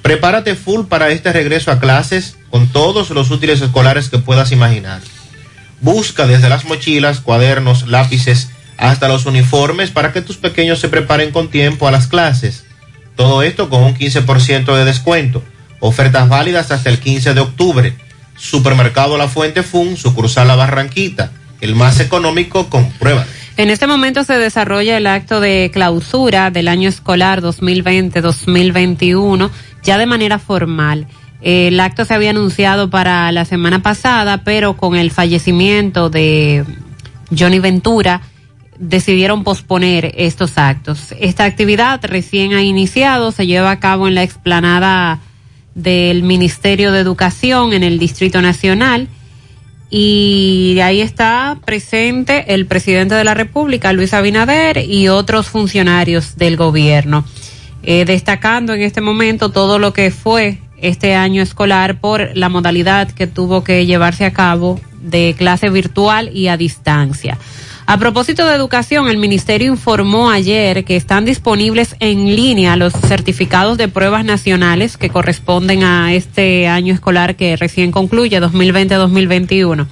Prepárate 0.00 0.54
full 0.54 0.86
para 0.86 1.10
este 1.10 1.30
regreso 1.30 1.70
a 1.72 1.78
clases 1.78 2.38
con 2.48 2.68
todos 2.68 3.10
los 3.10 3.30
útiles 3.30 3.60
escolares 3.60 4.08
que 4.08 4.16
puedas 4.16 4.50
imaginar. 4.50 5.02
Busca 5.80 6.26
desde 6.26 6.48
las 6.48 6.64
mochilas, 6.64 7.20
cuadernos, 7.20 7.86
lápices, 7.86 8.50
hasta 8.76 9.08
los 9.08 9.26
uniformes 9.26 9.90
para 9.90 10.12
que 10.12 10.22
tus 10.22 10.36
pequeños 10.36 10.80
se 10.80 10.88
preparen 10.88 11.32
con 11.32 11.48
tiempo 11.48 11.86
a 11.86 11.90
las 11.90 12.06
clases. 12.06 12.64
Todo 13.16 13.42
esto 13.42 13.68
con 13.68 13.82
un 13.82 13.96
15% 13.96 14.76
de 14.76 14.84
descuento. 14.84 15.42
Ofertas 15.80 16.28
válidas 16.28 16.70
hasta 16.70 16.90
el 16.90 16.98
15 16.98 17.34
de 17.34 17.40
octubre. 17.40 17.94
Supermercado 18.36 19.18
La 19.18 19.28
Fuente 19.28 19.62
Fun, 19.62 19.96
sucursal 19.96 20.48
La 20.48 20.56
Barranquita. 20.56 21.32
El 21.60 21.74
más 21.74 21.98
económico, 21.98 22.70
comprueba. 22.70 23.26
En 23.56 23.70
este 23.70 23.88
momento 23.88 24.22
se 24.22 24.38
desarrolla 24.38 24.96
el 24.96 25.08
acto 25.08 25.40
de 25.40 25.70
clausura 25.72 26.52
del 26.52 26.68
año 26.68 26.88
escolar 26.88 27.42
2020-2021, 27.42 29.50
ya 29.82 29.98
de 29.98 30.06
manera 30.06 30.38
formal. 30.38 31.08
El 31.40 31.78
acto 31.78 32.04
se 32.04 32.14
había 32.14 32.30
anunciado 32.30 32.90
para 32.90 33.30
la 33.32 33.44
semana 33.44 33.80
pasada, 33.80 34.42
pero 34.44 34.76
con 34.76 34.96
el 34.96 35.10
fallecimiento 35.10 36.10
de 36.10 36.64
Johnny 37.36 37.60
Ventura 37.60 38.22
decidieron 38.78 39.44
posponer 39.44 40.12
estos 40.16 40.58
actos. 40.58 41.14
Esta 41.20 41.44
actividad 41.44 42.00
recién 42.04 42.54
ha 42.54 42.62
iniciado, 42.62 43.32
se 43.32 43.46
lleva 43.46 43.70
a 43.70 43.80
cabo 43.80 44.08
en 44.08 44.14
la 44.14 44.22
explanada 44.22 45.20
del 45.74 46.22
Ministerio 46.22 46.90
de 46.92 47.00
Educación 47.00 47.72
en 47.72 47.84
el 47.84 47.98
Distrito 47.98 48.40
Nacional 48.40 49.08
y 49.90 50.78
ahí 50.82 51.00
está 51.00 51.58
presente 51.64 52.52
el 52.54 52.66
presidente 52.66 53.14
de 53.14 53.24
la 53.24 53.34
República, 53.34 53.92
Luis 53.92 54.12
Abinader, 54.12 54.78
y 54.78 55.08
otros 55.08 55.48
funcionarios 55.48 56.36
del 56.36 56.56
gobierno, 56.56 57.24
eh, 57.82 58.04
destacando 58.04 58.74
en 58.74 58.82
este 58.82 59.00
momento 59.00 59.50
todo 59.50 59.78
lo 59.78 59.92
que 59.92 60.10
fue 60.10 60.58
este 60.80 61.14
año 61.14 61.42
escolar 61.42 62.00
por 62.00 62.36
la 62.36 62.48
modalidad 62.48 63.10
que 63.10 63.26
tuvo 63.26 63.64
que 63.64 63.86
llevarse 63.86 64.24
a 64.24 64.32
cabo 64.32 64.80
de 65.00 65.34
clase 65.36 65.70
virtual 65.70 66.30
y 66.32 66.48
a 66.48 66.56
distancia. 66.56 67.38
A 67.90 67.96
propósito 67.96 68.46
de 68.46 68.54
educación, 68.54 69.08
el 69.08 69.16
ministerio 69.16 69.72
informó 69.72 70.28
ayer 70.28 70.84
que 70.84 70.94
están 70.94 71.24
disponibles 71.24 71.96
en 72.00 72.36
línea 72.36 72.76
los 72.76 72.92
certificados 72.92 73.78
de 73.78 73.88
pruebas 73.88 74.26
nacionales 74.26 74.98
que 74.98 75.08
corresponden 75.08 75.84
a 75.84 76.12
este 76.12 76.68
año 76.68 76.92
escolar 76.92 77.34
que 77.34 77.56
recién 77.56 77.90
concluye, 77.90 78.42
2020-2021. 78.42 79.86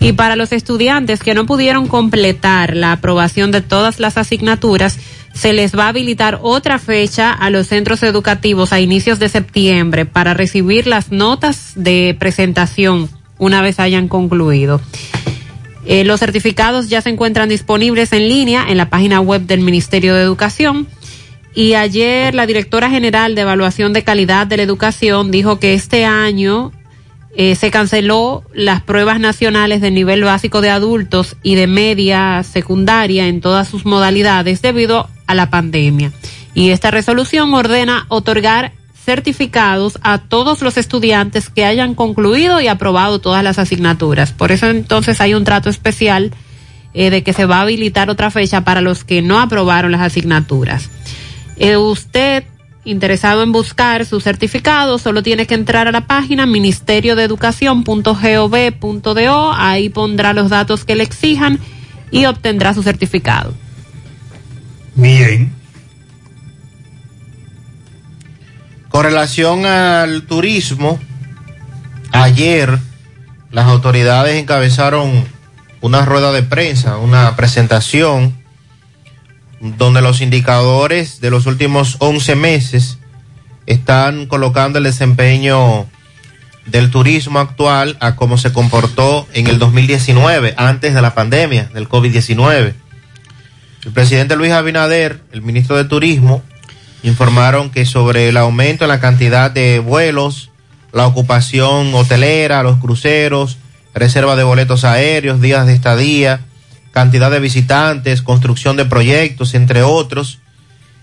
Y 0.00 0.12
para 0.12 0.36
los 0.36 0.52
estudiantes 0.52 1.20
que 1.20 1.34
no 1.34 1.44
pudieron 1.44 1.86
completar 1.86 2.74
la 2.76 2.92
aprobación 2.92 3.50
de 3.50 3.60
todas 3.60 4.00
las 4.00 4.16
asignaturas, 4.16 4.98
se 5.34 5.52
les 5.52 5.76
va 5.76 5.86
a 5.86 5.88
habilitar 5.88 6.38
otra 6.42 6.78
fecha 6.78 7.32
a 7.32 7.50
los 7.50 7.66
centros 7.66 8.02
educativos 8.02 8.72
a 8.72 8.80
inicios 8.80 9.18
de 9.18 9.28
septiembre 9.28 10.06
para 10.06 10.32
recibir 10.32 10.86
las 10.86 11.10
notas 11.10 11.72
de 11.74 12.16
presentación 12.18 13.10
una 13.38 13.60
vez 13.60 13.80
hayan 13.80 14.08
concluido. 14.08 14.80
Eh, 15.86 16.04
los 16.04 16.20
certificados 16.20 16.88
ya 16.88 17.02
se 17.02 17.10
encuentran 17.10 17.48
disponibles 17.48 18.12
en 18.12 18.28
línea 18.28 18.64
en 18.68 18.78
la 18.78 18.88
página 18.88 19.20
web 19.20 19.42
del 19.42 19.60
Ministerio 19.60 20.14
de 20.14 20.22
Educación. 20.22 20.86
Y 21.52 21.74
ayer 21.74 22.34
la 22.34 22.46
directora 22.46 22.88
general 22.88 23.34
de 23.34 23.42
Evaluación 23.42 23.92
de 23.92 24.02
Calidad 24.02 24.46
de 24.46 24.56
la 24.56 24.62
Educación 24.62 25.30
dijo 25.30 25.58
que 25.58 25.74
este 25.74 26.04
año 26.04 26.72
eh, 27.36 27.54
se 27.56 27.70
canceló 27.70 28.44
las 28.54 28.82
pruebas 28.82 29.20
nacionales 29.20 29.80
de 29.80 29.90
nivel 29.90 30.24
básico 30.24 30.60
de 30.60 30.70
adultos 30.70 31.36
y 31.42 31.56
de 31.56 31.66
media 31.66 32.42
secundaria 32.44 33.26
en 33.26 33.40
todas 33.40 33.68
sus 33.68 33.84
modalidades 33.84 34.62
debido 34.62 35.08
a 35.26 35.34
la 35.34 35.50
pandemia. 35.50 36.12
Y 36.54 36.70
esta 36.70 36.90
resolución 36.90 37.52
ordena 37.54 38.06
otorgar 38.08 38.72
certificados 39.04 39.98
a 40.02 40.18
todos 40.18 40.62
los 40.62 40.78
estudiantes 40.78 41.50
que 41.50 41.64
hayan 41.64 41.94
concluido 41.94 42.60
y 42.60 42.68
aprobado 42.68 43.18
todas 43.18 43.44
las 43.44 43.58
asignaturas. 43.58 44.32
Por 44.32 44.50
eso 44.50 44.68
entonces 44.68 45.20
hay 45.20 45.34
un 45.34 45.44
trato 45.44 45.68
especial 45.68 46.32
eh, 46.94 47.10
de 47.10 47.22
que 47.22 47.34
se 47.34 47.44
va 47.44 47.58
a 47.58 47.62
habilitar 47.62 48.08
otra 48.08 48.30
fecha 48.30 48.62
para 48.62 48.80
los 48.80 49.04
que 49.04 49.20
no 49.20 49.40
aprobaron 49.40 49.92
las 49.92 50.00
asignaturas. 50.00 50.88
Eh, 51.56 51.76
usted 51.76 52.44
interesado 52.84 53.42
en 53.42 53.52
buscar 53.52 54.06
su 54.06 54.20
certificado, 54.20 54.98
solo 54.98 55.22
tiene 55.22 55.46
que 55.46 55.54
entrar 55.54 55.88
a 55.88 55.92
la 55.92 56.06
página 56.06 56.46
ministerio 56.46 57.16
de 57.16 57.24
educación.gov.do, 57.24 59.52
ahí 59.52 59.88
pondrá 59.88 60.34
los 60.34 60.50
datos 60.50 60.84
que 60.84 60.94
le 60.94 61.02
exijan 61.02 61.58
y 62.10 62.26
obtendrá 62.26 62.74
su 62.74 62.82
certificado. 62.82 63.54
Bien. 64.94 65.52
Con 68.88 69.02
relación 69.02 69.66
al 69.66 70.22
turismo, 70.22 71.00
ayer 72.12 72.78
las 73.50 73.66
autoridades 73.66 74.40
encabezaron 74.40 75.24
una 75.80 76.04
rueda 76.04 76.30
de 76.32 76.42
prensa, 76.42 76.98
una 76.98 77.34
presentación 77.34 78.34
donde 79.60 80.00
los 80.00 80.20
indicadores 80.20 81.20
de 81.20 81.30
los 81.30 81.46
últimos 81.46 81.96
11 81.98 82.36
meses 82.36 82.98
están 83.66 84.26
colocando 84.26 84.78
el 84.78 84.84
desempeño 84.84 85.86
del 86.66 86.90
turismo 86.90 87.40
actual 87.40 87.96
a 88.00 88.14
cómo 88.14 88.38
se 88.38 88.52
comportó 88.52 89.26
en 89.32 89.48
el 89.48 89.58
2019, 89.58 90.54
antes 90.56 90.94
de 90.94 91.02
la 91.02 91.14
pandemia 91.14 91.70
del 91.74 91.88
COVID-19. 91.88 92.74
El 93.84 93.92
presidente 93.92 94.36
Luis 94.36 94.52
Abinader, 94.52 95.20
el 95.32 95.42
ministro 95.42 95.76
de 95.76 95.84
Turismo, 95.84 96.42
informaron 97.02 97.68
que 97.70 97.84
sobre 97.84 98.30
el 98.30 98.38
aumento 98.38 98.84
en 98.84 98.88
la 98.88 98.98
cantidad 98.98 99.50
de 99.50 99.78
vuelos, 99.78 100.48
la 100.92 101.06
ocupación 101.06 101.94
hotelera, 101.94 102.62
los 102.62 102.78
cruceros, 102.78 103.58
reserva 103.92 104.36
de 104.36 104.44
boletos 104.44 104.84
aéreos, 104.84 105.42
días 105.42 105.66
de 105.66 105.74
estadía, 105.74 106.40
cantidad 106.92 107.30
de 107.30 107.40
visitantes, 107.40 108.22
construcción 108.22 108.78
de 108.78 108.86
proyectos, 108.86 109.52
entre 109.54 109.82
otros. 109.82 110.38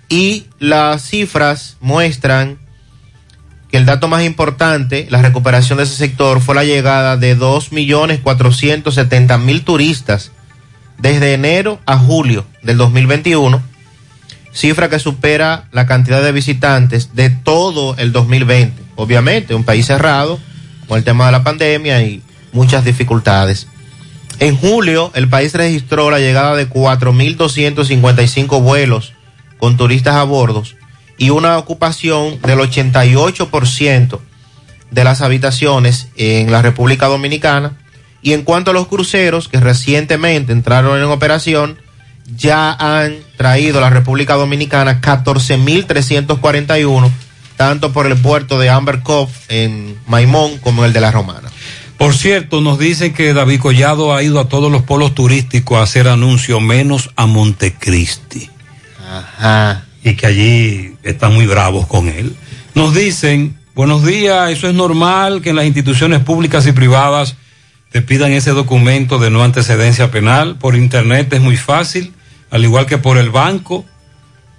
Y 0.10 0.48
las 0.58 1.04
cifras 1.04 1.78
muestran 1.82 2.58
que 3.70 3.78
el 3.78 3.86
dato 3.86 4.08
más 4.08 4.24
importante, 4.24 5.06
la 5.12 5.22
recuperación 5.22 5.78
de 5.78 5.84
ese 5.84 5.98
sector, 5.98 6.42
fue 6.42 6.56
la 6.56 6.64
llegada 6.64 7.16
de 7.16 7.38
2.470.000 7.38 9.64
turistas 9.64 10.32
desde 11.02 11.34
enero 11.34 11.80
a 11.86 11.98
julio 11.98 12.46
del 12.62 12.78
2021, 12.78 13.62
cifra 14.54 14.90
que 14.90 15.00
supera 15.00 15.66
la 15.72 15.88
cantidad 15.88 16.22
de 16.22 16.32
visitantes 16.32 17.16
de 17.16 17.30
todo 17.30 17.96
el 17.98 18.12
2020. 18.12 18.82
Obviamente, 18.96 19.56
un 19.56 19.64
país 19.64 19.88
cerrado 19.88 20.40
con 20.88 20.98
el 20.98 21.04
tema 21.04 21.26
de 21.26 21.32
la 21.32 21.44
pandemia 21.44 22.04
y 22.04 22.22
muchas 22.52 22.86
dificultades. 22.86 23.68
En 24.40 24.58
julio, 24.58 25.12
el 25.14 25.28
país 25.30 25.54
registró 25.54 26.10
la 26.12 26.20
llegada 26.20 26.56
de 26.56 26.70
4.255 26.70 28.62
vuelos 28.62 29.14
con 29.58 29.78
turistas 29.78 30.16
a 30.16 30.24
bordo 30.24 30.64
y 31.18 31.30
una 31.30 31.58
ocupación 31.58 32.42
del 32.42 32.60
88% 32.60 34.20
de 34.90 35.04
las 35.04 35.22
habitaciones 35.22 36.10
en 36.18 36.52
la 36.52 36.62
República 36.62 37.06
Dominicana. 37.06 37.78
Y 38.22 38.34
en 38.34 38.44
cuanto 38.44 38.72
a 38.72 38.74
los 38.74 38.88
cruceros 38.88 39.48
que 39.48 39.60
recientemente 39.60 40.54
entraron 40.54 40.98
en 40.98 41.06
operación, 41.06 41.78
ya 42.36 42.74
han 42.74 43.16
traído 43.38 43.78
a 43.80 43.82
la 43.82 43.90
República 43.90 44.36
Dominicana 44.36 45.02
14.341, 45.02 47.10
tanto 47.58 47.92
por 47.92 48.06
el 48.08 48.16
puerto 48.18 48.58
de 48.60 48.70
Amber 48.70 49.02
Cove 49.02 49.34
en 49.50 49.98
Maimón 50.08 50.58
como 50.60 50.86
el 50.86 50.94
de 50.94 51.02
La 51.02 51.12
Romana. 51.12 51.50
Por 51.98 52.16
cierto, 52.16 52.62
nos 52.62 52.80
dicen 52.80 53.14
que 53.14 53.34
David 53.34 53.60
Collado 53.60 54.16
ha 54.16 54.24
ido 54.24 54.40
a 54.40 54.48
todos 54.48 54.72
los 54.72 54.84
polos 54.84 55.14
turísticos 55.14 55.78
a 55.78 55.84
hacer 55.84 56.08
anuncios, 56.08 56.60
menos 56.60 57.12
a 57.16 57.28
Montecristi. 57.28 58.50
Ajá. 59.08 59.86
Y 60.04 60.16
que 60.16 60.26
allí 60.26 60.96
están 61.04 61.36
muy 61.36 61.46
bravos 61.46 61.86
con 61.86 62.08
él. 62.08 62.36
Nos 62.74 62.96
dicen, 62.96 63.56
buenos 63.76 64.04
días, 64.04 64.50
eso 64.50 64.68
es 64.68 64.74
normal 64.74 65.44
que 65.44 65.52
en 65.52 65.58
las 65.58 65.66
instituciones 65.66 66.22
públicas 66.22 66.66
y 66.66 66.72
privadas 66.72 67.36
te 67.92 68.02
pidan 68.02 68.32
ese 68.32 68.52
documento 68.52 69.20
de 69.20 69.30
no 69.30 69.44
antecedencia 69.44 70.12
penal. 70.12 70.58
Por 70.58 70.76
internet 70.76 71.32
es 71.34 71.42
muy 71.42 71.58
fácil, 71.58 72.14
al 72.50 72.64
igual 72.64 72.86
que 72.86 72.98
por 72.98 73.18
el 73.18 73.30
banco. 73.30 73.86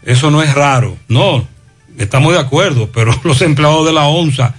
Eso 0.05 0.31
no 0.31 0.43
es 0.43 0.55
raro. 0.55 0.97
No, 1.09 1.47
estamos 1.99 2.33
de 2.33 2.41
acuerdo, 2.41 2.91
pero 2.94 3.19
los 3.25 3.43
empleados 3.43 3.86
de 3.86 3.93
la 3.93 4.07
ONSA 4.07 4.55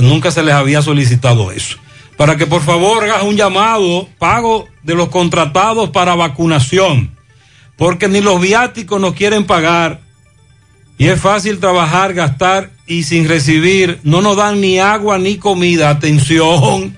nunca 0.00 0.30
se 0.30 0.42
les 0.42 0.54
había 0.54 0.82
solicitado 0.82 1.52
eso 1.52 1.76
para 2.20 2.36
que 2.36 2.46
por 2.46 2.60
favor 2.60 3.02
hagas 3.02 3.22
un 3.22 3.34
llamado, 3.34 4.06
pago 4.18 4.68
de 4.82 4.94
los 4.94 5.08
contratados 5.08 5.88
para 5.88 6.14
vacunación, 6.14 7.16
porque 7.78 8.08
ni 8.08 8.20
los 8.20 8.38
viáticos 8.38 9.00
nos 9.00 9.14
quieren 9.14 9.46
pagar 9.46 10.02
y 10.98 11.06
es 11.06 11.18
fácil 11.18 11.60
trabajar, 11.60 12.12
gastar 12.12 12.72
y 12.86 13.04
sin 13.04 13.26
recibir, 13.26 14.00
no 14.02 14.20
nos 14.20 14.36
dan 14.36 14.60
ni 14.60 14.78
agua 14.78 15.16
ni 15.16 15.38
comida. 15.38 15.88
Atención, 15.88 16.94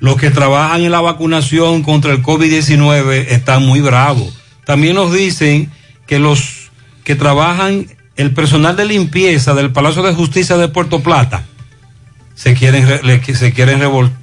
los 0.00 0.16
que 0.16 0.30
trabajan 0.30 0.82
en 0.82 0.92
la 0.92 1.00
vacunación 1.00 1.82
contra 1.82 2.12
el 2.12 2.22
COVID-19 2.22 3.26
están 3.28 3.66
muy 3.66 3.80
bravos. 3.80 4.38
También 4.64 4.94
nos 4.94 5.12
dicen 5.12 5.70
que 6.06 6.18
los 6.18 6.70
que 7.04 7.14
trabajan, 7.14 7.86
el 8.16 8.32
personal 8.32 8.76
de 8.76 8.84
limpieza 8.84 9.54
del 9.54 9.72
Palacio 9.72 10.02
de 10.02 10.14
Justicia 10.14 10.56
de 10.56 10.68
Puerto 10.68 11.02
Plata, 11.02 11.44
se 12.34 12.54
quieren, 12.54 12.86
se 13.34 13.52
quieren 13.52 13.80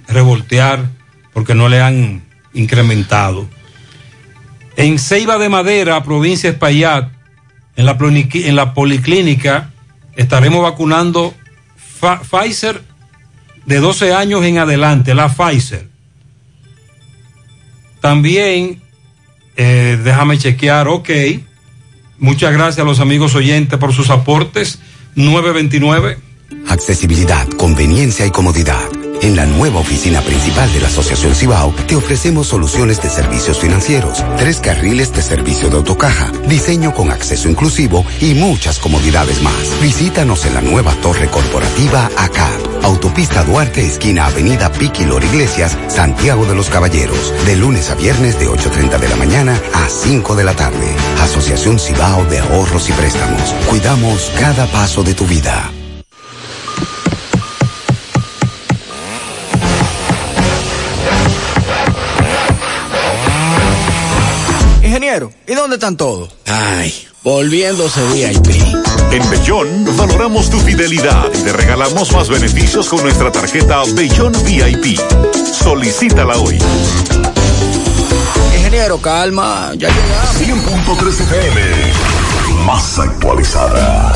revoltear 0.07 0.85
porque 1.33 1.55
no 1.55 1.67
le 1.67 1.81
han 1.81 2.23
incrementado. 2.53 3.49
En 4.77 4.99
Ceiba 4.99 5.37
de 5.37 5.49
Madera, 5.49 6.03
provincia 6.03 6.49
de 6.49 6.53
Espaillat, 6.53 7.09
en 7.75 7.85
la, 7.85 7.97
en 7.99 8.55
la 8.55 8.73
policlínica, 8.73 9.71
estaremos 10.15 10.63
vacunando 10.63 11.33
Pfizer 11.99 12.81
de 13.65 13.79
12 13.79 14.13
años 14.13 14.43
en 14.43 14.57
adelante, 14.57 15.13
la 15.15 15.29
Pfizer. 15.29 15.87
También, 18.01 18.81
eh, 19.55 19.99
déjame 20.03 20.37
chequear, 20.37 20.87
ok. 20.87 21.09
Muchas 22.19 22.53
gracias 22.53 22.79
a 22.79 22.87
los 22.87 22.99
amigos 22.99 23.35
oyentes 23.35 23.79
por 23.79 23.93
sus 23.93 24.09
aportes. 24.09 24.79
929 25.15 26.17
Accesibilidad, 26.67 27.47
conveniencia 27.57 28.25
y 28.25 28.31
comodidad. 28.31 29.04
En 29.21 29.35
la 29.35 29.45
nueva 29.45 29.79
oficina 29.79 30.21
principal 30.21 30.71
de 30.73 30.81
la 30.81 30.87
Asociación 30.87 31.33
Cibao 31.33 31.73
te 31.87 31.95
ofrecemos 31.95 32.47
soluciones 32.47 33.01
de 33.01 33.09
servicios 33.09 33.59
financieros, 33.59 34.23
tres 34.37 34.59
carriles 34.59 35.11
de 35.13 35.21
servicio 35.21 35.69
de 35.69 35.77
autocaja, 35.77 36.31
diseño 36.47 36.93
con 36.93 37.11
acceso 37.11 37.49
inclusivo 37.49 38.05
y 38.19 38.33
muchas 38.33 38.79
comodidades 38.79 39.41
más. 39.41 39.81
Visítanos 39.81 40.45
en 40.45 40.53
la 40.53 40.61
nueva 40.61 40.93
torre 41.01 41.27
corporativa 41.27 42.09
ACAP, 42.17 42.83
Autopista 42.83 43.43
Duarte, 43.43 43.85
esquina 43.85 44.27
Avenida 44.27 44.71
Piquilor 44.71 45.23
Iglesias, 45.23 45.77
Santiago 45.87 46.45
de 46.45 46.55
los 46.55 46.69
Caballeros, 46.69 47.33
de 47.45 47.55
lunes 47.55 47.89
a 47.89 47.95
viernes 47.95 48.39
de 48.39 48.47
8.30 48.47 48.99
de 48.99 49.09
la 49.09 49.15
mañana 49.15 49.59
a 49.73 49.89
5 49.89 50.35
de 50.35 50.43
la 50.43 50.55
tarde. 50.55 50.95
Asociación 51.21 51.79
Cibao 51.79 52.25
de 52.25 52.39
Ahorros 52.39 52.89
y 52.89 52.93
Préstamos. 52.93 53.53
Cuidamos 53.69 54.31
cada 54.39 54.67
paso 54.67 55.03
de 55.03 55.13
tu 55.13 55.25
vida. 55.25 55.71
¿Y 65.47 65.53
dónde 65.53 65.75
están 65.75 65.95
todos? 65.95 66.29
Ay, 66.45 66.93
volviéndose 67.23 68.01
VIP. 68.13 68.49
En 69.11 69.29
Bellón 69.29 69.85
valoramos 69.95 70.49
tu 70.49 70.59
fidelidad 70.59 71.29
y 71.33 71.41
te 71.41 71.53
regalamos 71.53 72.11
más 72.11 72.27
beneficios 72.27 72.89
con 72.89 73.01
nuestra 73.01 73.31
tarjeta 73.31 73.83
Bellón 73.93 74.33
VIP. 74.43 74.99
Solicítala 75.53 76.35
hoy. 76.37 76.59
Ingeniero, 78.57 78.99
calma, 78.99 79.71
ya 79.77 79.87
llegamos. 79.87 80.67
100.3 80.97 81.21
FM, 81.21 81.61
más 82.65 82.99
actualizada. 82.99 84.13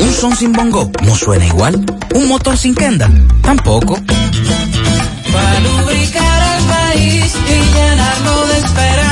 Un 0.00 0.12
son 0.12 0.36
sin 0.36 0.52
bongo 0.52 0.90
no 1.04 1.14
suena 1.14 1.46
igual. 1.46 1.84
Un 2.14 2.28
motor 2.28 2.58
sin 2.58 2.74
kenda 2.74 3.08
tampoco. 3.42 3.96
Para 5.32 5.60
lubricar 5.60 6.58
el 6.58 6.64
país 6.64 7.34
y 7.46 7.74
llenarlo 7.74 8.46
de 8.48 8.58
esperanza. 8.58 9.11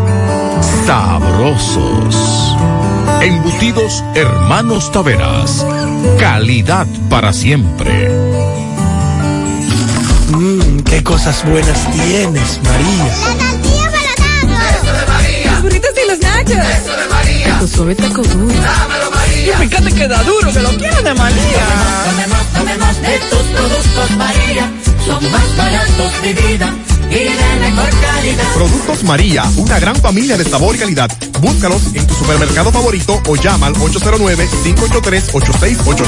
sabrosos. 0.85 2.55
Embutidos 3.21 4.03
Hermanos 4.15 4.91
Taveras. 4.91 5.65
Calidad 6.19 6.87
para 7.09 7.33
siempre. 7.33 8.09
Mmm, 10.29 10.79
qué 10.81 11.03
cosas 11.03 11.43
buenas 11.45 11.91
tienes, 11.91 12.59
María. 12.63 13.05
La 13.37 13.51
tortilla 13.51 13.89
para 14.47 14.69
Eso 14.69 14.93
de 14.93 15.05
María. 15.07 15.51
Los 15.51 15.61
burritos 15.61 15.91
y 16.03 16.09
los 16.09 16.19
nachos. 16.19 16.51
Eso 16.51 16.97
de 16.97 17.07
María. 17.09 17.59
Tu 17.59 17.67
suave 17.67 17.95
taco 17.95 18.21
duro. 18.23 18.53
Dámelo, 18.61 19.11
María. 19.11 19.53
Y 19.53 19.67
fíjate 19.67 19.91
que 19.93 20.07
da 20.07 20.23
duro, 20.23 20.51
que 20.51 20.59
lo 20.59 20.69
quiero 20.69 21.01
de 21.01 21.13
María. 21.13 21.65
Tomemos, 22.05 22.45
tomemos 22.53 23.01
de 23.01 23.19
tus 23.29 23.43
productos, 23.55 24.11
María. 24.17 24.71
Son 25.05 25.31
más 25.31 25.57
baratos 25.57 26.21
de 26.21 26.33
vida 26.33 26.73
y 27.11 27.25
de 27.25 27.35
mejor 27.59 27.89
calidad. 27.99 28.53
Productos 28.53 29.03
María, 29.03 29.43
una 29.57 29.77
gran 29.79 29.97
familia 29.97 30.37
de 30.37 30.45
sabor 30.45 30.75
y 30.75 30.79
calidad. 30.79 31.11
Búscalos 31.39 31.81
en 31.93 32.07
tu 32.07 32.13
supermercado 32.13 32.71
favorito 32.71 33.21
o 33.27 33.35
llama 33.35 33.67
al 33.67 33.75
809-583-8689. 33.75 36.07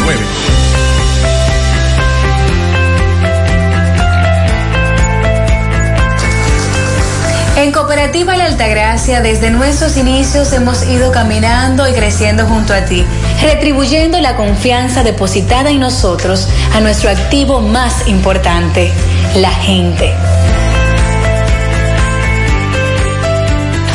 En 7.57 7.72
Cooperativa 7.72 8.35
La 8.35 8.45
Altagracia, 8.45 9.22
desde 9.22 9.49
nuestros 9.49 9.98
inicios 9.98 10.51
hemos 10.53 10.85
ido 10.88 11.11
caminando 11.11 11.88
y 11.88 11.93
creciendo 11.93 12.45
junto 12.45 12.73
a 12.73 12.85
ti, 12.85 13.06
retribuyendo 13.41 14.19
la 14.19 14.35
confianza 14.35 15.03
depositada 15.03 15.69
en 15.69 15.80
nosotros 15.80 16.48
a 16.73 16.82
nuestro 16.82 17.09
activo 17.09 17.61
más 17.61 18.07
importante, 18.07 18.91
la 19.35 19.51
gente. 19.51 20.14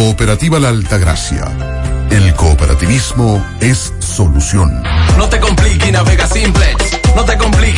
Cooperativa 0.00 0.58
La 0.58 0.70
Altagracia. 0.70 1.44
El 2.10 2.34
cooperativismo 2.34 3.44
es 3.60 3.92
solución. 3.98 4.82
No 5.18 5.28
te 5.28 5.38
compliques 5.38 5.92
navega 5.92 6.26
simplex. 6.26 6.79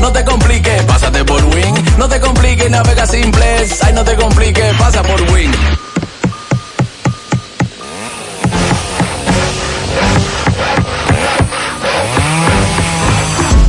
No 0.00 0.12
te 0.12 0.24
compliques, 0.24 0.82
pásate 0.84 1.24
por 1.24 1.44
Win. 1.44 1.74
No 1.98 2.08
te 2.08 2.20
compliques 2.20 2.70
navega 2.70 3.06
simplex. 3.06 3.82
Ay, 3.82 3.92
no 3.94 4.04
te 4.04 4.16
compliques, 4.16 4.74
pasa 4.76 5.02
por 5.02 5.20
Win. 5.32 5.52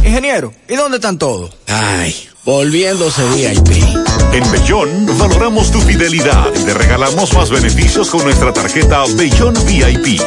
Ingeniero, 0.04 0.54
¿y 0.68 0.76
dónde 0.76 0.98
están 0.98 1.18
todos? 1.18 1.52
Ay, 1.68 2.16
volviéndose 2.44 3.24
VIP. 3.36 3.84
En 4.34 4.52
Bellón 4.52 5.18
valoramos 5.18 5.72
tu 5.72 5.80
fidelidad 5.82 6.50
te 6.52 6.74
regalamos 6.74 7.34
más 7.34 7.50
beneficios 7.50 8.10
con 8.10 8.24
nuestra 8.24 8.52
tarjeta 8.54 9.04
Bellón 9.16 9.54
VIP. 9.66 10.20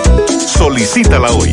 Solicítala 0.47 1.31
hoy. 1.31 1.53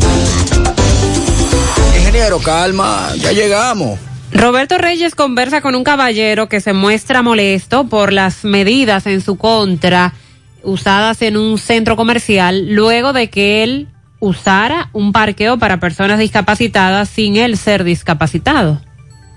Ingeniero, 1.98 2.40
calma, 2.40 3.14
ya 3.18 3.32
llegamos. 3.32 4.00
Roberto 4.38 4.78
Reyes 4.78 5.16
conversa 5.16 5.62
con 5.62 5.74
un 5.74 5.84
caballero 5.84 6.48
que 6.48 6.62
se 6.62 6.72
muestra 6.72 7.24
molesto 7.24 7.88
por 7.88 8.14
las 8.14 8.46
medidas 8.46 9.08
en 9.08 9.22
su 9.22 9.36
contra 9.36 10.14
usadas 10.62 11.24
en 11.24 11.38
un 11.38 11.58
centro 11.58 11.96
comercial 11.96 12.68
luego 12.70 13.14
de 13.14 13.32
que 13.32 13.64
él 13.64 13.88
usara 14.20 14.92
un 14.94 15.12
parqueo 15.12 15.58
para 15.58 15.80
personas 15.80 16.20
discapacitadas 16.20 17.10
sin 17.10 17.36
él 17.36 17.58
ser 17.58 17.84
discapacitado. 17.84 18.80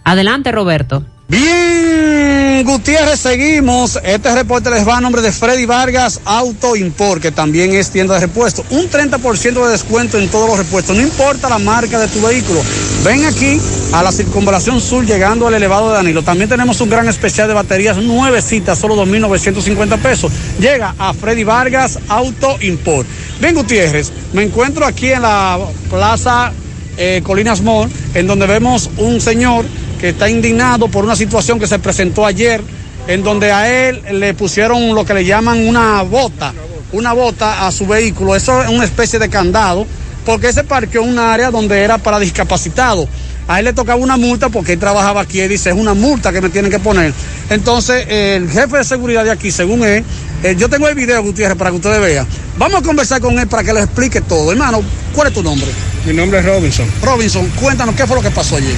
Adelante, 0.04 0.52
Roberto. 0.52 1.06
Bien, 1.30 2.64
Gutiérrez, 2.64 3.20
seguimos. 3.20 4.00
Este 4.02 4.34
reporte 4.34 4.68
les 4.68 4.86
va 4.86 4.96
a 4.96 5.00
nombre 5.00 5.22
de 5.22 5.30
Freddy 5.30 5.64
Vargas 5.64 6.20
Auto 6.24 6.74
Import, 6.74 7.22
que 7.22 7.30
también 7.30 7.72
es 7.72 7.90
tienda 7.90 8.14
de 8.14 8.22
repuestos. 8.22 8.66
Un 8.70 8.90
30% 8.90 9.64
de 9.64 9.70
descuento 9.70 10.18
en 10.18 10.28
todos 10.28 10.48
los 10.48 10.58
repuestos, 10.58 10.96
no 10.96 11.02
importa 11.02 11.48
la 11.48 11.60
marca 11.60 12.00
de 12.00 12.08
tu 12.08 12.20
vehículo. 12.20 12.60
Ven 13.04 13.24
aquí 13.26 13.60
a 13.92 14.02
la 14.02 14.10
circunvalación 14.10 14.80
sur 14.80 15.06
llegando 15.06 15.46
al 15.46 15.54
elevado 15.54 15.90
de 15.90 15.98
Danilo. 15.98 16.24
También 16.24 16.50
tenemos 16.50 16.80
un 16.80 16.90
gran 16.90 17.08
especial 17.08 17.46
de 17.46 17.54
baterías, 17.54 17.96
nueve 17.98 18.42
citas, 18.42 18.80
solo 18.80 18.96
2.950 19.06 19.98
pesos. 19.98 20.32
Llega 20.58 20.96
a 20.98 21.14
Freddy 21.14 21.44
Vargas 21.44 22.00
Auto 22.08 22.56
Import. 22.60 23.06
Bien, 23.40 23.54
Gutiérrez, 23.54 24.10
me 24.32 24.42
encuentro 24.42 24.84
aquí 24.84 25.12
en 25.12 25.22
la 25.22 25.60
plaza 25.88 26.50
eh, 26.96 27.20
Colinas 27.22 27.60
Mall, 27.60 27.88
en 28.14 28.26
donde 28.26 28.48
vemos 28.48 28.90
un 28.96 29.20
señor 29.20 29.64
que 30.00 30.08
está 30.08 30.30
indignado 30.30 30.88
por 30.88 31.04
una 31.04 31.14
situación 31.14 31.60
que 31.60 31.66
se 31.66 31.78
presentó 31.78 32.24
ayer, 32.24 32.62
en 33.06 33.22
donde 33.22 33.52
a 33.52 33.88
él 33.88 34.02
le 34.12 34.32
pusieron 34.32 34.94
lo 34.94 35.04
que 35.04 35.12
le 35.12 35.24
llaman 35.24 35.68
una 35.68 36.02
bota, 36.02 36.54
una 36.92 37.12
bota 37.12 37.66
a 37.66 37.72
su 37.72 37.86
vehículo. 37.86 38.34
Eso 38.34 38.62
es 38.62 38.70
una 38.70 38.84
especie 38.84 39.18
de 39.18 39.28
candado, 39.28 39.86
porque 40.24 40.48
ese 40.48 40.64
parqueó 40.64 41.02
en 41.02 41.10
un 41.10 41.18
área 41.18 41.50
donde 41.50 41.82
era 41.82 41.98
para 41.98 42.18
discapacitados. 42.18 43.08
A 43.46 43.58
él 43.58 43.64
le 43.64 43.72
tocaba 43.72 44.00
una 44.00 44.16
multa 44.16 44.48
porque 44.48 44.74
él 44.74 44.78
trabajaba 44.78 45.22
aquí 45.22 45.40
y 45.40 45.48
dice, 45.48 45.70
es 45.70 45.76
una 45.76 45.92
multa 45.92 46.32
que 46.32 46.40
me 46.40 46.48
tienen 46.48 46.70
que 46.70 46.78
poner. 46.78 47.12
Entonces, 47.50 48.06
el 48.08 48.48
jefe 48.48 48.78
de 48.78 48.84
seguridad 48.84 49.24
de 49.24 49.32
aquí, 49.32 49.50
según 49.50 49.84
él, 49.84 50.04
eh, 50.42 50.54
yo 50.56 50.70
tengo 50.70 50.88
el 50.88 50.94
video, 50.94 51.22
Gutiérrez, 51.22 51.58
para 51.58 51.70
que 51.70 51.76
ustedes 51.76 52.00
vean. 52.00 52.26
Vamos 52.56 52.80
a 52.80 52.82
conversar 52.82 53.20
con 53.20 53.38
él 53.38 53.48
para 53.48 53.64
que 53.64 53.72
le 53.72 53.80
explique 53.80 54.20
todo. 54.20 54.52
Hermano, 54.52 54.82
¿cuál 55.14 55.28
es 55.28 55.34
tu 55.34 55.42
nombre? 55.42 55.66
Mi 56.06 56.14
nombre 56.14 56.38
es 56.38 56.46
Robinson. 56.46 56.86
Robinson, 57.02 57.50
cuéntanos 57.60 57.94
qué 57.96 58.06
fue 58.06 58.16
lo 58.16 58.22
que 58.22 58.30
pasó 58.30 58.56
ayer. 58.56 58.76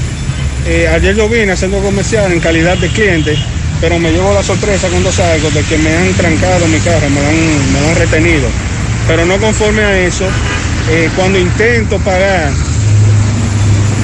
Eh, 0.65 0.87
ayer 0.89 1.17
yo 1.17 1.29
vine 1.29 1.53
haciendo 1.53 1.79
comercial 1.81 2.33
en 2.33 2.39
calidad 2.39 2.77
de 2.79 2.89
cliente, 2.89 3.37
pero 3.81 3.99
me 3.99 4.13
llevo 4.13 4.33
la 4.33 4.43
sorpresa 4.43 4.89
cuando 4.89 5.11
salgo 5.11 5.51
de 5.51 5.63
que 5.65 5.77
me 5.79 5.97
han 5.97 6.13
trancado 6.15 6.67
mi 6.69 6.79
carro, 6.79 7.11
me 7.11 7.21
han, 7.21 7.73
me 7.73 7.79
han 7.81 7.97
retenido. 7.97 8.49
Pero 9.09 9.27
no 9.27 9.39
conforme 9.39 9.83
a 9.83 9.99
eso, 9.99 10.25
eh, 10.91 11.11
cuando 11.17 11.39
intento 11.39 11.99
pagar, 11.99 12.53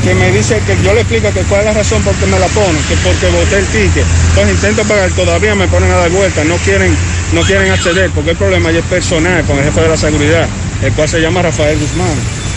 que 0.02 0.14
me 0.14 0.32
dice 0.32 0.60
que 0.66 0.76
yo 0.82 0.94
le 0.94 1.02
explico 1.02 1.30
que 1.32 1.42
cuál 1.42 1.60
es 1.60 1.66
la 1.66 1.74
razón 1.74 2.02
por 2.02 2.14
qué 2.16 2.26
me 2.26 2.38
la 2.40 2.46
ponen, 2.48 2.82
que 2.88 2.96
porque 3.04 3.26
boté 3.28 3.58
el 3.58 3.66
ticket. 3.66 4.04
Entonces 4.30 4.54
intento 4.54 4.82
pagar, 4.84 5.10
todavía 5.12 5.54
me 5.54 5.68
ponen 5.68 5.90
a 5.92 5.96
dar 5.96 6.10
vuelta, 6.10 6.42
no 6.42 6.56
quieren, 6.56 6.96
no 7.32 7.42
quieren 7.42 7.70
acceder, 7.70 8.10
porque 8.10 8.30
el 8.30 8.36
problema 8.36 8.72
ya 8.72 8.80
es 8.80 8.84
personal 8.86 9.44
con 9.44 9.58
el 9.58 9.64
jefe 9.64 9.80
de 9.80 9.88
la 9.88 9.96
seguridad, 9.96 10.48
el 10.82 10.92
cual 10.92 11.08
se 11.08 11.20
llama 11.20 11.42
Rafael 11.42 11.78
Guzmán. 11.78 12.47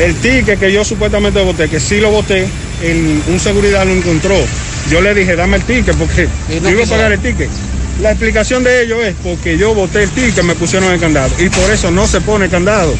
El 0.00 0.14
ticket 0.16 0.58
que 0.58 0.72
yo 0.72 0.84
supuestamente 0.84 1.40
voté, 1.42 1.68
que 1.68 1.78
sí 1.78 2.00
lo 2.00 2.10
voté, 2.10 2.48
el- 2.82 3.22
un 3.28 3.38
seguridad 3.38 3.84
lo 3.86 3.92
encontró. 3.92 4.34
Yo 4.90 5.00
le 5.00 5.14
dije, 5.14 5.36
dame 5.36 5.58
el 5.58 5.62
ticket 5.64 5.94
porque 5.96 6.28
yo 6.48 6.70
iba 6.70 6.82
a 6.84 6.86
pagar 6.86 7.12
el 7.12 7.20
ticket. 7.20 7.48
La 8.00 8.10
explicación 8.10 8.64
de 8.64 8.82
ello 8.82 9.02
es 9.02 9.14
porque 9.22 9.58
yo 9.58 9.74
voté 9.74 10.02
el 10.02 10.10
ticket, 10.10 10.42
me 10.44 10.54
pusieron 10.54 10.90
el 10.92 10.98
candado. 10.98 11.30
Y 11.38 11.48
por 11.50 11.70
eso 11.70 11.90
no 11.90 12.06
se 12.06 12.20
pone 12.20 12.48
candado. 12.48 12.94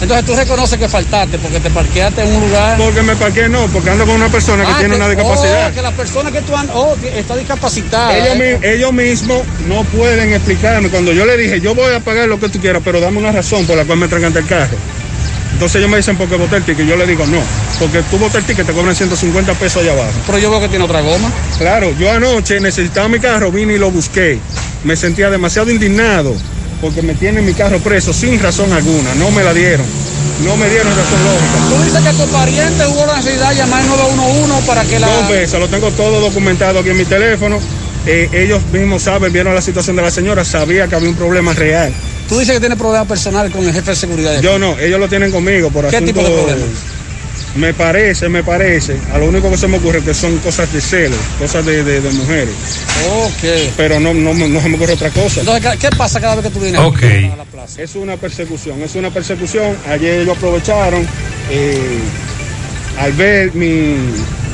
Entonces 0.00 0.26
tú 0.26 0.34
reconoces 0.34 0.78
que 0.80 0.88
faltaste 0.88 1.38
porque 1.38 1.60
te 1.60 1.70
parqueaste 1.70 2.22
en 2.22 2.34
un 2.34 2.40
lugar. 2.48 2.76
Porque 2.76 3.02
me 3.02 3.14
parqué 3.14 3.48
no, 3.48 3.66
porque 3.68 3.90
ando 3.90 4.04
con 4.04 4.16
una 4.16 4.28
persona 4.30 4.64
que 4.64 4.72
Ah, 4.72 4.78
tiene 4.80 4.96
una 4.96 5.08
discapacidad. 5.08 5.70
Oh, 5.70 5.74
que 5.74 5.82
la 5.82 5.92
persona 5.92 6.32
que 6.32 6.40
tú 6.40 6.56
andas, 6.56 6.74
oh, 6.76 6.96
está 7.14 7.36
discapacitada. 7.36 8.16
Ellos, 8.18 8.36
eh. 8.40 8.58
mi- 8.60 8.66
ellos 8.68 8.92
mismos 8.92 9.42
no 9.68 9.84
pueden 9.84 10.32
explicarme. 10.32 10.88
Cuando 10.88 11.12
yo 11.12 11.24
le 11.24 11.36
dije, 11.36 11.60
yo 11.60 11.76
voy 11.76 11.94
a 11.94 12.00
pagar 12.00 12.26
lo 12.26 12.40
que 12.40 12.48
tú 12.48 12.58
quieras, 12.58 12.82
pero 12.84 12.98
dame 13.00 13.18
una 13.18 13.30
razón 13.30 13.64
por 13.64 13.76
la 13.76 13.84
cual 13.84 13.98
me 13.98 14.08
trancan 14.08 14.36
el 14.36 14.46
carro. 14.46 14.76
Entonces 15.52 15.76
ellos 15.76 15.90
me 15.90 15.96
dicen, 15.98 16.16
porque 16.16 16.36
boté 16.36 16.56
el 16.56 16.64
ticket. 16.64 16.86
Yo 16.86 16.96
le 16.96 17.06
digo, 17.06 17.26
no, 17.26 17.40
porque 17.78 18.02
tú 18.10 18.18
boté 18.18 18.38
el 18.38 18.44
ticket, 18.44 18.66
te 18.66 18.72
cobran 18.72 18.94
150 18.94 19.54
pesos 19.54 19.82
allá 19.82 19.92
abajo. 19.92 20.12
Pero 20.26 20.38
yo 20.38 20.50
veo 20.50 20.60
que 20.60 20.68
tiene 20.68 20.84
otra 20.84 21.00
goma. 21.00 21.30
Claro, 21.58 21.94
yo 21.98 22.10
anoche 22.10 22.60
necesitaba 22.60 23.08
mi 23.08 23.20
carro, 23.20 23.52
vine 23.52 23.74
y 23.74 23.78
lo 23.78 23.90
busqué. 23.90 24.38
Me 24.84 24.96
sentía 24.96 25.30
demasiado 25.30 25.70
indignado 25.70 26.34
porque 26.82 27.00
me 27.00 27.14
tienen 27.14 27.46
mi 27.46 27.54
carro 27.54 27.78
preso 27.78 28.12
sin 28.12 28.40
razón 28.40 28.72
alguna. 28.72 29.14
No 29.14 29.30
me 29.30 29.44
la 29.44 29.54
dieron. 29.54 29.86
No 30.44 30.56
me 30.56 30.68
dieron 30.68 30.88
razón 30.88 31.24
lógica. 31.24 31.76
Tú 31.76 31.84
dices 31.84 32.02
que 32.02 32.24
tu 32.24 32.30
pariente 32.32 32.86
hubo 32.88 33.06
la 33.06 33.16
necesidad 33.16 33.50
de 33.50 33.56
llamar 33.56 33.82
al 33.82 33.88
911 33.88 34.66
para 34.66 34.84
que 34.84 34.98
la. 34.98 35.06
Dos 35.06 35.28
veces, 35.28 35.60
lo 35.60 35.68
tengo 35.68 35.90
todo 35.92 36.20
documentado 36.20 36.80
aquí 36.80 36.90
en 36.90 36.96
mi 36.96 37.04
teléfono. 37.04 37.60
Eh, 38.04 38.28
ellos 38.32 38.60
mismos 38.72 39.02
saben, 39.02 39.32
vieron 39.32 39.54
la 39.54 39.62
situación 39.62 39.94
de 39.94 40.02
la 40.02 40.10
señora, 40.10 40.44
sabía 40.44 40.88
que 40.88 40.96
había 40.96 41.08
un 41.08 41.14
problema 41.14 41.52
real. 41.52 41.94
Tú 42.28 42.38
dices 42.38 42.54
que 42.54 42.60
tiene 42.60 42.76
problemas 42.76 43.06
personales 43.08 43.52
con 43.52 43.64
el 43.66 43.72
jefe 43.72 43.90
de 43.90 43.96
seguridad. 43.96 44.30
de 44.32 44.36
aquí. 44.38 44.46
Yo 44.46 44.58
no, 44.58 44.78
ellos 44.78 44.98
lo 44.98 45.08
tienen 45.08 45.30
conmigo 45.30 45.70
por 45.70 45.88
¿Qué 45.88 45.96
asunto- 45.96 46.14
tipo 46.14 46.26
de 46.28 46.34
problemas? 46.34 46.68
Me 47.54 47.74
parece, 47.74 48.30
me 48.30 48.42
parece. 48.42 48.96
A 49.12 49.18
lo 49.18 49.26
único 49.26 49.50
que 49.50 49.58
se 49.58 49.68
me 49.68 49.76
ocurre 49.76 49.98
es 49.98 50.04
que 50.04 50.14
son 50.14 50.38
cosas 50.38 50.72
de 50.72 50.80
celos, 50.80 51.18
cosas 51.38 51.66
de, 51.66 51.84
de- 51.84 52.00
de 52.00 52.10
mujeres. 52.12 52.54
Ok. 53.24 53.72
Pero 53.76 54.00
no, 54.00 54.14
no, 54.14 54.32
no 54.32 54.60
se 54.62 54.68
me 54.70 54.76
ocurre 54.76 54.94
otra 54.94 55.10
cosa. 55.10 55.40
Entonces, 55.40 55.70
¿qué- 55.72 55.78
¿qué 55.78 55.90
pasa 55.94 56.18
cada 56.18 56.36
vez 56.36 56.44
que 56.46 56.50
tú 56.50 56.60
vienes? 56.60 56.80
Ok. 56.80 57.02
a 57.32 57.36
la 57.36 57.44
plaza? 57.44 57.82
Es 57.82 57.94
una 57.94 58.16
persecución, 58.16 58.80
es 58.80 58.94
una 58.94 59.10
persecución. 59.10 59.76
Ayer 59.86 60.20
ellos 60.20 60.34
aprovecharon 60.38 61.06
eh, 61.50 61.98
al 62.98 63.12
ver 63.12 63.54
mi 63.54 63.96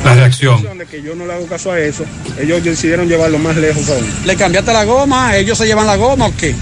La 0.05 0.15
reacción. 0.15 0.77
de 0.79 0.87
que 0.87 1.01
yo 1.01 1.15
no 1.15 1.25
le 1.27 1.35
hago 1.35 1.47
caso 1.47 1.71
a 1.71 1.79
eso, 1.79 2.05
ellos 2.41 2.65
decidieron 2.65 3.07
llevarlo 3.09 3.39
más 3.39 3.57
lejos 3.57 3.89
aún. 3.91 4.07
¿Le 4.25 4.35
cambiaste 4.35 4.73
la 4.73 4.85
goma? 4.85 5.37
¿Ellos 5.37 5.57
se 5.57 5.67
llevan 5.67 5.87
la 5.87 5.95
goma 5.97 6.27
o 6.27 6.35
qué? 6.37 6.53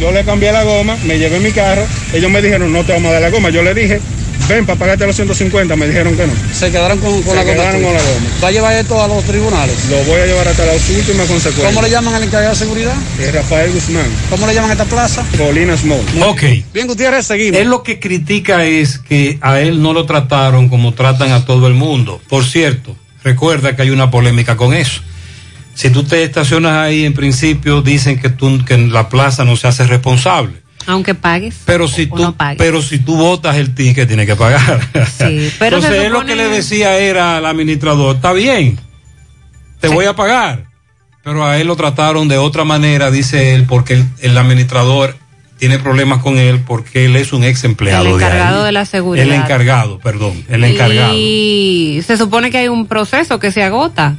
Yo 0.00 0.12
le 0.12 0.24
cambié 0.24 0.52
la 0.52 0.62
goma, 0.64 0.96
me 1.04 1.18
llevé 1.18 1.40
mi 1.40 1.50
carro, 1.52 1.84
ellos 2.12 2.30
me 2.30 2.40
dijeron 2.40 2.72
no 2.72 2.84
te 2.84 2.92
vamos 2.92 3.10
a 3.10 3.14
dar 3.14 3.22
la 3.22 3.30
goma. 3.30 3.50
Yo 3.50 3.62
le 3.62 3.74
dije, 3.74 4.00
ven 4.48 4.64
para 4.64 4.78
pagarte 4.78 5.06
los 5.06 5.16
150, 5.16 5.74
me 5.76 5.86
dijeron 5.88 6.16
que 6.16 6.26
no. 6.26 6.32
Se 6.52 6.70
quedaron 6.70 6.98
con, 6.98 7.12
con 7.22 7.30
Se 7.30 7.34
la 7.34 7.42
goma. 7.42 7.54
quedaron 7.54 7.80
tuya. 7.80 7.84
con 7.86 7.94
la 7.96 8.02
goma. 8.02 8.26
¿Va 8.42 8.48
a 8.48 8.50
llevar 8.52 8.72
esto 8.76 9.02
a 9.02 9.08
los 9.08 9.24
tribunales? 9.24 9.76
Lo 9.90 9.96
voy 10.04 10.20
a 10.20 10.26
llevar 10.26 10.46
hasta 10.46 10.64
las 10.66 10.88
últimas 10.88 11.26
consecuencias. 11.26 11.66
¿Cómo 11.66 11.82
le 11.82 11.90
llaman 11.90 12.14
al 12.14 12.22
encargado 12.22 12.52
de 12.52 12.58
seguridad? 12.58 12.94
Es 13.18 13.34
Rafael 13.34 13.72
Guzmán. 13.72 14.06
¿Cómo 14.30 14.46
le 14.46 14.54
llaman 14.54 14.70
a 14.70 14.74
esta 14.74 14.84
plaza? 14.84 15.24
Colina 15.36 15.76
Small. 15.76 16.00
Ok. 16.22 16.42
Bien, 16.72 16.86
Gutiérrez, 16.86 17.26
seguimos. 17.26 17.60
Él 17.60 17.68
lo 17.68 17.82
que 17.82 17.98
critica 17.98 18.64
es 18.64 18.98
que 18.98 19.38
a 19.40 19.60
él 19.60 19.82
no 19.82 19.92
lo 19.92 20.06
trataron 20.06 20.68
como 20.68 20.94
tratan 20.94 21.32
a 21.32 21.44
todo 21.44 21.66
el 21.66 21.74
mundo. 21.74 22.20
Por 22.28 22.44
cierto, 22.44 22.94
recuerda 23.24 23.74
que 23.74 23.82
hay 23.82 23.90
una 23.90 24.10
polémica 24.12 24.56
con 24.56 24.74
eso. 24.74 25.00
Si 25.78 25.90
tú 25.90 26.02
te 26.02 26.24
estacionas 26.24 26.72
ahí, 26.72 27.04
en 27.04 27.14
principio 27.14 27.82
dicen 27.82 28.18
que, 28.18 28.30
tú, 28.30 28.64
que 28.64 28.76
la 28.76 29.08
plaza 29.08 29.44
no 29.44 29.54
se 29.54 29.68
hace 29.68 29.86
responsable. 29.86 30.54
Aunque 30.88 31.14
pagues. 31.14 31.60
Pero 31.66 31.86
si 31.86 32.06
tú, 32.06 32.16
no 32.16 32.34
pero 32.56 32.82
si 32.82 32.98
tú 32.98 33.16
votas 33.16 33.54
el 33.58 33.76
ticket, 33.76 34.08
tienes 34.08 34.26
que 34.26 34.34
pagar. 34.34 34.80
Sí, 35.16 35.52
pero 35.56 35.76
Entonces 35.76 36.02
él 36.02 36.12
lo 36.12 36.24
que 36.24 36.34
le 36.34 36.48
decía 36.48 36.98
era 36.98 37.36
al 37.36 37.46
administrador, 37.46 38.16
está 38.16 38.32
bien, 38.32 38.76
te 39.78 39.86
voy 39.86 40.06
a 40.06 40.16
pagar. 40.16 40.64
Pero 41.22 41.46
a 41.46 41.58
él 41.58 41.68
lo 41.68 41.76
trataron 41.76 42.26
de 42.26 42.38
otra 42.38 42.64
manera, 42.64 43.12
dice 43.12 43.54
él, 43.54 43.64
porque 43.68 43.94
el, 43.94 44.06
el 44.18 44.36
administrador 44.36 45.14
tiene 45.58 45.78
problemas 45.78 46.22
con 46.22 46.38
él 46.38 46.58
porque 46.66 47.04
él 47.04 47.14
es 47.14 47.32
un 47.32 47.44
ex 47.44 47.62
empleado. 47.62 48.02
El 48.02 48.18
de 48.18 48.24
encargado 48.24 48.64
de 48.64 48.72
la 48.72 48.84
seguridad. 48.84 49.24
El 49.24 49.32
encargado, 49.32 50.00
perdón, 50.00 50.44
el 50.48 50.64
encargado. 50.64 51.12
Y 51.14 52.02
se 52.04 52.16
supone 52.16 52.50
que 52.50 52.58
hay 52.58 52.66
un 52.66 52.88
proceso 52.88 53.38
que 53.38 53.52
se 53.52 53.62
agota. 53.62 54.16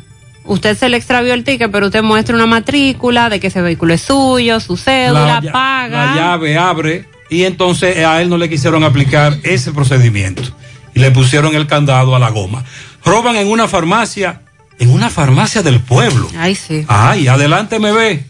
Usted 0.50 0.76
se 0.78 0.90
le 0.90 0.98
extravió 0.98 1.34
el 1.36 1.44
ticket, 1.44 1.72
pero 1.72 1.86
usted 1.86 2.02
muestra 2.02 2.36
una 2.36 2.48
matrícula 2.48 3.30
de 3.30 3.40
que 3.40 3.48
ese 3.48 3.62
vehículo 3.62 3.94
es 3.94 4.02
suyo, 4.02 4.60
su 4.60 4.78
cédula, 4.78 5.40
lla- 5.42 5.52
paga. 5.52 6.06
la 6.08 6.16
llave 6.16 6.58
abre 6.58 7.06
y 7.30 7.44
entonces 7.44 8.04
a 8.04 8.20
él 8.22 8.30
no 8.30 8.38
le 8.38 8.50
quisieron 8.50 8.84
aplicar 8.84 9.38
ese 9.44 9.72
procedimiento 9.72 10.42
y 10.96 11.00
le 11.02 11.12
pusieron 11.12 11.56
el 11.56 11.68
candado 11.68 12.16
a 12.16 12.20
la 12.20 12.30
goma. 12.32 12.64
Roban 13.06 13.36
en 13.36 13.48
una 13.48 13.68
farmacia, 13.68 14.42
en 14.80 14.90
una 14.90 15.12
farmacia 15.12 15.62
del 15.62 15.80
pueblo. 15.82 16.28
Ay, 16.38 16.56
sí. 16.56 16.84
Ay, 16.88 17.28
adelante 17.28 17.78
me 17.80 17.92
ve. 17.92 18.26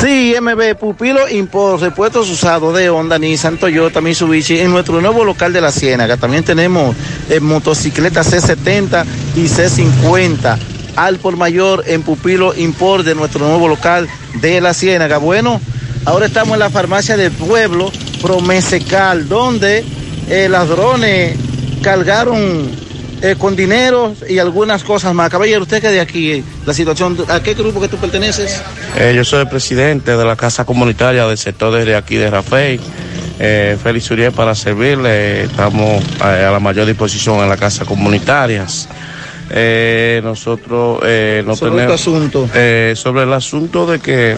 Sí, 0.00 0.34
MB, 0.40 0.76
Pupilo 0.78 1.28
Import, 1.28 1.80
repuestos 1.80 2.30
usados 2.30 2.76
de 2.76 2.90
Honda, 2.90 3.18
Nissan, 3.18 3.58
Toyota, 3.58 4.00
Mitsubishi, 4.00 4.58
en 4.58 4.70
nuestro 4.70 5.00
nuevo 5.00 5.24
local 5.24 5.52
de 5.52 5.60
la 5.60 5.72
Ciénaga. 5.72 6.16
También 6.16 6.44
tenemos 6.44 6.94
eh, 7.30 7.40
motocicletas 7.40 8.32
C70 8.32 9.04
y 9.36 9.44
C50. 9.44 10.58
Al 10.96 11.18
por 11.18 11.36
mayor 11.36 11.84
en 11.86 12.02
Pupilo 12.02 12.54
Import 12.54 13.04
de 13.04 13.14
nuestro 13.14 13.46
nuevo 13.46 13.68
local 13.68 14.08
de 14.40 14.60
la 14.60 14.74
Ciénaga. 14.74 15.18
Bueno, 15.18 15.60
ahora 16.04 16.26
estamos 16.26 16.54
en 16.54 16.60
la 16.60 16.70
farmacia 16.70 17.16
del 17.16 17.32
pueblo, 17.32 17.92
Promesecal, 18.22 19.28
donde 19.28 19.84
eh, 20.28 20.48
ladrones 20.48 21.36
cargaron 21.82 22.70
eh, 23.22 23.36
con 23.38 23.56
dinero 23.56 24.14
y 24.28 24.38
algunas 24.38 24.84
cosas 24.84 25.14
más. 25.14 25.30
Caballero, 25.30 25.62
usted 25.62 25.80
que 25.80 25.88
de 25.88 26.00
aquí, 26.00 26.44
la 26.64 26.74
situación, 26.74 27.16
¿a 27.28 27.40
qué 27.42 27.54
grupo 27.54 27.80
que 27.80 27.88
tú 27.88 27.96
perteneces? 27.96 28.62
Eh, 28.96 29.12
yo 29.14 29.24
soy 29.24 29.40
el 29.40 29.48
presidente 29.48 30.16
de 30.16 30.24
la 30.24 30.36
Casa 30.36 30.64
Comunitaria 30.64 31.26
del 31.26 31.38
sector 31.38 31.74
desde 31.74 31.96
aquí 31.96 32.16
de 32.16 32.30
Rafael. 32.30 32.80
Eh, 33.38 33.76
Félix 33.82 34.10
Uriel 34.10 34.32
para 34.32 34.54
servirle. 34.54 35.44
Estamos 35.44 36.02
eh, 36.20 36.44
a 36.46 36.50
la 36.50 36.60
mayor 36.60 36.86
disposición 36.86 37.40
en 37.40 37.48
las 37.48 37.58
casas 37.58 37.86
comunitarias. 37.86 38.88
Eh, 39.50 40.20
nosotros 40.24 41.00
eh, 41.04 41.42
no 41.46 41.54
Sobre 41.54 41.72
tenemos 41.72 42.00
este 42.00 42.10
asunto. 42.10 42.48
eh, 42.54 42.94
sobre 42.96 43.22
el 43.22 43.32
asunto 43.32 43.86
de 43.86 44.00
que 44.00 44.36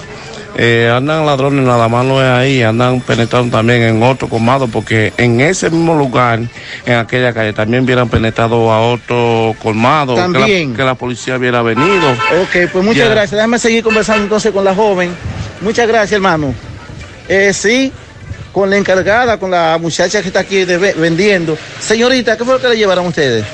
eh, 0.57 0.93
andan 0.95 1.25
ladrones 1.25 1.65
nada 1.65 1.89
más 1.89 2.05
no 2.05 2.21
es 2.23 2.29
ahí, 2.29 2.63
andan 2.63 3.01
penetrando 3.01 3.57
también 3.57 3.83
en 3.83 4.03
otro 4.03 4.29
comado, 4.29 4.67
porque 4.67 5.13
en 5.17 5.41
ese 5.41 5.71
mismo 5.71 5.95
lugar, 5.97 6.41
en 6.85 6.95
aquella 6.97 7.33
calle, 7.33 7.53
también 7.53 7.85
hubieran 7.85 8.09
penetrado 8.09 8.71
a 8.73 8.81
otro 8.81 9.55
colmado, 9.63 10.15
que 10.17 10.21
También. 10.21 10.71
la, 10.73 10.77
que 10.77 10.83
la 10.85 10.95
policía 10.97 11.37
hubiera 11.37 11.63
venido. 11.63 12.11
Ok, 12.43 12.71
pues 12.73 12.85
muchas 12.85 13.05
Ya. 13.05 13.09
gracias. 13.11 13.31
Déjame 13.33 13.59
seguir 13.59 13.85
conversando 13.85 14.25
entonces 14.25 14.51
con 14.53 14.65
la 14.65 14.75
joven. 14.75 15.11
Muchas 15.61 15.87
gracias, 15.87 16.13
hermano. 16.13 16.53
Eh, 17.29 17.53
sí, 17.55 17.93
con 18.53 18.69
la 18.69 18.77
encargada, 18.79 19.39
con 19.39 19.51
la 19.53 19.79
muchacha 19.81 20.21
que 20.23 20.29
está 20.29 20.41
aquí 20.41 20.65
de- 20.65 20.77
vendiendo. 20.95 21.57
Señorita, 21.79 22.37
¿qué 22.37 22.45
fue 22.45 22.55
lo 22.55 22.61
que 22.61 22.69
le 22.69 22.77
llevaron 22.77 23.07
ustedes? 23.07 23.45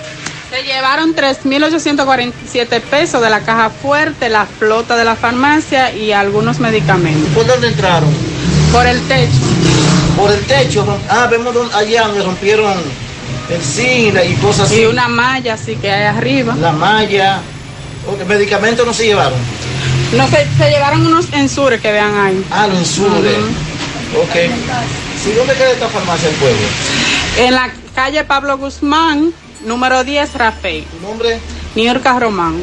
Se 0.55 0.63
llevaron 0.63 1.17
3.847 1.17 2.81
pesos 2.83 3.21
de 3.21 3.29
la 3.29 3.41
caja 3.41 3.71
fuerte, 3.71 4.29
la 4.29 4.47
flota 4.47 4.97
de 4.97 5.05
la 5.05 5.17
farmacia 5.17 5.93
y 5.93 6.13
algunos 6.13 6.61
medicamentos. 6.61 7.29
¿Por 7.35 7.45
dónde 7.47 7.69
entraron? 7.69 8.09
Por 8.73 8.87
el 8.87 9.01
techo. 9.09 9.33
Por 10.17 10.31
el 10.31 10.41
techo. 10.47 10.87
Ah, 11.11 11.27
vemos 11.29 11.53
don- 11.55 11.75
allá 11.75 12.07
donde 12.07 12.23
rompieron 12.23 12.73
el 13.51 13.63
cine 13.63 14.27
y 14.27 14.35
cosas 14.35 14.67
así. 14.71 14.83
Y 14.83 14.85
una 14.85 15.09
malla 15.09 15.55
así 15.55 15.75
que 15.75 15.91
hay 15.91 16.05
arriba. 16.05 16.55
La 16.61 16.71
malla. 16.71 17.41
Ok, 18.07 18.25
¿Medicamentos 18.29 18.87
no 18.87 18.95
se 18.95 19.07
llevaron? 19.07 19.39
No, 20.17 20.29
se, 20.29 20.47
se 20.57 20.71
llevaron 20.71 21.05
unos 21.05 21.33
ensures 21.33 21.81
que 21.81 21.91
vean 21.91 22.17
ahí. 22.17 22.45
Ah, 22.53 22.69
los 22.69 22.79
ensures. 22.79 23.39
Ok. 24.23 24.35
¿Sí, 25.25 25.33
dónde 25.37 25.55
queda 25.55 25.73
esta 25.73 25.89
farmacia 25.89 26.29
del 26.29 26.37
pueblo? 26.37 26.59
En 27.39 27.55
la 27.55 27.71
calle 27.95 28.23
Pablo 28.23 28.57
Guzmán, 28.59 29.33
número 29.65 30.05
10, 30.05 30.35
Rafael. 30.35 30.85
nombre? 31.03 31.39
Niurka 31.75 32.19
Román. 32.19 32.63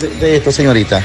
De, 0.00 0.08
de 0.08 0.36
esto, 0.36 0.50
señorita. 0.50 1.02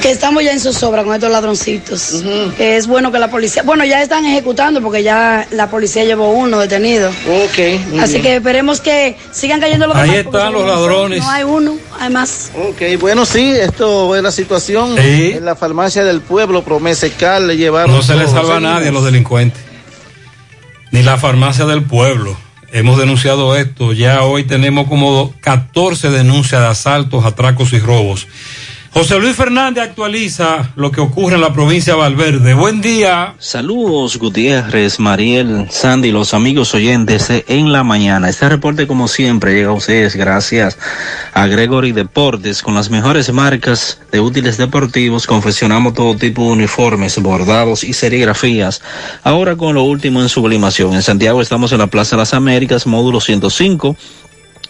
que 0.00 0.10
estamos 0.10 0.42
ya 0.44 0.52
en 0.52 0.60
zozobra 0.60 1.02
con 1.04 1.14
estos 1.14 1.30
ladroncitos. 1.30 2.22
Que 2.56 2.76
es 2.76 2.86
bueno 2.86 3.10
que 3.10 3.18
la 3.18 3.28
policía, 3.30 3.62
bueno, 3.64 3.84
ya 3.84 4.00
están 4.02 4.24
ejecutando 4.26 4.80
porque 4.80 5.02
ya 5.02 5.46
la 5.50 5.70
policía 5.70 6.04
llevó 6.04 6.30
uno 6.30 6.58
detenido. 6.60 7.08
Ok. 7.08 7.58
muy 7.90 7.98
Así 8.00 8.12
bien. 8.14 8.22
que 8.22 8.36
esperemos 8.36 8.80
que 8.80 9.16
sigan 9.32 9.60
cayendo 9.60 9.86
los 9.88 9.96
Ahí 9.96 10.10
demás. 10.10 10.26
están 10.26 10.52
los 10.52 10.66
ladrones. 10.66 11.18
No 11.22 11.30
hay 11.30 11.42
uno, 11.44 11.76
hay 11.98 12.10
más. 12.10 12.50
Ok, 12.56 13.00
bueno, 13.00 13.24
sí, 13.26 13.50
esto 13.52 14.14
es 14.14 14.22
la 14.22 14.30
situación. 14.30 14.96
Sí. 14.96 15.32
En 15.36 15.44
la 15.44 15.56
farmacia 15.56 16.04
del 16.04 16.20
pueblo, 16.20 16.62
Promesecal, 16.62 17.46
le 17.48 17.56
llevaron. 17.56 17.94
No 17.96 18.02
se 18.02 18.14
le 18.14 18.26
salva 18.28 18.56
a 18.56 18.60
nadie 18.60 18.88
a 18.88 18.92
los 18.92 19.04
delincuentes. 19.04 19.60
Ni 20.92 21.02
la 21.02 21.16
farmacia 21.16 21.64
del 21.64 21.82
pueblo. 21.82 22.36
Hemos 22.74 22.98
denunciado 22.98 23.54
esto. 23.54 23.92
Ya 23.92 24.24
hoy 24.24 24.42
tenemos 24.42 24.88
como 24.88 25.32
14 25.42 26.10
denuncias 26.10 26.60
de 26.60 26.66
asaltos, 26.66 27.24
atracos 27.24 27.72
y 27.72 27.78
robos. 27.78 28.26
José 28.94 29.18
Luis 29.18 29.34
Fernández 29.34 29.82
actualiza 29.82 30.70
lo 30.76 30.92
que 30.92 31.00
ocurre 31.00 31.34
en 31.34 31.40
la 31.40 31.52
provincia 31.52 31.94
de 31.94 31.98
Valverde. 31.98 32.54
Buen 32.54 32.80
día. 32.80 33.34
Saludos 33.40 34.16
Gutiérrez, 34.18 35.00
Mariel, 35.00 35.66
Sandy, 35.68 36.12
los 36.12 36.32
amigos 36.32 36.72
oyentes 36.74 37.28
En 37.48 37.72
la 37.72 37.82
Mañana. 37.82 38.28
Este 38.28 38.48
reporte 38.48 38.86
como 38.86 39.08
siempre 39.08 39.52
llega 39.52 39.70
a 39.70 39.72
ustedes 39.72 40.14
gracias 40.14 40.78
a 41.32 41.48
Gregory 41.48 41.90
Deportes 41.90 42.62
con 42.62 42.76
las 42.76 42.88
mejores 42.88 43.32
marcas 43.32 44.00
de 44.12 44.20
útiles 44.20 44.58
deportivos. 44.58 45.26
Confeccionamos 45.26 45.94
todo 45.94 46.14
tipo 46.14 46.44
de 46.44 46.52
uniformes, 46.52 47.20
bordados 47.20 47.82
y 47.82 47.94
serigrafías. 47.94 48.80
Ahora 49.24 49.56
con 49.56 49.74
lo 49.74 49.82
último 49.82 50.22
en 50.22 50.28
sublimación. 50.28 50.94
En 50.94 51.02
Santiago 51.02 51.42
estamos 51.42 51.72
en 51.72 51.78
la 51.78 51.88
Plaza 51.88 52.14
de 52.14 52.20
las 52.20 52.32
Américas, 52.32 52.86
módulo 52.86 53.20
105 53.20 53.96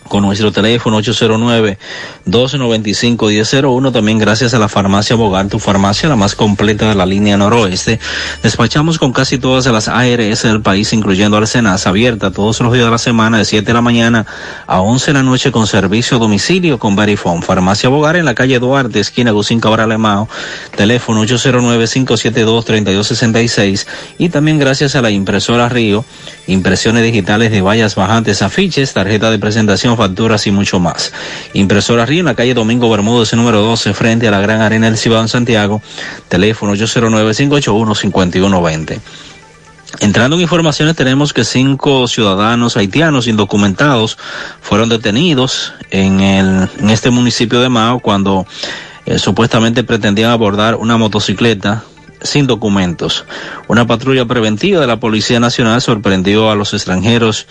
con 0.08 0.23
nuestro 0.23 0.50
teléfono 0.52 1.00
809-295-1001. 1.00 3.92
También 3.92 4.18
gracias 4.18 4.55
a 4.55 4.58
la 4.58 4.68
farmacia 4.68 5.16
Bogar, 5.16 5.49
tu 5.49 5.58
farmacia, 5.58 6.08
la 6.08 6.16
más 6.16 6.34
completa 6.34 6.89
de 6.89 6.94
la 6.94 7.05
línea 7.07 7.36
noroeste. 7.36 8.00
Despachamos 8.42 8.99
con 8.99 9.12
casi 9.12 9.39
todas 9.39 9.66
las 9.66 9.89
ARS 9.89 10.42
del 10.42 10.62
país, 10.62 10.92
incluyendo 10.92 11.36
Arsenas, 11.36 11.86
abierta 11.86 12.31
todos 12.31 12.60
los 12.60 12.73
días 12.73 12.84
de 12.84 12.91
la 12.91 12.99
semana 12.99 13.39
de 13.39 13.44
7 13.44 13.66
de 13.66 13.73
la 13.73 13.81
mañana 13.81 14.26
a 14.66 14.81
11 14.81 15.07
de 15.07 15.12
la 15.15 15.23
noche 15.23 15.52
con 15.52 15.66
servicio 15.66 16.16
a 16.16 16.20
domicilio 16.20 16.78
con 16.78 16.97
Verifone. 16.97 17.42
Farmacia 17.42 17.89
Bogar 17.89 18.16
en 18.16 18.24
la 18.24 18.34
calle 18.34 18.58
Duarte, 18.58 19.00
esquina 19.00 19.31
Gusín 19.31 19.60
Cabral 19.60 19.91
Alemao, 19.91 20.28
teléfono 20.76 21.24
809-572-3266. 21.24 23.86
Y 24.18 24.28
también 24.28 24.58
gracias 24.58 24.94
a 24.94 25.02
la 25.02 25.10
impresora 25.10 25.68
Río, 25.68 26.05
impresiones 26.47 27.05
digitales 27.05 27.50
de 27.50 27.60
vallas 27.60 27.94
bajantes, 27.94 28.42
afiches, 28.42 28.92
tarjeta 28.92 29.31
de 29.31 29.39
presentación 29.39 29.93
facturas 29.97 30.47
y 30.47 30.50
mucho 30.50 30.81
más. 30.81 31.12
Impresora 31.52 32.06
Río 32.06 32.20
en 32.20 32.26
la 32.26 32.34
calle 32.34 32.55
Domingo 32.55 32.90
Bermúdez, 32.90 33.32
número 33.34 33.62
12, 33.62 33.94
frente 33.94 34.28
a 34.28 34.31
la 34.31 34.40
Gran 34.40 34.60
Arena 34.60 34.86
del 34.86 34.98
Cibao 34.98 35.23
en 35.23 35.28
Santiago. 35.28 35.81
Teléfono 36.28 36.74
809-581-5120. 36.74 39.00
Entrando 40.00 40.36
en 40.36 40.42
informaciones, 40.42 40.97
tenemos 40.97 41.32
que 41.32 41.44
cinco 41.44 42.08
ciudadanos 42.08 42.76
haitianos 42.76 43.28
indocumentados 43.28 44.18
fueron 44.60 44.89
detenidos 44.89 45.73
en, 45.90 46.20
el, 46.20 46.68
en 46.78 46.90
este 46.90 47.10
municipio 47.10 47.60
de 47.60 47.68
Mao 47.68 48.00
cuando 48.00 48.44
eh, 49.06 49.18
supuestamente 49.18 49.84
pretendían 49.84 50.31
abordar 50.31 50.76
una 50.76 50.97
motocicleta 50.97 51.84
sin 52.23 52.47
documentos. 52.47 53.24
Una 53.68 53.86
patrulla 53.86 54.24
preventiva 54.24 54.81
de 54.81 54.86
la 54.86 54.98
Policía 54.98 55.39
Nacional 55.39 55.81
sorprendió 55.81 56.50
a 56.50 56.56
los 56.56 56.74
extranjeros 56.74 57.47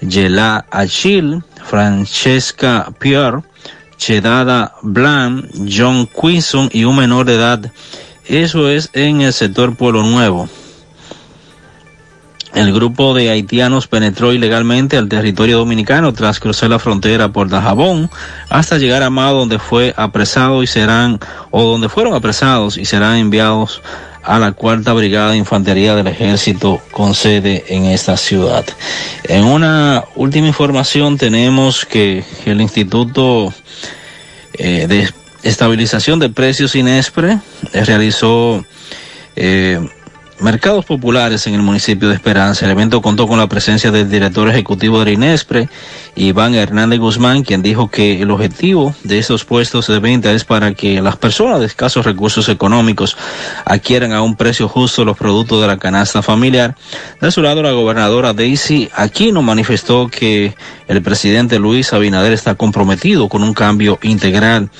Yela 0.00 0.66
Achil, 0.70 1.42
Francesca 1.64 2.92
Pierre, 2.98 3.42
Chedada 3.96 4.74
Blanc, 4.82 5.46
John 5.70 6.06
Quinson 6.06 6.68
y 6.72 6.84
un 6.84 6.96
menor 6.96 7.26
de 7.26 7.34
edad. 7.34 7.72
Eso 8.26 8.68
es 8.68 8.90
en 8.92 9.22
el 9.22 9.32
sector 9.32 9.76
Pueblo 9.76 10.02
Nuevo. 10.02 10.48
El 12.54 12.72
grupo 12.72 13.14
de 13.14 13.30
haitianos 13.30 13.88
penetró 13.88 14.32
ilegalmente 14.32 14.96
al 14.96 15.08
territorio 15.08 15.58
dominicano 15.58 16.12
tras 16.12 16.38
cruzar 16.38 16.70
la 16.70 16.78
frontera 16.78 17.32
por 17.32 17.48
Dajabón 17.48 18.08
hasta 18.48 18.78
llegar 18.78 19.02
a 19.02 19.10
Mao 19.10 19.34
donde 19.34 19.58
fue 19.58 19.92
apresado 19.96 20.62
y 20.62 20.68
serán, 20.68 21.18
o 21.50 21.64
donde 21.64 21.88
fueron 21.88 22.14
apresados 22.14 22.76
y 22.78 22.84
serán 22.84 23.16
enviados 23.16 23.82
a 24.24 24.38
la 24.38 24.52
cuarta 24.52 24.92
brigada 24.92 25.32
de 25.32 25.36
infantería 25.36 25.94
del 25.94 26.06
ejército 26.06 26.80
con 26.90 27.14
sede 27.14 27.64
en 27.68 27.84
esta 27.84 28.16
ciudad. 28.16 28.64
En 29.24 29.44
una 29.44 30.04
última 30.14 30.46
información 30.46 31.18
tenemos 31.18 31.84
que 31.84 32.24
el 32.46 32.60
Instituto 32.60 33.52
eh, 34.54 34.86
de 34.86 35.08
Estabilización 35.42 36.18
de 36.18 36.30
Precios 36.30 36.74
Inespre 36.74 37.38
eh, 37.72 37.84
realizó 37.84 38.64
eh, 39.36 39.86
mercados 40.40 40.84
populares 40.84 41.46
en 41.46 41.54
el 41.54 41.62
municipio 41.62 42.08
de 42.08 42.14
Esperanza. 42.14 42.64
El 42.64 42.72
evento 42.72 43.00
contó 43.00 43.26
con 43.26 43.38
la 43.38 43.48
presencia 43.48 43.90
del 43.90 44.10
director 44.10 44.48
ejecutivo 44.48 45.04
de 45.04 45.12
Inespre, 45.12 45.68
Iván 46.16 46.54
Hernández 46.54 46.98
Guzmán, 46.98 47.42
quien 47.42 47.62
dijo 47.62 47.88
que 47.88 48.20
el 48.22 48.30
objetivo 48.30 48.94
de 49.04 49.18
estos 49.18 49.44
puestos 49.44 49.86
de 49.86 49.98
venta 49.98 50.32
es 50.32 50.44
para 50.44 50.74
que 50.74 51.00
las 51.00 51.16
personas 51.16 51.60
de 51.60 51.66
escasos 51.66 52.04
recursos 52.04 52.48
económicos 52.48 53.16
adquieran 53.64 54.12
a 54.12 54.22
un 54.22 54.36
precio 54.36 54.68
justo 54.68 55.04
los 55.04 55.16
productos 55.16 55.60
de 55.60 55.66
la 55.66 55.78
canasta 55.78 56.22
familiar. 56.22 56.76
De 57.20 57.30
su 57.30 57.42
lado, 57.42 57.62
la 57.62 57.72
gobernadora 57.72 58.32
Daisy 58.32 58.90
Aquino 58.94 59.42
manifestó 59.42 60.08
que 60.08 60.54
el 60.88 61.02
presidente 61.02 61.58
Luis 61.58 61.92
Abinader 61.92 62.32
está 62.32 62.54
comprometido 62.54 63.28
con 63.28 63.42
un 63.42 63.54
cambio 63.54 63.98
integral, 64.02 64.70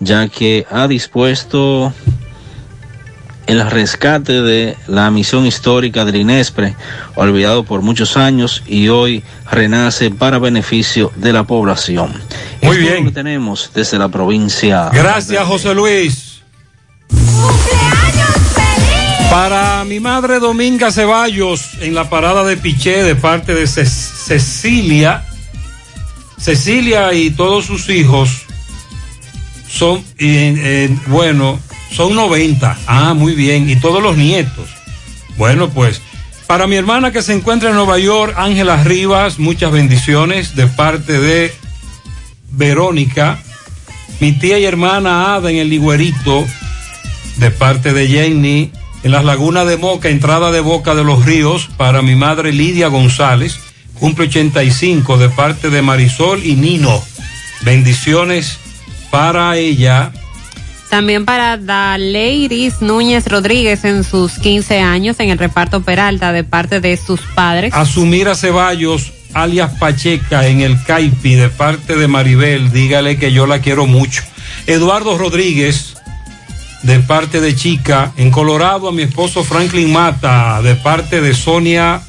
ya 0.00 0.28
que 0.28 0.66
ha 0.70 0.86
dispuesto 0.86 1.92
el 3.46 3.68
rescate 3.70 4.40
de 4.42 4.76
la 4.86 5.10
misión 5.10 5.46
histórica 5.46 6.04
del 6.04 6.16
INESPRE, 6.16 6.74
olvidado 7.14 7.64
por 7.64 7.82
muchos 7.82 8.16
años 8.16 8.62
y 8.66 8.88
hoy 8.88 9.22
renace 9.50 10.10
para 10.10 10.38
beneficio 10.38 11.12
de 11.16 11.32
la 11.32 11.44
población. 11.44 12.12
Muy 12.62 12.76
Esto 12.76 12.80
bien. 12.80 12.92
Es 12.94 13.00
lo 13.00 13.06
que 13.06 13.14
tenemos 13.14 13.70
desde 13.74 13.98
la 13.98 14.08
provincia. 14.08 14.90
Gracias, 14.92 15.44
José 15.46 15.74
Luis. 15.74 16.30
Para 19.30 19.84
mi 19.84 19.98
madre 20.00 20.38
Dominga 20.38 20.92
Ceballos, 20.92 21.70
en 21.80 21.94
la 21.94 22.08
parada 22.08 22.44
de 22.44 22.56
Piché, 22.56 23.02
de 23.02 23.16
parte 23.16 23.52
de 23.54 23.66
Ce- 23.66 23.84
Cecilia, 23.84 25.24
Cecilia 26.38 27.12
y 27.14 27.30
todos 27.30 27.64
sus 27.64 27.88
hijos 27.88 28.42
son, 29.68 29.98
eh, 30.18 30.54
eh, 30.88 30.96
bueno, 31.06 31.58
son 31.94 32.14
90. 32.14 32.78
Ah, 32.86 33.14
muy 33.14 33.34
bien. 33.34 33.68
Y 33.70 33.76
todos 33.76 34.02
los 34.02 34.16
nietos. 34.16 34.68
Bueno, 35.36 35.70
pues, 35.70 36.02
para 36.46 36.66
mi 36.66 36.76
hermana 36.76 37.12
que 37.12 37.22
se 37.22 37.32
encuentra 37.32 37.70
en 37.70 37.76
Nueva 37.76 37.98
York, 37.98 38.34
Ángela 38.36 38.82
Rivas, 38.82 39.38
muchas 39.38 39.72
bendiciones 39.72 40.56
de 40.56 40.66
parte 40.66 41.18
de 41.18 41.52
Verónica. 42.50 43.40
Mi 44.20 44.32
tía 44.32 44.58
y 44.58 44.64
hermana 44.64 45.34
Ada 45.34 45.50
en 45.50 45.56
el 45.56 45.70
Ligüerito, 45.70 46.44
de 47.36 47.50
parte 47.50 47.92
de 47.92 48.08
Jenny. 48.08 48.72
En 49.02 49.10
las 49.10 49.24
lagunas 49.24 49.66
de 49.66 49.76
Moca, 49.76 50.08
entrada 50.08 50.50
de 50.50 50.60
Boca 50.60 50.94
de 50.94 51.04
los 51.04 51.26
Ríos, 51.26 51.68
para 51.76 52.00
mi 52.00 52.14
madre 52.14 52.52
Lidia 52.52 52.88
González, 52.88 53.58
cumple 54.00 54.26
85, 54.26 55.18
de 55.18 55.28
parte 55.28 55.68
de 55.68 55.82
Marisol 55.82 56.44
y 56.44 56.56
Nino. 56.56 57.02
Bendiciones 57.62 58.58
para 59.10 59.56
ella. 59.56 60.12
También 60.94 61.24
para 61.24 61.56
Daleiris 61.56 62.80
Núñez 62.80 63.26
Rodríguez 63.26 63.84
en 63.84 64.04
sus 64.04 64.34
15 64.34 64.78
años 64.78 65.18
en 65.18 65.28
el 65.28 65.38
reparto 65.38 65.80
Peralta 65.82 66.30
de 66.30 66.44
parte 66.44 66.78
de 66.78 66.96
sus 66.96 67.20
padres. 67.34 67.74
Asumir 67.74 68.28
a 68.28 68.36
Ceballos, 68.36 69.12
alias 69.32 69.72
Pacheca, 69.80 70.46
en 70.46 70.60
el 70.60 70.80
Caipi, 70.84 71.34
de 71.34 71.48
parte 71.48 71.96
de 71.96 72.06
Maribel. 72.06 72.70
Dígale 72.70 73.18
que 73.18 73.32
yo 73.32 73.48
la 73.48 73.58
quiero 73.58 73.86
mucho. 73.88 74.22
Eduardo 74.68 75.18
Rodríguez, 75.18 75.96
de 76.84 77.00
parte 77.00 77.40
de 77.40 77.56
Chica. 77.56 78.12
En 78.16 78.30
Colorado, 78.30 78.86
a 78.86 78.92
mi 78.92 79.02
esposo 79.02 79.42
Franklin 79.42 79.92
Mata, 79.92 80.62
de 80.62 80.76
parte 80.76 81.20
de 81.20 81.34
Sonia 81.34 82.02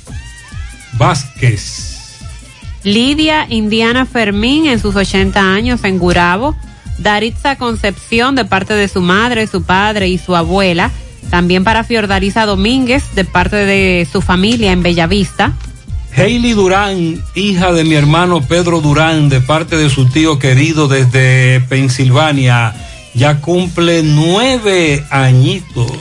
Vázquez. 0.94 2.22
Lidia 2.84 3.48
Indiana 3.50 4.06
Fermín 4.06 4.68
en 4.68 4.80
sus 4.80 4.96
80 4.96 5.42
años 5.42 5.84
en 5.86 5.98
Gurabo. 5.98 6.56
Daritza 6.98 7.58
Concepción 7.58 8.36
de 8.36 8.46
parte 8.46 8.74
de 8.74 8.88
su 8.88 9.02
madre, 9.02 9.48
su 9.48 9.64
padre 9.64 10.08
y 10.08 10.18
su 10.18 10.36
abuela. 10.36 10.92
También 11.30 11.64
para 11.64 11.84
Fiordalisa 11.84 12.46
Domínguez 12.46 13.04
de 13.16 13.26
parte 13.26 13.58
de 13.58 14.08
su 14.12 14.22
familia 14.22 14.72
en 14.72 14.84
Bellavista. 14.84 15.54
Hailey 16.16 16.54
Durán, 16.54 17.22
hija 17.34 17.74
de 17.74 17.84
mi 17.84 17.96
hermano 17.96 18.42
Pedro 18.42 18.80
Durán, 18.80 19.28
de 19.28 19.42
parte 19.42 19.76
de 19.76 19.90
su 19.90 20.06
tío 20.08 20.40
querido 20.40 20.88
desde 20.88 21.60
Pensilvania, 21.68 22.74
ya 23.14 23.42
cumple 23.42 24.02
nueve 24.04 25.04
añitos. 25.10 25.92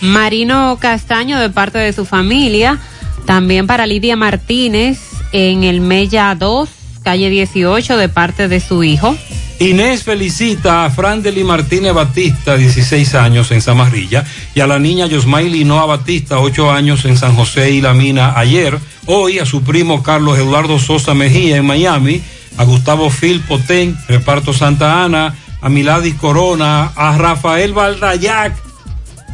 Marino 0.00 0.76
Castaño 0.80 1.40
de 1.40 1.50
parte 1.50 1.78
de 1.78 1.92
su 1.92 2.04
familia. 2.04 2.78
También 3.24 3.66
para 3.66 3.86
Lidia 3.86 4.14
Martínez 4.14 5.00
en 5.32 5.64
el 5.64 5.80
Mella 5.80 6.34
2, 6.38 6.68
calle 7.02 7.28
18, 7.28 7.96
de 7.96 8.08
parte 8.08 8.46
de 8.46 8.60
su 8.60 8.84
hijo. 8.84 9.16
Inés 9.58 10.02
felicita 10.02 10.84
a 10.84 10.90
Frandeli 10.90 11.42
Martínez 11.42 11.94
Batista, 11.94 12.56
16 12.56 13.14
años 13.14 13.50
en 13.50 13.62
Zamarrilla, 13.62 14.24
y 14.54 14.60
a 14.60 14.66
la 14.66 14.78
niña 14.78 15.06
Yosmaili 15.06 15.64
Noa 15.64 15.86
Batista, 15.86 16.40
8 16.40 16.70
años 16.70 17.06
en 17.06 17.16
San 17.16 17.34
José 17.34 17.70
y 17.70 17.80
La 17.80 17.94
Mina 17.94 18.38
ayer. 18.38 18.78
Hoy 19.06 19.38
a 19.38 19.46
su 19.46 19.62
primo 19.62 20.02
Carlos 20.02 20.38
Eduardo 20.38 20.78
Sosa 20.78 21.14
Mejía 21.14 21.56
en 21.56 21.64
Miami, 21.64 22.20
a 22.58 22.64
Gustavo 22.64 23.08
Phil 23.08 23.40
Potén, 23.40 23.96
reparto 24.08 24.52
Santa 24.52 25.02
Ana, 25.04 25.34
a 25.62 25.68
Miladis 25.70 26.16
Corona, 26.16 26.92
a 26.94 27.16
Rafael 27.16 27.72
Valdayac, 27.72 28.66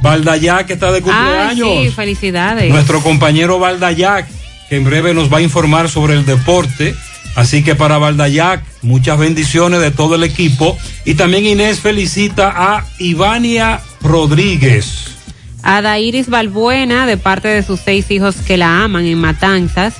Valdayac 0.02 0.68
está 0.70 0.90
de 0.90 1.00
cumpleaños. 1.00 1.68
Sí, 1.68 1.90
felicidades. 1.90 2.70
Nuestro 2.70 3.00
compañero 3.00 3.58
Valdayac, 3.58 4.28
que 4.68 4.76
en 4.76 4.84
breve 4.84 5.14
nos 5.14 5.32
va 5.32 5.38
a 5.38 5.42
informar 5.42 5.88
sobre 5.88 6.14
el 6.14 6.26
deporte. 6.26 6.94
Así 7.34 7.62
que 7.64 7.74
para 7.74 7.98
Valdayac, 7.98 8.62
muchas 8.82 9.18
bendiciones 9.18 9.80
de 9.80 9.90
todo 9.90 10.16
el 10.16 10.24
equipo. 10.24 10.76
Y 11.04 11.14
también 11.14 11.46
Inés 11.46 11.80
felicita 11.80 12.52
a 12.54 12.86
Ivania 12.98 13.80
Rodríguez. 14.02 15.16
A 15.62 15.98
Iris 15.98 16.28
Balbuena, 16.28 17.06
de 17.06 17.16
parte 17.16 17.48
de 17.48 17.62
sus 17.62 17.80
seis 17.80 18.10
hijos 18.10 18.36
que 18.36 18.56
la 18.56 18.82
aman 18.84 19.06
en 19.06 19.18
Matanzas. 19.18 19.94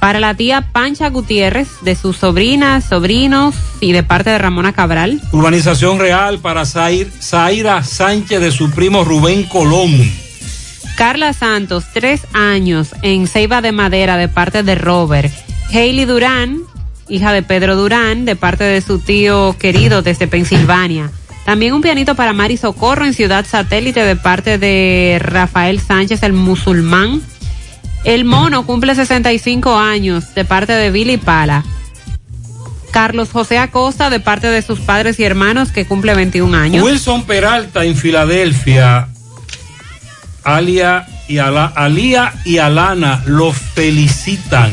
Para 0.00 0.20
la 0.20 0.34
tía 0.34 0.70
Pancha 0.72 1.10
Gutiérrez, 1.10 1.68
de 1.82 1.94
sus 1.94 2.16
sobrinas, 2.16 2.84
sobrinos 2.84 3.54
y 3.80 3.92
de 3.92 4.02
parte 4.02 4.30
de 4.30 4.38
Ramona 4.38 4.72
Cabral. 4.72 5.20
Urbanización 5.32 5.98
Real 5.98 6.38
para 6.38 6.64
Zair, 6.64 7.10
Zaira 7.20 7.82
Sánchez 7.82 8.40
de 8.40 8.52
su 8.52 8.70
primo 8.70 9.04
Rubén 9.04 9.42
Colón. 9.44 10.10
Carla 10.96 11.32
Santos, 11.32 11.84
tres 11.92 12.22
años 12.32 12.88
en 13.02 13.26
Ceiba 13.26 13.60
de 13.60 13.72
Madera, 13.72 14.16
de 14.16 14.28
parte 14.28 14.62
de 14.62 14.74
Robert. 14.74 15.32
Hailey 15.72 16.04
Durán, 16.04 16.60
hija 17.08 17.32
de 17.32 17.42
Pedro 17.42 17.76
Durán, 17.76 18.24
de 18.24 18.36
parte 18.36 18.64
de 18.64 18.80
su 18.80 18.98
tío 18.98 19.56
querido 19.58 20.02
desde 20.02 20.26
Pensilvania. 20.26 21.10
También 21.44 21.72
un 21.72 21.82
pianito 21.82 22.14
para 22.14 22.32
Mari 22.32 22.56
Socorro 22.56 23.04
en 23.04 23.14
Ciudad 23.14 23.46
Satélite 23.46 24.04
de 24.04 24.16
parte 24.16 24.58
de 24.58 25.18
Rafael 25.20 25.80
Sánchez, 25.80 26.22
el 26.22 26.32
musulmán. 26.32 27.22
El 28.04 28.24
mono 28.24 28.64
cumple 28.66 28.94
65 28.94 29.78
años 29.78 30.34
de 30.34 30.44
parte 30.44 30.72
de 30.72 30.90
Billy 30.90 31.16
Pala. 31.16 31.64
Carlos 32.90 33.30
José 33.30 33.58
Acosta 33.58 34.10
de 34.10 34.20
parte 34.20 34.48
de 34.48 34.62
sus 34.62 34.80
padres 34.80 35.20
y 35.20 35.24
hermanos 35.24 35.72
que 35.72 35.86
cumple 35.86 36.14
21 36.14 36.56
años. 36.56 36.84
Wilson 36.84 37.24
Peralta 37.24 37.84
en 37.84 37.96
Filadelfia. 37.96 39.08
Alia 40.44 41.06
y, 41.28 41.38
Alía 41.38 42.32
y 42.44 42.58
Alana 42.58 43.22
lo 43.26 43.52
felicitan. 43.52 44.72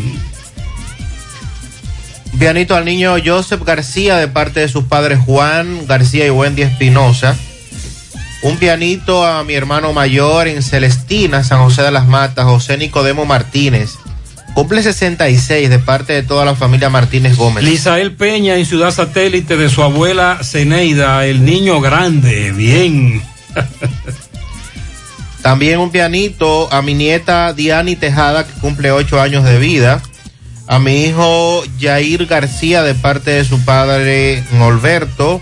Pianito 2.39 2.75
al 2.75 2.83
niño 2.83 3.15
Joseph 3.23 3.63
García 3.63 4.17
de 4.17 4.27
parte 4.27 4.59
de 4.59 4.67
sus 4.67 4.85
padres 4.85 5.19
Juan 5.25 5.87
García 5.87 6.25
y 6.27 6.29
Wendy 6.29 6.63
Espinosa. 6.63 7.35
Un 8.41 8.57
pianito 8.57 9.25
a 9.25 9.43
mi 9.43 9.53
hermano 9.53 9.93
mayor 9.93 10.47
en 10.47 10.61
Celestina, 10.61 11.43
San 11.43 11.63
José 11.63 11.81
de 11.81 11.91
las 11.91 12.07
Matas, 12.07 12.45
José 12.45 12.77
Nicodemo 12.77 13.25
Martínez. 13.25 13.95
Cumple 14.53 14.83
66 14.83 15.69
de 15.69 15.79
parte 15.79 16.13
de 16.13 16.23
toda 16.23 16.45
la 16.45 16.55
familia 16.55 16.89
Martínez 16.89 17.37
Gómez. 17.37 17.63
Lisael 17.63 18.13
Peña 18.13 18.55
en 18.55 18.65
Ciudad 18.65 18.91
Satélite 18.91 19.57
de 19.57 19.69
su 19.69 19.81
abuela 19.81 20.39
Zeneida, 20.43 21.25
el 21.25 21.43
niño 21.43 21.81
grande. 21.81 22.51
Bien. 22.51 23.21
También 25.41 25.79
un 25.79 25.91
pianito 25.91 26.71
a 26.71 26.81
mi 26.81 26.93
nieta 26.93 27.53
Diani 27.53 27.95
Tejada, 27.95 28.45
que 28.45 28.53
cumple 28.59 28.91
8 28.91 29.21
años 29.21 29.43
de 29.43 29.57
vida. 29.57 30.01
A 30.67 30.79
mi 30.79 31.05
hijo 31.05 31.63
Jair 31.79 32.25
García, 32.25 32.83
de 32.83 32.95
parte 32.95 33.31
de 33.31 33.45
su 33.45 33.63
padre 33.63 34.43
Norberto. 34.53 35.41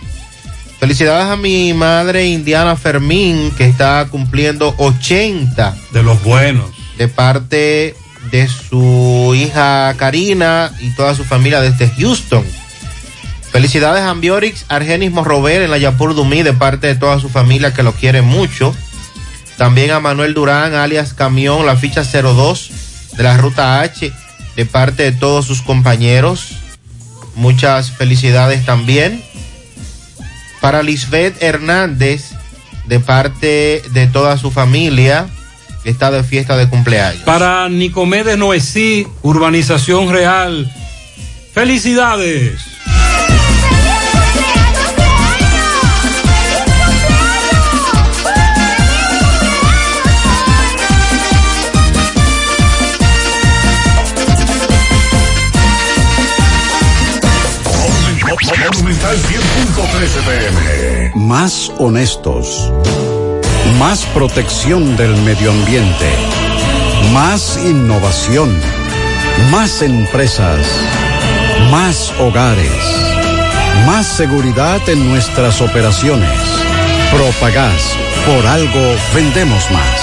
Felicidades 0.80 1.28
a 1.28 1.38
mi 1.38 1.74
madre 1.74 2.28
Indiana 2.28 2.76
Fermín, 2.76 3.52
que 3.58 3.66
está 3.66 4.06
cumpliendo 4.10 4.76
80. 4.78 5.76
De 5.92 6.04
los 6.04 6.22
buenos. 6.24 6.72
De 6.98 7.08
parte 7.08 7.96
de 8.32 8.48
su 8.48 9.34
hija 9.36 9.94
Karina 9.98 10.72
y 10.82 10.90
toda 10.92 11.16
su 11.16 11.24
familia 11.24 11.62
desde 11.62 11.90
Houston. 11.90 12.44
Felicidades 13.52 14.02
a 14.02 14.10
Ambiorix 14.10 14.66
Argenis 14.68 15.12
Morrover 15.12 15.62
en 15.62 15.72
la 15.72 15.78
Yapur 15.78 16.16
Dumí 16.16 16.42
de 16.42 16.54
parte 16.54 16.88
de 16.88 16.96
toda 16.96 17.20
su 17.20 17.30
familia 17.30 17.74
que 17.74 17.84
lo 17.84 17.94
quiere 17.94 18.22
mucho. 18.22 18.76
También 19.58 19.92
a 19.92 20.00
Manuel 20.00 20.34
Durán, 20.34 20.74
alias 20.74 21.14
Camión, 21.14 21.66
la 21.66 21.78
ficha 21.78 22.04
02 22.04 22.72
de 23.16 23.24
la 23.24 23.38
ruta 23.38 23.82
H, 23.82 24.12
de 24.56 24.66
parte 24.66 25.04
de 25.04 25.12
todos 25.12 25.46
sus 25.46 25.62
compañeros. 25.62 26.58
Muchas 27.36 27.92
felicidades 27.92 28.66
también. 28.66 29.24
Para 30.62 30.84
Lisbeth 30.84 31.42
Hernández, 31.42 32.32
de 32.88 33.00
parte 33.00 33.84
de 33.92 34.08
toda 34.08 34.38
su 34.38 34.52
familia, 34.52 35.28
está 35.84 36.12
de 36.12 36.24
fiesta 36.24 36.56
de 36.58 36.70
cumpleaños. 36.70 37.24
Para 37.24 37.68
Nicomedes 37.70 38.38
Noesí, 38.38 39.08
Urbanización 39.22 40.10
Real. 40.10 40.72
Felicidades. 41.54 42.73
100.13 60.04 60.26
pm. 60.26 61.12
Más 61.16 61.72
honestos. 61.78 62.70
Más 63.80 64.06
protección 64.08 64.98
del 64.98 65.16
medio 65.22 65.52
ambiente. 65.52 66.10
Más 67.14 67.58
innovación. 67.64 68.54
Más 69.50 69.82
empresas. 69.82 70.60
Más 71.72 72.12
hogares. 72.20 72.68
Más 73.86 74.06
seguridad 74.06 74.82
en 74.90 75.08
nuestras 75.08 75.62
operaciones. 75.62 76.30
Propagás. 77.12 77.96
Por 78.26 78.46
algo 78.46 78.96
vendemos 79.16 79.72
más. 79.72 80.02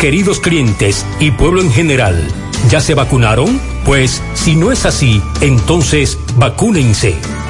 Queridos 0.00 0.40
clientes 0.40 1.04
y 1.20 1.30
pueblo 1.30 1.60
en 1.60 1.70
general, 1.70 2.26
¿ya 2.70 2.80
se 2.80 2.94
vacunaron? 2.94 3.60
Pues 3.84 4.22
si 4.34 4.56
no 4.56 4.72
es 4.72 4.86
así, 4.86 5.22
entonces 5.42 6.18
vacúnense. 6.36 7.16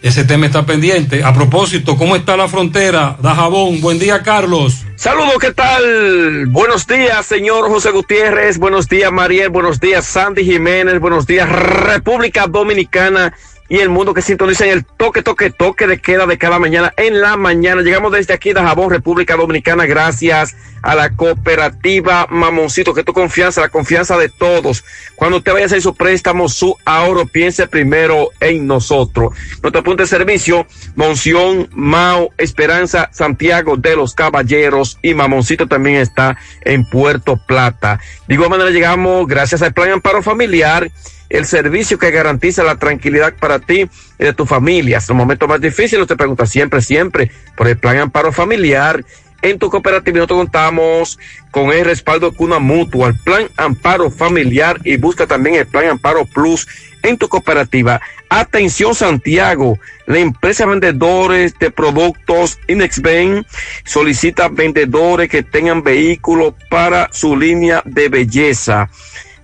Ese 0.00 0.24
tema 0.24 0.46
está 0.46 0.64
pendiente. 0.64 1.24
A 1.24 1.34
propósito, 1.34 1.96
¿cómo 1.96 2.14
está 2.14 2.36
la 2.36 2.46
frontera? 2.46 3.16
Dajabón, 3.20 3.80
buen 3.80 3.98
día, 3.98 4.22
Carlos. 4.22 4.84
Saludos, 4.94 5.34
¿qué 5.40 5.52
tal? 5.52 6.46
Buenos 6.46 6.86
días, 6.86 7.26
señor 7.26 7.68
José 7.68 7.90
Gutiérrez. 7.90 8.58
Buenos 8.58 8.88
días, 8.88 9.10
Mariel. 9.10 9.48
Buenos 9.48 9.80
días, 9.80 10.04
Sandy 10.04 10.44
Jiménez. 10.44 11.00
Buenos 11.00 11.26
días, 11.26 11.48
República 11.48 12.46
Dominicana 12.46 13.34
y 13.68 13.78
el 13.78 13.90
mundo 13.90 14.14
que 14.14 14.22
sintoniza 14.22 14.64
en 14.64 14.72
el 14.72 14.84
toque, 14.84 15.22
toque, 15.22 15.50
toque 15.50 15.86
de 15.86 16.00
queda 16.00 16.26
de 16.26 16.38
cada 16.38 16.58
mañana 16.58 16.94
en 16.96 17.20
la 17.20 17.36
mañana. 17.36 17.82
Llegamos 17.82 18.12
desde 18.12 18.32
aquí 18.32 18.52
de 18.52 18.60
Jabón, 18.60 18.90
República 18.90 19.36
Dominicana, 19.36 19.84
gracias 19.84 20.56
a 20.80 20.94
la 20.94 21.10
cooperativa 21.10 22.26
Mamoncito, 22.30 22.94
que 22.94 23.04
tu 23.04 23.12
confianza, 23.12 23.60
la 23.60 23.68
confianza 23.68 24.16
de 24.16 24.30
todos. 24.30 24.84
Cuando 25.16 25.38
usted 25.38 25.52
vaya 25.52 25.64
a 25.64 25.66
hacer 25.66 25.82
su 25.82 25.94
préstamo, 25.94 26.48
su 26.48 26.76
ahorro, 26.84 27.26
piense 27.26 27.66
primero 27.66 28.30
en 28.40 28.66
nosotros. 28.66 29.34
Nuestro 29.62 29.82
punto 29.82 30.02
de 30.02 30.08
servicio, 30.08 30.66
Monción, 30.96 31.68
Mao, 31.72 32.30
Esperanza, 32.38 33.10
Santiago 33.12 33.76
de 33.76 33.96
los 33.96 34.14
Caballeros 34.14 34.98
y 35.02 35.12
Mamoncito 35.12 35.66
también 35.66 35.96
está 35.96 36.38
en 36.62 36.88
Puerto 36.88 37.38
Plata. 37.46 38.00
De 38.26 38.34
igual 38.34 38.50
manera 38.50 38.70
llegamos 38.70 39.26
gracias 39.26 39.60
al 39.60 39.74
Plan 39.74 39.90
Amparo 39.90 40.22
Familiar 40.22 40.90
el 41.28 41.46
servicio 41.46 41.98
que 41.98 42.10
garantiza 42.10 42.62
la 42.62 42.76
tranquilidad 42.76 43.34
para 43.38 43.58
ti 43.58 43.88
y 44.18 44.24
de 44.24 44.32
tu 44.32 44.46
familia. 44.46 44.98
En 44.98 45.04
los 45.08 45.16
momentos 45.16 45.48
más 45.48 45.60
difíciles 45.60 46.06
te 46.06 46.16
pregunta 46.16 46.46
siempre, 46.46 46.80
siempre 46.80 47.30
por 47.56 47.68
el 47.68 47.78
plan 47.78 47.98
amparo 47.98 48.32
familiar. 48.32 49.04
En 49.40 49.58
tu 49.58 49.70
cooperativa 49.70 50.16
nosotros 50.16 50.40
contamos 50.40 51.18
con 51.52 51.70
el 51.70 51.84
respaldo 51.84 52.30
de 52.30 52.36
Cuna 52.36 52.58
Mutua, 52.58 53.08
el 53.08 53.18
plan 53.18 53.48
amparo 53.56 54.10
familiar 54.10 54.80
y 54.82 54.96
busca 54.96 55.28
también 55.28 55.56
el 55.56 55.66
plan 55.66 55.86
amparo 55.86 56.24
plus 56.24 56.66
en 57.04 57.16
tu 57.16 57.28
cooperativa. 57.28 58.00
Atención 58.30 58.96
Santiago, 58.96 59.78
la 60.06 60.18
empresa 60.18 60.66
vendedores 60.66 61.56
de 61.58 61.70
productos 61.70 62.58
Inexben 62.66 63.46
solicita 63.84 64.48
vendedores 64.48 65.28
que 65.28 65.44
tengan 65.44 65.84
vehículos 65.84 66.54
para 66.68 67.08
su 67.12 67.36
línea 67.36 67.80
de 67.84 68.08
belleza. 68.08 68.90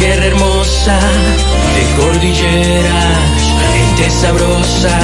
tierra 0.00 0.24
hermosa, 0.24 0.98
de 1.76 2.02
cordilleras, 2.02 3.18
gente 3.74 4.10
sabrosa. 4.10 4.96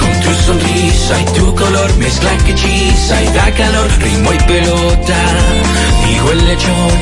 Con 0.00 0.12
tu 0.20 0.32
sonrisa 0.46 1.14
y 1.20 1.24
tu 1.38 1.54
color, 1.54 1.96
mezcla 1.98 2.36
que 2.38 2.52
hechiza 2.52 3.22
y 3.22 3.26
da 3.28 3.50
calor, 3.52 3.88
ritmo 4.00 4.32
y 4.32 4.38
pelota. 4.38 5.20
Dijo 6.06 6.32
el 6.32 6.44
lechón, 6.44 6.98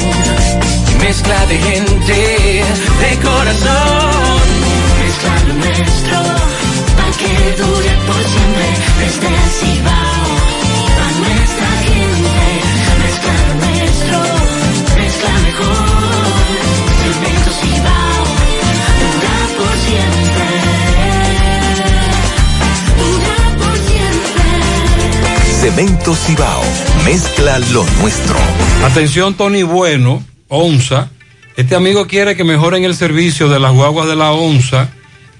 mezcla 1.00 1.46
de 1.46 1.56
gente, 1.58 2.18
de 3.02 3.12
corazón. 3.28 4.44
Mezcla 5.00 5.34
lo 5.48 5.54
nuestro, 5.54 6.18
pa' 6.96 7.12
que 7.20 7.32
dure 7.62 7.92
por 8.06 8.22
siempre, 8.32 8.66
desde 9.00 9.28
el 9.28 9.50
Cibao, 9.58 10.43
Cemento 25.64 26.14
Cibao, 26.14 26.62
mezcla 27.06 27.58
lo 27.58 27.86
nuestro. 28.02 28.36
Atención, 28.84 29.32
Tony 29.32 29.62
Bueno, 29.62 30.22
Onza. 30.48 31.08
Este 31.56 31.74
amigo 31.74 32.06
quiere 32.06 32.36
que 32.36 32.44
mejoren 32.44 32.84
el 32.84 32.94
servicio 32.94 33.48
de 33.48 33.58
las 33.58 33.72
guaguas 33.72 34.06
de 34.06 34.14
la 34.14 34.32
Onza. 34.32 34.90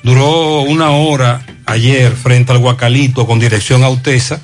Duró 0.02 0.62
una 0.62 0.90
hora 0.92 1.44
ayer 1.66 2.10
frente 2.10 2.52
al 2.52 2.58
Guacalito 2.58 3.26
con 3.26 3.38
dirección 3.38 3.84
a 3.84 3.90
Utesa 3.90 4.40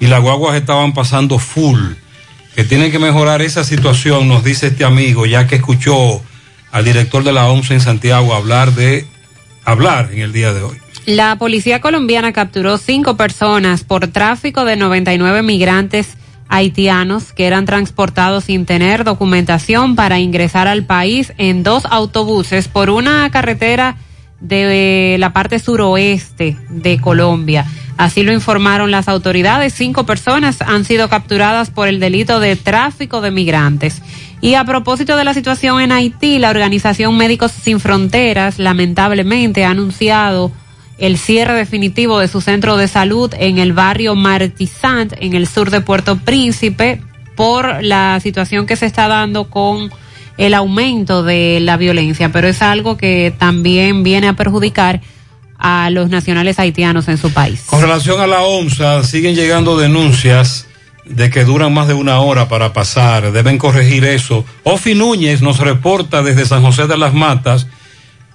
y 0.00 0.08
las 0.08 0.20
guaguas 0.20 0.56
estaban 0.56 0.94
pasando 0.94 1.38
full. 1.38 1.80
Que 2.56 2.64
tienen 2.64 2.90
que 2.90 2.98
mejorar 2.98 3.40
esa 3.40 3.62
situación, 3.62 4.26
nos 4.26 4.42
dice 4.42 4.66
este 4.66 4.84
amigo, 4.84 5.26
ya 5.26 5.46
que 5.46 5.54
escuchó 5.54 6.20
al 6.72 6.84
director 6.84 7.24
de 7.24 7.32
la 7.32 7.48
ONCE 7.48 7.74
en 7.74 7.80
Santiago 7.80 8.34
hablar 8.34 8.74
de 8.74 9.06
hablar 9.64 10.10
en 10.12 10.20
el 10.20 10.32
día 10.32 10.52
de 10.52 10.62
hoy. 10.62 10.76
La 11.06 11.36
policía 11.36 11.80
colombiana 11.80 12.32
capturó 12.32 12.78
cinco 12.78 13.16
personas 13.16 13.84
por 13.84 14.08
tráfico 14.08 14.64
de 14.64 14.76
99 14.76 15.42
migrantes 15.42 16.16
haitianos 16.48 17.32
que 17.32 17.46
eran 17.46 17.64
transportados 17.64 18.44
sin 18.44 18.66
tener 18.66 19.04
documentación 19.04 19.96
para 19.96 20.18
ingresar 20.18 20.68
al 20.68 20.84
país 20.84 21.32
en 21.38 21.62
dos 21.62 21.86
autobuses 21.86 22.68
por 22.68 22.90
una 22.90 23.30
carretera 23.30 23.96
de 24.40 25.16
la 25.18 25.32
parte 25.32 25.58
suroeste 25.58 26.56
de 26.68 27.00
Colombia. 27.00 27.66
Así 27.96 28.22
lo 28.22 28.32
informaron 28.32 28.90
las 28.90 29.08
autoridades. 29.08 29.74
Cinco 29.74 30.06
personas 30.06 30.62
han 30.62 30.84
sido 30.84 31.08
capturadas 31.08 31.70
por 31.70 31.86
el 31.86 32.00
delito 32.00 32.40
de 32.40 32.56
tráfico 32.56 33.20
de 33.20 33.30
migrantes. 33.30 34.00
Y 34.40 34.54
a 34.54 34.64
propósito 34.64 35.16
de 35.16 35.24
la 35.24 35.34
situación 35.34 35.80
en 35.82 35.92
Haití, 35.92 36.38
la 36.38 36.48
organización 36.48 37.16
Médicos 37.18 37.52
Sin 37.52 37.78
Fronteras 37.78 38.58
lamentablemente 38.58 39.66
ha 39.66 39.70
anunciado 39.70 40.50
el 40.96 41.18
cierre 41.18 41.54
definitivo 41.54 42.18
de 42.18 42.28
su 42.28 42.40
centro 42.40 42.76
de 42.76 42.88
salud 42.88 43.32
en 43.38 43.58
el 43.58 43.74
barrio 43.74 44.14
Martisant, 44.14 45.12
en 45.20 45.34
el 45.34 45.46
sur 45.46 45.70
de 45.70 45.82
Puerto 45.82 46.16
Príncipe, 46.16 47.02
por 47.36 47.82
la 47.82 48.18
situación 48.20 48.66
que 48.66 48.76
se 48.76 48.86
está 48.86 49.08
dando 49.08 49.50
con 49.50 49.90
el 50.36 50.54
aumento 50.54 51.22
de 51.22 51.58
la 51.60 51.76
violencia. 51.76 52.30
Pero 52.30 52.48
es 52.48 52.62
algo 52.62 52.96
que 52.96 53.32
también 53.36 54.02
viene 54.02 54.28
a 54.28 54.34
perjudicar 54.34 55.00
a 55.58 55.90
los 55.90 56.08
nacionales 56.08 56.58
haitianos 56.58 57.08
en 57.08 57.18
su 57.18 57.32
país. 57.32 57.62
Con 57.66 57.82
relación 57.82 58.20
a 58.20 58.26
la 58.26 58.40
ONSA, 58.42 59.04
siguen 59.04 59.34
llegando 59.34 59.78
denuncias 59.78 60.66
de 61.04 61.28
que 61.28 61.44
duran 61.44 61.74
más 61.74 61.88
de 61.88 61.94
una 61.94 62.20
hora 62.20 62.48
para 62.48 62.72
pasar. 62.72 63.32
Deben 63.32 63.58
corregir 63.58 64.04
eso. 64.04 64.44
Ofi 64.64 64.94
Núñez 64.94 65.42
nos 65.42 65.58
reporta 65.58 66.22
desde 66.22 66.46
San 66.46 66.62
José 66.62 66.86
de 66.86 66.96
las 66.96 67.12
Matas. 67.14 67.66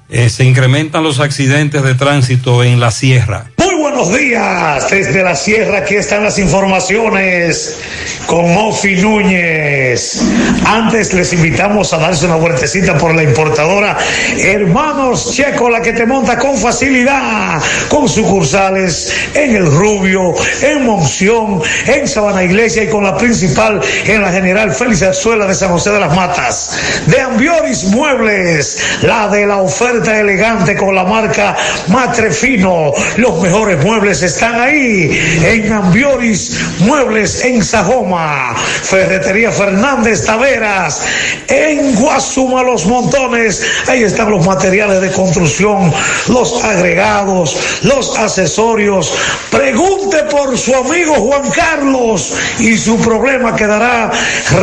eh, 0.08 0.30
se 0.30 0.46
incrementan 0.46 1.04
los 1.04 1.20
accidentes 1.20 1.82
de 1.82 1.96
tránsito 1.96 2.64
en 2.64 2.80
la 2.80 2.92
sierra. 2.92 3.50
Buenos 3.86 4.18
días 4.18 4.90
desde 4.90 5.22
la 5.22 5.36
sierra. 5.36 5.78
Aquí 5.78 5.94
están 5.94 6.24
las 6.24 6.40
informaciones 6.40 7.78
con 8.26 8.52
Mofi 8.52 8.96
Núñez. 8.96 10.24
Antes 10.66 11.14
les 11.14 11.32
invitamos 11.34 11.94
a 11.94 12.00
darse 12.00 12.26
una 12.26 12.36
vueltecita 12.36 12.98
por 12.98 13.14
la 13.14 13.22
importadora 13.22 13.96
Hermanos 14.40 15.36
Checo, 15.36 15.70
la 15.70 15.82
que 15.82 15.94
te 15.94 16.04
monta 16.08 16.36
con 16.40 16.58
facilidad, 16.58 17.62
con 17.88 18.10
sucursales 18.10 19.14
en 19.36 19.56
El 19.56 19.68
Rubio, 19.68 20.34
en 20.64 20.84
Monción, 20.84 21.62
en 21.86 22.08
Sabana 22.08 22.44
Iglesia 22.44 22.84
y 22.84 22.88
con 22.88 23.04
la 23.04 23.16
principal 23.16 23.80
en 24.06 24.20
la 24.20 24.32
General 24.32 24.74
Félix 24.74 25.04
Arzuela 25.04 25.46
de 25.46 25.54
San 25.54 25.70
José 25.70 25.92
de 25.92 26.00
las 26.00 26.16
Matas. 26.16 26.76
De 27.06 27.22
Ambioris 27.22 27.84
Muebles, 27.86 28.80
la 29.04 29.28
de 29.28 29.46
la 29.46 29.58
oferta 29.58 30.20
elegante 30.20 30.76
con 30.76 30.96
la 30.96 31.04
marca 31.04 31.56
Matrefino. 31.90 32.92
Los 33.18 33.40
mejores 33.42 33.75
muebles 33.78 34.22
están 34.24 34.60
ahí 34.60 35.10
en 35.44 35.72
Ambioris 35.72 36.60
Muebles 36.80 37.44
en 37.44 37.64
Sajoma. 37.64 38.56
Ferretería 38.84 39.52
Fernández 39.52 40.26
Taveras 40.26 41.02
en 41.48 41.96
Guasuma 41.96 42.64
Los 42.64 42.86
Montones. 42.86 43.64
Ahí 43.88 44.04
están 44.04 44.32
los 44.32 44.46
materiales 44.46 45.02
de 45.02 45.12
construcción, 45.12 45.92
los 46.28 46.64
agregados, 46.64 47.58
los 47.84 48.18
accesorios. 48.18 49.14
Pregunte 49.52 50.24
por 50.24 50.58
su 50.58 50.76
amigo 50.76 51.16
Juan 51.16 51.50
Carlos 51.52 52.34
y 52.60 52.78
su 52.78 52.98
problema 53.00 53.56
quedará 53.56 54.12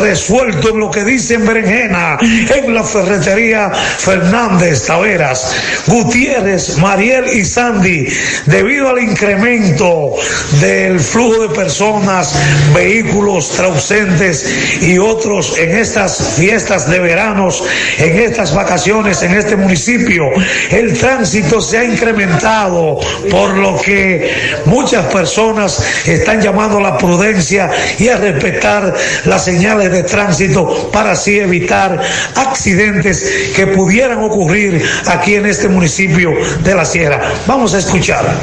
resuelto 0.01 0.69
en 0.69 0.79
lo 0.79 0.91
que 0.91 1.03
dice 1.03 1.35
en 1.35 1.45
Berenjena, 1.45 2.17
en 2.21 2.73
la 2.73 2.83
ferretería 2.83 3.71
Fernández 3.71 4.85
Taveras. 4.85 5.55
Gutiérrez, 5.87 6.77
Mariel 6.77 7.25
y 7.33 7.45
Sandy, 7.45 8.07
debido 8.45 8.89
al 8.89 8.99
incremento 9.03 10.15
del 10.59 10.99
flujo 10.99 11.43
de 11.43 11.49
personas, 11.49 12.35
vehículos 12.73 13.49
trausentes 13.51 14.81
y 14.81 14.97
otros 14.97 15.57
en 15.57 15.77
estas 15.77 16.35
fiestas 16.37 16.89
de 16.89 16.99
veranos, 16.99 17.63
en 17.97 18.19
estas 18.19 18.53
vacaciones 18.53 19.21
en 19.21 19.33
este 19.33 19.55
municipio, 19.55 20.25
el 20.71 20.97
tránsito 20.97 21.61
se 21.61 21.77
ha 21.77 21.83
incrementado, 21.83 22.99
por 23.29 23.57
lo 23.57 23.79
que 23.81 24.31
muchas 24.65 25.05
personas 25.07 25.83
están 26.05 26.41
llamando 26.41 26.77
a 26.77 26.81
la 26.81 26.97
prudencia 26.97 27.69
y 27.97 28.07
a 28.07 28.17
respetar 28.17 28.93
las 29.25 29.45
señales 29.45 29.91
de 29.91 30.03
tránsito 30.03 30.89
para 30.91 31.11
así 31.11 31.39
evitar 31.39 31.99
accidentes 32.35 33.51
que 33.55 33.67
pudieran 33.67 34.19
ocurrir 34.19 34.83
aquí 35.07 35.35
en 35.35 35.45
este 35.45 35.67
municipio 35.67 36.31
de 36.63 36.75
la 36.75 36.85
Sierra. 36.85 37.21
Vamos 37.47 37.73
a 37.73 37.79
escuchar. 37.79 38.33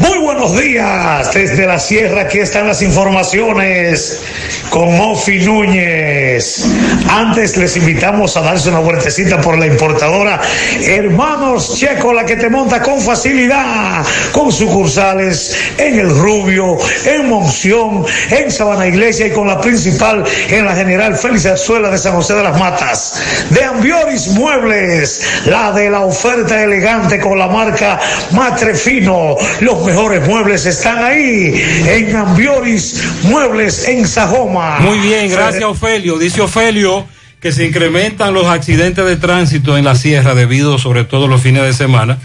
Muy 0.00 0.18
buenos 0.18 0.60
días 0.60 1.32
desde 1.32 1.66
la 1.66 1.78
sierra, 1.78 2.22
aquí 2.22 2.38
están 2.38 2.66
las 2.66 2.82
informaciones 2.82 4.20
con 4.68 4.96
Mofi 4.96 5.38
Núñez. 5.38 6.66
Antes 7.08 7.56
les 7.56 7.76
invitamos 7.76 8.36
a 8.36 8.40
darse 8.40 8.70
una 8.70 8.80
vueltecita 8.80 9.40
por 9.40 9.56
la 9.56 9.66
importadora 9.66 10.40
Hermanos 10.84 11.78
Checo, 11.78 12.12
la 12.12 12.26
que 12.26 12.34
te 12.34 12.50
monta 12.50 12.82
con 12.82 13.00
facilidad, 13.00 14.04
con 14.32 14.50
sucursales 14.50 15.56
en 15.78 16.00
El 16.00 16.10
Rubio, 16.10 16.76
en 17.04 17.28
Monción, 17.28 18.04
en 18.30 18.50
Sabana 18.50 18.88
Iglesia 18.88 19.28
y 19.28 19.30
con 19.30 19.46
la 19.46 19.60
principal 19.60 20.24
en 20.48 20.64
la 20.64 20.74
General 20.74 21.16
Félix 21.16 21.46
Arzuela 21.46 21.88
de 21.88 21.98
San 21.98 22.14
José 22.14 22.34
de 22.34 22.42
las 22.42 22.58
Matas. 22.58 23.22
De 23.50 23.62
Ambioris 23.62 24.26
Muebles, 24.28 25.22
la 25.46 25.70
de 25.70 25.88
la 25.88 26.00
oferta 26.00 26.64
elegante 26.64 27.20
con 27.20 27.38
la 27.38 27.46
marca 27.46 28.00
Matrefino. 28.32 29.36
Los 29.60 29.83
mejores 29.84 30.26
muebles 30.26 30.66
están 30.66 31.04
ahí 31.04 31.52
en 31.86 32.16
Ambioris 32.16 33.02
Muebles 33.24 33.86
en 33.86 34.06
Sajoma. 34.06 34.80
Muy 34.80 34.98
bien, 34.98 35.30
gracias 35.30 35.64
Ofelio. 35.64 36.18
Dice 36.18 36.40
Ofelio 36.40 37.06
que 37.40 37.52
se 37.52 37.66
incrementan 37.66 38.32
los 38.32 38.46
accidentes 38.46 39.04
de 39.04 39.16
tránsito 39.16 39.76
en 39.76 39.84
la 39.84 39.94
sierra 39.94 40.34
debido, 40.34 40.78
sobre 40.78 41.04
todo 41.04 41.28
los 41.28 41.42
fines 41.42 41.62
de 41.62 41.74
semana, 41.74 42.18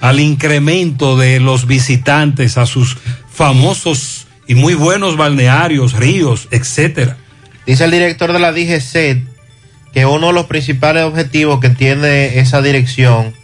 al 0.00 0.18
incremento 0.18 1.16
de 1.16 1.40
los 1.40 1.66
visitantes 1.66 2.56
a 2.56 2.64
sus 2.64 2.96
famosos 3.30 4.26
y 4.48 4.54
muy 4.54 4.74
buenos 4.74 5.16
balnearios, 5.18 5.92
ríos, 5.92 6.48
etcétera. 6.50 7.18
Dice 7.66 7.84
el 7.84 7.90
director 7.90 8.32
de 8.32 8.38
la 8.38 8.52
DGC 8.52 9.22
que 9.92 10.06
uno 10.06 10.28
de 10.28 10.32
los 10.32 10.46
principales 10.46 11.04
objetivos 11.04 11.60
que 11.60 11.68
tiene 11.68 12.38
esa 12.38 12.62
dirección 12.62 13.34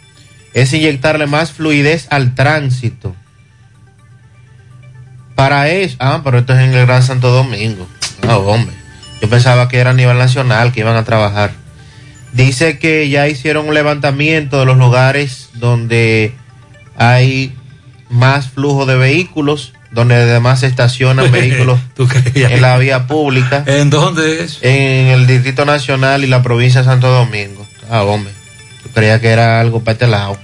es 0.53 0.73
inyectarle 0.73 1.27
más 1.27 1.51
fluidez 1.51 2.07
al 2.09 2.33
tránsito. 2.33 3.15
Para 5.39 5.69
eso, 5.69 5.95
ah, 5.99 6.19
pero 6.21 6.39
esto 6.39 6.51
es 6.51 6.59
en 6.59 6.73
el 6.73 6.85
Gran 6.85 7.01
Santo 7.01 7.29
Domingo. 7.31 7.87
No, 8.27 8.39
hombre. 8.39 8.75
Yo 9.21 9.29
pensaba 9.29 9.69
que 9.69 9.77
era 9.77 9.91
a 9.91 9.93
nivel 9.93 10.17
nacional 10.17 10.73
que 10.73 10.81
iban 10.81 10.97
a 10.97 11.05
trabajar. 11.05 11.53
Dice 12.33 12.77
que 12.77 13.07
ya 13.07 13.25
hicieron 13.29 13.69
un 13.69 13.73
levantamiento 13.73 14.59
de 14.59 14.65
los 14.65 14.77
lugares 14.77 15.47
donde 15.53 16.35
hay 16.97 17.55
más 18.09 18.49
flujo 18.49 18.85
de 18.85 18.97
vehículos, 18.97 19.71
donde 19.91 20.15
además 20.15 20.59
se 20.59 20.67
estacionan 20.67 21.31
vehículos 21.31 21.79
en 22.35 22.61
la 22.61 22.77
vía 22.77 23.07
pública. 23.07 23.63
¿En 23.65 23.89
dónde 23.89 24.43
es? 24.43 24.59
En 24.61 25.07
el 25.07 25.25
Distrito 25.25 25.63
Nacional 25.63 26.25
y 26.25 26.27
la 26.27 26.43
provincia 26.43 26.81
de 26.81 26.85
Santo 26.85 27.09
Domingo. 27.09 27.65
Ah, 27.89 28.03
hombre. 28.03 28.33
Yo 28.83 28.91
creía 28.91 29.21
que 29.21 29.29
era 29.29 29.61
algo 29.61 29.85
para 29.85 29.93
este 29.93 30.07
lado. 30.07 30.37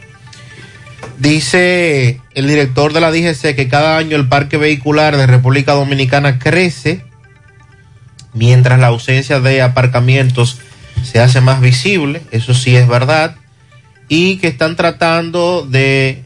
Dice 1.17 2.19
el 2.33 2.47
director 2.47 2.91
de 2.91 2.99
la 2.99 3.11
DGC 3.11 3.55
que 3.55 3.69
cada 3.69 3.97
año 3.97 4.17
el 4.17 4.27
parque 4.27 4.57
vehicular 4.57 5.15
de 5.15 5.27
República 5.27 5.73
Dominicana 5.73 6.39
crece 6.39 7.05
mientras 8.33 8.79
la 8.79 8.87
ausencia 8.87 9.39
de 9.39 9.61
aparcamientos 9.61 10.59
se 11.03 11.19
hace 11.19 11.39
más 11.39 11.61
visible, 11.61 12.21
eso 12.31 12.53
sí 12.53 12.75
es 12.75 12.87
verdad, 12.87 13.35
y 14.09 14.37
que 14.37 14.47
están 14.47 14.75
tratando 14.75 15.65
de 15.65 16.23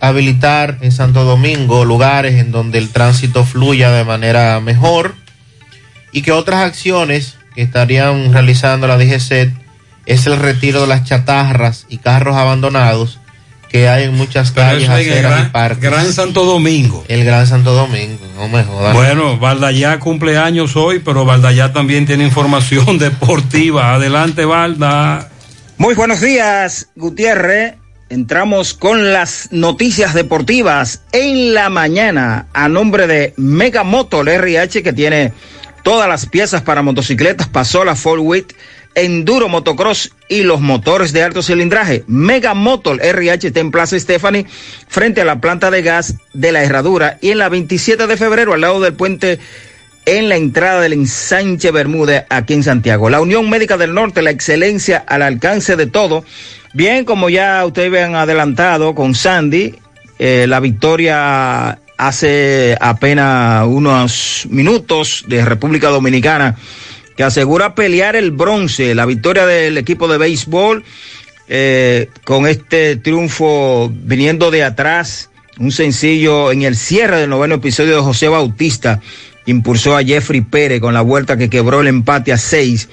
habilitar 0.00 0.78
en 0.82 0.92
Santo 0.92 1.24
Domingo 1.24 1.84
lugares 1.84 2.34
en 2.34 2.52
donde 2.52 2.78
el 2.78 2.90
tránsito 2.90 3.44
fluya 3.44 3.90
de 3.90 4.04
manera 4.04 4.60
mejor 4.60 5.14
y 6.12 6.22
que 6.22 6.32
otras 6.32 6.60
acciones 6.60 7.36
que 7.54 7.62
estarían 7.62 8.32
realizando 8.32 8.86
la 8.86 8.98
DGC 8.98 9.52
es 10.06 10.26
el 10.26 10.36
retiro 10.36 10.82
de 10.82 10.86
las 10.86 11.04
chatarras 11.04 11.86
y 11.88 11.98
carros 11.98 12.36
abandonados 12.36 13.18
que 13.76 13.88
hay 13.88 14.04
en 14.04 14.14
muchas 14.14 14.52
Pero 14.52 14.68
calles, 14.68 14.84
el 14.84 14.90
aceras 14.90 15.18
y 15.18 15.22
Gran, 15.22 15.52
parques. 15.52 15.90
Gran 15.90 16.12
Santo 16.12 16.46
Domingo. 16.46 17.04
El 17.08 17.24
Gran 17.26 17.46
Santo 17.46 17.74
Domingo, 17.74 18.18
no 18.34 18.48
me 18.48 18.64
jodas. 18.64 18.94
Bueno, 18.94 19.36
Valdayá 19.38 19.98
cumple 19.98 20.38
años 20.38 20.76
hoy, 20.76 21.00
pero 21.00 21.26
Valdayá 21.26 21.74
también 21.74 22.06
tiene 22.06 22.24
información 22.24 22.96
deportiva. 22.98 23.94
Adelante, 23.94 24.46
Valda. 24.46 25.28
Muy 25.76 25.94
buenos 25.94 26.22
días, 26.22 26.88
Gutiérrez. 26.96 27.74
Entramos 28.08 28.72
con 28.72 29.12
las 29.12 29.48
noticias 29.50 30.14
deportivas 30.14 31.02
en 31.12 31.52
la 31.52 31.68
mañana 31.68 32.46
a 32.54 32.68
nombre 32.68 33.06
de 33.06 33.34
Mega 33.36 33.82
Motor 33.82 34.28
RH 34.28 34.82
que 34.82 34.92
tiene 34.94 35.32
todas 35.82 36.08
las 36.08 36.24
piezas 36.24 36.62
para 36.62 36.80
motocicletas, 36.82 37.48
Pasola, 37.48 37.94
Full 37.94 38.20
Width, 38.20 38.54
Enduro 38.96 39.50
Motocross 39.50 40.12
y 40.26 40.42
los 40.42 40.60
motores 40.60 41.12
de 41.12 41.22
alto 41.22 41.42
cilindraje. 41.42 42.02
Mega 42.06 42.54
Motor 42.54 43.04
RH 43.04 43.48
está 43.48 43.60
en 43.60 43.70
Plaza 43.70 43.98
Stephanie 44.00 44.46
frente 44.88 45.20
a 45.20 45.26
la 45.26 45.40
planta 45.40 45.70
de 45.70 45.82
gas 45.82 46.14
de 46.32 46.50
la 46.50 46.64
Herradura 46.64 47.18
y 47.20 47.30
en 47.30 47.38
la 47.38 47.50
27 47.50 48.06
de 48.06 48.16
febrero 48.16 48.54
al 48.54 48.62
lado 48.62 48.80
del 48.80 48.94
puente 48.94 49.38
en 50.06 50.28
la 50.30 50.36
entrada 50.36 50.80
del 50.80 50.94
ensanche 50.94 51.70
Bermúdez 51.72 52.24
aquí 52.30 52.54
en 52.54 52.62
Santiago. 52.62 53.10
La 53.10 53.20
Unión 53.20 53.50
Médica 53.50 53.76
del 53.76 53.92
Norte, 53.92 54.22
la 54.22 54.30
excelencia 54.30 55.04
al 55.06 55.20
alcance 55.20 55.76
de 55.76 55.86
todo. 55.86 56.24
Bien, 56.72 57.04
como 57.04 57.28
ya 57.28 57.66
ustedes 57.66 57.88
habían 57.88 58.14
adelantado 58.14 58.94
con 58.94 59.14
Sandy, 59.14 59.74
eh, 60.18 60.46
la 60.48 60.60
victoria 60.60 61.78
hace 61.98 62.76
apenas 62.80 63.66
unos 63.66 64.46
minutos 64.48 65.24
de 65.28 65.44
República 65.44 65.88
Dominicana 65.88 66.56
que 67.16 67.24
asegura 67.24 67.74
pelear 67.74 68.16
el 68.16 68.30
bronce, 68.30 68.94
la 68.94 69.06
victoria 69.06 69.46
del 69.46 69.78
equipo 69.78 70.06
de 70.08 70.18
béisbol 70.18 70.84
eh, 71.48 72.10
con 72.24 72.46
este 72.46 72.96
triunfo 72.96 73.90
viniendo 73.92 74.50
de 74.50 74.64
atrás, 74.64 75.30
un 75.58 75.72
sencillo 75.72 76.52
en 76.52 76.62
el 76.62 76.76
cierre 76.76 77.18
del 77.20 77.30
noveno 77.30 77.56
episodio 77.56 77.96
de 77.96 78.02
José 78.02 78.28
Bautista, 78.28 79.00
impulsó 79.46 79.96
a 79.96 80.02
Jeffrey 80.02 80.40
Pérez 80.40 80.80
con 80.80 80.92
la 80.92 81.02
vuelta 81.02 81.36
que 81.36 81.48
quebró 81.48 81.80
el 81.80 81.86
empate 81.86 82.32
a 82.32 82.38
seis. 82.38 82.88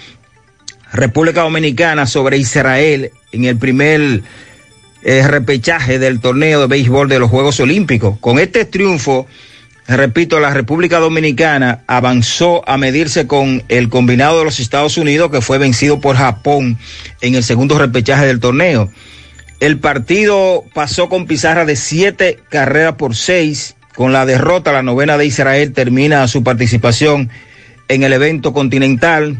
República 0.93 1.42
Dominicana 1.42 2.06
sobre 2.06 2.38
Israel 2.38 3.11
en 3.32 3.45
el 3.45 3.58
primer 3.58 4.22
eh, 5.02 5.27
repechaje 5.27 5.98
del 5.98 6.19
torneo 6.19 6.61
de 6.61 6.68
béisbol 6.68 7.10
de 7.10 7.19
los 7.19 7.32
Juegos 7.32 7.60
Olímpicos. 7.60 8.19
Con 8.19 8.38
este 8.38 8.66
triunfo, 8.66 9.27
repito, 9.88 10.40
la 10.40 10.52
República 10.52 11.00
Dominicana 11.00 11.84
avanzó 11.88 12.68
a 12.70 12.78
medirse 12.78 13.28
con 13.28 13.64
el 13.68 13.90
combinado 13.90 14.40
de 14.40 14.45
los 14.45 14.60
Estados 14.60 14.98
Unidos 14.98 15.32
que 15.32 15.42
fue 15.42 15.58
vencido 15.58 16.00
por 16.00 16.16
Japón 16.16 16.78
en 17.22 17.36
el 17.36 17.44
segundo 17.44 17.78
repechaje 17.78 18.26
del 18.26 18.40
torneo. 18.40 18.90
El 19.60 19.80
partido 19.80 20.66
pasó 20.74 21.08
con 21.08 21.26
pizarra 21.26 21.66
de 21.66 21.76
siete 21.76 22.40
carreras 22.50 22.95
por 22.95 23.16
seis. 23.16 23.76
Con 23.95 24.12
la 24.12 24.26
derrota, 24.26 24.74
la 24.74 24.84
novena 24.84 25.18
de 25.18 25.26
Israel 25.26 25.72
termina 25.72 26.28
su 26.28 26.44
participación 26.44 27.30
en 27.88 28.03
el 28.03 28.12
evento 28.12 28.52
continental. 28.52 29.40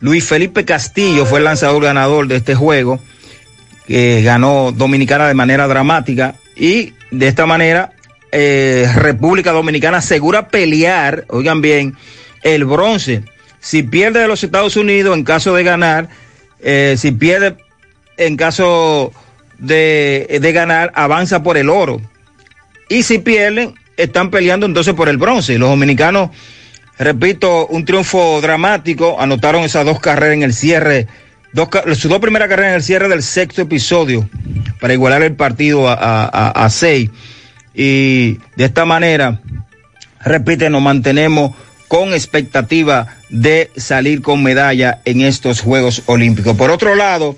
Luis 0.00 0.24
Felipe 0.24 0.64
Castillo 0.64 1.26
fue 1.26 1.38
el 1.38 1.44
lanzador 1.44 1.82
ganador 1.82 2.26
de 2.26 2.36
este 2.36 2.54
juego, 2.54 2.98
que 3.86 4.22
ganó 4.22 4.72
Dominicana 4.72 5.28
de 5.28 5.34
manera 5.34 5.68
dramática. 5.68 6.34
Y 6.56 6.94
de 7.10 7.28
esta 7.28 7.46
manera, 7.46 7.92
eh, 8.32 8.88
República 8.94 9.52
Dominicana 9.52 9.98
asegura 9.98 10.48
pelear, 10.48 11.24
oigan 11.28 11.60
bien, 11.60 11.96
el 12.42 12.64
bronce. 12.64 13.24
Si 13.60 13.82
pierde 13.82 14.20
de 14.20 14.28
los 14.28 14.42
Estados 14.44 14.76
Unidos 14.76 15.16
en 15.16 15.24
caso 15.24 15.54
de 15.54 15.64
ganar, 15.64 16.08
eh, 16.60 16.94
si 16.96 17.12
pierde 17.12 17.56
en 18.16 18.36
caso 18.36 19.12
de, 19.58 20.50
ganar, 20.54 20.92
avanza 20.94 21.42
por 21.42 21.56
el 21.56 21.68
oro. 21.68 22.00
Y 22.88 23.02
si 23.02 23.18
pierden, 23.18 23.74
están 23.96 24.30
peleando 24.30 24.66
entonces 24.66 24.94
por 24.94 25.08
el 25.08 25.16
bronce. 25.16 25.58
Los 25.58 25.70
dominicanos, 25.70 26.30
repito, 26.98 27.66
un 27.66 27.84
triunfo 27.84 28.40
dramático, 28.40 29.20
anotaron 29.20 29.64
esas 29.64 29.84
dos 29.84 30.00
carreras 30.00 30.34
en 30.34 30.42
el 30.42 30.54
cierre, 30.54 31.06
sus 31.94 32.08
dos 32.08 32.20
primeras 32.20 32.48
carreras 32.48 32.70
en 32.70 32.76
el 32.76 32.82
cierre 32.82 33.08
del 33.08 33.22
sexto 33.22 33.62
episodio 33.62 34.28
para 34.80 34.94
igualar 34.94 35.22
el 35.22 35.34
partido 35.34 35.86
a 35.88 36.68
seis. 36.70 37.10
Y 37.82 38.38
de 38.56 38.66
esta 38.66 38.84
manera, 38.84 39.40
repite, 40.22 40.68
nos 40.68 40.82
mantenemos 40.82 41.52
con 41.88 42.12
expectativa 42.12 43.16
de 43.30 43.70
salir 43.74 44.20
con 44.20 44.42
medalla 44.42 45.00
en 45.06 45.22
estos 45.22 45.62
Juegos 45.62 46.02
Olímpicos. 46.04 46.58
Por 46.58 46.70
otro 46.70 46.94
lado, 46.94 47.36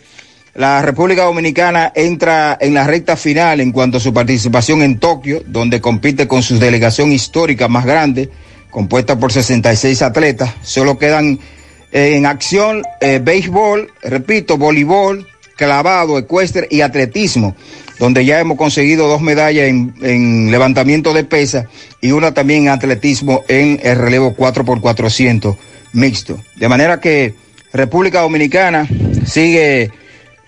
la 0.57 0.83
República 0.83 1.23
Dominicana 1.23 1.93
entra 1.95 2.59
en 2.61 2.75
la 2.75 2.85
recta 2.89 3.17
final 3.17 3.61
en 3.61 3.71
cuanto 3.71 3.99
a 3.99 4.01
su 4.01 4.13
participación 4.13 4.83
en 4.83 4.99
Tokio, 4.99 5.45
donde 5.47 5.81
compite 5.81 6.27
con 6.27 6.43
su 6.43 6.59
delegación 6.59 7.13
histórica 7.13 7.69
más 7.69 7.87
grande, 7.87 8.29
compuesta 8.69 9.17
por 9.17 9.31
66 9.31 10.03
atletas. 10.03 10.53
Solo 10.63 10.99
quedan 10.99 11.39
eh, 11.93 12.17
en 12.17 12.27
acción 12.27 12.83
eh, 13.01 13.21
béisbol, 13.23 13.93
repito, 14.03 14.59
voleibol, 14.59 15.25
clavado, 15.57 16.19
ecuestre 16.19 16.67
y 16.69 16.81
atletismo, 16.81 17.55
donde 18.03 18.25
ya 18.25 18.41
hemos 18.41 18.59
conseguido 18.59 19.07
dos 19.07 19.21
medallas 19.21 19.69
en, 19.69 19.95
en 20.03 20.51
levantamiento 20.51 21.15
de 21.15 21.23
pesa 21.23 21.67
y 22.01 22.11
una 22.11 22.35
también 22.35 22.63
en 22.63 22.71
atletismo 22.71 23.45
en 23.47 23.79
el 23.81 23.97
relevo 23.97 24.35
4x400 24.35 25.57
mixto. 25.93 26.37
De 26.57 26.69
manera 26.69 26.99
que 26.99 27.37
República 27.73 28.23
Dominicana 28.23 28.89
sigue 29.25 29.93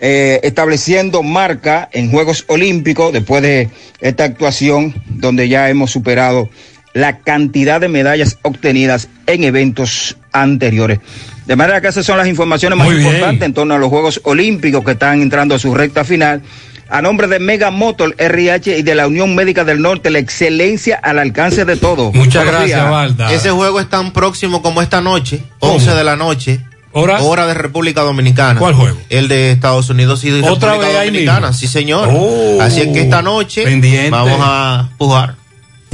eh, 0.01 0.41
estableciendo 0.43 1.23
marca 1.23 1.87
en 1.93 2.11
Juegos 2.11 2.43
Olímpicos 2.49 3.13
después 3.13 3.41
de 3.41 3.69
esta 4.01 4.25
actuación 4.25 4.93
donde 5.07 5.47
ya 5.47 5.69
hemos 5.69 5.91
superado 5.91 6.49
la 6.93 7.19
cantidad 7.19 7.79
de 7.79 7.87
medallas 7.87 8.37
obtenidas 8.41 9.07
en 9.27 9.45
eventos 9.45 10.17
anteriores. 10.33 10.99
De 11.45 11.55
manera 11.55 11.79
que 11.79 11.87
esas 11.87 12.05
son 12.05 12.17
las 12.17 12.27
informaciones 12.27 12.77
más 12.77 12.87
Muy 12.87 12.97
bien. 12.97 13.07
importantes 13.07 13.45
en 13.45 13.53
torno 13.53 13.75
a 13.75 13.77
los 13.77 13.89
Juegos 13.89 14.19
Olímpicos 14.25 14.83
que 14.83 14.91
están 14.91 15.21
entrando 15.21 15.55
a 15.55 15.59
su 15.59 15.73
recta 15.73 16.03
final. 16.03 16.41
A 16.89 17.01
nombre 17.01 17.27
de 17.27 17.39
Mega 17.39 17.71
Motor 17.71 18.15
RH 18.17 18.77
y 18.77 18.81
de 18.83 18.95
la 18.95 19.07
Unión 19.07 19.35
Médica 19.35 19.63
del 19.63 19.81
Norte, 19.81 20.09
la 20.11 20.19
excelencia 20.19 20.99
al 21.01 21.19
alcance 21.19 21.65
de 21.65 21.77
todos. 21.77 22.13
Muchas 22.13 22.43
Buenos 22.43 22.51
gracias, 22.61 22.79
días. 22.79 22.91
Valda. 22.91 23.33
Ese 23.33 23.49
juego 23.51 23.79
es 23.79 23.89
tan 23.89 24.11
próximo 24.11 24.61
como 24.61 24.81
esta 24.81 25.01
noche, 25.01 25.41
¿Cómo? 25.59 25.73
11 25.73 25.91
de 25.95 26.03
la 26.03 26.15
noche. 26.15 26.59
¿Hora? 26.97 27.45
de 27.45 27.53
República 27.53 28.01
Dominicana. 28.01 28.57
¿Cuál 28.59 28.73
juego? 28.73 28.97
El 29.09 29.27
de 29.27 29.51
Estados 29.51 29.89
Unidos 29.89 30.23
y 30.23 30.29
de 30.29 30.39
¿Otra 30.47 30.69
República 30.71 30.87
vez 30.93 30.97
ahí 31.01 31.07
Dominicana. 31.07 31.47
mismo? 31.47 31.59
Sí, 31.59 31.67
señor. 31.67 32.09
Oh. 32.11 32.61
Así 32.61 32.81
es 32.81 32.87
que 32.87 33.01
esta 33.01 33.21
noche 33.21 33.63
Pendiente. 33.65 34.11
vamos 34.11 34.39
a 34.41 34.89
jugar. 34.97 35.35